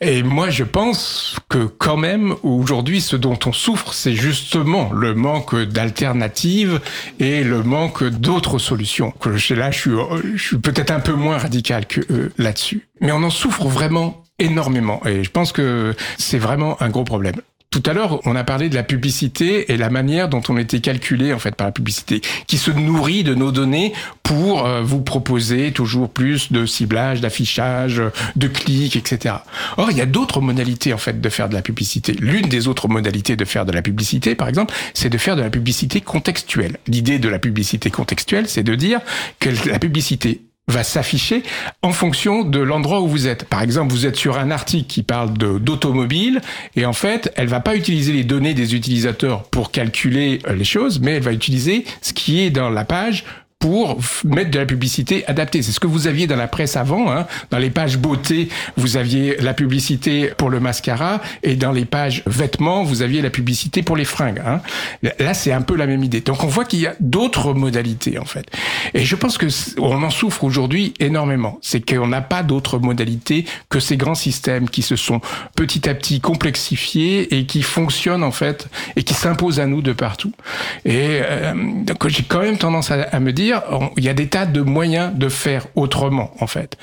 Et 0.00 0.22
moi 0.22 0.48
je 0.48 0.64
pense 0.64 1.36
que 1.50 1.66
quand 1.66 1.98
même 1.98 2.34
aujourd'hui 2.42 3.02
ce 3.02 3.14
dont 3.14 3.38
on 3.44 3.52
souffre 3.52 3.92
c'est 3.92 4.14
justement 4.14 4.90
le 4.94 5.14
manque 5.14 5.54
d'alternatives 5.54 6.80
et 7.18 7.44
le 7.44 7.62
manque 7.62 8.04
d'autres 8.04 8.58
solutions. 8.58 9.10
Que 9.10 9.28
là 9.52 9.70
je 9.70 9.78
suis, 9.78 9.90
je 10.34 10.42
suis 10.42 10.58
peut-être 10.58 10.92
un 10.92 11.00
peu 11.00 11.12
moins 11.12 11.36
radical 11.36 11.84
que 11.84 12.00
eux 12.10 12.32
là-dessus, 12.38 12.88
mais 13.02 13.12
on 13.12 13.22
en 13.22 13.30
souffre 13.30 13.66
vraiment 13.66 14.24
énormément 14.38 15.02
et 15.04 15.24
je 15.24 15.30
pense 15.30 15.52
que 15.52 15.94
c'est 16.16 16.38
vraiment 16.38 16.80
un 16.80 16.88
gros 16.88 17.04
problème. 17.04 17.36
Tout 17.70 17.84
à 17.86 17.92
l'heure, 17.92 18.18
on 18.26 18.34
a 18.34 18.42
parlé 18.42 18.68
de 18.68 18.74
la 18.74 18.82
publicité 18.82 19.72
et 19.72 19.76
la 19.76 19.90
manière 19.90 20.28
dont 20.28 20.42
on 20.48 20.56
était 20.56 20.80
calculé 20.80 21.32
en 21.32 21.38
fait 21.38 21.54
par 21.54 21.68
la 21.68 21.72
publicité, 21.72 22.20
qui 22.48 22.58
se 22.58 22.72
nourrit 22.72 23.22
de 23.22 23.32
nos 23.36 23.52
données 23.52 23.92
pour 24.24 24.66
euh, 24.66 24.82
vous 24.82 25.00
proposer 25.02 25.70
toujours 25.70 26.10
plus 26.10 26.50
de 26.50 26.66
ciblage, 26.66 27.20
d'affichage, 27.20 28.02
de 28.34 28.48
clics, 28.48 28.96
etc. 28.96 29.36
Or, 29.76 29.92
il 29.92 29.96
y 29.96 30.00
a 30.00 30.06
d'autres 30.06 30.40
modalités 30.40 30.92
en 30.92 30.98
fait 30.98 31.20
de 31.20 31.28
faire 31.28 31.48
de 31.48 31.54
la 31.54 31.62
publicité. 31.62 32.12
L'une 32.14 32.48
des 32.48 32.66
autres 32.66 32.88
modalités 32.88 33.36
de 33.36 33.44
faire 33.44 33.64
de 33.64 33.72
la 33.72 33.82
publicité, 33.82 34.34
par 34.34 34.48
exemple, 34.48 34.74
c'est 34.92 35.08
de 35.08 35.18
faire 35.18 35.36
de 35.36 35.42
la 35.42 35.50
publicité 35.50 36.00
contextuelle. 36.00 36.78
L'idée 36.88 37.20
de 37.20 37.28
la 37.28 37.38
publicité 37.38 37.88
contextuelle, 37.88 38.48
c'est 38.48 38.64
de 38.64 38.74
dire 38.74 38.98
que 39.38 39.48
la 39.68 39.78
publicité 39.78 40.40
va 40.70 40.82
s'afficher 40.82 41.42
en 41.82 41.92
fonction 41.92 42.44
de 42.44 42.60
l'endroit 42.60 43.00
où 43.00 43.08
vous 43.08 43.26
êtes. 43.26 43.44
Par 43.44 43.62
exemple, 43.62 43.92
vous 43.92 44.06
êtes 44.06 44.16
sur 44.16 44.38
un 44.38 44.50
article 44.50 44.86
qui 44.86 45.02
parle 45.02 45.32
d'automobile 45.32 46.40
et 46.76 46.86
en 46.86 46.92
fait, 46.92 47.32
elle 47.36 47.48
va 47.48 47.60
pas 47.60 47.76
utiliser 47.76 48.12
les 48.12 48.24
données 48.24 48.54
des 48.54 48.74
utilisateurs 48.74 49.44
pour 49.44 49.70
calculer 49.70 50.40
euh, 50.46 50.54
les 50.54 50.64
choses, 50.64 51.00
mais 51.00 51.12
elle 51.12 51.22
va 51.22 51.32
utiliser 51.32 51.84
ce 52.02 52.12
qui 52.12 52.40
est 52.40 52.50
dans 52.50 52.70
la 52.70 52.84
page 52.84 53.24
pour 53.60 53.98
mettre 54.24 54.50
de 54.50 54.58
la 54.58 54.64
publicité 54.64 55.24
adaptée. 55.26 55.62
C'est 55.62 55.72
ce 55.72 55.80
que 55.80 55.86
vous 55.86 56.06
aviez 56.06 56.26
dans 56.26 56.36
la 56.36 56.48
presse 56.48 56.76
avant. 56.76 57.12
Hein. 57.12 57.26
Dans 57.50 57.58
les 57.58 57.68
pages 57.68 57.98
beauté, 57.98 58.48
vous 58.78 58.96
aviez 58.96 59.36
la 59.36 59.52
publicité 59.52 60.32
pour 60.38 60.48
le 60.48 60.60
mascara 60.60 61.20
et 61.42 61.56
dans 61.56 61.70
les 61.70 61.84
pages 61.84 62.22
vêtements, 62.26 62.82
vous 62.82 63.02
aviez 63.02 63.20
la 63.20 63.28
publicité 63.28 63.82
pour 63.82 63.98
les 63.98 64.06
fringues. 64.06 64.40
Hein. 64.44 64.60
Là, 65.18 65.34
c'est 65.34 65.52
un 65.52 65.60
peu 65.60 65.76
la 65.76 65.86
même 65.86 66.02
idée. 66.02 66.22
Donc, 66.22 66.42
on 66.42 66.46
voit 66.46 66.64
qu'il 66.64 66.80
y 66.80 66.86
a 66.86 66.94
d'autres 67.00 67.52
modalités 67.52 68.18
en 68.18 68.24
fait. 68.24 68.46
Et 68.94 69.04
je 69.04 69.14
pense 69.14 69.36
que 69.36 69.46
on 69.78 70.02
en 70.02 70.10
souffre 70.10 70.44
aujourd'hui 70.44 70.94
énormément. 70.98 71.58
C'est 71.60 71.86
qu'on 71.86 72.06
n'a 72.06 72.22
pas 72.22 72.42
d'autres 72.42 72.78
modalités 72.78 73.44
que 73.68 73.78
ces 73.78 73.98
grands 73.98 74.14
systèmes 74.14 74.70
qui 74.70 74.80
se 74.80 74.96
sont 74.96 75.20
petit 75.54 75.86
à 75.86 75.94
petit 75.94 76.20
complexifiés 76.20 77.36
et 77.36 77.44
qui 77.44 77.60
fonctionnent 77.60 78.24
en 78.24 78.32
fait 78.32 78.68
et 78.96 79.02
qui 79.02 79.12
s'imposent 79.12 79.60
à 79.60 79.66
nous 79.66 79.82
de 79.82 79.92
partout. 79.92 80.32
Et 80.86 81.20
euh, 81.22 81.52
donc 81.84 82.08
j'ai 82.08 82.22
quand 82.22 82.40
même 82.40 82.56
tendance 82.56 82.90
à, 82.90 83.02
à 83.02 83.20
me 83.20 83.34
dire, 83.34 83.49
il 83.96 84.04
y 84.04 84.08
a 84.08 84.14
des 84.14 84.28
tas 84.28 84.46
de 84.46 84.60
moyens 84.60 85.12
de 85.14 85.28
faire 85.28 85.66
autrement 85.74 86.32
en 86.40 86.46
fait. 86.46 86.76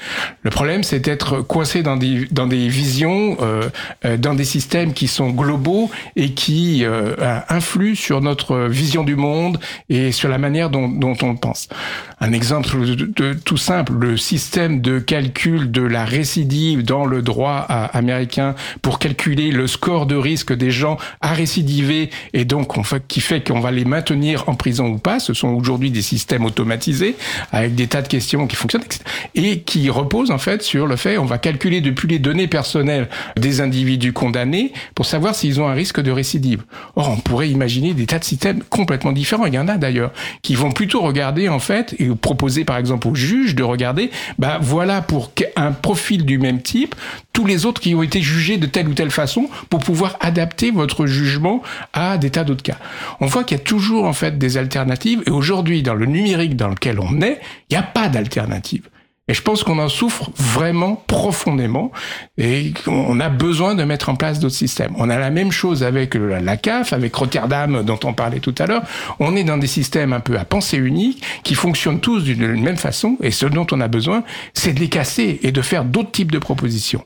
Le 0.43 0.49
problème, 0.49 0.83
c'est 0.83 0.99
d'être 0.99 1.41
coincé 1.41 1.83
dans 1.83 1.97
des 1.97 2.67
visions, 2.67 3.37
euh, 3.41 3.69
euh, 4.05 4.17
dans 4.17 4.33
des 4.33 4.43
systèmes 4.43 4.93
qui 4.93 5.07
sont 5.07 5.29
globaux 5.29 5.89
et 6.15 6.31
qui 6.31 6.85
euh, 6.85 7.15
influent 7.49 7.95
sur 7.95 8.21
notre 8.21 8.67
vision 8.67 9.03
du 9.03 9.15
monde 9.15 9.59
et 9.89 10.11
sur 10.11 10.29
la 10.29 10.37
manière 10.37 10.69
dont, 10.69 11.17
on 11.21 11.35
pense. 11.35 11.67
Un 12.19 12.31
exemple 12.33 12.69
tout 13.45 13.57
simple, 13.57 13.93
le 13.93 14.17
système 14.17 14.81
de 14.81 14.99
calcul 14.99 15.71
de 15.71 15.81
la 15.81 16.05
récidive 16.05 16.83
dans 16.83 17.05
le 17.05 17.21
droit 17.21 17.59
américain 17.93 18.55
pour 18.81 18.99
calculer 18.99 19.51
le 19.51 19.67
score 19.67 20.05
de 20.05 20.15
risque 20.15 20.53
des 20.53 20.71
gens 20.71 20.97
à 21.21 21.33
récidiver 21.33 22.09
et 22.33 22.45
donc 22.45 22.75
qui 23.07 23.21
fait 23.21 23.47
qu'on 23.47 23.59
va 23.59 23.71
les 23.71 23.85
maintenir 23.85 24.47
en 24.47 24.55
prison 24.55 24.87
ou 24.87 24.97
pas. 24.97 25.19
Ce 25.19 25.33
sont 25.33 25.49
aujourd'hui 25.49 25.91
des 25.91 26.01
systèmes 26.01 26.45
automatisé 26.57 27.15
avec 27.51 27.75
des 27.75 27.87
tas 27.87 28.01
de 28.01 28.07
questions 28.07 28.47
qui 28.47 28.55
fonctionnent 28.55 28.83
et 29.35 29.59
qui 29.59 29.89
repose 29.89 30.31
en 30.31 30.39
fait 30.39 30.63
sur 30.63 30.87
le 30.87 30.95
fait 30.95 31.17
on 31.17 31.25
va 31.25 31.37
calculer 31.37 31.81
depuis 31.81 32.07
les 32.07 32.19
données 32.19 32.47
personnelles 32.47 33.09
des 33.35 33.61
individus 33.61 34.13
condamnés 34.13 34.73
pour 34.95 35.05
savoir 35.05 35.35
s'ils 35.35 35.61
ont 35.61 35.67
un 35.67 35.73
risque 35.73 36.01
de 36.01 36.11
récidive. 36.11 36.63
Or, 36.95 37.11
on 37.11 37.17
pourrait 37.17 37.49
imaginer 37.49 37.93
des 37.93 38.05
tas 38.05 38.19
de 38.19 38.23
systèmes 38.23 38.63
complètement 38.69 39.11
différents. 39.11 39.45
Il 39.45 39.53
y 39.53 39.59
en 39.59 39.67
a 39.67 39.77
d'ailleurs 39.77 40.11
qui 40.41 40.55
vont 40.55 40.71
plutôt 40.71 41.01
regarder 41.01 41.47
en 41.49 41.59
fait 41.59 41.95
et 41.99 42.07
proposer 42.07 42.65
par 42.65 42.77
exemple 42.77 43.07
aux 43.07 43.15
juges 43.15 43.55
de 43.55 43.63
regarder, 43.63 44.09
bah 44.39 44.57
voilà 44.61 45.01
pour 45.01 45.31
un 45.55 45.71
profil 45.71 46.25
du 46.25 46.39
même 46.39 46.61
type 46.61 46.95
tous 47.37 47.45
les 47.45 47.67
autres 47.67 47.79
qui 47.79 47.93
ont 47.93 48.01
été 48.01 48.19
jugés 48.19 48.57
de 48.57 48.65
telle 48.65 48.87
ou 48.87 48.95
telle 48.95 49.11
façon 49.11 49.47
pour 49.69 49.79
pouvoir 49.79 50.17
adapter 50.21 50.71
votre 50.71 51.05
jugement 51.05 51.61
à 51.93 52.17
des 52.17 52.31
tas 52.31 52.43
d'autres 52.43 52.63
cas. 52.63 52.77
On 53.19 53.27
voit 53.27 53.43
qu'il 53.43 53.57
y 53.57 53.61
a 53.61 53.63
toujours 53.63 54.05
en 54.05 54.13
fait 54.13 54.39
des 54.39 54.57
alternatives 54.57 55.21
et 55.27 55.29
aujourd'hui 55.29 55.83
dans 55.83 55.93
le 55.93 56.07
numérique 56.07 56.46
dans 56.55 56.69
lequel 56.69 56.99
on 56.99 57.21
est, 57.21 57.39
il 57.69 57.73
n'y 57.73 57.77
a 57.77 57.83
pas 57.83 58.09
d'alternative. 58.09 58.89
Et 59.29 59.33
je 59.33 59.41
pense 59.41 59.63
qu'on 59.63 59.77
en 59.79 59.89
souffre 59.89 60.31
vraiment 60.37 60.95
profondément 60.95 61.91
et 62.37 62.73
on 62.87 63.19
a 63.19 63.27
besoin 63.27 63.75
de 63.75 63.83
mettre 63.83 64.07
en 64.07 64.15
place 64.15 64.39
d'autres 64.39 64.55
systèmes. 64.55 64.93
On 64.97 65.09
a 65.09 65.17
la 65.17 65.31
même 65.31 65.51
chose 65.51 65.83
avec 65.83 66.15
la 66.15 66.55
CAF, 66.55 66.93
avec 66.93 67.13
Rotterdam 67.13 67.83
dont 67.83 67.99
on 68.05 68.13
parlait 68.13 68.39
tout 68.39 68.55
à 68.57 68.67
l'heure. 68.67 68.83
On 69.19 69.35
est 69.35 69.43
dans 69.43 69.57
des 69.57 69.67
systèmes 69.67 70.13
un 70.13 70.21
peu 70.21 70.39
à 70.39 70.45
pensée 70.45 70.77
unique 70.77 71.21
qui 71.43 71.55
fonctionnent 71.55 71.99
tous 71.99 72.23
d'une 72.23 72.61
même 72.61 72.77
façon 72.77 73.17
et 73.21 73.31
ce 73.31 73.45
dont 73.45 73.67
on 73.71 73.81
a 73.81 73.89
besoin, 73.89 74.23
c'est 74.53 74.71
de 74.71 74.79
les 74.79 74.89
casser 74.89 75.41
et 75.43 75.51
de 75.51 75.61
faire 75.61 75.83
d'autres 75.83 76.11
types 76.11 76.31
de 76.31 76.39
propositions. 76.39 77.03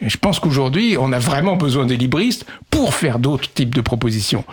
Je 0.00 0.16
pense 0.16 0.40
qu'aujourd'hui, 0.40 0.96
on 0.98 1.12
a 1.12 1.18
vraiment 1.18 1.56
besoin 1.56 1.86
des 1.86 1.96
libristes 1.96 2.46
pour 2.70 2.94
faire 2.94 3.18
d'autres 3.18 3.52
types 3.52 3.74
de 3.74 3.80
propositions. 3.80 4.44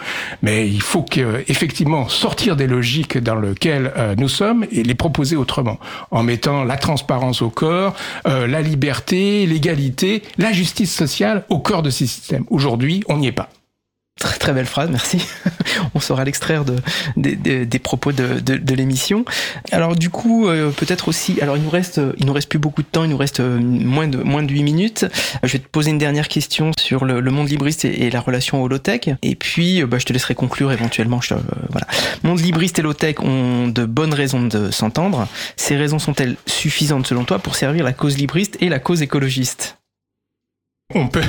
Mais 0.42 0.68
il 0.68 0.82
faut 0.82 1.04
que, 1.04 1.44
effectivement, 1.48 2.10
sortir 2.10 2.56
des 2.56 2.68
logiques 2.68 3.18
dans 3.18 3.36
lesquelles 3.36 3.92
euh, 3.98 4.16
nous 4.18 4.30
sommes 4.30 4.66
et 4.72 4.84
les 4.84 4.96
proposer 4.96 5.36
autrement, 5.36 5.80
en 6.12 6.24
mettant 6.24 6.64
la 6.64 6.78
transparence 6.78 7.42
au 7.42 7.50
corps, 7.50 7.96
euh, 8.28 8.48
la 8.48 8.62
liberté, 8.62 9.46
l'égalité, 9.46 10.24
la 10.38 10.52
justice 10.52 10.94
sociale 10.94 11.46
au 11.50 11.60
cœur 11.60 11.82
de 11.82 11.90
ces 11.90 12.08
systèmes. 12.08 12.46
Aujourd'hui, 12.50 13.04
on 13.08 13.18
n'y 13.18 13.28
est 13.28 13.32
pas. 13.32 13.50
Très 14.20 14.38
très 14.38 14.52
belle 14.52 14.66
phrase, 14.66 14.90
merci. 14.92 15.26
On 15.96 16.02
saura 16.02 16.26
l'extraire 16.26 16.66
de, 16.66 16.76
des- 17.16 17.80
propos 17.80 18.12
de, 18.12 18.40
de, 18.40 18.76
l'émission. 18.76 19.24
Alors 19.72 19.96
du 19.96 20.10
coup, 20.10 20.48
euh, 20.48 20.72
peut-être 20.72 21.08
aussi. 21.08 21.40
Alors 21.42 21.56
il 21.56 21.64
nous 21.64 21.70
reste, 21.70 22.02
il 22.18 22.26
nous 22.26 22.34
reste 22.34 22.50
plus 22.50 22.60
beaucoup 22.60 22.82
de 22.82 22.88
temps. 22.88 23.06
Il 23.06 23.12
nous 23.12 23.18
reste 23.18 23.40
euh, 23.40 23.58
moins 23.58 24.10
de 24.10 24.18
moins 24.18 24.44
de 24.44 24.52
8 24.52 24.64
minutes. 24.64 25.06
Je 25.44 25.54
vais 25.54 25.60
te 25.60 25.68
poser 25.68 25.92
une 25.92 25.98
dernière 25.98 26.28
question 26.28 26.72
sur 26.78 27.06
le, 27.06 27.22
le 27.22 27.32
monde 27.32 27.50
libriste 27.50 27.86
et, 27.86 28.10
la 28.10 28.20
relation 28.20 28.62
holotech. 28.62 29.12
Et 29.22 29.36
puis, 29.36 29.82
euh, 29.82 29.88
bah, 29.88 29.98
je 30.00 30.06
te 30.06 30.12
laisserai 30.12 30.36
conclure 30.36 30.74
éventuellement. 30.74 31.22
Je 31.22 31.36
euh, 31.36 31.38
voilà. 31.70 31.88
Monde 32.24 32.42
libriste 32.42 32.78
et 32.78 32.82
holotech 32.82 33.24
ont 33.24 33.70
de 33.70 33.86
bonnes 33.86 34.14
raisons 34.14 34.46
de 34.46 34.70
s'entendre. 34.70 35.28
Ces 35.56 35.78
raisons 35.78 36.00
sont-elles 36.00 36.36
suffisantes 36.46 37.08
selon 37.08 37.24
toi 37.24 37.40
pour 37.40 37.56
servir 37.56 37.86
la 37.86 37.94
cause 37.94 38.18
libriste 38.18 38.58
et 38.60 38.68
la 38.68 38.80
cause 38.80 39.02
écologiste? 39.02 39.79
On 40.96 41.08
peut, 41.08 41.22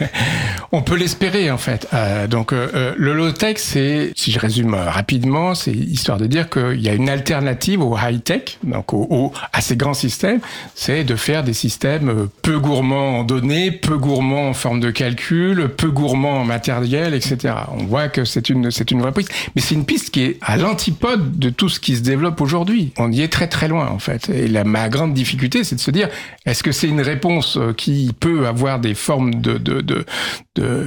on 0.72 0.80
peut 0.80 0.96
l'espérer 0.96 1.50
en 1.50 1.58
fait. 1.58 1.86
Euh, 1.92 2.26
donc 2.26 2.54
euh, 2.54 2.70
euh, 2.74 2.94
le 2.96 3.12
low 3.12 3.32
tech, 3.32 3.56
c'est, 3.58 4.12
si 4.16 4.32
je 4.32 4.38
résume 4.38 4.72
rapidement, 4.72 5.54
c'est 5.54 5.72
histoire 5.72 6.16
de 6.16 6.24
dire 6.26 6.48
qu'il 6.48 6.80
y 6.80 6.88
a 6.88 6.94
une 6.94 7.10
alternative 7.10 7.82
au 7.82 7.98
high 7.98 8.24
tech, 8.24 8.56
donc 8.62 8.94
au, 8.94 9.06
au- 9.10 9.32
à 9.52 9.60
ces 9.60 9.76
grands 9.76 9.92
systèmes, 9.92 10.40
c'est 10.74 11.04
de 11.04 11.16
faire 11.16 11.44
des 11.44 11.52
systèmes 11.52 12.28
peu 12.40 12.58
gourmands 12.58 13.18
en 13.18 13.24
données, 13.24 13.70
peu 13.72 13.98
gourmands 13.98 14.48
en 14.48 14.54
forme 14.54 14.80
de 14.80 14.90
calcul, 14.90 15.68
peu 15.68 15.90
gourmands 15.90 16.40
en 16.40 16.44
matériel, 16.46 17.12
etc. 17.12 17.52
On 17.76 17.84
voit 17.84 18.08
que 18.08 18.24
c'est 18.24 18.48
une, 18.48 18.70
c'est 18.70 18.90
une 18.90 19.02
vraie 19.02 19.12
piste, 19.12 19.30
mais 19.54 19.60
c'est 19.60 19.74
une 19.74 19.84
piste 19.84 20.12
qui 20.14 20.22
est 20.22 20.38
à 20.40 20.56
l'antipode 20.56 21.38
de 21.38 21.50
tout 21.50 21.68
ce 21.68 21.78
qui 21.78 21.94
se 21.96 22.00
développe 22.00 22.40
aujourd'hui. 22.40 22.94
On 22.96 23.12
y 23.12 23.20
est 23.20 23.28
très 23.30 23.48
très 23.48 23.68
loin 23.68 23.86
en 23.88 23.98
fait. 23.98 24.30
Et 24.30 24.48
la, 24.48 24.64
ma 24.64 24.88
grande 24.88 25.12
difficulté, 25.12 25.62
c'est 25.62 25.74
de 25.76 25.80
se 25.82 25.90
dire, 25.90 26.08
est-ce 26.46 26.62
que 26.62 26.72
c'est 26.72 26.88
une 26.88 27.02
réponse 27.02 27.58
qui 27.76 28.10
peut 28.18 28.46
avoir 28.46 28.78
des 28.80 28.93
formes 28.94 29.34
de, 29.36 29.58
de, 29.58 29.80
de, 29.80 30.04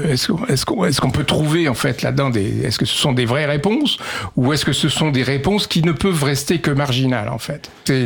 est-ce 0.09 0.31
qu'on 0.31 0.45
est-ce 0.45 0.65
qu'on 0.65 0.85
est-ce 0.85 1.01
qu'on 1.01 1.11
peut 1.11 1.23
trouver 1.23 1.67
en 1.67 1.73
fait 1.73 2.01
là-dedans 2.01 2.29
des, 2.29 2.61
est-ce 2.63 2.77
que 2.77 2.85
ce 2.85 2.95
sont 2.95 3.13
des 3.13 3.25
vraies 3.25 3.45
réponses 3.45 3.97
ou 4.35 4.53
est-ce 4.53 4.65
que 4.65 4.73
ce 4.73 4.89
sont 4.89 5.11
des 5.11 5.23
réponses 5.23 5.67
qui 5.67 5.81
ne 5.81 5.91
peuvent 5.91 6.23
rester 6.23 6.59
que 6.59 6.71
marginales 6.71 7.29
en 7.29 7.37
fait? 7.37 7.71
C'est 7.85 8.05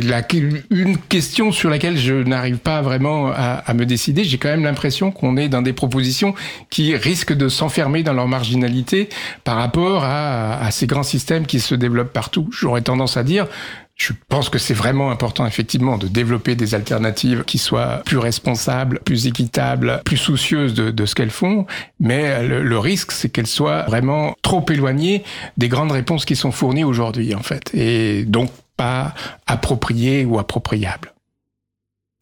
une 0.70 0.98
question 0.98 1.52
sur 1.52 1.70
laquelle 1.70 1.96
je 1.96 2.14
n'arrive 2.14 2.58
pas 2.58 2.82
vraiment 2.82 3.30
à, 3.34 3.74
me 3.74 3.86
décider. 3.86 4.24
J'ai 4.24 4.38
quand 4.38 4.50
même 4.50 4.64
l'impression 4.64 5.10
qu'on 5.10 5.36
est 5.36 5.48
dans 5.48 5.62
des 5.62 5.72
propositions 5.72 6.34
qui 6.70 6.94
risquent 6.94 7.32
de 7.32 7.48
s'enfermer 7.48 8.02
dans 8.02 8.12
leur 8.12 8.28
marginalité 8.28 9.08
par 9.44 9.56
rapport 9.56 10.04
à 10.04 10.70
ces 10.70 10.86
grands 10.86 11.02
systèmes 11.02 11.46
qui 11.46 11.60
se 11.60 11.74
développent 11.74 12.12
partout. 12.12 12.48
J'aurais 12.52 12.82
tendance 12.82 13.16
à 13.16 13.22
dire 13.22 13.46
je 14.02 14.12
pense 14.28 14.48
que 14.48 14.58
c'est 14.58 14.74
vraiment 14.74 15.12
important, 15.12 15.46
effectivement, 15.46 15.96
de 15.96 16.08
développer 16.08 16.56
des 16.56 16.74
alternatives 16.74 17.44
qui 17.44 17.58
soient 17.58 18.02
plus 18.04 18.18
responsables, 18.18 18.98
plus 19.04 19.28
équitables, 19.28 20.02
plus 20.04 20.16
soucieuses 20.16 20.74
de, 20.74 21.06
ce 21.06 21.14
qu'elles 21.14 21.30
font. 21.30 21.66
Mais 22.00 22.42
le, 22.42 22.62
le 22.62 22.78
risque, 22.78 23.12
c'est 23.12 23.28
qu'elles 23.28 23.46
soient 23.46 23.82
vraiment 23.82 24.34
trop 24.42 24.64
éloignées 24.70 25.22
des 25.56 25.68
grandes 25.68 25.92
réponses 25.92 26.24
qui 26.24 26.34
sont 26.34 26.50
fournies 26.50 26.82
aujourd'hui, 26.82 27.34
en 27.36 27.42
fait. 27.42 27.72
Et 27.74 28.24
donc 28.24 28.50
pas 28.76 29.14
appropriées 29.46 30.24
ou 30.24 30.40
appropriables. 30.40 31.11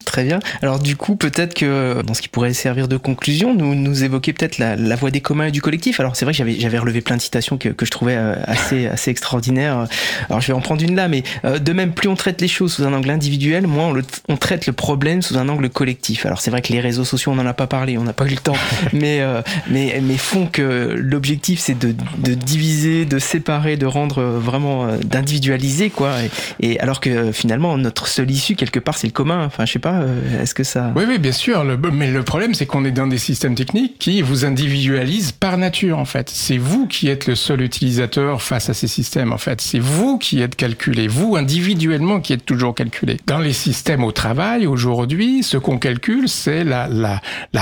Très 0.05 0.23
bien. 0.23 0.39
Alors 0.61 0.79
du 0.79 0.95
coup, 0.95 1.15
peut-être 1.15 1.53
que 1.53 2.01
dans 2.01 2.13
ce 2.13 2.21
qui 2.21 2.27
pourrait 2.27 2.53
servir 2.53 2.87
de 2.87 2.97
conclusion, 2.97 3.53
nous, 3.53 3.75
nous 3.75 4.03
évoquer 4.03 4.33
peut-être 4.33 4.57
la, 4.57 4.75
la 4.75 4.95
des 5.09 5.21
communs 5.21 5.45
et 5.45 5.51
du 5.51 5.61
collectif. 5.61 5.99
Alors 5.99 6.15
c'est 6.15 6.25
vrai 6.25 6.33
que 6.33 6.37
j'avais, 6.37 6.77
relevé 6.77 7.01
plein 7.01 7.17
de 7.17 7.21
citations 7.21 7.57
que, 7.57 7.69
que 7.69 7.85
je 7.85 7.91
trouvais 7.91 8.15
euh, 8.15 8.35
assez, 8.45 8.87
assez 8.91 9.09
extraordinaires. 9.09 9.87
Alors 10.29 10.41
je 10.41 10.47
vais 10.47 10.53
en 10.53 10.61
prendre 10.61 10.83
une 10.83 10.95
là, 10.95 11.07
mais 11.07 11.23
euh, 11.45 11.59
de 11.59 11.73
même, 11.73 11.93
plus 11.93 12.07
on 12.09 12.15
traite 12.15 12.41
les 12.41 12.47
choses 12.47 12.73
sous 12.73 12.83
un 12.83 12.93
angle 12.93 13.09
individuel, 13.09 13.67
moins 13.67 13.87
on, 13.87 13.93
le- 13.93 14.03
on 14.29 14.37
traite 14.37 14.67
le 14.67 14.73
problème 14.73 15.21
sous 15.21 15.37
un 15.37 15.49
angle 15.49 15.69
collectif. 15.69 16.25
Alors 16.25 16.41
c'est 16.41 16.51
vrai 16.51 16.61
que 16.61 16.71
les 16.71 16.79
réseaux 16.79 17.05
sociaux, 17.05 17.31
on 17.31 17.35
n'en 17.35 17.45
a 17.45 17.53
pas 17.53 17.67
parlé, 17.67 17.97
on 17.97 18.03
n'a 18.03 18.13
pas 18.13 18.25
eu 18.25 18.31
le 18.31 18.37
temps, 18.37 18.57
mais, 18.93 19.21
euh, 19.21 19.41
mais, 19.69 19.99
mais 20.03 20.17
font 20.17 20.45
que 20.47 20.95
l'objectif 20.97 21.59
c'est 21.59 21.77
de, 21.77 21.95
de 22.19 22.33
diviser, 22.33 23.05
de 23.05 23.19
séparer, 23.19 23.77
de 23.77 23.85
rendre 23.85 24.19
euh, 24.19 24.39
vraiment, 24.39 24.85
euh, 24.85 24.97
d'individualiser 25.03 25.89
quoi. 25.89 26.15
Et, 26.59 26.79
alors 26.79 26.99
que 26.99 27.31
finalement, 27.31 27.77
notre 27.77 28.07
seule 28.07 28.29
issue 28.31 28.55
quelque 28.55 28.79
part, 28.79 28.97
c'est 28.97 29.07
le 29.07 29.13
commun. 29.13 29.45
Enfin, 29.45 29.65
je 29.65 29.71
sais 29.73 29.79
pas, 29.79 29.90
euh, 30.01 30.41
est-ce 30.41 30.53
que 30.53 30.63
ça... 30.63 30.91
Oui, 30.95 31.17
bien 31.17 31.31
sûr. 31.31 31.65
Mais 31.91 32.11
le 32.11 32.23
problème, 32.23 32.53
c'est 32.53 32.65
qu'on 32.65 32.85
est 32.85 32.91
dans 32.91 33.07
des 33.07 33.17
systèmes 33.17 33.55
techniques 33.55 33.97
qui 33.99 34.21
vous 34.21 34.45
individualisent 34.45 35.31
par 35.31 35.57
nature, 35.57 35.99
en 35.99 36.05
fait. 36.05 36.29
C'est 36.29 36.57
vous 36.57 36.87
qui 36.87 37.07
êtes 37.09 37.27
le 37.27 37.35
seul 37.35 37.61
utilisateur 37.61 38.41
face 38.41 38.69
à 38.69 38.73
ces 38.73 38.87
systèmes, 38.87 39.33
en 39.33 39.37
fait. 39.37 39.61
C'est 39.61 39.79
vous 39.79 40.17
qui 40.17 40.41
êtes 40.41 40.55
calculé, 40.55 41.07
vous 41.07 41.35
individuellement 41.35 42.19
qui 42.19 42.33
êtes 42.33 42.45
toujours 42.45 42.75
calculé. 42.75 43.17
Dans 43.27 43.39
les 43.39 43.53
systèmes 43.53 44.03
au 44.03 44.11
travail, 44.11 44.67
aujourd'hui, 44.67 45.43
ce 45.43 45.57
qu'on 45.57 45.77
calcule, 45.77 46.29
c'est 46.29 46.63
la, 46.63 47.19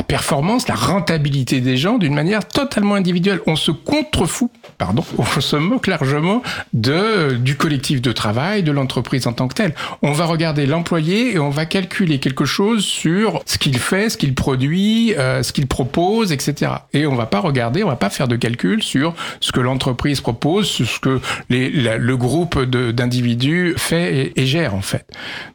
performance, 0.07 0.67
la 0.67 0.75
rentabilité 0.75 1.61
des 1.61 1.77
gens 1.77 1.97
d'une 1.97 2.13
manière 2.13 2.47
totalement 2.47 2.95
individuelle. 2.95 3.39
On 3.47 3.55
se 3.55 3.71
contrefout, 3.71 4.51
pardon, 4.77 5.03
on 5.17 5.41
se 5.41 5.55
moque 5.55 5.87
largement 5.87 6.41
du 6.73 7.55
collectif 7.55 8.01
de 8.01 8.11
travail, 8.11 8.63
de 8.63 8.71
l'entreprise 8.71 9.27
en 9.27 9.33
tant 9.33 9.47
que 9.47 9.55
telle. 9.55 9.73
On 10.01 10.11
va 10.11 10.25
regarder 10.25 10.65
l'employé 10.65 11.33
et 11.33 11.39
on 11.39 11.49
va 11.49 11.65
calculer 11.65 12.18
quelque 12.19 12.45
chose 12.45 12.83
sur 12.83 13.41
ce 13.45 13.57
qu'il 13.57 13.77
fait, 13.77 14.09
ce 14.09 14.17
qu'il 14.17 14.35
produit, 14.35 15.13
euh, 15.15 15.43
ce 15.43 15.53
qu'il 15.53 15.67
propose, 15.67 16.31
etc. 16.31 16.71
Et 16.93 17.05
on 17.05 17.15
va 17.15 17.25
pas 17.25 17.39
regarder, 17.39 17.83
on 17.83 17.87
va 17.87 17.95
pas 17.95 18.09
faire 18.09 18.27
de 18.27 18.35
calcul 18.35 18.83
sur 18.83 19.13
ce 19.39 19.51
que 19.51 19.59
l'entreprise 19.59 20.21
propose, 20.21 20.67
sur 20.67 20.87
ce 20.87 20.99
que 20.99 21.21
le 21.49 22.15
groupe 22.15 22.59
d'individus 22.61 23.73
fait 23.77 24.15
et, 24.15 24.41
et 24.41 24.45
gère 24.45 24.75
en 24.75 24.81
fait. 24.81 25.05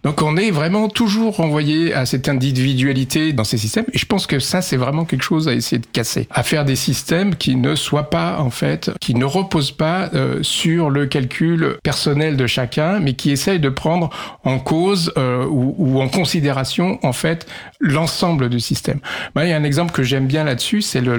Donc 0.03 0.23
on 0.23 0.37
est 0.37 0.51
vraiment 0.51 0.89
toujours 0.89 1.37
renvoyé 1.37 1.95
à 1.95 2.07
cette 2.07 2.29
individualité 2.29 3.33
dans 3.33 3.45
ces 3.45 3.59
systèmes. 3.59 3.87
Et 3.93 3.99
je 3.99 4.07
pense 4.07 4.27
que 4.27 4.39
ça 4.39 4.63
c'est 4.63 4.77
vraiment 4.77 5.05
quelque 5.05 5.25
chose 5.25 5.49
à 5.49 5.55
essayer 5.55 5.79
de 5.79 5.87
casser, 5.87 6.29
à 6.31 6.43
faire 6.43 6.65
des 6.65 6.77
systèmes 6.77 7.37
qui 7.37 7.57
ne 7.57 7.75
soient 7.75 8.11
pas 8.11 8.39
en 8.39 8.51
fait, 8.51 8.91
qui 9.01 9.15
ne 9.15 9.25
reposent 9.25 9.73
pas 9.73 10.11
euh, 10.15 10.43
sur 10.43 10.91
le 10.91 11.07
calcul 11.07 11.77
personnel 11.83 12.37
de 12.37 12.47
chacun, 12.47 13.01
mais 13.01 13.15
qui 13.15 13.31
essayent 13.31 13.61
de 13.61 13.69
prendre 13.69 14.11
en 14.45 14.59
cause 14.59 15.13
euh, 15.17 15.45
ou, 15.47 15.75
ou 15.79 16.01
en 16.01 16.09
considération 16.09 16.54
en 17.03 17.13
fait 17.13 17.47
l'ensemble 17.81 18.49
du 18.49 18.61
système. 18.61 18.99
Moi, 19.35 19.45
il 19.45 19.51
y 19.51 19.53
a 19.53 19.57
un 19.57 19.65
exemple 19.65 19.93
que 19.93 20.03
j'aime 20.03 20.27
bien 20.27 20.45
là-dessus, 20.45 20.83
c'est 20.83 21.01
le, 21.01 21.19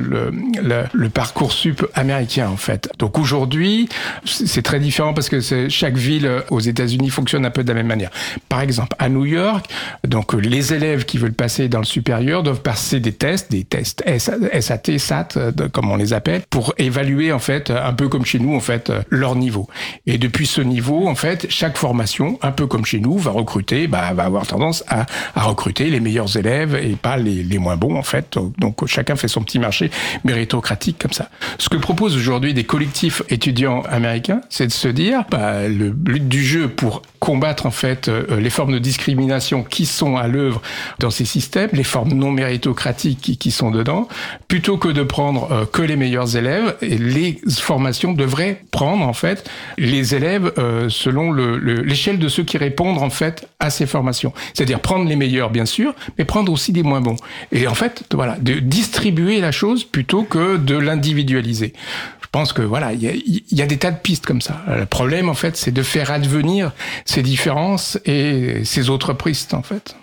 parcours 1.13 1.51
sup 1.53 1.87
américain 1.93 2.49
en 2.49 2.57
fait. 2.57 2.89
Donc 2.99 3.17
aujourd'hui, 3.17 3.87
c'est 4.25 4.63
très 4.63 4.79
différent 4.79 5.13
parce 5.13 5.29
que 5.29 5.39
chaque 5.69 5.95
ville 5.95 6.25
euh, 6.25 6.41
aux 6.49 6.59
États-Unis 6.59 7.09
fonctionne 7.09 7.45
un 7.45 7.51
peu 7.51 7.63
de 7.63 7.69
la 7.69 7.75
même 7.75 7.87
manière. 7.87 8.09
Par 8.49 8.61
exemple, 8.61 8.95
à 8.99 9.07
New 9.07 9.25
York, 9.25 9.65
donc 10.05 10.33
euh, 10.33 10.39
les 10.39 10.73
élèves 10.73 11.05
qui 11.05 11.17
veulent 11.17 11.33
passer 11.33 11.69
dans 11.69 11.79
le 11.79 11.85
supérieur 11.85 12.43
doivent 12.43 12.61
passer 12.61 12.99
des 12.99 13.13
tests, 13.13 13.51
des 13.51 13.63
tests 13.63 14.03
SAT, 14.05 14.97
SAT, 14.97 15.37
euh, 15.37 15.51
comme 15.71 15.89
on 15.89 15.95
les 15.95 16.13
appelle, 16.13 16.41
pour 16.49 16.73
évaluer 16.77 17.31
en 17.31 17.39
fait, 17.39 17.69
un 17.69 17.93
peu 17.93 18.09
comme 18.09 18.25
chez 18.25 18.39
nous 18.39 18.55
en 18.55 18.59
fait, 18.59 18.91
leur 19.09 19.35
niveau. 19.35 19.69
Et 20.05 20.17
depuis 20.17 20.47
ce 20.47 20.61
niveau, 20.61 21.07
en 21.07 21.15
fait, 21.15 21.47
chaque 21.49 21.77
formation, 21.77 22.37
un 22.41 22.51
peu 22.51 22.67
comme 22.67 22.85
chez 22.85 22.99
nous, 22.99 23.17
va 23.17 23.31
recruter, 23.31 23.87
bah, 23.87 24.13
va 24.13 24.23
avoir 24.23 24.47
tendance 24.47 24.83
à, 24.87 25.05
à 25.35 25.43
recruter 25.43 25.89
les 25.89 25.99
meilleurs 25.99 26.35
élèves 26.37 26.75
et 26.75 26.95
pas 26.95 27.17
les, 27.17 27.43
les 27.43 27.57
moins 27.57 27.77
bons 27.77 27.95
en 27.97 28.03
fait. 28.03 28.37
Donc 28.57 28.85
chacun 28.87 29.15
fait 29.15 29.27
son 29.27 29.41
petit 29.41 29.59
marché 29.59 29.89
méritocratique 30.23 30.97
comme 30.99 31.13
ça. 31.13 31.29
Ce 31.57 31.69
que 31.69 31.77
proposent 31.77 32.15
aujourd'hui 32.15 32.53
des 32.53 32.63
collectifs 32.65 33.21
étudiants 33.29 33.81
américains, 33.89 34.41
c'est 34.49 34.67
de 34.67 34.71
se 34.71 34.87
dire 34.87 35.23
bah, 35.31 35.67
le 35.67 35.89
but 35.91 36.27
du 36.27 36.43
jeu 36.43 36.67
pour 36.67 37.01
combattre 37.19 37.65
en 37.65 37.71
fait 37.71 38.07
euh, 38.07 38.39
les 38.39 38.49
formes 38.49 38.73
de 38.73 38.79
discrimination 38.79 39.63
qui 39.63 39.85
sont 39.85 40.17
à 40.17 40.27
l'œuvre 40.27 40.61
dans 40.99 41.09
ces 41.09 41.25
systèmes, 41.25 41.69
les 41.73 41.83
formes 41.83 42.13
non 42.13 42.31
méritocratiques 42.31 43.37
qui, 43.39 43.51
sont 43.51 43.71
dedans, 43.71 44.07
plutôt 44.47 44.77
que 44.77 44.89
de 44.89 45.01
prendre 45.03 45.51
euh, 45.51 45.65
que 45.65 45.81
les 45.81 45.95
meilleurs 45.95 46.35
élèves, 46.37 46.75
les 46.81 47.39
formations 47.59 48.13
devraient 48.13 48.61
prendre 48.71 49.07
en 49.07 49.13
fait 49.13 49.49
les 49.77 50.13
élèves 50.13 50.51
euh, 50.57 50.89
selon 50.89 51.31
le- 51.31 51.57
le- 51.57 51.81
l'échelle 51.81 52.19
de 52.19 52.27
ceux 52.27 52.43
qui 52.43 52.57
répondent 52.57 52.97
en 52.99 53.09
fait 53.09 53.47
à 53.59 53.69
ces 53.69 53.85
formations. 53.87 54.33
C'est-à-dire 54.53 54.79
prendre 54.79 55.05
les 55.07 55.14
meilleurs 55.15 55.49
bien 55.49 55.65
sûr, 55.65 55.93
mais 56.17 56.25
prendre 56.25 56.51
aussi 56.51 56.71
des 56.71 56.83
moins 56.83 57.01
bons. 57.01 57.17
Et 57.51 57.67
en 57.67 57.75
fait, 57.75 58.03
voilà, 58.13 58.37
de 58.39 58.53
distribuer 58.55 59.39
la 59.39 59.51
chose 59.51 59.83
plutôt 59.83 60.23
que 60.23 60.57
de 60.57 60.75
l'individualiser. 60.77 61.73
Je 62.21 62.27
pense 62.31 62.51
que 62.53 62.61
voilà, 62.61 62.91
il 62.93 63.01
y 63.01 63.07
a, 63.07 63.11
il 63.13 63.43
y 63.51 63.61
a 63.61 63.65
des 63.65 63.77
tas 63.77 63.91
de 63.91 63.97
pistes 63.99 64.25
comme 64.25 64.41
ça. 64.41 64.61
Le 64.67 64.85
problème 64.85 65.29
en 65.29 65.33
fait, 65.35 65.55
c'est 65.55 65.71
de 65.71 65.83
faire 65.83 66.11
advenir 66.11 66.73
ces 67.05 67.21
différences 67.21 67.97
et 68.05 68.63
ces 68.65 68.89
autres 68.89 69.13
pistes 69.13 69.53
en 69.53 69.61
fait. 69.61 69.95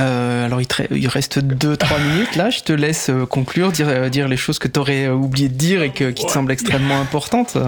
Euh, 0.00 0.46
alors 0.46 0.62
il, 0.62 0.66
te 0.66 0.82
re- 0.82 0.86
il 0.96 1.08
reste 1.08 1.40
2-3 1.40 2.00
minutes 2.12 2.36
là, 2.36 2.48
je 2.48 2.60
te 2.60 2.72
laisse 2.72 3.10
euh, 3.10 3.26
conclure, 3.26 3.70
dire, 3.70 3.88
euh, 3.88 4.08
dire 4.08 4.28
les 4.28 4.38
choses 4.38 4.58
que 4.58 4.66
tu 4.68 4.80
aurais 4.80 5.08
oublié 5.08 5.50
de 5.50 5.54
dire 5.54 5.82
et 5.82 5.90
que, 5.90 6.10
qui 6.10 6.24
te 6.24 6.30
semblent 6.30 6.52
extrêmement 6.52 6.98
importantes. 7.02 7.58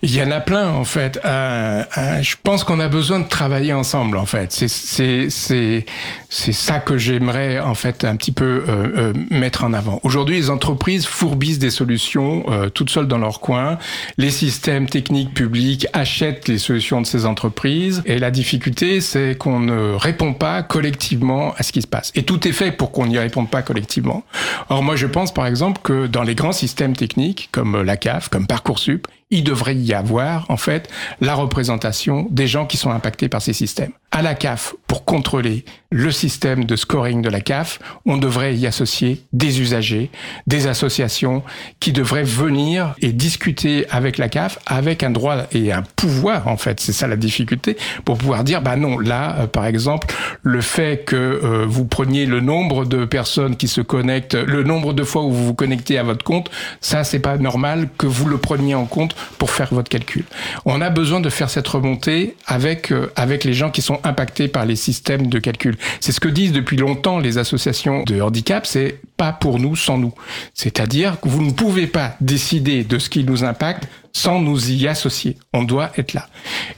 Il 0.00 0.14
y 0.14 0.22
en 0.22 0.30
a 0.30 0.40
plein 0.40 0.68
en 0.68 0.84
fait. 0.84 1.18
Euh, 1.24 1.82
euh, 1.96 2.22
je 2.22 2.36
pense 2.42 2.62
qu'on 2.62 2.78
a 2.78 2.88
besoin 2.88 3.18
de 3.18 3.26
travailler 3.28 3.72
ensemble 3.72 4.16
en 4.16 4.26
fait. 4.26 4.52
C'est 4.52 5.86
c'est 6.30 6.52
ça 6.52 6.78
que 6.78 6.98
j'aimerais 6.98 7.58
en 7.58 7.74
fait 7.74 8.04
un 8.04 8.16
petit 8.16 8.32
peu 8.32 8.64
euh, 8.68 8.88
euh, 8.96 9.12
mettre 9.30 9.64
en 9.64 9.72
avant. 9.72 9.98
Aujourd'hui, 10.02 10.36
les 10.36 10.50
entreprises 10.50 11.06
fourbissent 11.06 11.58
des 11.58 11.70
solutions 11.70 12.44
euh, 12.48 12.68
toutes 12.68 12.90
seules 12.90 13.08
dans 13.08 13.18
leur 13.18 13.40
coin. 13.40 13.78
Les 14.18 14.30
systèmes 14.30 14.88
techniques 14.88 15.32
publics 15.32 15.86
achètent 15.94 16.46
les 16.48 16.58
solutions 16.58 17.00
de 17.00 17.06
ces 17.06 17.24
entreprises 17.24 18.02
et 18.04 18.18
la 18.18 18.30
difficulté 18.30 19.00
c'est 19.00 19.36
qu'on 19.38 19.60
ne 19.60 19.94
répond 19.94 20.34
pas 20.34 20.62
collectivement 20.62 21.54
à 21.56 21.62
ce 21.62 21.72
qui 21.72 21.80
se 21.80 21.86
passe. 21.86 22.12
Et 22.14 22.24
tout 22.24 22.46
est 22.46 22.52
fait 22.52 22.72
pour 22.72 22.92
qu'on 22.92 23.06
n'y 23.06 23.18
réponde 23.18 23.48
pas 23.48 23.62
collectivement. 23.62 24.22
Or 24.68 24.82
moi 24.82 24.96
je 24.96 25.06
pense 25.06 25.32
par 25.32 25.46
exemple 25.46 25.80
que 25.82 26.06
dans 26.06 26.22
les 26.22 26.34
grands 26.34 26.52
systèmes 26.52 26.94
techniques 26.94 27.48
comme 27.52 27.80
la 27.80 27.96
CAF, 27.96 28.28
comme 28.28 28.46
Parcoursup, 28.46 29.06
il 29.30 29.44
devrait 29.44 29.76
y 29.76 29.92
avoir 29.92 30.50
en 30.50 30.56
fait 30.56 30.88
la 31.20 31.34
représentation 31.34 32.26
des 32.30 32.46
gens 32.46 32.66
qui 32.66 32.76
sont 32.76 32.90
impactés 32.90 33.28
par 33.28 33.42
ces 33.42 33.52
systèmes. 33.52 33.92
À 34.10 34.22
la 34.22 34.34
CAF, 34.34 34.74
pour 34.86 35.04
contrôler 35.04 35.64
le 35.90 36.10
système 36.18 36.64
de 36.64 36.76
scoring 36.76 37.22
de 37.22 37.28
la 37.28 37.40
CAF, 37.40 37.78
on 38.04 38.16
devrait 38.18 38.54
y 38.56 38.66
associer 38.66 39.22
des 39.32 39.60
usagers, 39.60 40.10
des 40.46 40.66
associations 40.66 41.42
qui 41.80 41.92
devraient 41.92 42.24
venir 42.24 42.94
et 43.00 43.12
discuter 43.12 43.88
avec 43.90 44.18
la 44.18 44.28
CAF 44.28 44.58
avec 44.66 45.02
un 45.02 45.10
droit 45.10 45.36
et 45.52 45.72
un 45.72 45.82
pouvoir 45.96 46.48
en 46.48 46.56
fait. 46.56 46.80
C'est 46.80 46.92
ça 46.92 47.06
la 47.06 47.16
difficulté 47.16 47.76
pour 48.04 48.18
pouvoir 48.18 48.44
dire 48.44 48.62
bah 48.62 48.76
non 48.76 48.98
là 48.98 49.36
euh, 49.40 49.46
par 49.46 49.66
exemple 49.66 50.08
le 50.42 50.60
fait 50.60 51.04
que 51.04 51.16
euh, 51.16 51.64
vous 51.66 51.84
preniez 51.84 52.26
le 52.26 52.40
nombre 52.40 52.84
de 52.84 53.04
personnes 53.04 53.56
qui 53.56 53.68
se 53.68 53.80
connectent, 53.80 54.34
le 54.34 54.62
nombre 54.64 54.92
de 54.92 55.04
fois 55.04 55.22
où 55.22 55.30
vous 55.30 55.46
vous 55.46 55.54
connectez 55.54 55.98
à 55.98 56.02
votre 56.02 56.24
compte, 56.24 56.50
ça 56.80 57.04
c'est 57.04 57.20
pas 57.20 57.36
normal 57.38 57.88
que 57.96 58.06
vous 58.06 58.26
le 58.26 58.38
preniez 58.38 58.74
en 58.74 58.86
compte 58.86 59.14
pour 59.38 59.50
faire 59.50 59.68
votre 59.72 59.88
calcul. 59.88 60.24
On 60.64 60.80
a 60.80 60.90
besoin 60.90 61.20
de 61.20 61.30
faire 61.30 61.50
cette 61.50 61.68
remontée 61.68 62.34
avec 62.46 62.90
euh, 62.92 63.12
avec 63.16 63.44
les 63.44 63.54
gens 63.54 63.70
qui 63.70 63.82
sont 63.82 64.00
impactés 64.04 64.48
par 64.48 64.64
les 64.64 64.76
systèmes 64.76 65.28
de 65.28 65.38
calcul. 65.38 65.76
C'est 66.08 66.12
ce 66.12 66.20
que 66.20 66.28
disent 66.30 66.52
depuis 66.52 66.78
longtemps 66.78 67.18
les 67.18 67.36
associations 67.36 68.02
de 68.04 68.22
handicap, 68.22 68.64
c'est 68.64 68.98
pas 69.18 69.30
pour 69.30 69.58
nous 69.58 69.76
sans 69.76 69.98
nous. 69.98 70.14
C'est-à-dire 70.54 71.20
que 71.20 71.28
vous 71.28 71.42
ne 71.42 71.50
pouvez 71.50 71.86
pas 71.86 72.16
décider 72.22 72.82
de 72.82 72.98
ce 72.98 73.10
qui 73.10 73.24
nous 73.24 73.44
impacte 73.44 73.86
sans 74.14 74.40
nous 74.40 74.70
y 74.70 74.88
associer. 74.88 75.36
On 75.52 75.64
doit 75.64 75.92
être 75.98 76.14
là. 76.14 76.26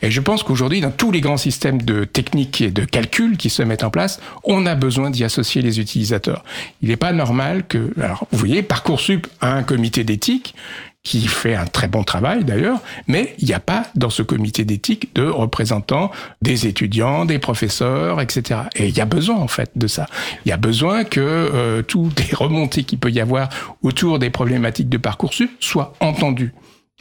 Et 0.03 0.11
je 0.11 0.21
pense 0.21 0.43
qu'aujourd'hui, 0.43 0.81
dans 0.81 0.91
tous 0.91 1.13
les 1.13 1.21
grands 1.21 1.37
systèmes 1.37 1.81
de 1.81 2.03
technique 2.03 2.61
et 2.61 2.73
de 2.73 2.85
calcul 2.85 3.37
qui 3.37 3.51
se 3.51 3.63
mettent 3.63 3.85
en 3.85 3.91
place, 3.91 4.21
on 4.43 4.67
a 4.67 4.75
besoin 4.75 5.11
d'y 5.11 5.23
associer 5.23 5.63
les 5.63 5.79
utilisateurs. 5.79 6.43
Il 6.83 6.89
n'est 6.89 6.97
pas 6.97 7.13
normal 7.13 7.65
que, 7.69 7.93
alors, 8.03 8.27
vous 8.33 8.39
voyez, 8.39 8.65
Parcoursup 8.65 9.29
a 9.41 9.53
un 9.53 9.63
comité 9.63 10.03
d'éthique 10.03 10.57
qui 11.03 11.27
fait 11.27 11.55
un 11.55 11.65
très 11.65 11.89
bon 11.89 12.05
travail 12.05 12.45
d'ailleurs, 12.45 12.81
mais 13.07 13.35
il 13.39 13.47
n'y 13.47 13.55
a 13.55 13.61
pas 13.61 13.87
dans 13.95 14.11
ce 14.11 14.23
comité 14.23 14.65
d'éthique 14.65 15.15
de 15.15 15.27
représentants 15.27 16.11
des 16.43 16.67
étudiants, 16.67 17.25
des 17.25 17.39
professeurs, 17.39 18.21
etc. 18.21 18.61
Et 18.77 18.89
il 18.89 18.97
y 18.97 19.01
a 19.01 19.07
besoin 19.07 19.37
en 19.37 19.49
fait 19.49 19.71
de 19.77 19.87
ça. 19.87 20.07
Il 20.45 20.51
y 20.51 20.53
a 20.53 20.59
besoin 20.59 21.05
que 21.05 21.21
euh, 21.21 21.83
toutes 21.83 22.21
les 22.29 22.35
remontées 22.35 22.85
qu'il 22.85 22.99
peut 22.99 23.11
y 23.11 23.21
avoir 23.21 23.49
autour 23.83 24.19
des 24.19 24.31
problématiques 24.31 24.91
de 24.91 24.99
Parcoursup 24.99 25.51
soient 25.61 25.95
entendues. 26.01 26.53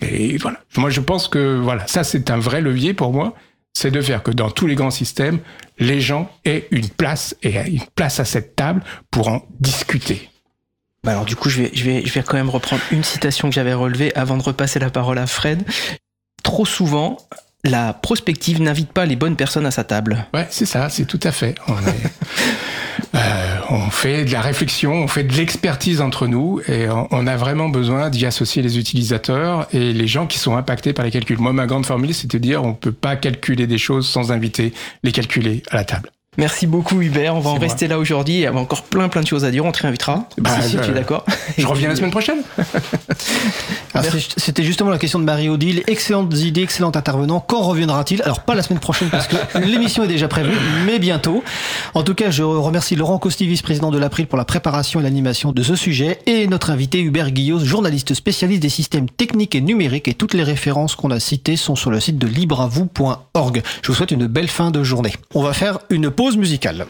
Et 0.01 0.37
voilà. 0.37 0.59
Moi, 0.77 0.89
je 0.89 1.01
pense 1.01 1.27
que 1.27 1.59
voilà, 1.59 1.85
ça 1.87 2.05
c'est 2.05 2.31
un 2.31 2.37
vrai 2.39 2.61
levier 2.61 2.93
pour 2.93 3.11
moi, 3.11 3.33
c'est 3.73 3.91
de 3.91 4.01
faire 4.01 4.23
que 4.23 4.31
dans 4.31 4.49
tous 4.49 4.65
les 4.65 4.75
grands 4.75 4.91
systèmes, 4.91 5.39
les 5.77 5.99
gens 5.99 6.31
aient 6.45 6.67
une 6.71 6.87
place 6.87 7.35
et 7.43 7.59
une 7.69 7.83
place 7.95 8.19
à 8.21 8.25
cette 8.25 8.55
table 8.55 8.81
pour 9.11 9.27
en 9.27 9.45
discuter. 9.59 10.28
Bah 11.03 11.11
alors 11.11 11.25
du 11.25 11.35
coup, 11.35 11.49
je 11.49 11.61
vais, 11.63 11.71
je, 11.73 11.83
vais, 11.85 12.05
je 12.05 12.13
vais 12.13 12.23
quand 12.23 12.35
même 12.37 12.49
reprendre 12.49 12.81
une 12.91 13.03
citation 13.03 13.47
que 13.49 13.55
j'avais 13.55 13.73
relevée 13.73 14.13
avant 14.15 14.37
de 14.37 14.43
repasser 14.43 14.79
la 14.79 14.89
parole 14.89 15.17
à 15.17 15.27
Fred. 15.27 15.63
Trop 16.43 16.65
souvent, 16.65 17.17
la 17.63 17.93
prospective 17.93 18.61
n'invite 18.61 18.91
pas 18.91 19.05
les 19.05 19.15
bonnes 19.15 19.35
personnes 19.35 19.65
à 19.65 19.71
sa 19.71 19.83
table. 19.83 20.25
Ouais, 20.33 20.47
c'est 20.49 20.65
ça, 20.65 20.89
c'est 20.89 21.05
tout 21.05 21.19
à 21.23 21.31
fait. 21.31 21.55
On, 21.67 21.73
est- 21.73 23.15
euh, 23.15 23.57
on 23.69 23.89
fait 23.89 24.25
de 24.25 24.31
la 24.31 24.41
réflexion, 24.41 24.93
on 24.93 25.07
fait 25.07 25.23
de 25.23 25.33
l'expertise 25.33 26.01
entre 26.01 26.27
nous 26.27 26.61
et 26.67 26.89
on, 26.89 27.07
on 27.11 27.27
a 27.27 27.35
vraiment 27.37 27.69
besoin 27.69 28.09
d'y 28.09 28.25
associer 28.25 28.61
les 28.61 28.77
utilisateurs 28.77 29.67
et 29.73 29.93
les 29.93 30.07
gens 30.07 30.27
qui 30.27 30.37
sont 30.37 30.55
impactés 30.57 30.93
par 30.93 31.05
les 31.05 31.11
calculs. 31.11 31.37
Moi, 31.39 31.53
ma 31.53 31.65
grande 31.65 31.85
formule, 31.85 32.13
c'est 32.13 32.29
de 32.31 32.37
dire 32.37 32.63
on 32.63 32.73
peut 32.73 32.91
pas 32.91 33.15
calculer 33.15 33.67
des 33.67 33.77
choses 33.77 34.07
sans 34.07 34.31
inviter 34.31 34.73
les 35.03 35.11
calculer 35.11 35.63
à 35.71 35.75
la 35.77 35.83
table. 35.85 36.09
Merci 36.39 36.67
beaucoup 36.67 37.01
Hubert, 37.01 37.35
on 37.35 37.39
va 37.39 37.49
en 37.51 37.53
moi. 37.53 37.61
rester 37.61 37.87
là 37.87 37.99
aujourd'hui. 37.99 38.35
Il 38.35 38.39
y 38.39 38.45
a 38.47 38.53
encore 38.53 38.83
plein 38.83 39.09
plein 39.09 39.21
de 39.21 39.27
choses 39.27 39.45
à 39.45 39.51
dire, 39.51 39.65
on 39.65 39.71
te 39.71 39.81
réinvitera. 39.81 40.25
Bah, 40.37 40.51
si, 40.61 40.69
si, 40.69 40.77
bah, 40.77 40.83
tu 40.85 40.91
es 40.91 40.93
d'accord 40.93 41.25
Je 41.57 41.67
reviens 41.67 41.89
la 41.89 41.95
semaine 41.95 42.11
prochaine. 42.11 42.39
C'était 44.37 44.63
justement 44.63 44.89
la 44.89 44.97
question 44.97 45.19
de 45.19 45.23
Marie-Odile. 45.25 45.83
Excellentes 45.87 46.33
idées, 46.37 46.61
excellent 46.61 46.95
intervenant. 46.95 47.39
Quand 47.45 47.61
reviendra-t-il? 47.61 48.21
Alors, 48.21 48.41
pas 48.41 48.55
la 48.55 48.63
semaine 48.63 48.79
prochaine 48.79 49.09
parce 49.09 49.27
que 49.27 49.35
l'émission 49.59 50.03
est 50.03 50.07
déjà 50.07 50.27
prévue, 50.27 50.55
mais 50.85 50.99
bientôt. 50.99 51.43
En 51.93 52.03
tout 52.03 52.13
cas, 52.13 52.31
je 52.31 52.43
remercie 52.43 52.95
Laurent 52.95 53.17
Costi, 53.19 53.45
vice-président 53.45 53.91
de 53.91 53.97
l'April, 53.97 54.27
pour 54.27 54.37
la 54.37 54.45
préparation 54.45 54.99
et 54.99 55.03
l'animation 55.03 55.51
de 55.51 55.63
ce 55.63 55.75
sujet, 55.75 56.19
et 56.25 56.47
notre 56.47 56.69
invité 56.69 57.01
Hubert 57.01 57.31
Guillaume, 57.31 57.63
journaliste 57.63 58.13
spécialiste 58.13 58.61
des 58.61 58.69
systèmes 58.69 59.09
techniques 59.09 59.55
et 59.55 59.61
numériques. 59.61 60.07
Et 60.07 60.13
toutes 60.13 60.33
les 60.33 60.43
références 60.43 60.95
qu'on 60.95 61.11
a 61.11 61.19
citées 61.19 61.57
sont 61.57 61.75
sur 61.75 61.91
le 61.91 61.99
site 61.99 62.17
de 62.17 62.27
libreavou.org. 62.27 63.61
Je 63.81 63.87
vous 63.87 63.93
souhaite 63.93 64.11
une 64.11 64.27
belle 64.27 64.47
fin 64.47 64.71
de 64.71 64.83
journée. 64.83 65.13
On 65.35 65.43
va 65.43 65.53
faire 65.53 65.79
une 65.89 66.09
pause 66.09 66.28
musicale. 66.37 66.85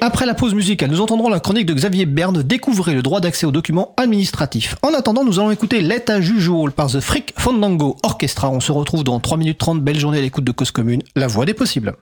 Après 0.00 0.26
la 0.26 0.34
pause 0.34 0.54
musicale, 0.54 0.90
nous 0.90 1.00
entendrons 1.00 1.28
la 1.28 1.38
chronique 1.38 1.66
de 1.66 1.74
Xavier 1.74 2.06
Berne, 2.06 2.42
Découvrez 2.42 2.94
le 2.94 3.02
droit 3.02 3.20
d'accès 3.20 3.46
aux 3.46 3.52
documents 3.52 3.94
administratifs. 3.96 4.74
En 4.82 4.92
attendant, 4.94 5.24
nous 5.24 5.38
allons 5.38 5.52
écouter 5.52 5.80
L'état 5.80 6.20
Jujual 6.20 6.72
par 6.72 6.88
The 6.88 7.00
Frick 7.00 7.34
Fandango 7.38 7.96
Orchestra. 8.02 8.50
On 8.50 8.58
se 8.58 8.72
retrouve 8.72 9.04
dans 9.04 9.20
3 9.20 9.38
minutes 9.38 9.58
30. 9.58 9.80
Belle 9.80 10.00
journée 10.00 10.18
à 10.18 10.22
l'écoute 10.22 10.44
de 10.44 10.52
Cause 10.52 10.72
Commune, 10.72 11.02
la 11.14 11.28
voix 11.28 11.44
des 11.44 11.54
possibles. 11.54 11.94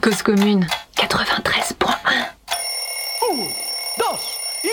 Cause 0.00 0.22
commune 0.22 0.66
93.1 0.96 2.28
Il 4.64 4.68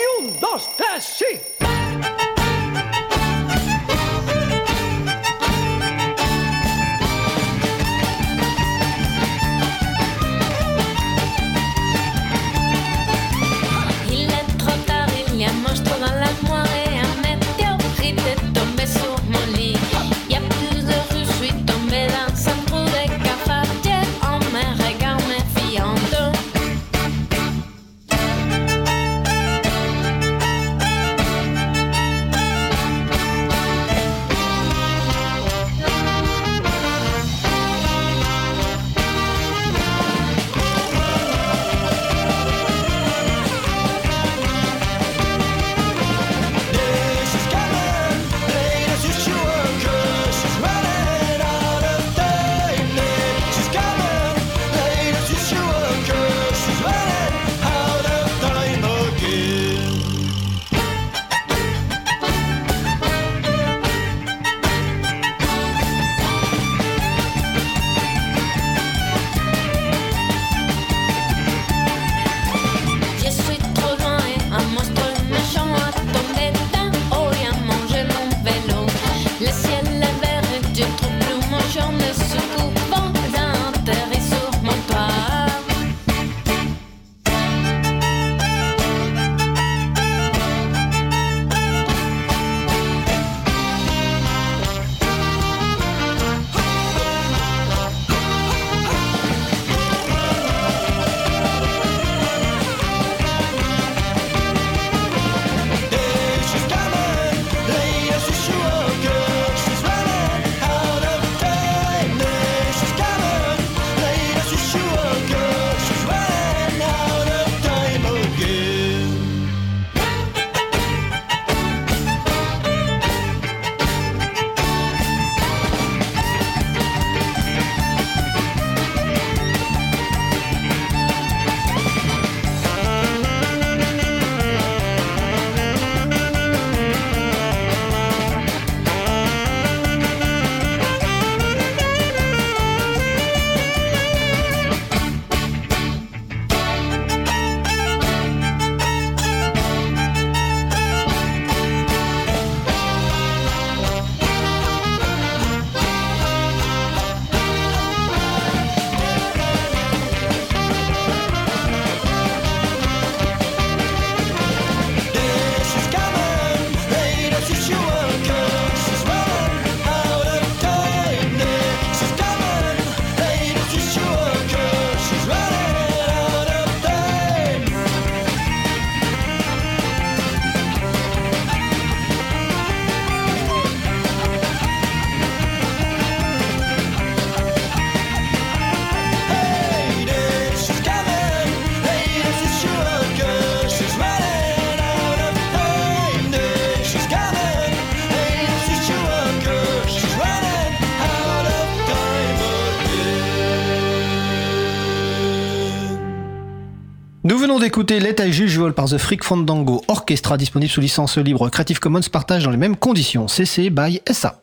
venons 207.46 207.60
d'écouter 207.60 208.00
Let 208.00 208.16
I 208.18 208.32
Juge 208.32 208.58
Vol 208.58 208.74
par 208.74 208.86
The 208.86 208.98
Freak 208.98 209.22
Fandango 209.22 209.80
Orchestra 209.86 210.36
disponible 210.36 210.68
sous 210.68 210.80
licence 210.80 211.16
libre 211.16 211.48
Creative 211.48 211.78
Commons 211.78 212.00
partage 212.10 212.42
dans 212.42 212.50
les 212.50 212.56
mêmes 212.56 212.74
conditions. 212.74 213.28
CC 213.28 213.70
by 213.70 214.02
SA. 214.10 214.42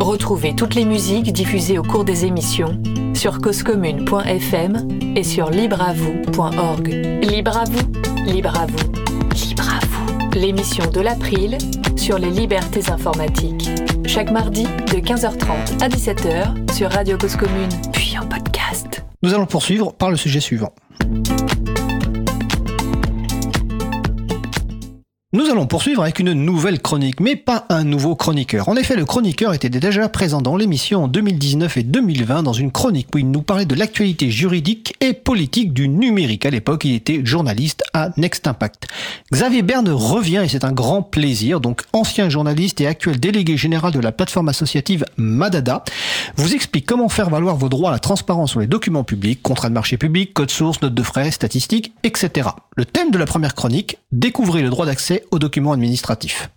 Retrouvez 0.00 0.56
toutes 0.56 0.74
les 0.74 0.86
musiques 0.86 1.30
diffusées 1.34 1.78
au 1.78 1.82
cours 1.82 2.06
des 2.06 2.24
émissions 2.24 2.82
sur 3.12 3.42
causecommune.fm 3.42 4.88
et 5.16 5.22
sur 5.22 5.50
libreavoue.org. 5.50 6.88
Libre 7.24 7.58
à 7.58 7.64
vous, 7.64 7.92
libre 8.24 8.58
à 8.58 8.64
vous, 8.64 8.92
libre 9.34 9.68
à 9.68 9.84
vous. 9.84 10.30
L'émission 10.34 10.90
de 10.90 11.00
l'April 11.02 11.58
sur 11.98 12.18
les 12.18 12.30
libertés 12.30 12.90
informatiques. 12.90 13.68
Chaque 14.06 14.30
mardi 14.30 14.62
de 14.64 14.96
15h30 14.96 15.82
à 15.82 15.90
17h 15.90 16.72
sur 16.72 16.90
Radio 16.90 17.18
Cause 17.18 17.36
Commune, 17.36 17.68
puis 17.92 18.16
en 18.16 18.26
podcast. 18.26 19.04
Nous 19.22 19.34
allons 19.34 19.46
poursuivre 19.46 19.92
par 19.92 20.10
le 20.10 20.16
sujet 20.16 20.40
suivant. 20.40 20.72
Allons 25.62 25.68
poursuivre 25.68 26.02
avec 26.02 26.18
une 26.18 26.32
nouvelle 26.32 26.80
chronique, 26.80 27.20
mais 27.20 27.36
pas 27.36 27.66
un 27.68 27.84
nouveau 27.84 28.16
chroniqueur. 28.16 28.68
En 28.68 28.74
effet, 28.74 28.96
le 28.96 29.04
chroniqueur 29.04 29.54
était 29.54 29.68
déjà 29.68 30.08
présent 30.08 30.42
dans 30.42 30.56
l'émission 30.56 31.04
en 31.04 31.08
2019 31.08 31.76
et 31.76 31.82
2020 31.84 32.42
dans 32.42 32.52
une 32.52 32.72
chronique 32.72 33.06
où 33.14 33.18
il 33.18 33.30
nous 33.30 33.42
parlait 33.42 33.64
de 33.64 33.76
l'actualité 33.76 34.28
juridique 34.28 34.94
et 35.00 35.12
politique 35.12 35.72
du 35.72 35.88
numérique. 35.88 36.46
À 36.46 36.50
l'époque, 36.50 36.84
il 36.84 36.94
était 36.94 37.24
journaliste 37.24 37.84
à 37.94 38.10
Next 38.16 38.48
Impact. 38.48 38.88
Xavier 39.32 39.62
Berne 39.62 39.88
revient 39.88 40.42
et 40.44 40.48
c'est 40.48 40.64
un 40.64 40.72
grand 40.72 41.00
plaisir. 41.00 41.60
Donc, 41.60 41.82
ancien 41.92 42.28
journaliste 42.28 42.80
et 42.80 42.88
actuel 42.88 43.20
délégué 43.20 43.56
général 43.56 43.92
de 43.92 44.00
la 44.00 44.10
plateforme 44.10 44.48
associative 44.48 45.04
Madada, 45.16 45.84
vous 46.34 46.54
explique 46.54 46.86
comment 46.86 47.08
faire 47.08 47.30
valoir 47.30 47.54
vos 47.54 47.68
droits 47.68 47.90
à 47.90 47.92
la 47.92 48.00
transparence 48.00 48.50
sur 48.50 48.58
les 48.58 48.66
documents 48.66 49.04
publics, 49.04 49.40
contrats 49.42 49.68
de 49.68 49.74
marché 49.74 49.96
public, 49.96 50.34
code 50.34 50.50
source, 50.50 50.82
notes 50.82 50.94
de 50.94 51.02
frais, 51.04 51.30
statistiques, 51.30 51.92
etc. 52.02 52.48
Le 52.74 52.86
thème 52.86 53.10
de 53.10 53.18
la 53.18 53.26
première 53.26 53.54
chronique, 53.54 53.98
découvrez 54.12 54.62
le 54.62 54.70
droit 54.70 54.86
d'accès 54.86 55.26
aux 55.30 55.38
documents 55.38 55.72
administratifs. 55.72 56.48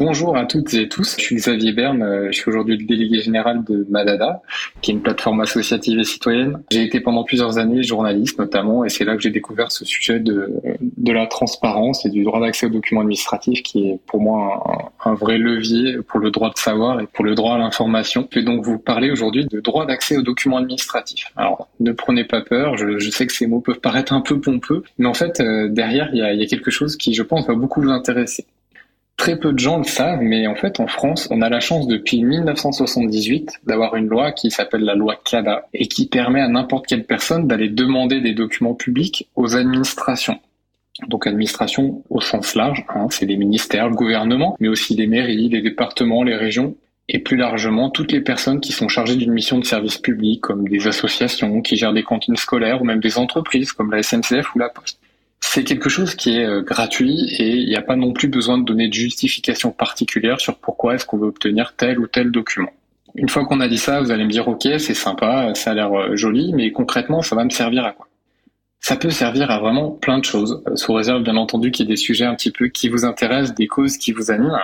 Bonjour 0.00 0.34
à 0.34 0.46
toutes 0.46 0.72
et 0.72 0.88
tous, 0.88 1.16
je 1.18 1.22
suis 1.22 1.36
Xavier 1.36 1.74
Berne, 1.74 2.02
euh, 2.02 2.28
je 2.32 2.38
suis 2.38 2.48
aujourd'hui 2.48 2.78
le 2.78 2.86
délégué 2.86 3.20
général 3.20 3.62
de 3.64 3.86
Madada, 3.90 4.40
qui 4.80 4.92
est 4.92 4.94
une 4.94 5.02
plateforme 5.02 5.42
associative 5.42 5.98
et 5.98 6.04
citoyenne. 6.04 6.62
J'ai 6.70 6.84
été 6.84 7.00
pendant 7.00 7.22
plusieurs 7.22 7.58
années 7.58 7.82
journaliste 7.82 8.38
notamment, 8.38 8.82
et 8.82 8.88
c'est 8.88 9.04
là 9.04 9.14
que 9.14 9.20
j'ai 9.20 9.28
découvert 9.28 9.70
ce 9.70 9.84
sujet 9.84 10.18
de, 10.18 10.54
de 10.80 11.12
la 11.12 11.26
transparence 11.26 12.06
et 12.06 12.08
du 12.08 12.24
droit 12.24 12.40
d'accès 12.40 12.64
aux 12.64 12.70
documents 12.70 13.02
administratifs, 13.02 13.62
qui 13.62 13.90
est 13.90 14.00
pour 14.06 14.22
moi 14.22 14.90
un, 15.04 15.12
vrai 15.12 15.36
levier 15.36 15.98
pour 16.08 16.18
le 16.18 16.30
droit 16.30 16.48
de 16.48 16.56
savoir 16.56 17.02
et 17.02 17.06
pour 17.06 17.26
le 17.26 17.34
droit 17.34 17.56
à 17.56 17.58
l'information. 17.58 18.26
Je 18.30 18.38
vais 18.38 18.44
donc 18.46 18.64
vous 18.64 18.78
parler 18.78 19.10
aujourd'hui 19.10 19.44
de 19.44 19.60
droit 19.60 19.84
d'accès 19.84 20.16
aux 20.16 20.22
documents 20.22 20.56
administratifs. 20.56 21.30
Alors, 21.36 21.68
ne 21.78 21.92
prenez 21.92 22.24
pas 22.24 22.40
peur, 22.40 22.78
je, 22.78 22.98
je 22.98 23.10
sais 23.10 23.26
que 23.26 23.34
ces 23.34 23.46
mots 23.46 23.60
peuvent 23.60 23.80
paraître 23.80 24.14
un 24.14 24.22
peu 24.22 24.40
pompeux, 24.40 24.82
mais 24.96 25.06
en 25.06 25.14
fait, 25.14 25.40
euh, 25.40 25.68
derrière, 25.68 26.08
il 26.14 26.20
y 26.20 26.22
a, 26.22 26.32
il 26.32 26.40
y 26.40 26.42
a 26.42 26.46
quelque 26.46 26.70
chose 26.70 26.96
qui, 26.96 27.12
je 27.12 27.22
pense, 27.22 27.46
va 27.46 27.54
beaucoup 27.54 27.82
vous 27.82 27.90
intéresser. 27.90 28.46
Très 29.20 29.36
peu 29.36 29.52
de 29.52 29.58
gens 29.58 29.76
le 29.76 29.84
savent, 29.84 30.22
mais 30.22 30.46
en 30.46 30.54
fait, 30.54 30.80
en 30.80 30.86
France, 30.86 31.28
on 31.30 31.42
a 31.42 31.50
la 31.50 31.60
chance 31.60 31.86
depuis 31.86 32.24
1978 32.24 33.60
d'avoir 33.66 33.94
une 33.94 34.06
loi 34.06 34.32
qui 34.32 34.50
s'appelle 34.50 34.80
la 34.80 34.94
loi 34.94 35.14
CADA 35.22 35.68
et 35.74 35.88
qui 35.88 36.08
permet 36.08 36.40
à 36.40 36.48
n'importe 36.48 36.86
quelle 36.86 37.04
personne 37.04 37.46
d'aller 37.46 37.68
demander 37.68 38.22
des 38.22 38.32
documents 38.32 38.72
publics 38.72 39.28
aux 39.36 39.56
administrations. 39.56 40.38
Donc 41.06 41.26
administration 41.26 42.02
au 42.08 42.22
sens 42.22 42.54
large, 42.54 42.86
hein, 42.88 43.08
c'est 43.10 43.26
les 43.26 43.36
ministères, 43.36 43.90
le 43.90 43.94
gouvernement, 43.94 44.56
mais 44.58 44.68
aussi 44.68 44.94
les 44.94 45.06
mairies, 45.06 45.50
les 45.50 45.60
départements, 45.60 46.22
les 46.22 46.36
régions, 46.36 46.74
et 47.06 47.18
plus 47.18 47.36
largement 47.36 47.90
toutes 47.90 48.12
les 48.12 48.22
personnes 48.22 48.60
qui 48.60 48.72
sont 48.72 48.88
chargées 48.88 49.16
d'une 49.16 49.32
mission 49.32 49.58
de 49.58 49.66
service 49.66 49.98
public, 49.98 50.40
comme 50.40 50.66
des 50.66 50.86
associations 50.86 51.60
qui 51.60 51.76
gèrent 51.76 51.92
des 51.92 52.04
cantines 52.04 52.36
scolaires, 52.36 52.80
ou 52.80 52.86
même 52.86 53.00
des 53.00 53.18
entreprises 53.18 53.72
comme 53.72 53.90
la 53.90 54.02
SNCF 54.02 54.54
ou 54.54 54.58
la 54.58 54.70
Poste 54.70 54.99
c'est 55.40 55.64
quelque 55.64 55.88
chose 55.88 56.14
qui 56.14 56.36
est 56.36 56.44
euh, 56.44 56.62
gratuit 56.62 57.34
et 57.38 57.56
il 57.56 57.68
n'y 57.68 57.76
a 57.76 57.82
pas 57.82 57.96
non 57.96 58.12
plus 58.12 58.28
besoin 58.28 58.58
de 58.58 58.64
donner 58.64 58.88
de 58.88 58.94
justification 58.94 59.72
particulière 59.72 60.40
sur 60.40 60.56
pourquoi 60.58 60.94
est-ce 60.94 61.06
qu'on 61.06 61.18
veut 61.18 61.26
obtenir 61.26 61.74
tel 61.76 61.98
ou 61.98 62.06
tel 62.06 62.30
document. 62.30 62.70
Une 63.16 63.28
fois 63.28 63.44
qu'on 63.44 63.60
a 63.60 63.66
dit 63.66 63.78
ça, 63.78 64.00
vous 64.00 64.10
allez 64.10 64.24
me 64.24 64.30
dire 64.30 64.46
ok, 64.46 64.68
c'est 64.78 64.94
sympa, 64.94 65.52
ça 65.54 65.72
a 65.72 65.74
l'air 65.74 65.92
euh, 65.92 66.14
joli, 66.14 66.52
mais 66.52 66.70
concrètement, 66.70 67.22
ça 67.22 67.34
va 67.34 67.44
me 67.44 67.50
servir 67.50 67.84
à 67.84 67.92
quoi? 67.92 68.06
Ça 68.78 68.96
peut 68.96 69.10
servir 69.10 69.50
à 69.50 69.58
vraiment 69.58 69.90
plein 69.90 70.18
de 70.18 70.24
choses, 70.24 70.62
euh, 70.68 70.76
sous 70.76 70.92
réserve 70.92 71.22
bien 71.22 71.36
entendu 71.36 71.70
qu'il 71.70 71.86
y 71.86 71.88
ait 71.88 71.92
des 71.92 71.96
sujets 71.96 72.26
un 72.26 72.34
petit 72.34 72.52
peu 72.52 72.68
qui 72.68 72.88
vous 72.88 73.04
intéressent, 73.04 73.54
des 73.54 73.66
causes 73.66 73.96
qui 73.96 74.12
vous 74.12 74.30
animent. 74.30 74.58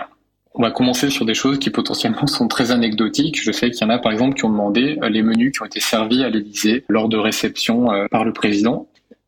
On 0.54 0.62
va 0.62 0.70
commencer 0.70 1.10
sur 1.10 1.26
des 1.26 1.34
choses 1.34 1.58
qui 1.58 1.70
potentiellement 1.70 2.26
sont 2.26 2.48
très 2.48 2.70
anecdotiques. 2.70 3.42
Je 3.42 3.50
sais 3.50 3.70
qu'il 3.70 3.84
y 3.84 3.90
en 3.90 3.92
a 3.92 3.98
par 3.98 4.12
exemple 4.12 4.36
qui 4.36 4.44
ont 4.44 4.50
demandé 4.50 4.98
les 5.10 5.22
menus 5.22 5.52
qui 5.52 5.62
ont 5.62 5.66
été 5.66 5.80
servis 5.80 6.22
à 6.22 6.30
l'Élysée 6.30 6.84
lors 6.88 7.08
de 7.08 7.16
réception 7.16 7.88
par 8.10 8.24
le 8.24 8.32
président. 8.32 8.86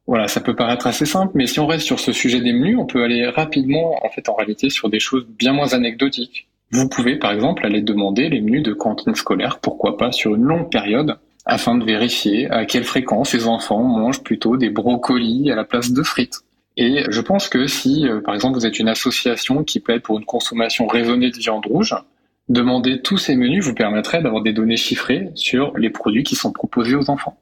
Voilà, 0.08 0.26
ça 0.26 0.40
peut 0.40 0.56
paraître 0.56 0.86
assez 0.86 1.04
simple, 1.04 1.32
mais 1.34 1.46
si 1.46 1.60
on 1.60 1.66
reste 1.66 1.84
sur 1.84 2.00
ce 2.00 2.12
sujet 2.12 2.40
des 2.40 2.54
menus, 2.54 2.78
on 2.78 2.86
peut 2.86 3.04
aller 3.04 3.28
rapidement, 3.28 4.02
en 4.02 4.08
fait, 4.08 4.30
en 4.30 4.34
réalité, 4.34 4.70
sur 4.70 4.88
des 4.88 5.00
choses 5.00 5.26
bien 5.26 5.52
moins 5.52 5.74
anecdotiques. 5.74 6.48
Vous 6.70 6.88
pouvez, 6.88 7.16
par 7.16 7.30
exemple, 7.30 7.66
aller 7.66 7.82
demander 7.82 8.30
les 8.30 8.40
menus 8.40 8.62
de 8.62 8.72
cantine 8.72 9.14
scolaire, 9.14 9.58
pourquoi 9.58 9.98
pas 9.98 10.10
sur 10.10 10.34
une 10.34 10.44
longue 10.44 10.70
période, 10.70 11.18
afin 11.44 11.76
de 11.76 11.84
vérifier 11.84 12.50
à 12.50 12.64
quelle 12.64 12.84
fréquence 12.84 13.34
les 13.34 13.46
enfants 13.46 13.82
mangent 13.84 14.22
plutôt 14.22 14.56
des 14.56 14.70
brocolis 14.70 15.50
à 15.52 15.56
la 15.56 15.64
place 15.64 15.92
de 15.92 16.02
frites. 16.02 16.40
Et 16.78 17.04
je 17.10 17.20
pense 17.20 17.50
que 17.50 17.66
si, 17.66 18.08
euh, 18.08 18.22
par 18.22 18.34
exemple, 18.34 18.58
vous 18.58 18.64
êtes 18.64 18.78
une 18.78 18.88
association 18.88 19.62
qui 19.62 19.78
plaide 19.78 20.00
pour 20.00 20.18
une 20.18 20.24
consommation 20.24 20.86
raisonnée 20.86 21.30
de 21.30 21.36
viande 21.36 21.66
rouge, 21.66 21.94
demander 22.48 23.02
tous 23.02 23.18
ces 23.18 23.36
menus 23.36 23.62
vous 23.62 23.74
permettrait 23.74 24.22
d'avoir 24.22 24.42
des 24.42 24.54
données 24.54 24.78
chiffrées 24.78 25.28
sur 25.34 25.76
les 25.76 25.90
produits 25.90 26.22
qui 26.22 26.34
sont 26.34 26.52
proposés 26.52 26.94
aux 26.94 27.10
enfants 27.10 27.36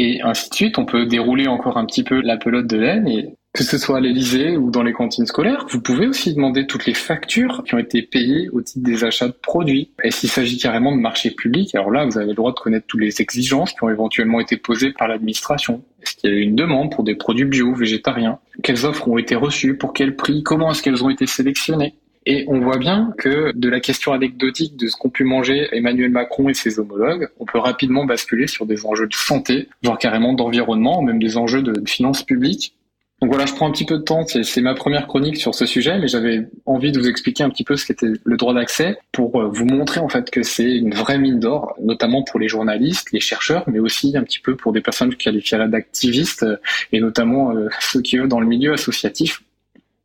et 0.00 0.22
ainsi 0.22 0.50
de 0.50 0.54
suite. 0.54 0.78
On 0.78 0.84
peut 0.84 1.06
dérouler 1.06 1.46
encore 1.46 1.76
un 1.76 1.84
petit 1.84 2.04
peu 2.04 2.20
la 2.22 2.36
pelote 2.36 2.66
de 2.66 2.78
laine 2.78 3.06
et 3.06 3.34
que 3.52 3.64
ce 3.64 3.78
soit 3.78 3.96
à 3.96 4.00
l'Elysée 4.00 4.56
ou 4.56 4.70
dans 4.70 4.84
les 4.84 4.92
cantines 4.92 5.26
scolaires, 5.26 5.66
vous 5.68 5.80
pouvez 5.80 6.06
aussi 6.06 6.34
demander 6.34 6.66
toutes 6.66 6.86
les 6.86 6.94
factures 6.94 7.64
qui 7.66 7.74
ont 7.74 7.78
été 7.78 8.00
payées 8.02 8.48
au 8.50 8.62
titre 8.62 8.84
des 8.84 9.02
achats 9.02 9.26
de 9.26 9.32
produits. 9.32 9.90
Et 10.04 10.12
s'il 10.12 10.30
s'agit 10.30 10.56
carrément 10.56 10.94
de 10.94 11.00
marché 11.00 11.32
public, 11.32 11.74
alors 11.74 11.90
là, 11.90 12.04
vous 12.04 12.16
avez 12.16 12.28
le 12.28 12.34
droit 12.34 12.52
de 12.52 12.60
connaître 12.60 12.86
toutes 12.86 13.00
les 13.00 13.20
exigences 13.20 13.72
qui 13.72 13.82
ont 13.82 13.90
éventuellement 13.90 14.38
été 14.38 14.56
posées 14.56 14.92
par 14.92 15.08
l'administration. 15.08 15.82
Est-ce 16.02 16.14
qu'il 16.14 16.30
y 16.30 16.32
a 16.32 16.36
eu 16.36 16.42
une 16.42 16.54
demande 16.54 16.92
pour 16.92 17.02
des 17.02 17.16
produits 17.16 17.44
bio, 17.44 17.74
végétariens? 17.74 18.38
Quelles 18.62 18.86
offres 18.86 19.08
ont 19.08 19.18
été 19.18 19.34
reçues? 19.34 19.76
Pour 19.76 19.92
quel 19.92 20.14
prix? 20.14 20.44
Comment 20.44 20.70
est-ce 20.70 20.82
qu'elles 20.82 21.04
ont 21.04 21.10
été 21.10 21.26
sélectionnées? 21.26 21.94
Et 22.26 22.44
on 22.48 22.60
voit 22.60 22.78
bien 22.78 23.14
que 23.16 23.52
de 23.56 23.68
la 23.68 23.80
question 23.80 24.12
anecdotique 24.12 24.76
de 24.76 24.88
ce 24.88 24.96
qu'ont 24.96 25.08
pu 25.08 25.24
manger 25.24 25.68
Emmanuel 25.72 26.10
Macron 26.10 26.48
et 26.48 26.54
ses 26.54 26.78
homologues, 26.78 27.28
on 27.38 27.46
peut 27.46 27.58
rapidement 27.58 28.04
basculer 28.04 28.46
sur 28.46 28.66
des 28.66 28.84
enjeux 28.84 29.06
de 29.06 29.14
santé, 29.14 29.68
voire 29.82 29.98
carrément 29.98 30.34
d'environnement, 30.34 31.02
même 31.02 31.18
des 31.18 31.38
enjeux 31.38 31.62
de 31.62 31.88
finances 31.88 32.22
publiques. 32.22 32.74
Donc 33.22 33.30
voilà, 33.30 33.44
je 33.44 33.52
prends 33.52 33.68
un 33.68 33.70
petit 33.70 33.84
peu 33.84 33.98
de 33.98 34.02
temps, 34.02 34.24
c'est 34.26 34.60
ma 34.62 34.74
première 34.74 35.06
chronique 35.06 35.36
sur 35.36 35.54
ce 35.54 35.66
sujet, 35.66 35.98
mais 35.98 36.08
j'avais 36.08 36.48
envie 36.64 36.90
de 36.90 36.98
vous 36.98 37.06
expliquer 37.06 37.42
un 37.42 37.50
petit 37.50 37.64
peu 37.64 37.76
ce 37.76 37.84
qu'était 37.84 38.12
le 38.24 38.36
droit 38.38 38.54
d'accès 38.54 38.98
pour 39.12 39.42
vous 39.46 39.66
montrer 39.66 40.00
en 40.00 40.08
fait 40.08 40.30
que 40.30 40.42
c'est 40.42 40.76
une 40.76 40.94
vraie 40.94 41.18
mine 41.18 41.38
d'or, 41.38 41.74
notamment 41.82 42.22
pour 42.22 42.40
les 42.40 42.48
journalistes, 42.48 43.12
les 43.12 43.20
chercheurs, 43.20 43.64
mais 43.66 43.78
aussi 43.78 44.16
un 44.16 44.22
petit 44.22 44.40
peu 44.40 44.56
pour 44.56 44.72
des 44.72 44.80
personnes 44.80 45.14
qualifiées 45.14 45.58
d'activistes 45.68 46.46
et 46.92 47.00
notamment 47.00 47.54
euh, 47.54 47.68
ceux 47.80 48.00
qui 48.00 48.18
œuvrent 48.18 48.28
dans 48.28 48.40
le 48.40 48.46
milieu 48.46 48.72
associatif 48.72 49.42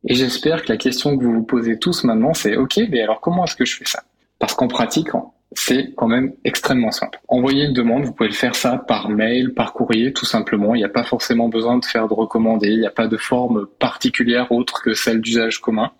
et 0.06 0.14
j'espère 0.14 0.62
que 0.62 0.72
la 0.72 0.76
question 0.76 1.16
que 1.16 1.24
vous 1.24 1.32
vous 1.32 1.44
posez 1.44 1.78
tous 1.78 2.04
maintenant, 2.04 2.34
c'est 2.34 2.56
OK, 2.56 2.80
mais 2.90 3.02
alors 3.02 3.20
comment 3.20 3.44
est-ce 3.44 3.56
que 3.56 3.64
je 3.64 3.76
fais 3.76 3.84
ça? 3.84 4.02
Parce 4.38 4.54
qu'en 4.54 4.68
pratique, 4.68 5.08
c'est 5.52 5.92
quand 5.96 6.08
même 6.08 6.32
extrêmement 6.44 6.90
simple. 6.90 7.20
Envoyer 7.28 7.64
une 7.64 7.72
demande, 7.72 8.04
vous 8.04 8.12
pouvez 8.12 8.28
le 8.28 8.34
faire 8.34 8.54
ça 8.54 8.78
par 8.78 9.08
mail, 9.08 9.54
par 9.54 9.72
courrier, 9.72 10.12
tout 10.12 10.26
simplement. 10.26 10.74
Il 10.74 10.78
n'y 10.78 10.84
a 10.84 10.90
pas 10.90 11.04
forcément 11.04 11.48
besoin 11.48 11.78
de 11.78 11.84
faire 11.84 12.08
de 12.08 12.14
recommander. 12.14 12.68
Il 12.68 12.80
n'y 12.80 12.86
a 12.86 12.90
pas 12.90 13.08
de 13.08 13.16
forme 13.16 13.66
particulière 13.78 14.52
autre 14.52 14.82
que 14.82 14.94
celle 14.94 15.20
d'usage 15.20 15.60
commun. 15.60 15.92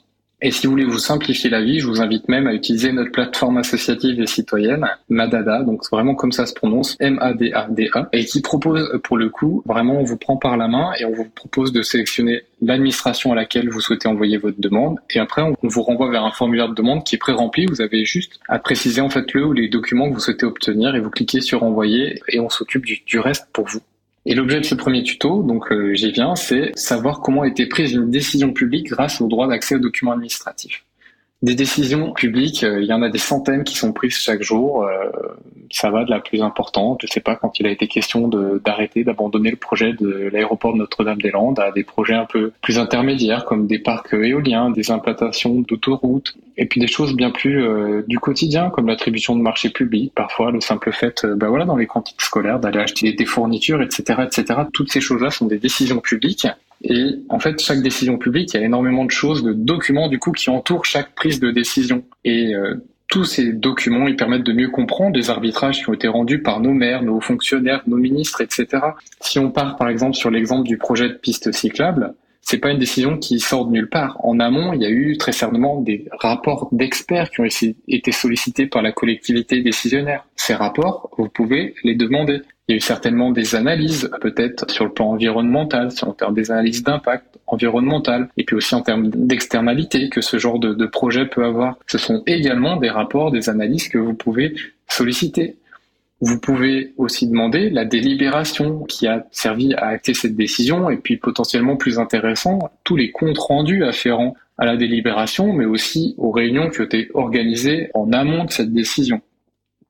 Et 0.42 0.50
si 0.50 0.66
vous 0.66 0.72
voulez 0.72 0.84
vous 0.84 0.98
simplifier 0.98 1.48
la 1.48 1.62
vie, 1.62 1.80
je 1.80 1.86
vous 1.86 2.02
invite 2.02 2.28
même 2.28 2.46
à 2.46 2.52
utiliser 2.52 2.92
notre 2.92 3.10
plateforme 3.10 3.56
associative 3.56 4.20
et 4.20 4.26
citoyenne, 4.26 4.86
Madada, 5.08 5.62
donc 5.62 5.82
vraiment 5.90 6.14
comme 6.14 6.30
ça 6.30 6.44
se 6.44 6.52
prononce, 6.52 6.94
M-A-D-A-D-A, 7.00 8.10
et 8.12 8.26
qui 8.26 8.42
propose 8.42 9.00
pour 9.02 9.16
le 9.16 9.30
coup, 9.30 9.62
vraiment 9.64 9.98
on 9.98 10.04
vous 10.04 10.18
prend 10.18 10.36
par 10.36 10.58
la 10.58 10.68
main 10.68 10.92
et 11.00 11.06
on 11.06 11.12
vous 11.12 11.24
propose 11.24 11.72
de 11.72 11.80
sélectionner 11.80 12.42
l'administration 12.60 13.32
à 13.32 13.34
laquelle 13.34 13.70
vous 13.70 13.80
souhaitez 13.80 14.08
envoyer 14.08 14.36
votre 14.36 14.60
demande, 14.60 14.98
et 15.08 15.20
après 15.20 15.40
on 15.40 15.56
vous 15.62 15.82
renvoie 15.82 16.10
vers 16.10 16.24
un 16.24 16.32
formulaire 16.32 16.68
de 16.68 16.74
demande 16.74 17.02
qui 17.02 17.14
est 17.14 17.18
pré-rempli, 17.18 17.64
vous 17.64 17.80
avez 17.80 18.04
juste 18.04 18.38
à 18.46 18.58
préciser 18.58 19.00
en 19.00 19.08
fait 19.08 19.32
le 19.32 19.46
ou 19.46 19.54
les 19.54 19.68
documents 19.68 20.10
que 20.10 20.14
vous 20.14 20.20
souhaitez 20.20 20.44
obtenir 20.44 20.94
et 20.94 21.00
vous 21.00 21.10
cliquez 21.10 21.40
sur 21.40 21.62
envoyer 21.62 22.20
et 22.28 22.40
on 22.40 22.50
s'occupe 22.50 22.84
du 22.84 23.18
reste 23.18 23.48
pour 23.54 23.66
vous. 23.68 23.80
Et 24.28 24.34
l'objet 24.34 24.58
de 24.58 24.64
ce 24.64 24.74
premier 24.74 25.04
tuto, 25.04 25.44
donc 25.44 25.70
euh, 25.70 25.94
j'y 25.94 26.10
viens, 26.10 26.34
c'est 26.34 26.72
savoir 26.76 27.20
comment 27.20 27.42
a 27.42 27.48
été 27.48 27.66
prise 27.66 27.92
une 27.92 28.10
décision 28.10 28.52
publique 28.52 28.88
grâce 28.88 29.20
au 29.20 29.28
droit 29.28 29.46
d'accès 29.46 29.76
aux 29.76 29.78
documents 29.78 30.12
administratifs. 30.12 30.85
Des 31.42 31.54
décisions 31.54 32.14
publiques, 32.14 32.64
euh, 32.64 32.80
il 32.80 32.86
y 32.86 32.94
en 32.94 33.02
a 33.02 33.10
des 33.10 33.18
centaines 33.18 33.62
qui 33.62 33.76
sont 33.76 33.92
prises 33.92 34.16
chaque 34.16 34.42
jour. 34.42 34.84
euh, 34.84 35.10
ça 35.70 35.90
va 35.90 36.04
de 36.04 36.10
la 36.10 36.20
plus 36.20 36.40
importante, 36.40 37.00
je 37.02 37.08
sais 37.08 37.20
pas, 37.20 37.36
quand 37.36 37.60
il 37.60 37.66
a 37.66 37.70
été 37.70 37.88
question 37.88 38.28
d'arrêter, 38.28 39.04
d'abandonner 39.04 39.50
le 39.50 39.56
projet 39.56 39.92
de 39.92 40.30
l'aéroport 40.32 40.72
de 40.72 40.78
Notre-Dame-des-Landes 40.78 41.58
à 41.58 41.72
des 41.72 41.82
projets 41.82 42.14
un 42.14 42.24
peu 42.24 42.52
plus 42.62 42.78
intermédiaires 42.78 43.44
comme 43.44 43.66
des 43.66 43.80
parcs 43.80 44.14
éoliens, 44.14 44.70
des 44.70 44.90
implantations 44.90 45.60
d'autoroutes, 45.60 46.36
et 46.56 46.66
puis 46.66 46.80
des 46.80 46.86
choses 46.86 47.14
bien 47.14 47.30
plus 47.30 47.62
euh, 47.62 48.02
du 48.06 48.18
quotidien 48.18 48.70
comme 48.70 48.86
l'attribution 48.86 49.36
de 49.36 49.42
marchés 49.42 49.70
publics, 49.70 50.12
parfois 50.14 50.52
le 50.52 50.60
simple 50.60 50.92
fait, 50.92 51.26
ben 51.26 51.48
voilà, 51.48 51.64
dans 51.64 51.76
les 51.76 51.86
cantines 51.86 52.16
scolaires, 52.18 52.60
d'aller 52.60 52.78
acheter 52.78 53.12
des 53.12 53.26
fournitures, 53.26 53.82
etc., 53.82 54.22
etc. 54.24 54.60
Toutes 54.72 54.90
ces 54.90 55.00
choses-là 55.00 55.30
sont 55.30 55.46
des 55.46 55.58
décisions 55.58 55.98
publiques. 55.98 56.46
Et 56.82 57.20
en 57.28 57.38
fait, 57.38 57.60
chaque 57.60 57.80
décision 57.80 58.18
publique, 58.18 58.54
il 58.54 58.60
y 58.60 58.62
a 58.62 58.66
énormément 58.66 59.04
de 59.04 59.10
choses, 59.10 59.42
de 59.42 59.52
documents 59.52 60.08
du 60.08 60.18
coup 60.18 60.32
qui 60.32 60.50
entourent 60.50 60.84
chaque 60.84 61.14
prise 61.14 61.40
de 61.40 61.50
décision. 61.50 62.04
Et 62.24 62.54
euh, 62.54 62.74
tous 63.08 63.24
ces 63.24 63.52
documents, 63.52 64.08
ils 64.08 64.16
permettent 64.16 64.44
de 64.44 64.52
mieux 64.52 64.68
comprendre 64.68 65.16
les 65.16 65.30
arbitrages 65.30 65.82
qui 65.82 65.88
ont 65.88 65.94
été 65.94 66.08
rendus 66.08 66.42
par 66.42 66.60
nos 66.60 66.72
maires, 66.72 67.02
nos 67.02 67.20
fonctionnaires, 67.20 67.82
nos 67.86 67.96
ministres, 67.96 68.40
etc. 68.40 68.66
Si 69.20 69.38
on 69.38 69.50
part 69.50 69.76
par 69.76 69.88
exemple 69.88 70.16
sur 70.16 70.30
l'exemple 70.30 70.66
du 70.66 70.76
projet 70.76 71.08
de 71.08 71.14
piste 71.14 71.52
cyclable, 71.52 72.14
c'est 72.48 72.58
pas 72.58 72.70
une 72.70 72.78
décision 72.78 73.18
qui 73.18 73.40
sort 73.40 73.66
de 73.66 73.72
nulle 73.72 73.88
part. 73.88 74.24
En 74.24 74.38
amont, 74.38 74.72
il 74.72 74.80
y 74.80 74.86
a 74.86 74.90
eu 74.90 75.16
très 75.18 75.32
certainement 75.32 75.80
des 75.80 76.06
rapports 76.20 76.68
d'experts 76.70 77.30
qui 77.30 77.40
ont 77.40 77.74
été 77.88 78.12
sollicités 78.12 78.66
par 78.66 78.82
la 78.82 78.92
collectivité 78.92 79.62
décisionnaire. 79.62 80.24
Ces 80.36 80.54
rapports, 80.54 81.10
vous 81.18 81.28
pouvez 81.28 81.74
les 81.82 81.96
demander. 81.96 82.42
Il 82.68 82.72
y 82.72 82.74
a 82.74 82.76
eu 82.78 82.80
certainement 82.80 83.30
des 83.30 83.54
analyses, 83.54 84.10
peut-être 84.20 84.68
sur 84.70 84.84
le 84.84 84.92
plan 84.92 85.10
environnemental, 85.10 85.92
sur 85.92 86.08
en 86.08 86.12
termes 86.12 86.34
des 86.34 86.50
analyses 86.50 86.82
d'impact 86.82 87.38
environnemental, 87.46 88.28
et 88.36 88.44
puis 88.44 88.56
aussi 88.56 88.74
en 88.74 88.82
termes 88.82 89.08
d'externalité 89.08 90.08
que 90.08 90.20
ce 90.20 90.38
genre 90.38 90.58
de 90.58 90.86
projet 90.86 91.26
peut 91.26 91.44
avoir. 91.44 91.78
Ce 91.86 91.98
sont 91.98 92.24
également 92.26 92.76
des 92.76 92.90
rapports, 92.90 93.30
des 93.30 93.48
analyses 93.48 93.88
que 93.88 93.98
vous 93.98 94.14
pouvez 94.14 94.54
solliciter. 94.88 95.56
Vous 96.20 96.40
pouvez 96.40 96.94
aussi 96.96 97.28
demander 97.28 97.68
la 97.68 97.84
délibération 97.84 98.84
qui 98.84 99.06
a 99.06 99.26
servi 99.30 99.74
à 99.74 99.88
acter 99.88 100.14
cette 100.14 100.34
décision 100.34 100.88
et 100.88 100.96
puis 100.96 101.18
potentiellement 101.18 101.76
plus 101.76 101.98
intéressant, 101.98 102.70
tous 102.84 102.96
les 102.96 103.10
comptes 103.10 103.38
rendus 103.38 103.84
afférents 103.84 104.34
à 104.56 104.64
la 104.64 104.78
délibération, 104.78 105.52
mais 105.52 105.66
aussi 105.66 106.14
aux 106.16 106.30
réunions 106.30 106.70
qui 106.70 106.80
ont 106.80 106.84
été 106.84 107.10
organisées 107.12 107.90
en 107.92 108.12
amont 108.12 108.44
de 108.44 108.50
cette 108.50 108.72
décision. 108.72 109.20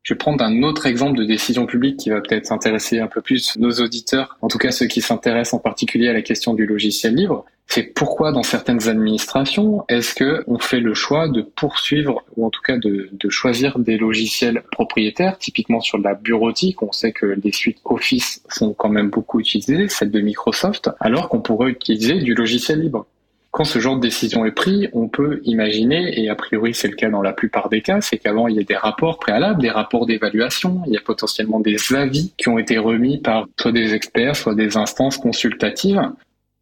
Je 0.06 0.14
vais 0.14 0.18
prendre 0.18 0.44
un 0.44 0.62
autre 0.62 0.86
exemple 0.86 1.18
de 1.18 1.24
décision 1.24 1.66
publique 1.66 1.96
qui 1.96 2.10
va 2.10 2.20
peut-être 2.20 2.52
intéresser 2.52 3.00
un 3.00 3.08
peu 3.08 3.20
plus 3.20 3.56
nos 3.58 3.72
auditeurs, 3.72 4.38
en 4.40 4.46
tout 4.46 4.56
cas 4.56 4.70
ceux 4.70 4.86
qui 4.86 5.00
s'intéressent 5.00 5.54
en 5.54 5.58
particulier 5.58 6.08
à 6.08 6.12
la 6.12 6.22
question 6.22 6.54
du 6.54 6.64
logiciel 6.64 7.16
libre. 7.16 7.44
C'est 7.66 7.82
pourquoi 7.82 8.30
dans 8.30 8.44
certaines 8.44 8.88
administrations, 8.88 9.84
est-ce 9.88 10.14
que 10.14 10.44
on 10.46 10.60
fait 10.60 10.78
le 10.78 10.94
choix 10.94 11.26
de 11.26 11.42
poursuivre 11.42 12.22
ou 12.36 12.46
en 12.46 12.50
tout 12.50 12.62
cas 12.62 12.76
de, 12.78 13.10
choisir 13.30 13.80
des 13.80 13.96
logiciels 13.96 14.62
propriétaires, 14.70 15.38
typiquement 15.38 15.80
sur 15.80 15.98
la 15.98 16.14
bureautique. 16.14 16.84
On 16.84 16.92
sait 16.92 17.10
que 17.10 17.26
les 17.26 17.50
suites 17.50 17.78
Office 17.84 18.42
sont 18.48 18.74
quand 18.74 18.90
même 18.90 19.10
beaucoup 19.10 19.40
utilisées, 19.40 19.88
celles 19.88 20.12
de 20.12 20.20
Microsoft, 20.20 20.88
alors 21.00 21.28
qu'on 21.28 21.40
pourrait 21.40 21.72
utiliser 21.72 22.20
du 22.20 22.34
logiciel 22.34 22.80
libre. 22.80 23.06
Quand 23.56 23.64
ce 23.64 23.78
genre 23.78 23.96
de 23.96 24.02
décision 24.02 24.44
est 24.44 24.50
pris, 24.50 24.90
on 24.92 25.08
peut 25.08 25.40
imaginer, 25.44 26.20
et 26.20 26.28
a 26.28 26.34
priori 26.34 26.74
c'est 26.74 26.88
le 26.88 26.94
cas 26.94 27.08
dans 27.08 27.22
la 27.22 27.32
plupart 27.32 27.70
des 27.70 27.80
cas, 27.80 28.02
c'est 28.02 28.18
qu'avant 28.18 28.48
il 28.48 28.56
y 28.56 28.60
a 28.60 28.64
des 28.64 28.76
rapports 28.76 29.18
préalables, 29.18 29.62
des 29.62 29.70
rapports 29.70 30.04
d'évaluation, 30.04 30.82
il 30.86 30.92
y 30.92 30.96
a 30.98 31.00
potentiellement 31.00 31.58
des 31.58 31.78
avis 31.94 32.34
qui 32.36 32.50
ont 32.50 32.58
été 32.58 32.76
remis 32.76 33.16
par 33.16 33.46
soit 33.58 33.72
des 33.72 33.94
experts, 33.94 34.36
soit 34.36 34.54
des 34.54 34.76
instances 34.76 35.16
consultatives. 35.16 36.02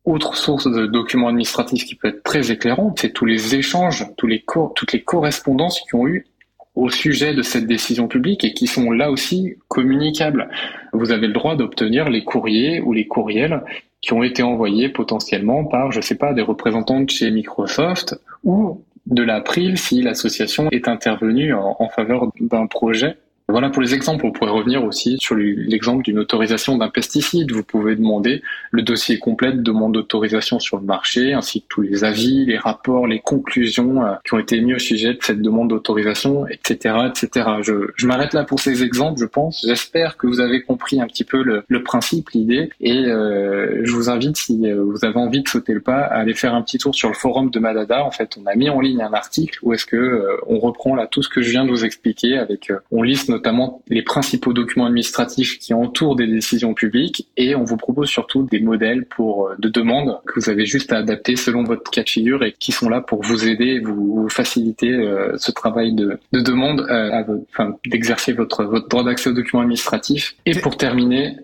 Autre 0.04 0.36
source 0.36 0.70
de 0.70 0.86
documents 0.86 1.26
administratifs 1.26 1.84
qui 1.84 1.96
peut 1.96 2.06
être 2.06 2.22
très 2.22 2.52
éclairante, 2.52 3.00
c'est 3.00 3.12
tous 3.12 3.24
les 3.24 3.56
échanges, 3.56 4.06
toutes 4.16 4.92
les 4.92 5.02
correspondances 5.02 5.80
qui 5.80 5.96
ont 5.96 6.06
eu 6.06 6.28
au 6.76 6.90
sujet 6.90 7.34
de 7.34 7.42
cette 7.42 7.66
décision 7.66 8.06
publique 8.06 8.44
et 8.44 8.54
qui 8.54 8.68
sont 8.68 8.92
là 8.92 9.10
aussi 9.10 9.56
communicables. 9.66 10.48
Vous 10.92 11.10
avez 11.10 11.26
le 11.26 11.32
droit 11.32 11.56
d'obtenir 11.56 12.08
les 12.08 12.22
courriers 12.22 12.80
ou 12.80 12.92
les 12.92 13.08
courriels 13.08 13.62
qui 14.04 14.12
ont 14.12 14.22
été 14.22 14.42
envoyés 14.42 14.90
potentiellement 14.90 15.64
par, 15.64 15.90
je 15.90 16.02
sais 16.02 16.16
pas, 16.16 16.34
des 16.34 16.42
représentants 16.42 17.00
de 17.00 17.08
chez 17.08 17.30
Microsoft 17.30 18.20
ou 18.44 18.84
de 19.06 19.22
l'April 19.22 19.78
si 19.78 20.02
l'association 20.02 20.68
est 20.70 20.88
intervenue 20.88 21.54
en, 21.54 21.76
en 21.78 21.88
faveur 21.88 22.30
d'un 22.38 22.66
projet. 22.66 23.16
Voilà 23.54 23.70
pour 23.70 23.82
les 23.82 23.94
exemples. 23.94 24.26
On 24.26 24.32
pourrait 24.32 24.50
revenir 24.50 24.82
aussi 24.82 25.16
sur 25.20 25.36
l'exemple 25.36 26.02
d'une 26.02 26.18
autorisation 26.18 26.76
d'un 26.76 26.88
pesticide. 26.88 27.52
Vous 27.52 27.62
pouvez 27.62 27.94
demander 27.94 28.42
le 28.72 28.82
dossier 28.82 29.20
complet 29.20 29.52
de 29.52 29.60
demande 29.60 29.94
d'autorisation 29.94 30.58
sur 30.58 30.76
le 30.76 30.82
marché, 30.82 31.34
ainsi 31.34 31.62
que 31.62 31.66
tous 31.68 31.82
les 31.82 32.02
avis, 32.02 32.46
les 32.46 32.58
rapports, 32.58 33.06
les 33.06 33.20
conclusions 33.20 34.04
euh, 34.04 34.14
qui 34.24 34.34
ont 34.34 34.40
été 34.40 34.60
mis 34.60 34.74
au 34.74 34.80
sujet 34.80 35.14
de 35.14 35.18
cette 35.20 35.40
demande 35.40 35.68
d'autorisation, 35.68 36.48
etc., 36.48 36.96
etc. 37.06 37.48
Je, 37.62 38.06
m'arrête 38.08 38.34
là 38.34 38.42
pour 38.42 38.58
ces 38.58 38.82
exemples, 38.82 39.20
je 39.20 39.26
pense. 39.26 39.64
J'espère 39.64 40.16
que 40.16 40.26
vous 40.26 40.40
avez 40.40 40.62
compris 40.62 41.00
un 41.00 41.06
petit 41.06 41.22
peu 41.22 41.44
le, 41.44 41.82
principe, 41.84 42.30
l'idée, 42.30 42.70
et 42.80 43.06
euh, 43.06 43.82
je 43.84 43.92
vous 43.92 44.10
invite, 44.10 44.36
si 44.36 44.66
euh, 44.66 44.82
vous 44.82 45.04
avez 45.04 45.20
envie 45.20 45.44
de 45.44 45.48
sauter 45.48 45.74
le 45.74 45.80
pas, 45.80 46.00
à 46.00 46.16
aller 46.16 46.34
faire 46.34 46.56
un 46.56 46.62
petit 46.62 46.78
tour 46.78 46.92
sur 46.92 47.08
le 47.08 47.14
forum 47.14 47.50
de 47.50 47.60
Madada. 47.60 48.04
En 48.04 48.10
fait, 48.10 48.36
on 48.36 48.46
a 48.46 48.56
mis 48.56 48.68
en 48.68 48.80
ligne 48.80 49.00
un 49.00 49.12
article 49.12 49.60
où 49.62 49.72
est-ce 49.72 49.86
que 49.86 50.26
on 50.48 50.58
reprend 50.58 50.96
là 50.96 51.06
tout 51.06 51.22
ce 51.22 51.28
que 51.28 51.40
je 51.40 51.50
viens 51.50 51.64
de 51.64 51.70
vous 51.70 51.84
expliquer, 51.84 52.36
avec 52.36 52.72
on 52.90 53.02
liste 53.02 53.28
notamment 53.44 53.82
les 53.88 54.02
principaux 54.02 54.52
documents 54.52 54.86
administratifs 54.86 55.58
qui 55.58 55.74
entourent 55.74 56.16
des 56.16 56.26
décisions 56.26 56.72
publiques, 56.72 57.28
et 57.36 57.54
on 57.54 57.64
vous 57.64 57.76
propose 57.76 58.08
surtout 58.08 58.44
des 58.44 58.60
modèles 58.60 59.04
pour 59.04 59.48
euh, 59.48 59.54
de 59.58 59.68
demandes 59.68 60.18
que 60.26 60.40
vous 60.40 60.48
avez 60.48 60.64
juste 60.64 60.92
à 60.92 60.98
adapter 60.98 61.36
selon 61.36 61.62
votre 61.62 61.90
cas 61.90 62.02
de 62.02 62.08
figure 62.08 62.42
et 62.42 62.52
qui 62.58 62.72
sont 62.72 62.88
là 62.88 63.00
pour 63.02 63.22
vous 63.22 63.46
aider, 63.46 63.66
et 63.66 63.80
vous, 63.80 64.22
vous 64.22 64.28
faciliter 64.28 64.90
euh, 64.92 65.36
ce 65.36 65.52
travail 65.52 65.92
de, 65.92 66.18
de 66.32 66.40
demande, 66.40 66.86
euh, 66.90 67.22
enfin, 67.50 67.76
d'exercer 67.86 68.32
votre, 68.32 68.64
votre 68.64 68.88
droit 68.88 69.04
d'accès 69.04 69.28
aux 69.28 69.34
documents 69.34 69.62
administratifs. 69.62 70.36
Et 70.46 70.54
pour 70.54 70.76
terminer, 70.76 71.36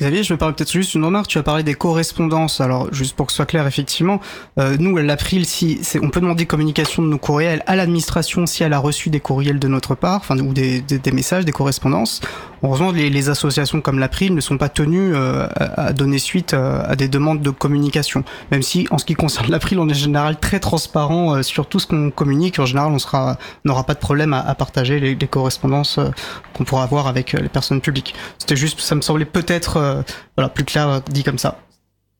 Xavier, 0.00 0.24
je 0.24 0.32
me 0.32 0.38
permets 0.38 0.54
peut-être 0.54 0.72
juste 0.72 0.96
une 0.96 1.04
remarque. 1.04 1.28
Tu 1.28 1.38
as 1.38 1.44
parlé 1.44 1.62
des 1.62 1.74
correspondances. 1.74 2.60
Alors, 2.60 2.92
juste 2.92 3.14
pour 3.14 3.26
que 3.26 3.32
ce 3.32 3.36
soit 3.36 3.46
clair, 3.46 3.64
effectivement, 3.64 4.18
euh, 4.58 4.76
nous, 4.80 4.96
l'April, 4.96 5.46
si 5.46 5.80
on 6.02 6.10
peut 6.10 6.20
demander 6.20 6.46
communication 6.46 7.00
de 7.00 7.06
nos 7.06 7.18
courriels 7.18 7.62
à 7.68 7.76
l'administration 7.76 8.44
si 8.46 8.64
elle 8.64 8.72
a 8.72 8.80
reçu 8.80 9.08
des 9.08 9.20
courriels 9.20 9.60
de 9.60 9.68
notre 9.68 9.94
part, 9.94 10.16
enfin, 10.16 10.36
ou 10.40 10.52
des, 10.52 10.80
des, 10.80 10.98
des 10.98 11.12
messages, 11.12 11.44
des 11.44 11.52
correspondances. 11.52 12.20
Heureusement, 12.64 12.90
les, 12.90 13.08
les 13.08 13.28
associations 13.28 13.80
comme 13.80 14.00
l'April 14.00 14.34
ne 14.34 14.40
sont 14.40 14.58
pas 14.58 14.68
tenues 14.68 15.14
euh, 15.14 15.46
à, 15.54 15.82
à 15.82 15.92
donner 15.92 16.18
suite 16.18 16.54
euh, 16.54 16.82
à 16.84 16.96
des 16.96 17.06
demandes 17.06 17.40
de 17.42 17.50
communication. 17.50 18.24
Même 18.50 18.62
si, 18.62 18.88
en 18.90 18.98
ce 18.98 19.04
qui 19.04 19.14
concerne 19.14 19.48
l'April, 19.48 19.78
on 19.78 19.88
est 19.88 19.92
en 19.92 19.94
général 19.94 20.40
très 20.40 20.58
transparent 20.58 21.36
euh, 21.36 21.42
sur 21.42 21.66
tout 21.66 21.78
ce 21.78 21.86
qu'on 21.86 22.10
communique. 22.10 22.58
En 22.58 22.66
général, 22.66 22.90
on 22.90 22.98
sera, 22.98 23.38
n'aura 23.64 23.84
pas 23.84 23.94
de 23.94 24.00
problème 24.00 24.32
à, 24.32 24.40
à 24.40 24.56
partager 24.56 24.98
les, 24.98 25.14
les 25.14 25.28
correspondances 25.28 25.98
euh, 25.98 26.08
qu'on 26.52 26.64
pourra 26.64 26.82
avoir 26.82 27.06
avec 27.06 27.36
euh, 27.36 27.38
les 27.38 27.48
personnes 27.48 27.80
publiques. 27.80 28.16
C'était 28.38 28.56
juste, 28.56 28.80
ça 28.80 28.96
me 28.96 29.00
semblait 29.00 29.24
peut-être 29.24 29.83
euh, 29.84 30.02
voilà, 30.36 30.48
plus 30.48 30.64
clair 30.64 30.88
euh, 30.88 31.00
dit 31.10 31.22
comme 31.22 31.38
ça. 31.38 31.60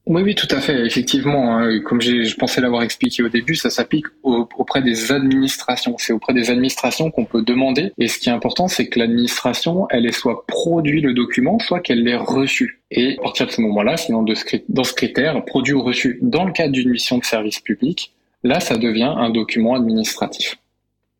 Oui, 0.07 0.20
oui, 0.20 0.35
tout 0.35 0.49
à 0.51 0.61
fait. 0.61 0.85
Effectivement, 0.85 1.57
hein, 1.57 1.81
comme 1.81 2.03
je 2.03 2.36
pensais 2.36 2.61
l'avoir 2.61 2.82
expliqué 2.82 3.23
au 3.23 3.31
début, 3.31 3.55
ça 3.55 3.70
s'applique 3.70 4.05
au- 4.23 4.47
auprès 4.59 4.82
des 4.82 5.12
administrations. 5.12 5.97
C'est 5.99 6.12
auprès 6.12 6.35
des 6.35 6.51
administrations 6.51 7.11
qu'on 7.11 7.24
peut 7.24 7.41
demander. 7.41 7.91
Et 7.97 8.07
ce 8.09 8.19
qui 8.19 8.28
est 8.28 8.32
important, 8.32 8.69
c'est 8.69 8.86
que 8.89 8.99
l'administration, 8.99 9.86
elle 9.89 10.05
ait 10.05 10.12
soit 10.12 10.45
produit 10.47 11.01
le 11.01 11.15
document, 11.15 11.59
soit 11.59 11.81
qu'elle 11.81 12.03
l'ait 12.05 12.16
reçu. 12.19 12.82
Et 12.91 13.16
à 13.19 13.23
partir 13.23 13.47
de 13.47 13.53
ce 13.53 13.62
moment-là, 13.62 13.97
sinon 13.97 14.23
dans 14.69 14.85
ce 14.85 14.93
critère, 14.93 15.43
produit 15.47 15.73
ou 15.73 15.82
reçu 15.82 16.19
dans 16.20 16.45
le 16.45 16.53
cadre 16.53 16.73
d'une 16.73 16.91
mission 16.91 17.16
de 17.16 17.24
service 17.24 17.61
public, 17.61 18.12
là, 18.43 18.61
ça 18.61 18.77
devient 18.77 19.15
un 19.16 19.31
document 19.31 19.74
administratif. 19.74 20.57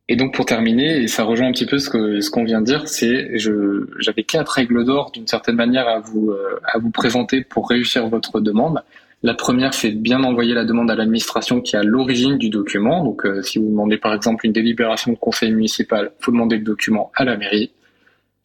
Et 0.09 0.17
donc 0.17 0.35
pour 0.35 0.45
terminer, 0.45 1.03
et 1.03 1.09
ça 1.09 1.25
rejoint 1.25 1.49
un 1.49 1.53
petit 1.53 1.65
peu 1.65 1.79
ce 1.79 1.89
que 1.89 2.21
ce 2.21 2.31
qu'on 2.31 2.45
vient 2.45 2.61
de 2.61 2.67
dire, 2.67 2.87
c'est 2.89 3.39
je 3.39 3.87
j'avais 3.99 4.23
quatre 4.23 4.51
règles 4.51 4.85
d'or 4.85 5.11
d'une 5.13 5.27
certaine 5.27 5.57
manière 5.57 5.89
à 5.89 6.01
vous 6.01 6.31
euh, 6.31 6.61
à 6.65 6.79
vous 6.79 6.91
présenter 6.91 7.43
pour 7.43 7.71
réussir 7.71 8.07
votre 8.09 8.41
demande. 8.41 8.83
La 9.23 9.33
première, 9.33 9.73
c'est 9.73 9.93
bien 9.93 10.23
envoyer 10.23 10.53
la 10.53 10.67
demande 10.67 10.91
à 10.91 10.95
l'administration 10.95 11.63
qui 11.63 11.77
est 11.77 11.79
à 11.79 11.83
l'origine 11.83 12.37
du 12.37 12.51
document. 12.51 13.03
Donc 13.03 13.25
euh, 13.25 13.41
si 13.41 13.59
vous 13.59 13.71
demandez 13.71 13.97
par 13.97 14.13
exemple 14.13 14.45
une 14.45 14.53
délibération 14.53 15.11
de 15.13 15.17
conseil 15.17 15.53
municipal, 15.53 16.13
faut 16.21 16.33
demander 16.33 16.59
le 16.59 16.65
document 16.65 17.11
à 17.15 17.25
la 17.25 17.39
mairie. 17.39 17.71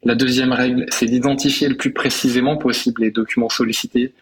La 0.04 0.16
deuxième 0.16 0.54
règle, 0.54 0.86
c'est 0.88 1.08
d'identifier 1.08 1.68
le 1.68 1.76
plus 1.76 1.92
précisément 1.92 2.56
possible 2.56 3.02
les 3.02 3.12
documents 3.12 3.50
sollicités 3.50 4.14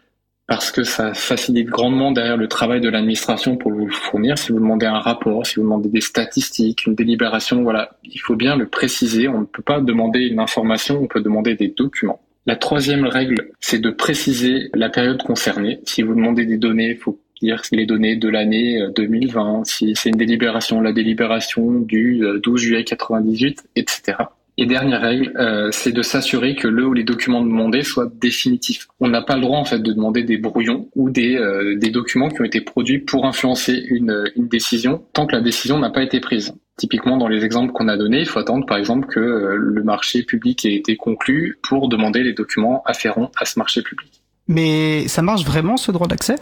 parce 0.47 0.71
que 0.71 0.83
ça 0.83 1.13
facilite 1.13 1.67
grandement 1.67 2.11
derrière 2.11 2.37
le 2.37 2.47
travail 2.47 2.79
de 2.79 2.89
l'administration 2.89 3.57
pour 3.57 3.73
vous 3.73 3.89
fournir. 3.89 4.37
Si 4.37 4.53
vous 4.53 4.59
demandez 4.59 4.85
un 4.85 4.99
rapport, 4.99 5.45
si 5.45 5.55
vous 5.55 5.63
demandez 5.63 5.89
des 5.89 6.01
statistiques, 6.01 6.85
une 6.85 6.95
délibération, 6.95 7.63
voilà, 7.63 7.97
il 8.03 8.19
faut 8.19 8.37
bien 8.37 8.55
le 8.55 8.65
préciser. 8.65 9.27
On 9.27 9.41
ne 9.41 9.45
peut 9.45 9.61
pas 9.61 9.81
demander 9.81 10.21
une 10.21 10.39
information, 10.39 11.01
on 11.01 11.07
peut 11.07 11.21
demander 11.21 11.55
des 11.55 11.67
documents. 11.67 12.21
La 12.45 12.55
troisième 12.55 13.05
règle, 13.05 13.49
c'est 13.59 13.79
de 13.79 13.89
préciser 13.89 14.69
la 14.73 14.89
période 14.89 15.21
concernée. 15.21 15.81
Si 15.83 16.01
vous 16.01 16.15
demandez 16.15 16.45
des 16.45 16.57
données, 16.57 16.91
il 16.91 16.97
faut 16.97 17.19
dire 17.41 17.61
les 17.73 17.85
données 17.85 18.15
de 18.15 18.29
l'année 18.29 18.81
euh, 18.81 18.89
2020, 18.95 19.65
si 19.65 19.95
c'est 19.95 20.09
une 20.09 20.15
délibération, 20.15 20.79
la 20.79 20.93
délibération 20.93 21.73
du 21.81 22.23
euh, 22.23 22.39
12 22.39 22.61
juillet 22.61 22.83
98, 22.85 23.67
etc. 23.75 24.17
Et 24.59 24.65
dernière 24.65 25.01
règle, 25.01 25.33
euh, 25.37 25.69
c'est 25.71 25.91
de 25.91 26.01
s'assurer 26.01 26.55
que 26.55 26.67
le 26.67 26.85
ou 26.87 26.93
les 26.93 27.03
documents 27.03 27.43
demandés 27.43 27.83
soient 27.83 28.09
définitifs. 28.11 28.87
On 28.99 29.07
n'a 29.07 29.21
pas 29.21 29.35
le 29.35 29.41
droit 29.41 29.59
en 29.59 29.65
fait 29.65 29.77
de 29.77 29.91
demander 29.93 30.23
des 30.23 30.37
brouillons 30.37 30.89
ou 30.95 31.11
des, 31.11 31.35
euh, 31.35 31.75
des 31.77 31.91
documents 31.91 32.29
qui 32.29 32.41
ont 32.41 32.45
été 32.45 32.61
produits 32.61 32.97
pour 32.97 33.25
influencer 33.25 33.83
une, 33.87 34.31
une 34.35 34.47
décision 34.47 35.03
tant 35.13 35.27
que 35.27 35.35
la 35.35 35.41
décision 35.41 35.77
n'a 35.77 35.91
pas 35.91 36.01
été 36.01 36.19
prise. 36.19 36.55
Typiquement, 36.75 37.17
dans 37.17 37.27
les 37.27 37.45
exemples 37.45 37.71
qu'on 37.71 37.87
a 37.87 37.97
donnés, 37.97 38.21
il 38.21 38.25
faut 38.25 38.39
attendre 38.39 38.65
par 38.65 38.77
exemple 38.77 39.07
que 39.07 39.19
euh, 39.19 39.55
le 39.57 39.83
marché 39.83 40.23
public 40.23 40.65
ait 40.65 40.73
été 40.73 40.95
conclu 40.95 41.59
pour 41.61 41.87
demander 41.87 42.23
les 42.23 42.33
documents 42.33 42.81
afférents 42.85 43.31
à 43.37 43.45
ce 43.45 43.59
marché 43.59 43.83
public. 43.83 44.23
Mais 44.47 45.07
ça 45.07 45.21
marche 45.21 45.45
vraiment 45.45 45.77
ce 45.77 45.91
droit 45.91 46.07
d'accès? 46.07 46.35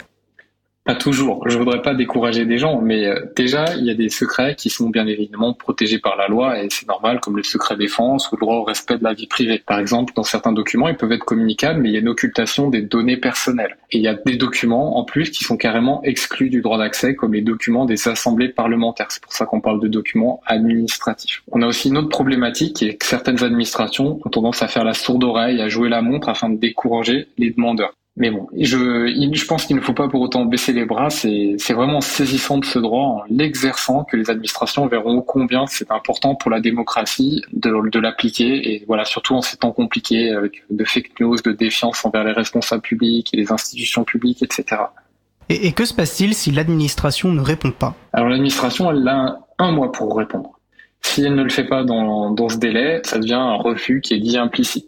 Pas 0.86 0.94
toujours. 0.94 1.48
Je 1.48 1.58
voudrais 1.58 1.82
pas 1.82 1.94
décourager 1.94 2.44
des 2.44 2.58
gens, 2.58 2.80
mais 2.80 3.06
euh, 3.06 3.20
déjà, 3.34 3.74
il 3.74 3.84
y 3.84 3.90
a 3.90 3.94
des 3.94 4.08
secrets 4.08 4.54
qui 4.54 4.70
sont 4.70 4.88
bien 4.88 5.04
évidemment 5.08 5.52
protégés 5.52 5.98
par 5.98 6.14
la 6.14 6.28
loi 6.28 6.62
et 6.62 6.68
c'est 6.70 6.86
normal, 6.86 7.18
comme 7.18 7.36
le 7.36 7.42
secret 7.42 7.76
défense 7.76 8.30
ou 8.30 8.36
le 8.36 8.40
droit 8.40 8.54
au 8.54 8.62
respect 8.62 8.96
de 8.96 9.02
la 9.02 9.12
vie 9.12 9.26
privée. 9.26 9.60
Par 9.66 9.80
exemple, 9.80 10.12
dans 10.14 10.22
certains 10.22 10.52
documents, 10.52 10.88
ils 10.88 10.96
peuvent 10.96 11.10
être 11.10 11.24
communicables, 11.24 11.80
mais 11.80 11.88
il 11.88 11.92
y 11.94 11.96
a 11.96 12.00
une 12.00 12.08
occultation 12.08 12.70
des 12.70 12.82
données 12.82 13.16
personnelles. 13.16 13.76
Et 13.90 13.98
il 13.98 14.04
y 14.04 14.06
a 14.06 14.14
des 14.14 14.36
documents, 14.36 14.96
en 14.96 15.02
plus, 15.02 15.30
qui 15.30 15.42
sont 15.42 15.56
carrément 15.56 16.04
exclus 16.04 16.50
du 16.50 16.62
droit 16.62 16.78
d'accès, 16.78 17.16
comme 17.16 17.34
les 17.34 17.42
documents 17.42 17.84
des 17.84 18.06
assemblées 18.06 18.50
parlementaires. 18.50 19.10
C'est 19.10 19.22
pour 19.22 19.32
ça 19.32 19.44
qu'on 19.44 19.60
parle 19.60 19.80
de 19.80 19.88
documents 19.88 20.40
administratifs. 20.46 21.42
On 21.50 21.62
a 21.62 21.66
aussi 21.66 21.88
une 21.88 21.98
autre 21.98 22.10
problématique 22.10 22.76
qui 22.76 22.96
que 22.96 23.04
certaines 23.04 23.42
administrations 23.42 24.20
ont 24.24 24.30
tendance 24.30 24.62
à 24.62 24.68
faire 24.68 24.84
la 24.84 24.94
sourde 24.94 25.24
oreille, 25.24 25.60
à 25.60 25.68
jouer 25.68 25.88
la 25.88 26.00
montre 26.00 26.28
afin 26.28 26.48
de 26.48 26.58
décourager 26.58 27.26
les 27.38 27.50
demandeurs. 27.50 27.92
Mais 28.18 28.30
bon, 28.30 28.48
je, 28.58 29.12
je 29.32 29.44
pense 29.44 29.66
qu'il 29.66 29.76
ne 29.76 29.82
faut 29.82 29.92
pas 29.92 30.08
pour 30.08 30.22
autant 30.22 30.46
baisser 30.46 30.72
les 30.72 30.86
bras. 30.86 31.10
C'est 31.10 31.72
vraiment 31.74 31.98
en 31.98 32.00
saisissant 32.00 32.56
de 32.56 32.64
ce 32.64 32.78
droit, 32.78 33.02
en 33.02 33.22
l'exerçant, 33.28 34.04
que 34.04 34.16
les 34.16 34.30
administrations 34.30 34.86
verront 34.86 35.20
combien 35.20 35.66
c'est 35.66 35.90
important 35.90 36.34
pour 36.34 36.50
la 36.50 36.60
démocratie 36.60 37.42
de, 37.52 37.90
de 37.90 37.98
l'appliquer. 37.98 38.72
Et 38.72 38.84
voilà, 38.86 39.04
surtout 39.04 39.34
en 39.34 39.42
ces 39.42 39.58
temps 39.58 39.72
compliqués, 39.72 40.30
avec 40.30 40.64
de 40.70 40.84
fake 40.84 41.20
news, 41.20 41.36
de 41.36 41.52
défiance 41.52 42.06
envers 42.06 42.24
les 42.24 42.32
responsables 42.32 42.80
publics 42.80 43.28
et 43.34 43.36
les 43.36 43.52
institutions 43.52 44.04
publiques, 44.04 44.42
etc. 44.42 44.80
et, 45.50 45.66
et 45.66 45.72
que 45.72 45.84
se 45.84 45.92
passe-t-il 45.92 46.32
si 46.32 46.50
l'administration 46.52 47.32
ne 47.32 47.42
répond 47.42 47.70
pas? 47.70 47.94
Alors 48.14 48.30
l'administration, 48.30 48.90
elle 48.90 49.06
a 49.06 49.14
un, 49.14 49.38
un 49.58 49.72
mois 49.72 49.92
pour 49.92 50.16
répondre. 50.16 50.58
Si 51.02 51.22
elle 51.22 51.34
ne 51.34 51.42
le 51.42 51.50
fait 51.50 51.64
pas 51.64 51.84
dans, 51.84 52.30
dans 52.30 52.48
ce 52.48 52.56
délai, 52.56 53.00
ça 53.04 53.18
devient 53.18 53.34
un 53.34 53.56
refus 53.56 54.00
qui 54.00 54.14
est 54.14 54.20
dit 54.20 54.38
implicite. 54.38 54.86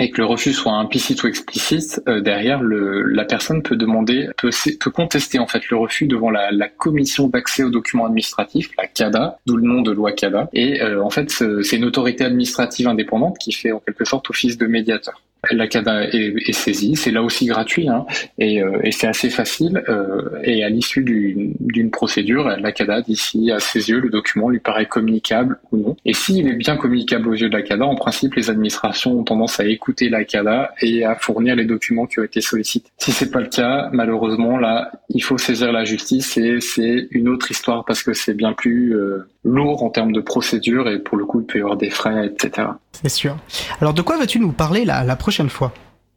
Et 0.00 0.10
que 0.10 0.18
le 0.20 0.26
refus 0.26 0.52
soit 0.52 0.72
implicite 0.74 1.22
ou 1.22 1.26
explicite, 1.26 2.00
euh, 2.08 2.20
derrière, 2.20 2.62
le, 2.62 3.02
la 3.02 3.24
personne 3.24 3.62
peut 3.62 3.76
demander, 3.76 4.28
peut, 4.36 4.50
peut 4.78 4.90
contester 4.90 5.38
en 5.38 5.46
fait 5.46 5.68
le 5.70 5.76
refus 5.76 6.06
devant 6.06 6.30
la, 6.30 6.50
commission 6.68 7.26
d'accès 7.28 7.64
aux 7.64 7.70
documents 7.70 8.06
administratifs, 8.06 8.70
la 8.78 8.86
CADA, 8.86 9.38
d'où 9.46 9.56
le 9.56 9.66
nom 9.66 9.82
de 9.82 9.90
loi 9.90 10.12
CADA. 10.12 10.48
Et 10.52 10.80
euh, 10.82 11.02
en 11.02 11.10
fait, 11.10 11.30
ce- 11.30 11.62
c'est 11.62 11.76
une 11.76 11.84
autorité 11.84 12.24
administrative 12.24 12.86
indépendante 12.86 13.38
qui 13.38 13.52
fait 13.52 13.72
en 13.72 13.80
quelque 13.80 14.04
sorte 14.04 14.30
office 14.30 14.56
de 14.58 14.66
médiateur. 14.66 15.22
La 15.52 15.66
CADA 15.68 16.04
est, 16.12 16.34
est 16.46 16.52
saisie, 16.52 16.96
c'est 16.96 17.10
là 17.10 17.22
aussi 17.22 17.46
gratuit, 17.46 17.88
hein, 17.88 18.04
et, 18.38 18.62
euh, 18.62 18.80
et 18.82 18.90
c'est 18.90 19.06
assez 19.06 19.30
facile. 19.30 19.82
euh, 19.88 20.40
et 20.42 20.64
à 20.64 20.68
l'issue 20.68 21.02
d'une 21.02 21.54
d'une 21.60 21.90
procédure, 21.90 22.48
la 22.48 22.72
CADA 22.72 23.02
dit 23.02 23.16
si 23.16 23.50
à 23.50 23.60
ses 23.60 23.88
yeux 23.90 24.00
le 24.00 24.10
document 24.10 24.48
lui 24.48 24.58
paraît 24.58 24.86
communicable 24.86 25.58
ou 25.72 25.76
non. 25.76 25.96
Et 26.04 26.12
s'il 26.12 26.48
est 26.48 26.54
bien 26.54 26.76
communicable 26.76 27.28
aux 27.28 27.34
yeux 27.34 27.48
de 27.48 27.56
la 27.56 27.62
CADA, 27.62 27.84
en 27.84 27.94
principe, 27.94 28.34
les 28.34 28.50
administrations 28.50 29.18
ont 29.18 29.24
tendance 29.24 29.60
à 29.60 29.64
écouter 29.66 30.08
la 30.08 30.24
CADA 30.24 30.72
et 30.80 31.04
à 31.04 31.14
fournir 31.14 31.54
les 31.56 31.64
documents 31.64 32.06
qui 32.06 32.18
ont 32.20 32.24
été 32.24 32.40
sollicités. 32.40 32.90
Si 32.98 33.12
c'est 33.12 33.30
pas 33.30 33.40
le 33.40 33.48
cas, 33.48 33.88
malheureusement, 33.92 34.58
là, 34.58 34.90
il 35.10 35.22
faut 35.22 35.38
saisir 35.38 35.72
la 35.72 35.84
justice 35.84 36.36
et 36.36 36.60
c'est 36.60 37.08
une 37.10 37.28
autre 37.28 37.50
histoire 37.50 37.84
parce 37.84 38.02
que 38.02 38.12
c'est 38.12 38.34
bien 38.34 38.52
plus 38.52 38.94
euh, 38.94 39.28
lourd 39.44 39.82
en 39.82 39.90
termes 39.90 40.12
de 40.12 40.20
procédure 40.20 40.88
et 40.88 40.98
pour 40.98 41.16
le 41.16 41.24
coup, 41.24 41.40
il 41.40 41.46
peut 41.46 41.58
y 41.58 41.62
avoir 41.62 41.76
des 41.76 41.90
frais, 41.90 42.26
etc. 42.26 42.68
C'est 43.02 43.08
sûr. 43.08 43.36
Alors 43.80 43.94
de 43.94 44.02
quoi 44.02 44.18
vas-tu 44.18 44.40
nous 44.40 44.52
parler 44.52 44.84
la, 44.84 45.16
prochaine 45.16 45.48
fois? 45.48 45.72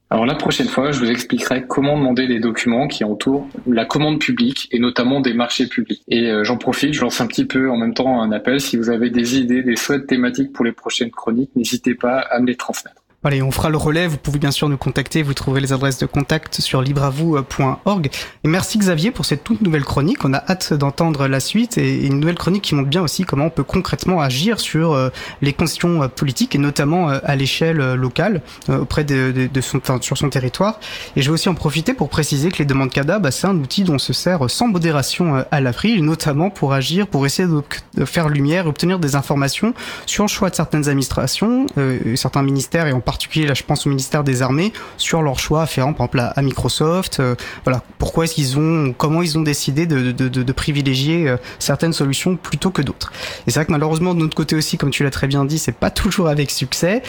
Alors 0.10 0.26
la 0.26 0.36
prochaine 0.36 0.68
fois, 0.68 0.92
je 0.92 1.00
vous 1.00 1.10
expliquerai 1.10 1.66
comment 1.68 1.98
demander 1.98 2.28
les 2.28 2.40
documents 2.40 2.88
qui 2.88 3.04
entourent 3.04 3.48
la 3.68 3.86
commande 3.86 4.20
publique 4.20 4.68
et 4.72 4.80
notamment 4.80 5.22
des 5.22 5.34
marchés 5.34 5.68
publics. 5.68 6.02
Et 6.08 6.30
euh, 6.30 6.44
j'en 6.44 6.58
profite, 6.58 6.94
je 6.94 7.02
lance 7.02 7.22
un 7.22 7.28
petit 7.28 7.46
peu 7.46 7.70
en 7.70 7.78
même 7.78 7.94
temps 7.94 8.22
un 8.22 8.32
appel. 8.32 8.60
Si 8.60 8.78
vous 8.78 8.90
avez 8.90 9.10
des 9.10 9.38
idées, 9.38 9.64
des 9.64 9.76
souhaits 9.76 10.08
thématiques 10.08 10.52
pour 10.52 10.66
les 10.66 10.74
prochaines 10.74 11.12
chroniques, 11.12 11.52
n'hésitez 11.56 11.96
pas 11.96 12.20
à 12.20 12.40
me 12.40 12.48
les 12.48 12.56
transmettre. 12.56 13.01
Allez, 13.24 13.44
on 13.44 13.52
fera 13.52 13.70
le 13.70 13.78
relais. 13.78 14.08
Vous 14.08 14.18
pouvez 14.18 14.40
bien 14.40 14.50
sûr 14.50 14.68
nous 14.68 14.78
contacter. 14.78 15.22
Vous 15.22 15.36
trouverez 15.36 15.62
les 15.62 15.74
adresses 15.74 16.00
de 16.00 16.08
contact 16.08 16.60
sur 16.60 16.82
libreavou.org. 16.82 18.10
Et 18.44 18.48
merci 18.48 18.80
Xavier 18.80 19.12
pour 19.12 19.26
cette 19.26 19.44
toute 19.44 19.62
nouvelle 19.62 19.86
chronique. 19.86 20.26
On 20.26 20.34
a 20.34 20.44
hâte 20.50 20.74
d'entendre 20.74 21.28
la 21.28 21.40
suite 21.40 21.78
et 21.78 22.08
une 22.08 22.20
nouvelle 22.20 22.40
chronique 22.40 22.64
qui 22.64 22.74
montre 22.74 22.90
bien 22.90 23.04
aussi 23.04 23.24
comment 23.24 23.46
on 23.46 23.50
peut 23.52 23.64
concrètement 23.64 24.22
agir 24.22 24.60
sur 24.60 24.94
euh, 24.94 25.10
les 25.44 25.54
questions 25.54 26.02
euh, 26.02 26.08
politiques 26.08 26.56
et 26.56 26.58
notamment 26.58 27.12
euh, 27.12 27.20
à 27.24 27.36
l'échelle 27.36 27.94
locale 27.94 28.42
auprès 28.70 29.04
de, 29.04 29.50
son, 29.62 29.78
enfin, 29.78 30.00
sur 30.02 30.18
son 30.18 30.32
territoire. 30.32 30.80
Et 31.16 31.22
je 31.22 31.28
vais 31.28 31.34
aussi 31.36 31.48
en 31.48 31.54
profiter 31.54 31.94
pour 31.94 32.10
préciser 32.10 32.50
que 32.50 32.58
les 32.58 32.66
demandes 32.66 32.90
CADA, 32.90 33.20
bah, 33.20 33.30
c'est 33.30 33.46
un 33.46 33.56
outil 33.56 33.84
dont 33.84 33.94
on 33.94 34.00
se 34.00 34.14
sert 34.14 34.50
sans 34.50 34.68
modération 34.68 35.46
à 35.52 35.62
l'April, 35.62 36.04
notamment 36.04 36.50
pour 36.50 36.74
agir, 36.74 37.06
pour 37.06 37.28
essayer 37.28 37.48
de, 37.48 38.06
faire 38.06 38.30
lumière 38.30 38.66
obtenir 38.66 38.98
des 38.98 39.16
informations 39.16 39.76
sur 40.08 40.24
le 40.24 40.28
choix 40.28 40.50
de 40.50 40.56
certaines 40.56 40.90
administrations, 40.90 41.68
euh, 41.78 42.16
certains 42.16 42.42
ministères 42.42 42.88
et 42.88 42.94
en 42.94 43.00
là 43.36 43.54
je 43.54 43.64
pense 43.64 43.86
au 43.86 43.90
ministère 43.90 44.24
des 44.24 44.42
Armées 44.42 44.74
sur 44.98 45.22
leur 45.22 45.40
choix 45.40 45.64
afférent 45.64 45.94
par 45.94 46.08
exemple 46.08 46.32
à, 46.36 46.42
Microsoft. 46.42 47.20
euh, 47.20 47.36
voilà 47.64 47.82
pourquoi 47.98 48.26
est-ce 48.26 48.36
qu'ils 48.36 48.58
ont, 48.58 48.94
comment 48.98 49.22
ils 49.22 49.38
ont 49.38 49.42
décidé 49.42 49.86
de, 49.86 50.12
de, 50.12 50.52
privilégier 50.52 51.30
euh, 51.30 51.38
certaines 51.60 51.94
solutions 51.94 52.36
plutôt 52.36 52.72
que 52.72 52.82
d'autres? 52.82 53.12
Et 53.46 53.52
c'est 53.52 53.60
vrai 53.60 53.66
que 53.66 53.72
malheureusement 53.72 54.14
de 54.14 54.20
notre 54.20 54.36
côté 54.36 54.56
aussi, 54.56 54.78
comme 54.78 54.90
tu 54.90 55.04
l'as 55.04 55.12
très 55.12 55.28
bien 55.28 55.46
dit, 55.46 55.60
c'est 55.60 55.72
pas 55.72 55.92
toujours 55.92 56.28
avec 56.28 56.52
succès, 56.52 57.04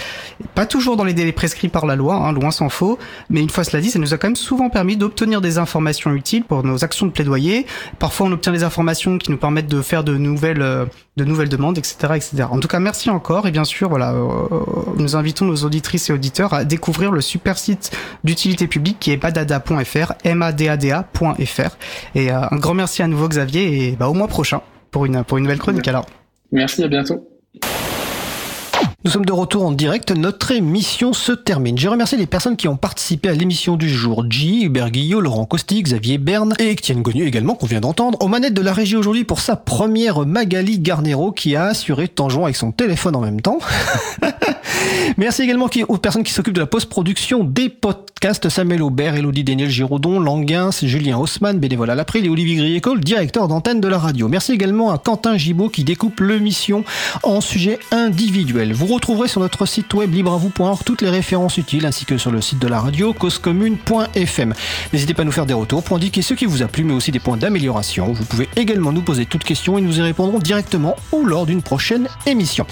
pas 0.55 0.67
toujours 0.67 0.97
dans 0.97 1.05
les 1.05 1.15
délais 1.15 1.33
prescrits 1.33 1.69
par 1.69 1.87
la 1.87 1.97
loi, 1.97 2.17
hein, 2.17 2.33
loin 2.33 2.51
s'en 2.51 2.69
faut. 2.69 2.99
Mais 3.31 3.41
une 3.41 3.51
fois 3.51 3.65
cela 3.65 3.81
dit, 3.81 3.91
ça 3.91 3.99
nous 3.99 4.15
a 4.15 4.19
quand 4.19 4.29
même 4.29 4.37
souvent 4.37 4.71
permis 4.71 4.97
d'obtenir 4.97 5.41
des 5.41 5.59
informations 5.59 6.13
utiles 6.13 6.45
pour 6.45 6.63
nos 6.63 6.85
actions 6.85 7.07
de 7.07 7.13
plaidoyer. 7.13 7.67
Parfois, 7.99 8.27
on 8.27 8.33
obtient 8.33 8.53
des 8.53 8.65
informations 8.65 9.19
qui 9.19 9.31
nous 9.31 9.37
permettent 9.37 9.69
de 9.69 9.83
faire 9.83 10.05
de 10.05 10.17
nouvelles, 10.17 10.63
euh, 10.63 10.85
de 11.17 11.25
nouvelles 11.25 11.49
demandes, 11.49 11.79
etc., 11.79 11.97
etc. 12.17 12.45
En 12.51 12.61
tout 12.61 12.69
cas, 12.69 12.81
merci 12.81 13.11
encore. 13.11 13.47
Et 13.47 13.51
bien 13.51 13.65
sûr, 13.65 13.89
voilà, 13.89 14.15
nous 14.97 15.17
invitons 15.17 15.47
nos 15.47 15.65
auditrices 15.93 16.11
et 16.11 16.13
auditeurs 16.13 16.55
à 16.55 16.65
découvrir 16.65 17.13
le 17.13 17.21
super 17.21 17.59
site 17.59 17.91
d'utilité 18.25 18.67
publique 18.67 18.99
qui 18.99 19.11
est 19.11 19.17
badada.fr, 19.17 20.13
madada.fr. 20.35 21.77
Et 22.15 22.31
euh, 22.31 22.41
un 22.51 22.57
grand 22.57 22.75
merci 22.75 23.03
à 23.03 23.07
nouveau 23.07 23.29
Xavier 23.29 23.89
et 23.89 23.93
bah, 23.93 24.09
au 24.09 24.15
mois 24.15 24.29
prochain 24.29 24.63
pour 24.91 25.05
une, 25.05 25.23
pour 25.25 25.39
une 25.39 25.45
nouvelle 25.45 25.59
chronique 25.59 25.89
alors. 25.89 26.07
Merci, 26.51 26.85
à 26.85 26.89
bientôt. 26.89 27.29
Nous 29.05 29.11
sommes 29.11 29.25
de 29.25 29.33
retour 29.33 29.67
en 29.67 29.73
direct, 29.73 30.13
notre 30.13 30.53
émission 30.53 31.13
se 31.13 31.33
termine. 31.33 31.77
Je 31.77 31.89
remercie 31.89 32.17
les 32.17 32.27
personnes 32.27 32.57
qui 32.57 32.69
ont 32.69 32.77
participé 32.77 33.29
à 33.31 33.33
l'émission 33.33 33.77
du 33.77 33.89
jour. 33.89 34.25
J, 34.31 34.63
Hubert 34.67 34.93
Guillot, 34.93 35.21
Laurent 35.21 35.45
Costi, 35.45 35.83
Xavier 35.83 36.19
Berne 36.19 36.55
et 36.61 36.71
Étienne 36.71 37.03
Gognu 37.03 37.27
également 37.27 37.57
qu'on 37.57 37.67
vient 37.67 37.81
d'entendre. 37.81 38.17
Aux 38.21 38.29
manettes 38.29 38.55
de 38.55 38.63
la 38.63 38.73
régie 38.73 38.95
aujourd'hui 38.95 39.25
pour 39.25 39.41
sa 39.41 39.57
première 39.57 40.25
Magali 40.25 40.79
Garnero 40.79 41.33
qui 41.33 41.57
a 41.57 41.65
assuré 41.65 42.09
en 42.21 42.29
jouant 42.29 42.45
avec 42.45 42.57
son 42.57 42.71
téléphone 42.71 43.17
en 43.17 43.21
même 43.21 43.41
temps. 43.41 43.59
Merci 45.17 45.43
également 45.43 45.69
aux 45.89 45.97
personnes 45.99 46.23
qui 46.23 46.33
s'occupent 46.33 46.55
de 46.55 46.61
la 46.61 46.67
post-production 46.67 47.45
des 47.45 47.69
podcasts. 47.69 48.49
Samuel 48.49 48.83
Aubert, 48.83 49.17
Elodie 49.17 49.43
Daniel 49.43 49.69
Giraudon, 49.69 50.21
Languin, 50.21 50.71
Julien 50.71 51.19
Haussmann, 51.19 51.59
bénévole 51.59 51.91
à 51.91 51.97
l'April 51.97 52.25
et 52.25 52.29
Olivier 52.29 52.55
Griécole, 52.55 53.01
directeur 53.01 53.49
d'antenne 53.49 53.81
de 53.81 53.89
la 53.89 53.99
radio. 53.99 54.29
Merci 54.29 54.53
également 54.53 54.93
à 54.93 54.99
Quentin 54.99 55.37
Gibaud 55.37 55.69
qui 55.69 55.83
découpe 55.83 56.21
l'émission 56.21 56.85
en 57.25 57.41
sujets 57.41 57.81
individuels. 57.91 58.73
Vous 58.73 58.87
retrouverez 58.87 59.27
sur 59.27 59.41
notre 59.41 59.67
site 59.67 59.93
web 59.95 60.15
libreavou.org 60.15 60.83
toutes 60.85 61.03
les 61.03 61.11
références 61.11 61.59
utiles 61.59 61.85
ainsi 61.85 62.05
que 62.05 62.17
sur 62.17 62.31
le 62.31 62.41
site 62.41 62.61
de 62.61 62.69
la 62.69 62.81
radio 62.81 63.13
causecommune.fm. 63.13 64.55
N'hésitez 64.93 65.15
pas 65.15 65.23
à 65.23 65.25
nous 65.25 65.33
faire 65.33 65.47
des 65.47 65.55
retours 65.55 65.83
pour 65.83 65.97
indiquer 65.97 66.23
ce 66.23 66.35
qui 66.35 66.47
vous 66.47 66.63
a 66.63 66.69
plu 66.69 66.85
mais 66.85 66.95
aussi 66.95 67.11
des 67.11 67.19
points 67.19 67.37
d'amélioration. 67.37 68.13
Vous 68.13 68.25
pouvez 68.25 68.49
également 68.55 68.93
nous 68.93 69.03
poser 69.03 69.27
toutes 69.27 69.45
questions 69.45 69.79
et 69.79 69.81
nous 69.81 69.99
y 69.99 70.03
répondrons 70.03 70.39
directement 70.39 70.95
ou 71.11 71.25
lors 71.25 71.45
d'une 71.45 71.63
prochaine 71.63 72.07
émission. 72.27 72.67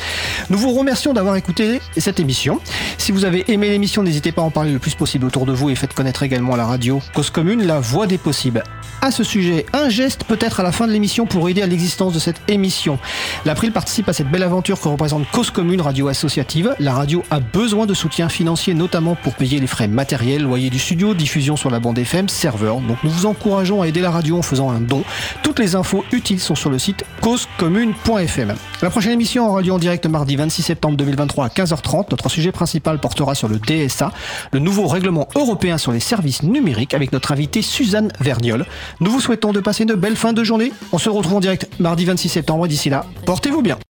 Nous 0.49 0.59
vous 0.59 0.73
remercions 0.73 1.13
d'avoir 1.13 1.35
écouté 1.35 1.81
cette 2.01 2.21
émission. 2.21 2.61
Si 2.99 3.13
vous 3.13 3.25
avez 3.25 3.45
aimé 3.53 3.69
l'émission, 3.69 4.03
n'hésitez 4.03 4.33
pas 4.33 4.43
à 4.43 4.45
en 4.45 4.51
parler 4.51 4.73
le 4.73 4.79
plus 4.79 4.95
possible 4.95 5.27
autour 5.27 5.47
de 5.47 5.53
vous 5.53 5.71
et 5.71 5.75
faites 5.75 5.95
connaître 5.95 6.23
également 6.23 6.55
à 6.55 6.57
la 6.57 6.67
radio 6.67 7.01
Cause 7.15 7.31
Commune 7.31 7.67
la 7.67 7.81
voix 7.81 8.07
des 8.07 8.19
possibles. 8.19 8.63
À 9.03 9.11
ce 9.11 9.25
sujet, 9.25 9.65
un 9.73 9.89
geste 9.89 10.25
peut-être 10.25 10.61
à 10.61 10.63
la 10.63 10.73
fin 10.73 10.87
de 10.87 10.93
l'émission 10.93 11.25
pour 11.25 11.49
aider 11.49 11.63
à 11.63 11.67
l'existence 11.67 12.13
de 12.13 12.19
cette 12.19 12.41
émission. 12.49 12.99
L'April 13.47 13.73
participe 13.73 14.09
à 14.11 14.13
cette 14.13 14.31
belle 14.31 14.43
aventure 14.43 14.79
que 14.79 14.89
représente 14.89 15.27
Cause 15.31 15.51
Commune 15.51 15.81
Radio 15.81 16.09
Associative. 16.09 16.75
La 16.79 16.93
radio 16.93 17.23
a 17.31 17.41
besoin 17.41 17.87
de 17.87 17.95
soutien 17.95 18.29
financier, 18.29 18.75
notamment 18.75 19.15
pour 19.15 19.35
payer 19.35 19.59
les 19.59 19.67
frais 19.67 19.89
matériels, 19.89 20.43
loyer 20.43 20.69
du 20.69 20.79
studio, 20.79 21.15
diffusion 21.15 21.57
sur 21.57 21.71
la 21.71 21.81
bande 21.81 21.99
FM, 21.99 22.29
serveur. 22.29 22.81
Donc 22.81 22.99
nous 23.03 23.11
vous 23.11 23.27
encourageons 23.27 23.81
à 23.81 23.89
aider 23.89 24.01
la 24.01 24.11
radio 24.11 24.37
en 24.37 24.43
faisant 24.43 24.71
un 24.71 24.81
don. 24.81 25.03
Toutes 25.43 25.59
les 25.59 25.77
infos 25.77 26.05
utiles 26.13 26.41
sont 26.41 26.55
sur 26.55 26.69
le 26.69 26.79
site 26.79 27.05
causecommune.fm. 27.23 28.55
La 28.83 28.91
prochaine 28.91 29.13
émission 29.13 29.47
en 29.47 29.53
radio 29.53 29.75
en 29.75 29.79
direct 29.79 30.07
mardi 30.07 30.37
26 30.37 30.63
septembre 30.63 30.97
2023 30.97 31.47
à 31.47 31.49
15h30. 31.49 31.90
Notre 32.11 32.29
sujet 32.29 32.53
principal 32.53 32.99
portera 33.01 33.35
sur 33.35 33.49
le 33.49 33.59
DSA, 33.59 34.13
le 34.53 34.59
nouveau 34.61 34.87
règlement 34.87 35.29
européen 35.35 35.77
sur 35.77 35.93
les 35.93 36.01
services 36.01 36.43
numériques 36.43 36.95
avec 36.95 37.13
notre 37.13 37.33
invitée 37.33 37.63
Suzanne 37.63 38.13
Verniol. 38.21 38.65
Nous 39.01 39.11
vous 39.11 39.21
souhaitons 39.21 39.53
de 39.53 39.61
passer 39.61 39.83
une 39.83 39.95
belle 39.95 40.17
fin 40.17 40.33
de 40.33 40.45
journée. 40.45 40.73
On 40.93 40.99
se 40.99 41.09
retrouve 41.09 41.35
en 41.35 41.41
direct 41.41 41.69
mardi 41.81 42.05
26 42.05 42.29
septembre. 42.29 42.69
D'ici 42.69 42.91
là, 42.91 43.05
portez-vous 43.27 43.63
bien. 43.63 43.81